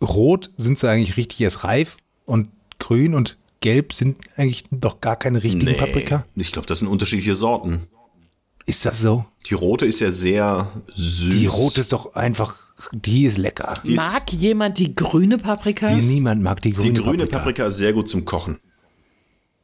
rot 0.00 0.50
sind 0.56 0.78
sie 0.78 0.88
eigentlich 0.88 1.16
richtig 1.16 1.40
erst 1.40 1.64
reif 1.64 1.96
und 2.26 2.46
grün 2.80 3.14
und 3.14 3.36
gelb 3.60 3.92
sind 3.92 4.18
eigentlich 4.36 4.64
doch 4.72 5.00
gar 5.00 5.16
keine 5.16 5.42
richtigen 5.42 5.76
Paprika. 5.76 6.24
Ich 6.34 6.50
glaube, 6.50 6.66
das 6.66 6.80
sind 6.80 6.88
unterschiedliche 6.88 7.36
Sorten. 7.36 7.86
Ist 8.66 8.84
das 8.84 9.00
so? 9.00 9.24
Die 9.48 9.54
rote 9.54 9.86
ist 9.86 10.00
ja 10.00 10.10
sehr 10.12 10.70
süß. 10.94 11.34
Die 11.34 11.46
rote 11.46 11.80
ist 11.80 11.92
doch 11.92 12.14
einfach, 12.14 12.56
die 12.92 13.24
ist 13.24 13.38
lecker. 13.38 13.74
Die 13.84 13.94
ist- 13.94 13.96
Mag 13.96 14.32
jemand 14.32 14.78
die 14.78 14.94
grüne 14.94 15.38
Paprika? 15.38 15.86
Die 15.86 16.00
niemand 16.02 16.42
mag 16.42 16.60
die 16.62 16.72
grüne, 16.72 16.92
Die 16.92 17.00
grüne 17.02 17.26
Paprika. 17.26 17.66
ist 17.66 17.78
sehr 17.78 17.92
gut 17.92 18.08
zum 18.08 18.24
Kochen. 18.24 18.58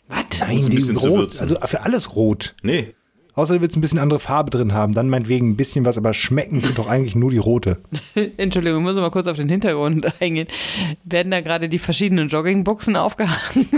Was? 0.09 0.25
Nein, 0.41 0.59
die 0.59 0.69
bisschen 0.71 0.97
zu 0.99 1.09
rot. 1.09 1.19
würzen. 1.19 1.43
Also 1.43 1.57
für 1.67 1.81
alles 1.83 2.14
rot. 2.17 2.55
Nee. 2.62 2.95
Außer 3.37 3.55
du 3.55 3.61
willst 3.61 3.76
ein 3.76 3.82
bisschen 3.82 3.99
andere 3.99 4.18
Farbe 4.18 4.51
drin 4.51 4.72
haben. 4.72 4.95
Dann 4.95 5.11
meinetwegen 5.11 5.51
ein 5.51 5.57
bisschen 5.57 5.84
was, 5.84 5.99
aber 5.99 6.14
schmecken 6.14 6.62
tut 6.62 6.78
doch 6.78 6.89
eigentlich 6.89 7.14
nur 7.14 7.30
die 7.30 7.39
rote. 7.39 7.76
Entschuldigung, 8.39 8.80
ich 8.80 8.84
muss 8.84 8.97
mal 8.97 9.11
kurz 9.11 9.26
auf 9.26 9.37
den 9.37 9.51
Hintergrund 9.51 10.07
eingehen. 10.20 10.49
Werden 11.05 11.30
da 11.30 11.43
gerade 11.43 11.68
die 11.68 11.78
verschiedenen 11.78 12.28
Joggingbuchsen 12.28 12.97
aufgehangen? 12.97 13.68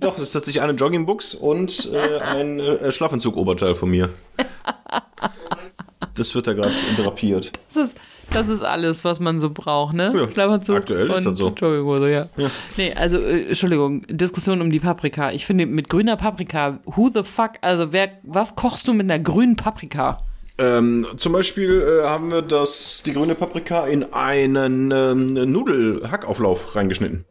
Doch, 0.00 0.14
das 0.14 0.24
ist 0.24 0.32
tatsächlich 0.32 0.62
eine 0.62 0.72
Joggingbuchs 0.72 1.36
und 1.36 1.88
äh, 1.92 2.18
ein 2.18 2.58
äh, 2.58 2.90
Schlafanzug-Oberteil 2.90 3.76
von 3.76 3.88
mir. 3.88 4.10
Das 6.14 6.34
wird 6.34 6.48
da 6.48 6.54
gerade 6.54 6.74
drapiert. 6.96 7.52
Das 7.72 7.90
ist, 7.90 7.96
das 8.30 8.48
ist 8.48 8.62
alles, 8.62 9.04
was 9.04 9.20
man 9.20 9.40
so 9.40 9.50
braucht, 9.50 9.94
ne? 9.94 10.12
Ja, 10.14 10.30
Schlafanzug 10.30 10.76
aktuell 10.76 11.08
ist 11.10 11.26
das 11.26 11.38
so. 11.38 11.48
Jogginghose, 11.48 12.10
ja. 12.10 12.28
Ja. 12.36 12.50
Nee, 12.76 12.92
also, 12.94 13.18
äh, 13.18 13.48
Entschuldigung, 13.48 14.02
Diskussion 14.08 14.60
um 14.60 14.70
die 14.70 14.80
Paprika. 14.80 15.32
Ich 15.32 15.46
finde, 15.46 15.66
mit 15.66 15.88
grüner 15.88 16.16
Paprika, 16.16 16.80
who 16.84 17.10
the 17.12 17.22
fuck, 17.22 17.52
also 17.60 17.92
wer, 17.92 18.10
was 18.22 18.54
kochst 18.56 18.88
du 18.88 18.92
mit 18.92 19.10
einer 19.10 19.18
grünen 19.18 19.56
Paprika? 19.56 20.22
Ähm, 20.58 21.06
zum 21.16 21.32
Beispiel 21.32 21.82
äh, 21.82 22.06
haben 22.06 22.30
wir 22.30 22.42
das, 22.42 23.02
die 23.04 23.12
grüne 23.12 23.34
Paprika 23.34 23.86
in 23.86 24.12
einen 24.12 24.90
ähm, 24.90 25.26
Nudelhackauflauf 25.52 26.74
reingeschnitten. 26.74 27.26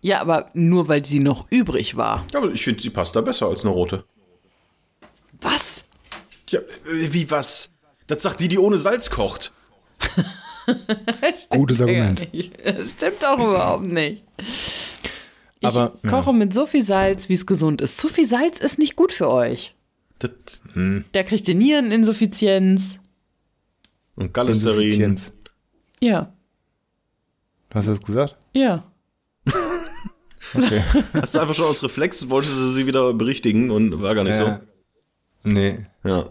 Ja, 0.00 0.20
aber 0.20 0.48
nur 0.54 0.88
weil 0.88 1.04
sie 1.04 1.18
noch 1.18 1.46
übrig 1.50 1.96
war. 1.96 2.24
Ja, 2.32 2.38
aber 2.38 2.50
ich 2.50 2.64
finde, 2.64 2.80
sie 2.80 2.88
passt 2.90 3.14
da 3.16 3.20
besser 3.20 3.46
als 3.46 3.64
eine 3.64 3.74
rote. 3.74 4.04
Was? 5.42 5.84
Ja, 6.48 6.60
äh, 6.60 6.64
wie 6.86 7.30
was? 7.30 7.70
Das 8.06 8.22
sagt 8.22 8.40
die, 8.40 8.48
die 8.48 8.58
ohne 8.58 8.78
Salz 8.78 9.10
kocht. 9.10 9.52
Gutes 11.50 11.78
Ja, 11.78 11.86
Argument. 11.86 12.28
Das 12.64 12.90
stimmt 12.90 13.24
auch 13.24 13.38
überhaupt 13.38 13.86
nicht. 13.86 14.22
Ich 15.60 15.66
Aber, 15.68 15.98
ja. 16.02 16.10
koche 16.10 16.32
mit 16.32 16.54
so 16.54 16.66
viel 16.66 16.82
Salz, 16.82 17.28
wie 17.28 17.34
es 17.34 17.44
gesund 17.46 17.80
ist. 17.80 17.98
Zu 17.98 18.08
viel 18.08 18.26
Salz 18.26 18.58
ist 18.60 18.78
nicht 18.78 18.96
gut 18.96 19.12
für 19.12 19.28
euch. 19.28 19.74
Das, 20.20 20.62
Da 21.12 21.22
kriegt 21.22 21.48
ihr 21.48 21.54
Niereninsuffizienz. 21.54 23.00
und 24.16 24.32
Cholesterin. 24.34 25.16
Ja, 26.02 26.32
Hast 27.74 27.86
du 27.88 27.92
das 27.92 28.02
gesagt? 28.02 28.36
ja. 28.52 28.84
Okay. 30.54 30.82
Hast 31.12 31.34
du 31.34 31.38
einfach 31.38 31.54
schon 31.54 31.66
aus 31.66 31.82
Reflex, 31.82 32.28
wolltest 32.30 32.56
du 32.56 32.64
sie 32.72 32.86
wieder 32.86 33.12
berichtigen 33.14 33.70
und 33.70 34.02
war 34.02 34.14
gar 34.16 34.24
nicht 34.24 34.38
Ja. 34.38 34.60
Nee. 35.44 35.78
so. 36.02 36.08
Ja. 36.08 36.28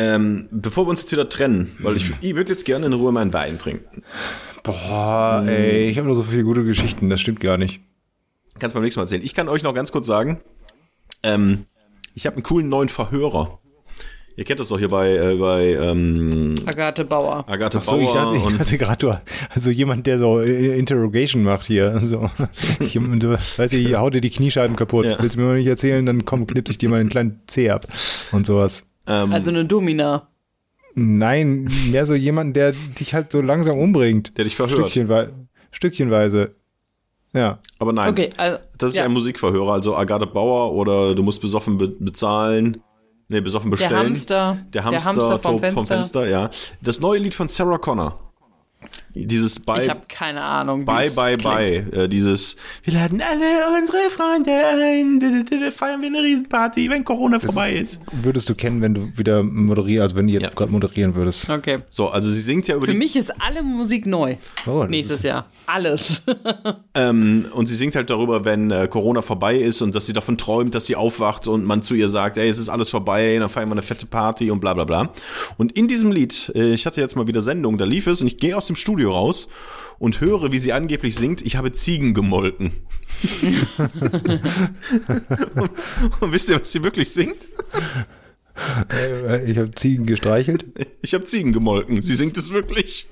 Ähm, 0.00 0.48
bevor 0.50 0.86
wir 0.86 0.90
uns 0.90 1.00
jetzt 1.00 1.12
wieder 1.12 1.28
trennen, 1.28 1.76
weil 1.80 1.94
ich, 1.94 2.10
ich 2.22 2.34
würde 2.34 2.52
jetzt 2.52 2.64
gerne 2.64 2.86
in 2.86 2.94
Ruhe 2.94 3.12
meinen 3.12 3.34
Wein 3.34 3.58
trinken. 3.58 4.02
Boah, 4.62 5.44
ey, 5.46 5.90
ich 5.90 5.98
habe 5.98 6.06
nur 6.06 6.16
so 6.16 6.22
viele 6.22 6.42
gute 6.42 6.64
Geschichten, 6.64 7.10
das 7.10 7.20
stimmt 7.20 7.38
gar 7.40 7.58
nicht. 7.58 7.80
Kannst 8.58 8.72
beim 8.72 8.82
nächsten 8.82 8.98
Mal 8.98 9.04
erzählen. 9.04 9.22
Ich 9.22 9.34
kann 9.34 9.50
euch 9.50 9.62
noch 9.62 9.74
ganz 9.74 9.92
kurz 9.92 10.06
sagen, 10.06 10.40
ähm, 11.22 11.66
ich 12.14 12.24
habe 12.24 12.36
einen 12.36 12.42
coolen 12.44 12.70
neuen 12.70 12.88
Verhörer. 12.88 13.58
Ihr 14.36 14.44
kennt 14.44 14.58
das 14.58 14.68
doch 14.68 14.78
hier 14.78 14.88
bei, 14.88 15.14
äh, 15.14 15.36
bei 15.36 15.74
ähm, 15.74 16.54
Agathe 16.64 17.04
Bauer. 17.04 17.44
Agathe 17.46 17.76
Ach 17.76 17.82
so, 17.82 17.98
ich 17.98 18.06
Bauer 18.06 18.28
hatte, 18.28 18.36
ich 18.38 18.44
und 18.44 18.58
hatte 18.58 18.78
gerade 18.78 19.20
also 19.50 19.68
jemand, 19.68 20.06
der 20.06 20.18
so 20.18 20.40
äh, 20.40 20.78
Interrogation 20.78 21.42
macht 21.42 21.66
hier. 21.66 21.92
Also, 21.92 22.30
ich, 22.80 22.94
du 22.94 23.32
weißt 23.32 23.74
ich 23.74 23.94
hau 23.96 24.08
dir 24.08 24.22
die 24.22 24.30
Kniescheiben 24.30 24.76
kaputt. 24.76 25.04
Ja. 25.04 25.22
Willst 25.22 25.36
du 25.36 25.40
mir 25.40 25.46
mal 25.48 25.58
nicht 25.58 25.66
erzählen, 25.66 26.06
dann 26.06 26.24
komm, 26.24 26.46
knips 26.46 26.70
ich 26.70 26.78
dir 26.78 26.88
mal 26.88 27.00
einen 27.00 27.10
kleinen 27.10 27.42
Zeh 27.48 27.68
ab 27.68 27.86
und 28.32 28.46
sowas. 28.46 28.86
Ähm, 29.06 29.32
Also 29.32 29.50
eine 29.50 29.64
Domina. 29.64 30.28
Nein, 30.94 31.70
mehr 31.90 32.04
so 32.04 32.14
jemand, 32.14 32.56
der 32.56 32.72
dich 32.72 33.14
halt 33.14 33.30
so 33.32 33.40
langsam 33.40 33.78
umbringt. 33.78 34.36
der 34.36 34.44
dich 34.44 34.56
verhört. 34.56 34.78
Stückchenwe 34.90 35.32
Stückchenweise. 35.70 36.54
Ja. 37.32 37.60
Aber 37.78 37.92
nein, 37.92 38.10
Okay, 38.10 38.30
also. 38.36 38.58
das 38.76 38.90
ist 38.92 38.96
ja. 38.98 39.04
ein 39.04 39.12
Musikverhörer, 39.12 39.72
also 39.72 39.96
Agathe 39.96 40.26
Bauer 40.26 40.72
oder 40.72 41.14
du 41.14 41.22
musst 41.22 41.40
besoffen 41.40 41.78
be 41.78 41.88
bezahlen. 41.88 42.82
Nee, 43.28 43.40
besoffen 43.40 43.70
Der 43.70 43.76
bestellen. 43.76 44.06
Hamster. 44.08 44.58
Der 44.72 44.82
Hamster, 44.84 45.38
vom, 45.38 45.40
vom, 45.40 45.60
Fenster. 45.60 45.72
vom 45.72 45.86
Fenster, 45.86 46.28
ja. 46.28 46.50
Das 46.82 46.98
neue 46.98 47.20
Lied 47.20 47.32
von 47.34 47.46
Sarah 47.46 47.78
Connor. 47.78 48.29
Dieses 49.14 49.58
Bye, 49.60 49.82
Ich 49.82 49.88
habe 49.90 50.02
keine 50.08 50.42
Ahnung. 50.42 50.84
Bye, 50.84 51.10
Bye, 51.10 51.36
klingt. 51.36 51.42
Bye. 51.92 52.04
Äh, 52.04 52.08
dieses, 52.08 52.56
wir 52.84 52.94
laden 52.94 53.20
alle 53.20 53.78
unsere 53.80 53.98
Freunde 54.10 54.50
ein, 54.50 55.72
feiern 55.72 56.00
wir 56.00 56.08
eine 56.08 56.22
Riesenparty, 56.22 56.88
wenn 56.90 57.04
Corona 57.04 57.40
vorbei 57.40 57.74
ist. 57.74 58.00
Würdest 58.22 58.48
du 58.48 58.54
kennen, 58.54 58.80
wenn 58.82 58.94
du 58.94 59.16
wieder 59.18 59.42
moderieren, 59.42 60.02
also 60.02 60.14
wenn 60.16 60.26
du 60.26 60.32
jetzt 60.32 60.42
Ja. 60.44 60.50
gerade 60.50 60.70
moderieren 60.70 61.14
würdest. 61.14 61.50
Okay. 61.50 61.80
So, 61.90 62.08
also 62.08 62.30
sie 62.30 62.40
singt 62.40 62.68
ja 62.68 62.76
über 62.76 62.86
Für 62.86 62.92
die, 62.92 62.98
mich 62.98 63.16
ist 63.16 63.32
alle 63.40 63.62
Musik 63.62 64.06
neu. 64.06 64.36
Oh, 64.66 64.80
das 64.82 64.90
Nächstes 64.90 65.16
ist- 65.18 65.24
Jahr. 65.24 65.46
Alles. 65.66 66.22
ähm, 66.94 67.46
und 67.54 67.66
sie 67.66 67.74
singt 67.76 67.94
halt 67.94 68.10
darüber, 68.10 68.44
wenn 68.44 68.70
äh, 68.70 68.88
Corona 68.88 69.22
vorbei 69.22 69.56
ist 69.56 69.82
und 69.82 69.94
dass 69.94 70.06
sie 70.06 70.12
davon 70.12 70.36
träumt, 70.38 70.74
dass 70.74 70.86
sie 70.86 70.96
aufwacht 70.96 71.46
und 71.46 71.64
man 71.64 71.82
zu 71.82 71.94
ihr 71.94 72.08
sagt, 72.08 72.36
ey, 72.38 72.48
es 72.48 72.58
ist 72.58 72.68
alles 72.68 72.90
vorbei, 72.90 73.36
dann 73.38 73.48
feiern 73.48 73.68
wir 73.68 73.72
eine 73.72 73.82
fette 73.82 74.06
Party 74.06 74.50
und 74.50 74.60
bla 74.60 74.74
bla 74.74 74.84
bla. 74.84 75.10
Und 75.58 75.72
in 75.72 75.86
diesem 75.88 76.10
Lied, 76.12 76.50
äh, 76.54 76.72
ich 76.72 76.86
hatte 76.86 77.00
jetzt 77.00 77.16
mal 77.16 77.26
wieder 77.26 77.42
Sendung, 77.42 77.78
da 77.78 77.84
lief 77.84 78.06
es 78.06 78.20
und 78.20 78.26
ich 78.26 78.36
gehe 78.38 78.56
aus 78.56 78.66
dem 78.66 78.76
Studio 78.76 78.99
raus 79.04 79.48
und 79.98 80.20
höre, 80.20 80.50
wie 80.52 80.58
sie 80.58 80.72
angeblich 80.72 81.14
singt, 81.16 81.42
ich 81.42 81.56
habe 81.56 81.72
Ziegen 81.72 82.14
gemolken. 82.14 82.72
und, 85.54 85.70
und 86.20 86.32
wisst 86.32 86.48
ihr, 86.48 86.60
was 86.60 86.72
sie 86.72 86.82
wirklich 86.82 87.10
singt? 87.12 87.48
Äh, 88.92 89.50
Ich 89.50 89.58
habe 89.58 89.70
Ziegen 89.72 90.06
gestreichelt. 90.06 90.64
Ich 91.02 91.14
habe 91.14 91.24
Ziegen 91.24 91.52
gemolken. 91.52 92.02
Sie 92.02 92.14
singt 92.14 92.36
es 92.36 92.50
wirklich. 92.50 93.08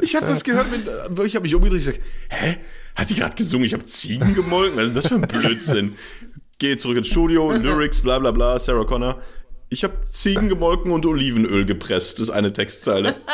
ich 0.00 0.16
habe 0.16 0.26
das 0.26 0.44
gehört, 0.44 0.70
mit, 0.70 0.82
ich 1.26 1.34
habe 1.34 1.42
mich 1.44 1.54
umgedreht 1.54 1.80
und 1.80 1.86
gesagt, 1.86 2.00
hä? 2.30 2.56
Hat 2.94 3.10
die 3.10 3.14
gerade 3.14 3.34
gesungen, 3.34 3.66
ich 3.66 3.74
habe 3.74 3.84
Ziegen 3.84 4.34
gemolken? 4.34 4.76
Was 4.78 4.88
ist 4.88 4.96
das 4.96 5.06
für 5.08 5.16
ein 5.16 5.22
Blödsinn? 5.22 5.96
Gehe 6.58 6.76
zurück 6.78 6.96
ins 6.96 7.08
Studio, 7.08 7.52
Lyrics, 7.52 8.00
bla 8.00 8.18
bla 8.18 8.30
bla, 8.30 8.58
Sarah 8.58 8.84
Connor. 8.84 9.20
Ich 9.68 9.82
habe 9.82 10.00
Ziegen 10.02 10.48
gemolken 10.48 10.92
und 10.92 11.04
Olivenöl 11.06 11.64
gepresst, 11.64 12.20
ist 12.20 12.30
eine 12.30 12.52
Textzeile. 12.52 13.16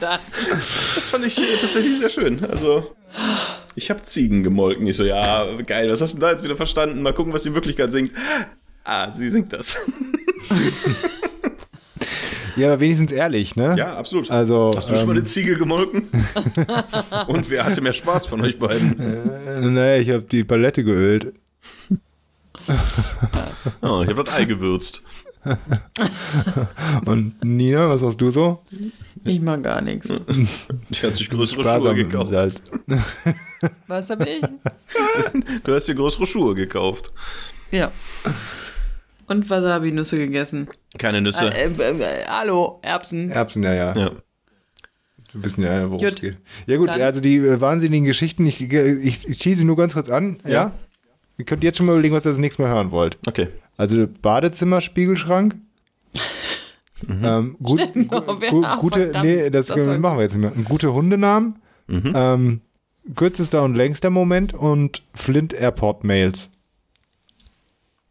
Da. 0.00 0.18
Das 0.94 1.04
fand 1.04 1.24
ich 1.24 1.38
äh, 1.38 1.56
tatsächlich 1.56 1.96
sehr 1.96 2.10
schön. 2.10 2.44
Also, 2.44 2.94
ich 3.74 3.90
habe 3.90 4.02
Ziegen 4.02 4.42
gemolken. 4.42 4.86
Ich 4.86 4.96
so, 4.96 5.04
ja, 5.04 5.46
geil, 5.62 5.90
was 5.90 6.00
hast 6.00 6.14
du 6.14 6.16
denn 6.16 6.22
da 6.22 6.30
jetzt 6.32 6.44
wieder 6.44 6.56
verstanden? 6.56 7.00
Mal 7.00 7.14
gucken, 7.14 7.32
was 7.32 7.44
sie 7.44 7.50
in 7.50 7.54
Wirklichkeit 7.54 7.92
singt. 7.92 8.12
Ah, 8.82 9.10
sie 9.10 9.30
singt 9.30 9.52
das. 9.52 9.78
Ja, 12.56 12.68
aber 12.68 12.78
wenigstens 12.78 13.10
ehrlich, 13.10 13.56
ne? 13.56 13.74
Ja, 13.76 13.96
absolut. 13.96 14.30
Also, 14.30 14.70
Hast 14.76 14.88
du 14.88 14.94
schon 14.94 15.06
mal 15.06 15.12
ähm, 15.14 15.18
eine 15.18 15.24
Ziege 15.24 15.56
gemolken? 15.56 16.08
Und 17.26 17.50
wer 17.50 17.64
hatte 17.64 17.80
mehr 17.80 17.92
Spaß 17.92 18.26
von 18.26 18.40
euch 18.42 18.60
beiden? 18.60 19.00
Äh, 19.00 19.60
naja, 19.60 20.00
ich 20.00 20.10
habe 20.10 20.22
die 20.22 20.44
Palette 20.44 20.84
geölt. 20.84 21.32
Oh, 23.80 24.02
ich 24.02 24.08
habe 24.10 24.24
das 24.24 24.34
Ei 24.34 24.44
gewürzt. 24.44 25.02
Und 27.04 27.34
Nina, 27.44 27.88
was 27.90 28.02
hast 28.02 28.16
du 28.18 28.30
so? 28.30 28.62
Ich 29.24 29.40
mag 29.40 29.62
gar 29.62 29.80
nichts. 29.80 30.08
Die 30.08 31.06
hat 31.06 31.14
sich 31.14 31.28
größere 31.28 31.62
Schuhe 31.62 31.64
Sparsam 31.64 31.96
dem 31.96 32.08
gekauft. 32.08 32.30
Salz. 32.30 32.62
Was 33.86 34.10
hab 34.10 34.26
ich? 34.26 34.42
Du 35.64 35.74
hast 35.74 35.86
dir 35.86 35.94
größere 35.94 36.26
Schuhe 36.26 36.54
gekauft. 36.54 37.12
Ja. 37.70 37.90
Und 39.26 39.48
Wasabi-Nüsse 39.48 40.16
gegessen. 40.16 40.68
Keine 40.98 41.20
Nüsse. 41.22 41.52
Äh, 41.54 41.70
äh, 41.72 41.98
äh, 42.00 42.26
hallo, 42.26 42.78
Erbsen. 42.82 43.30
Erbsen, 43.30 43.62
ja, 43.62 43.72
ja. 43.74 43.96
Ja. 43.96 44.10
Wir 45.32 45.44
wissen 45.44 45.62
ja, 45.62 45.90
worum 45.90 46.04
es 46.04 46.14
Gut. 46.14 46.20
geht. 46.20 46.36
Ja 46.66 46.76
gut, 46.76 46.88
Dann- 46.88 47.00
also 47.00 47.20
die 47.20 47.36
äh, 47.38 47.60
wahnsinnigen 47.60 48.04
Geschichten, 48.06 48.46
ich, 48.46 48.60
ich, 48.62 49.28
ich 49.28 49.38
schieße 49.42 49.60
sie 49.60 49.64
nur 49.64 49.76
ganz 49.76 49.94
kurz 49.94 50.08
an, 50.08 50.38
ja? 50.44 50.50
Ja. 50.52 50.72
Ihr 51.38 51.44
könnt 51.44 51.64
jetzt 51.64 51.78
schon 51.78 51.86
mal 51.86 51.92
überlegen, 51.92 52.14
was 52.14 52.26
ihr 52.26 52.30
das 52.30 52.38
nächste 52.38 52.62
Mal 52.62 52.70
hören 52.70 52.90
wollt. 52.90 53.18
Okay. 53.26 53.48
Also 53.76 54.06
Badezimmer, 54.22 54.80
Spiegelschrank. 54.80 55.56
Ähm, 57.08 57.56
gut, 57.62 57.80
Stimmt, 57.82 58.08
gu 58.10 58.40
wir 58.40 58.50
gu 58.50 58.62
gute, 58.80 59.12
nee, 59.22 59.50
das, 59.50 59.66
das 59.66 59.76
machen 59.76 60.16
wir 60.16 60.22
jetzt 60.22 60.36
nicht 60.36 60.56
mehr. 60.56 60.64
Gute 60.64 60.92
Hundenamen, 60.94 61.56
ähm, 61.88 62.60
kürzester 63.14 63.62
und 63.62 63.74
längster 63.74 64.10
Moment 64.10 64.54
und 64.54 65.02
Flint 65.14 65.52
Airport 65.52 66.04
Mails. 66.04 66.50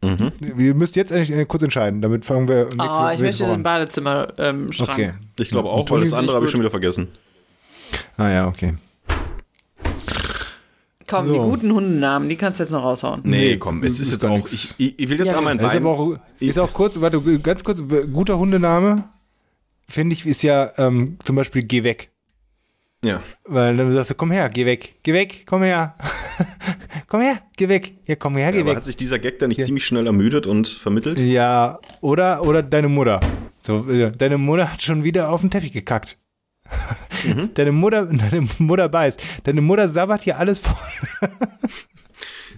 Mhm. 0.01 0.34
Ihr 0.59 0.74
müsst 0.76 0.95
jetzt 0.97 1.11
eigentlich 1.13 1.32
äh, 1.32 1.45
kurz 1.45 1.63
entscheiden, 1.63 2.01
damit 2.01 2.26
fangen 2.26 2.47
wir 2.49 2.65
nächste, 2.65 2.82
Ah, 2.82 3.13
ich 3.13 3.21
möchte 3.21 3.45
den 3.45 3.53
an. 3.53 3.63
Badezimmer-Schrank. 3.63 4.89
Okay. 4.89 5.13
Ich 5.39 5.49
glaube 5.49 5.69
auch, 5.69 5.89
weil 5.89 6.01
das 6.01 6.13
andere 6.13 6.36
habe 6.36 6.45
ich 6.45 6.51
schon 6.51 6.59
wieder 6.59 6.71
vergessen. 6.71 7.07
Ah 8.17 8.30
ja, 8.30 8.47
okay. 8.47 8.76
Komm, 11.18 11.28
So. 11.28 11.34
die 11.34 11.39
guten 11.39 11.72
Hundennamen, 11.74 12.28
die 12.30 12.36
kannst 12.36 12.59
du 12.59 12.64
jetzt 12.64 12.72
noch 12.72 12.84
raushauen. 12.84 13.22
Nee, 13.24 13.57
komm, 13.57 13.84
es 13.84 13.93
ist 13.99 14.07
ist 14.07 14.11
jetzt 14.14 14.26
auch. 14.26 14.47
Ich, 14.51 14.74
ich, 14.78 15.09
will 15.09 15.18
jetzt 15.20 15.28
Ja, 15.32 15.38
einmal 15.38 15.53
ein 15.53 15.59
ist 15.59 15.68
Bein. 15.68 15.78
aber 15.78 15.89
auch, 15.91 16.18
ist 16.39 16.59
auch 16.59 16.74
kurz, 16.74 16.99
warte, 17.01 17.22
ganz 17.39 17.64
kurz, 17.64 17.84
guter 18.11 18.38
Hundename, 18.39 19.03
finde 19.88 20.14
ich, 20.14 20.26
ist 20.26 20.41
ja 20.43 20.72
ähm, 20.78 21.18
zum 21.24 21.36
Beispiel 21.36 21.64
Geh 21.64 21.84
weg. 21.84 22.09
Ja. 23.03 23.22
Weil 23.45 23.76
dann 23.76 23.91
sagst 23.91 24.11
du, 24.11 24.16
komm 24.16 24.32
her, 24.32 24.49
geh 24.49 24.66
weg, 24.66 24.95
geh 25.03 25.14
weg, 25.14 25.43
komm 25.45 25.64
her. 25.64 25.95
komm 27.07 27.20
her, 27.22 27.39
geh 27.57 27.68
weg. 27.68 27.93
Ja, 28.07 28.16
komm 28.16 28.38
her, 28.38 28.51
geh 28.53 28.59
Aber 28.61 28.70
weg. 28.70 28.78
hat 28.78 28.86
sich 28.86 28.95
dieser 28.95 29.20
Gag 29.20 29.39
dann 29.39 29.49
nicht 29.49 29.57
Ja. 29.57 29.66
ziemlich 29.66 29.86
schnell 29.86 30.07
ermüdet 30.07 30.47
und 30.47 30.68
vermittelt? 30.70 31.20
Ja, 31.20 31.80
oder, 32.01 32.45
oder 32.45 32.64
deine 32.64 32.88
Mutter. 32.88 33.20
So, 33.59 33.89
äh, 33.89 34.11
deine 34.11 34.38
Mutter 34.38 34.72
hat 34.72 34.82
schon 34.82 35.03
wieder 35.03 35.30
auf 35.30 35.41
den 35.41 35.51
Teppich 35.51 35.74
gekackt. 35.74 36.18
Mhm. 37.26 37.49
Deine 37.53 37.71
Mutter, 37.71 38.05
deine 38.05 38.47
Mutter 38.59 38.89
beißt. 38.89 39.21
Deine 39.43 39.61
Mutter 39.61 39.88
sabbert 39.89 40.21
hier 40.21 40.38
alles 40.38 40.59
voll. 40.59 40.76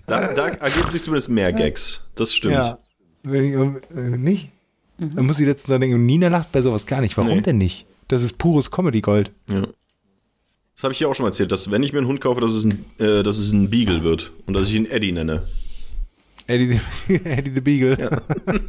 Da, 0.08 0.34
da 0.34 0.48
ergeben 0.50 0.90
sich 0.90 1.04
zumindest 1.04 1.30
mehr 1.30 1.52
Gags. 1.54 2.02
Das 2.16 2.34
stimmt. 2.34 2.54
Ja. 2.56 2.80
Wenn 3.24 3.44
ich, 3.44 3.56
äh, 3.96 4.02
nicht? 4.18 4.50
Dann 4.98 5.26
muss 5.26 5.40
ich 5.40 5.46
letztens 5.48 5.70
dran 5.70 5.82
denken, 5.82 6.06
Nina 6.06 6.28
lacht 6.30 6.52
bei 6.52 6.62
sowas 6.62 6.86
gar 6.86 7.02
nicht. 7.02 7.18
Warum 7.18 7.32
Nee. 7.32 7.42
denn 7.42 7.58
nicht? 7.58 7.86
Das 8.08 8.22
ist 8.24 8.38
pures 8.38 8.70
Comedy-Gold. 8.72 9.32
Ja. 9.52 9.68
Das 10.76 10.84
habe 10.84 10.92
ich 10.94 11.00
hier 11.00 11.10
auch 11.10 11.16
schon 11.16 11.24
mal 11.24 11.30
erzählt, 11.30 11.52
dass 11.52 11.72
wenn 11.72 11.84
ich 11.84 11.92
mir 11.94 12.00
einen 12.00 12.08
Hund 12.08 12.22
kaufe, 12.22 12.40
dass 12.42 12.52
es 12.54 12.66
ein, 12.66 12.86
äh, 13.00 13.24
dass 13.24 13.38
es 13.38 13.52
ein 13.52 13.70
Beagle 13.70 14.04
wird 14.04 14.32
und 14.46 14.54
dass 14.54 14.68
ich 14.68 14.76
ihn 14.76 14.86
Eddie 14.86 15.12
nenne. 15.12 15.42
Eddie, 16.48 16.80
the- 17.08 17.16
Eddie 17.26 17.52
the 17.52 17.62
Beagle. 17.62 17.98
Ja. 18.00 18.22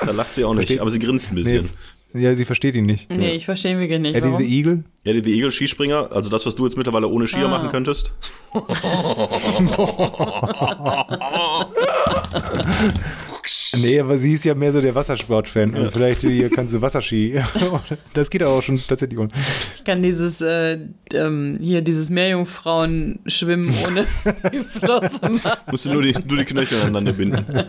Da 0.00 0.12
lacht 0.12 0.32
sie 0.34 0.44
auch 0.44 0.54
nicht, 0.54 0.66
Versteht- 0.68 0.80
aber 0.80 0.90
sie 0.90 0.98
grinst 0.98 1.30
ein 1.32 1.34
Nee, 1.36 1.42
bisschen. 1.42 1.70
Ja, 2.16 2.34
sie 2.34 2.44
versteht 2.44 2.74
ihn 2.74 2.84
nicht. 2.86 3.10
Nee, 3.10 3.32
ich 3.32 3.44
verstehe 3.44 3.72
ihn 3.72 3.78
wirklich 3.78 4.00
nicht. 4.00 4.14
Eddie 4.14 4.26
Warum? 4.26 4.38
the 4.38 4.58
Eagle? 4.58 4.84
Eddie 5.04 5.22
the 5.24 5.34
Eagle 5.36 5.50
Skispringer, 5.50 6.08
also 6.12 6.30
das, 6.30 6.46
was 6.46 6.54
du 6.54 6.64
jetzt 6.64 6.76
mittlerweile 6.76 7.08
ohne 7.08 7.26
Skier 7.26 7.46
Ah. 7.46 7.48
machen 7.48 7.68
könntest. 7.70 8.12
Nee, 13.76 14.00
aber 14.00 14.18
sie 14.18 14.34
ist 14.34 14.44
ja 14.44 14.54
mehr 14.54 14.72
so 14.72 14.80
der 14.80 14.94
Wassersport-Fan. 14.94 15.74
Also 15.74 15.90
vielleicht 15.90 16.20
hier 16.20 16.50
kannst 16.50 16.74
du 16.74 16.80
Wasserski. 16.80 17.40
das 18.12 18.30
geht 18.30 18.42
aber 18.42 18.52
auch 18.52 18.62
schon 18.62 18.80
tatsächlich 18.86 19.18
um. 19.18 19.28
Ich 19.76 19.84
kann 19.84 20.02
dieses, 20.02 20.40
äh, 20.40 20.78
ähm, 21.12 21.58
hier, 21.60 21.82
dieses 21.82 22.10
Meerjungfrauen 22.10 23.20
schwimmen 23.26 23.74
ohne 23.86 24.06
die 24.52 24.60
Flosse 24.60 25.20
machen. 25.22 25.60
Musst 25.70 25.86
du 25.86 25.92
nur 25.92 26.02
die, 26.02 26.14
nur 26.26 26.38
die 26.38 26.44
Knöchel 26.44 26.80
aneinander 26.80 27.12
binden. 27.12 27.44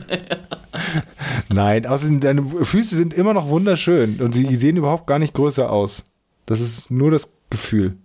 Nein, 1.50 1.86
außerdem, 1.86 2.20
deine 2.20 2.66
Füße 2.66 2.96
sind 2.96 3.14
immer 3.14 3.34
noch 3.34 3.48
wunderschön 3.48 4.22
und 4.22 4.34
sie 4.34 4.56
sehen 4.56 4.78
überhaupt 4.78 5.08
gar 5.08 5.20
nicht 5.20 5.34
größer 5.34 5.72
aus. 5.72 6.06
Das 6.46 6.62
ist 6.62 6.92
nur 6.92 7.12
das 7.12 7.34
Gefühl. 7.50 7.98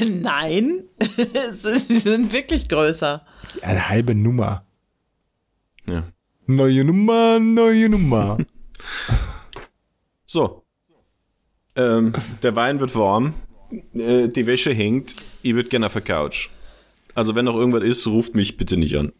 Nein, 0.00 0.84
sie 1.54 1.98
sind 1.98 2.32
wirklich 2.32 2.68
größer. 2.68 3.24
Eine 3.62 3.88
halbe 3.88 4.14
Nummer. 4.14 4.64
Ja. 5.90 6.04
Neue 6.46 6.84
Nummer, 6.84 7.38
neue 7.38 7.88
Nummer. 7.88 8.38
So. 10.24 10.64
Ähm, 11.76 12.12
der 12.42 12.56
Wein 12.56 12.80
wird 12.80 12.94
warm. 12.94 13.34
Äh, 13.94 14.28
die 14.28 14.46
Wäsche 14.46 14.72
hängt. 14.72 15.14
Ich 15.42 15.54
würde 15.54 15.68
gerne 15.68 15.86
auf 15.86 15.92
der 15.92 16.02
Couch. 16.02 16.48
Also, 17.14 17.34
wenn 17.34 17.44
noch 17.44 17.54
irgendwas 17.54 17.82
ist, 17.84 18.06
ruft 18.06 18.34
mich 18.34 18.56
bitte 18.56 18.76
nicht 18.76 18.96
an. 18.96 19.12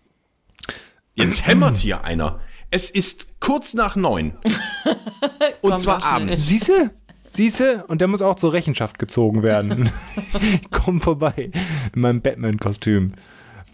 Jetzt 1.15 1.47
hämmert 1.47 1.77
hier 1.77 2.05
einer. 2.05 2.41
Es 2.71 2.91
ist 2.91 3.41
kurz 3.41 3.75
nach 3.75 3.97
neun. 3.97 4.33
Und 5.63 5.71
Komm, 5.71 5.79
zwar 5.79 6.05
abends. 6.05 6.47
Siehste? 6.47 6.91
Siehste? 7.29 7.85
Und 7.89 8.01
der 8.01 8.09
muss 8.09 8.23
auch 8.23 8.37
zur 8.37 8.53
Rechenschaft 8.53 8.99
gezogen 8.99 9.43
werden. 9.43 9.91
Komm 10.71 11.01
vorbei. 11.01 11.51
In 11.95 12.01
meinem 12.01 12.21
Batman-Kostüm. 12.21 13.13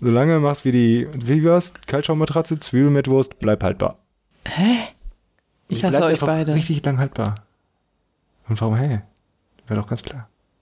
Solange 0.00 0.38
machst 0.40 0.64
wie 0.64 0.72
die, 0.72 1.08
wie 1.12 1.44
war's? 1.44 1.72
Kaltschaummatratze, 1.86 2.58
Zwiebel 2.60 2.90
mit 2.90 3.08
Wurst, 3.08 3.38
bleib 3.38 3.62
haltbar. 3.62 3.98
Ich 5.68 5.80
Die 5.80 5.86
hasse 5.86 6.02
euch 6.02 6.20
beide. 6.20 6.54
richtig 6.54 6.84
lang 6.84 6.98
haltbar. 6.98 7.36
Und 8.48 8.60
warum, 8.60 8.76
hä? 8.76 9.02
Wäre 9.66 9.80
doch 9.80 9.88
ganz 9.88 10.02
klar. 10.02 10.28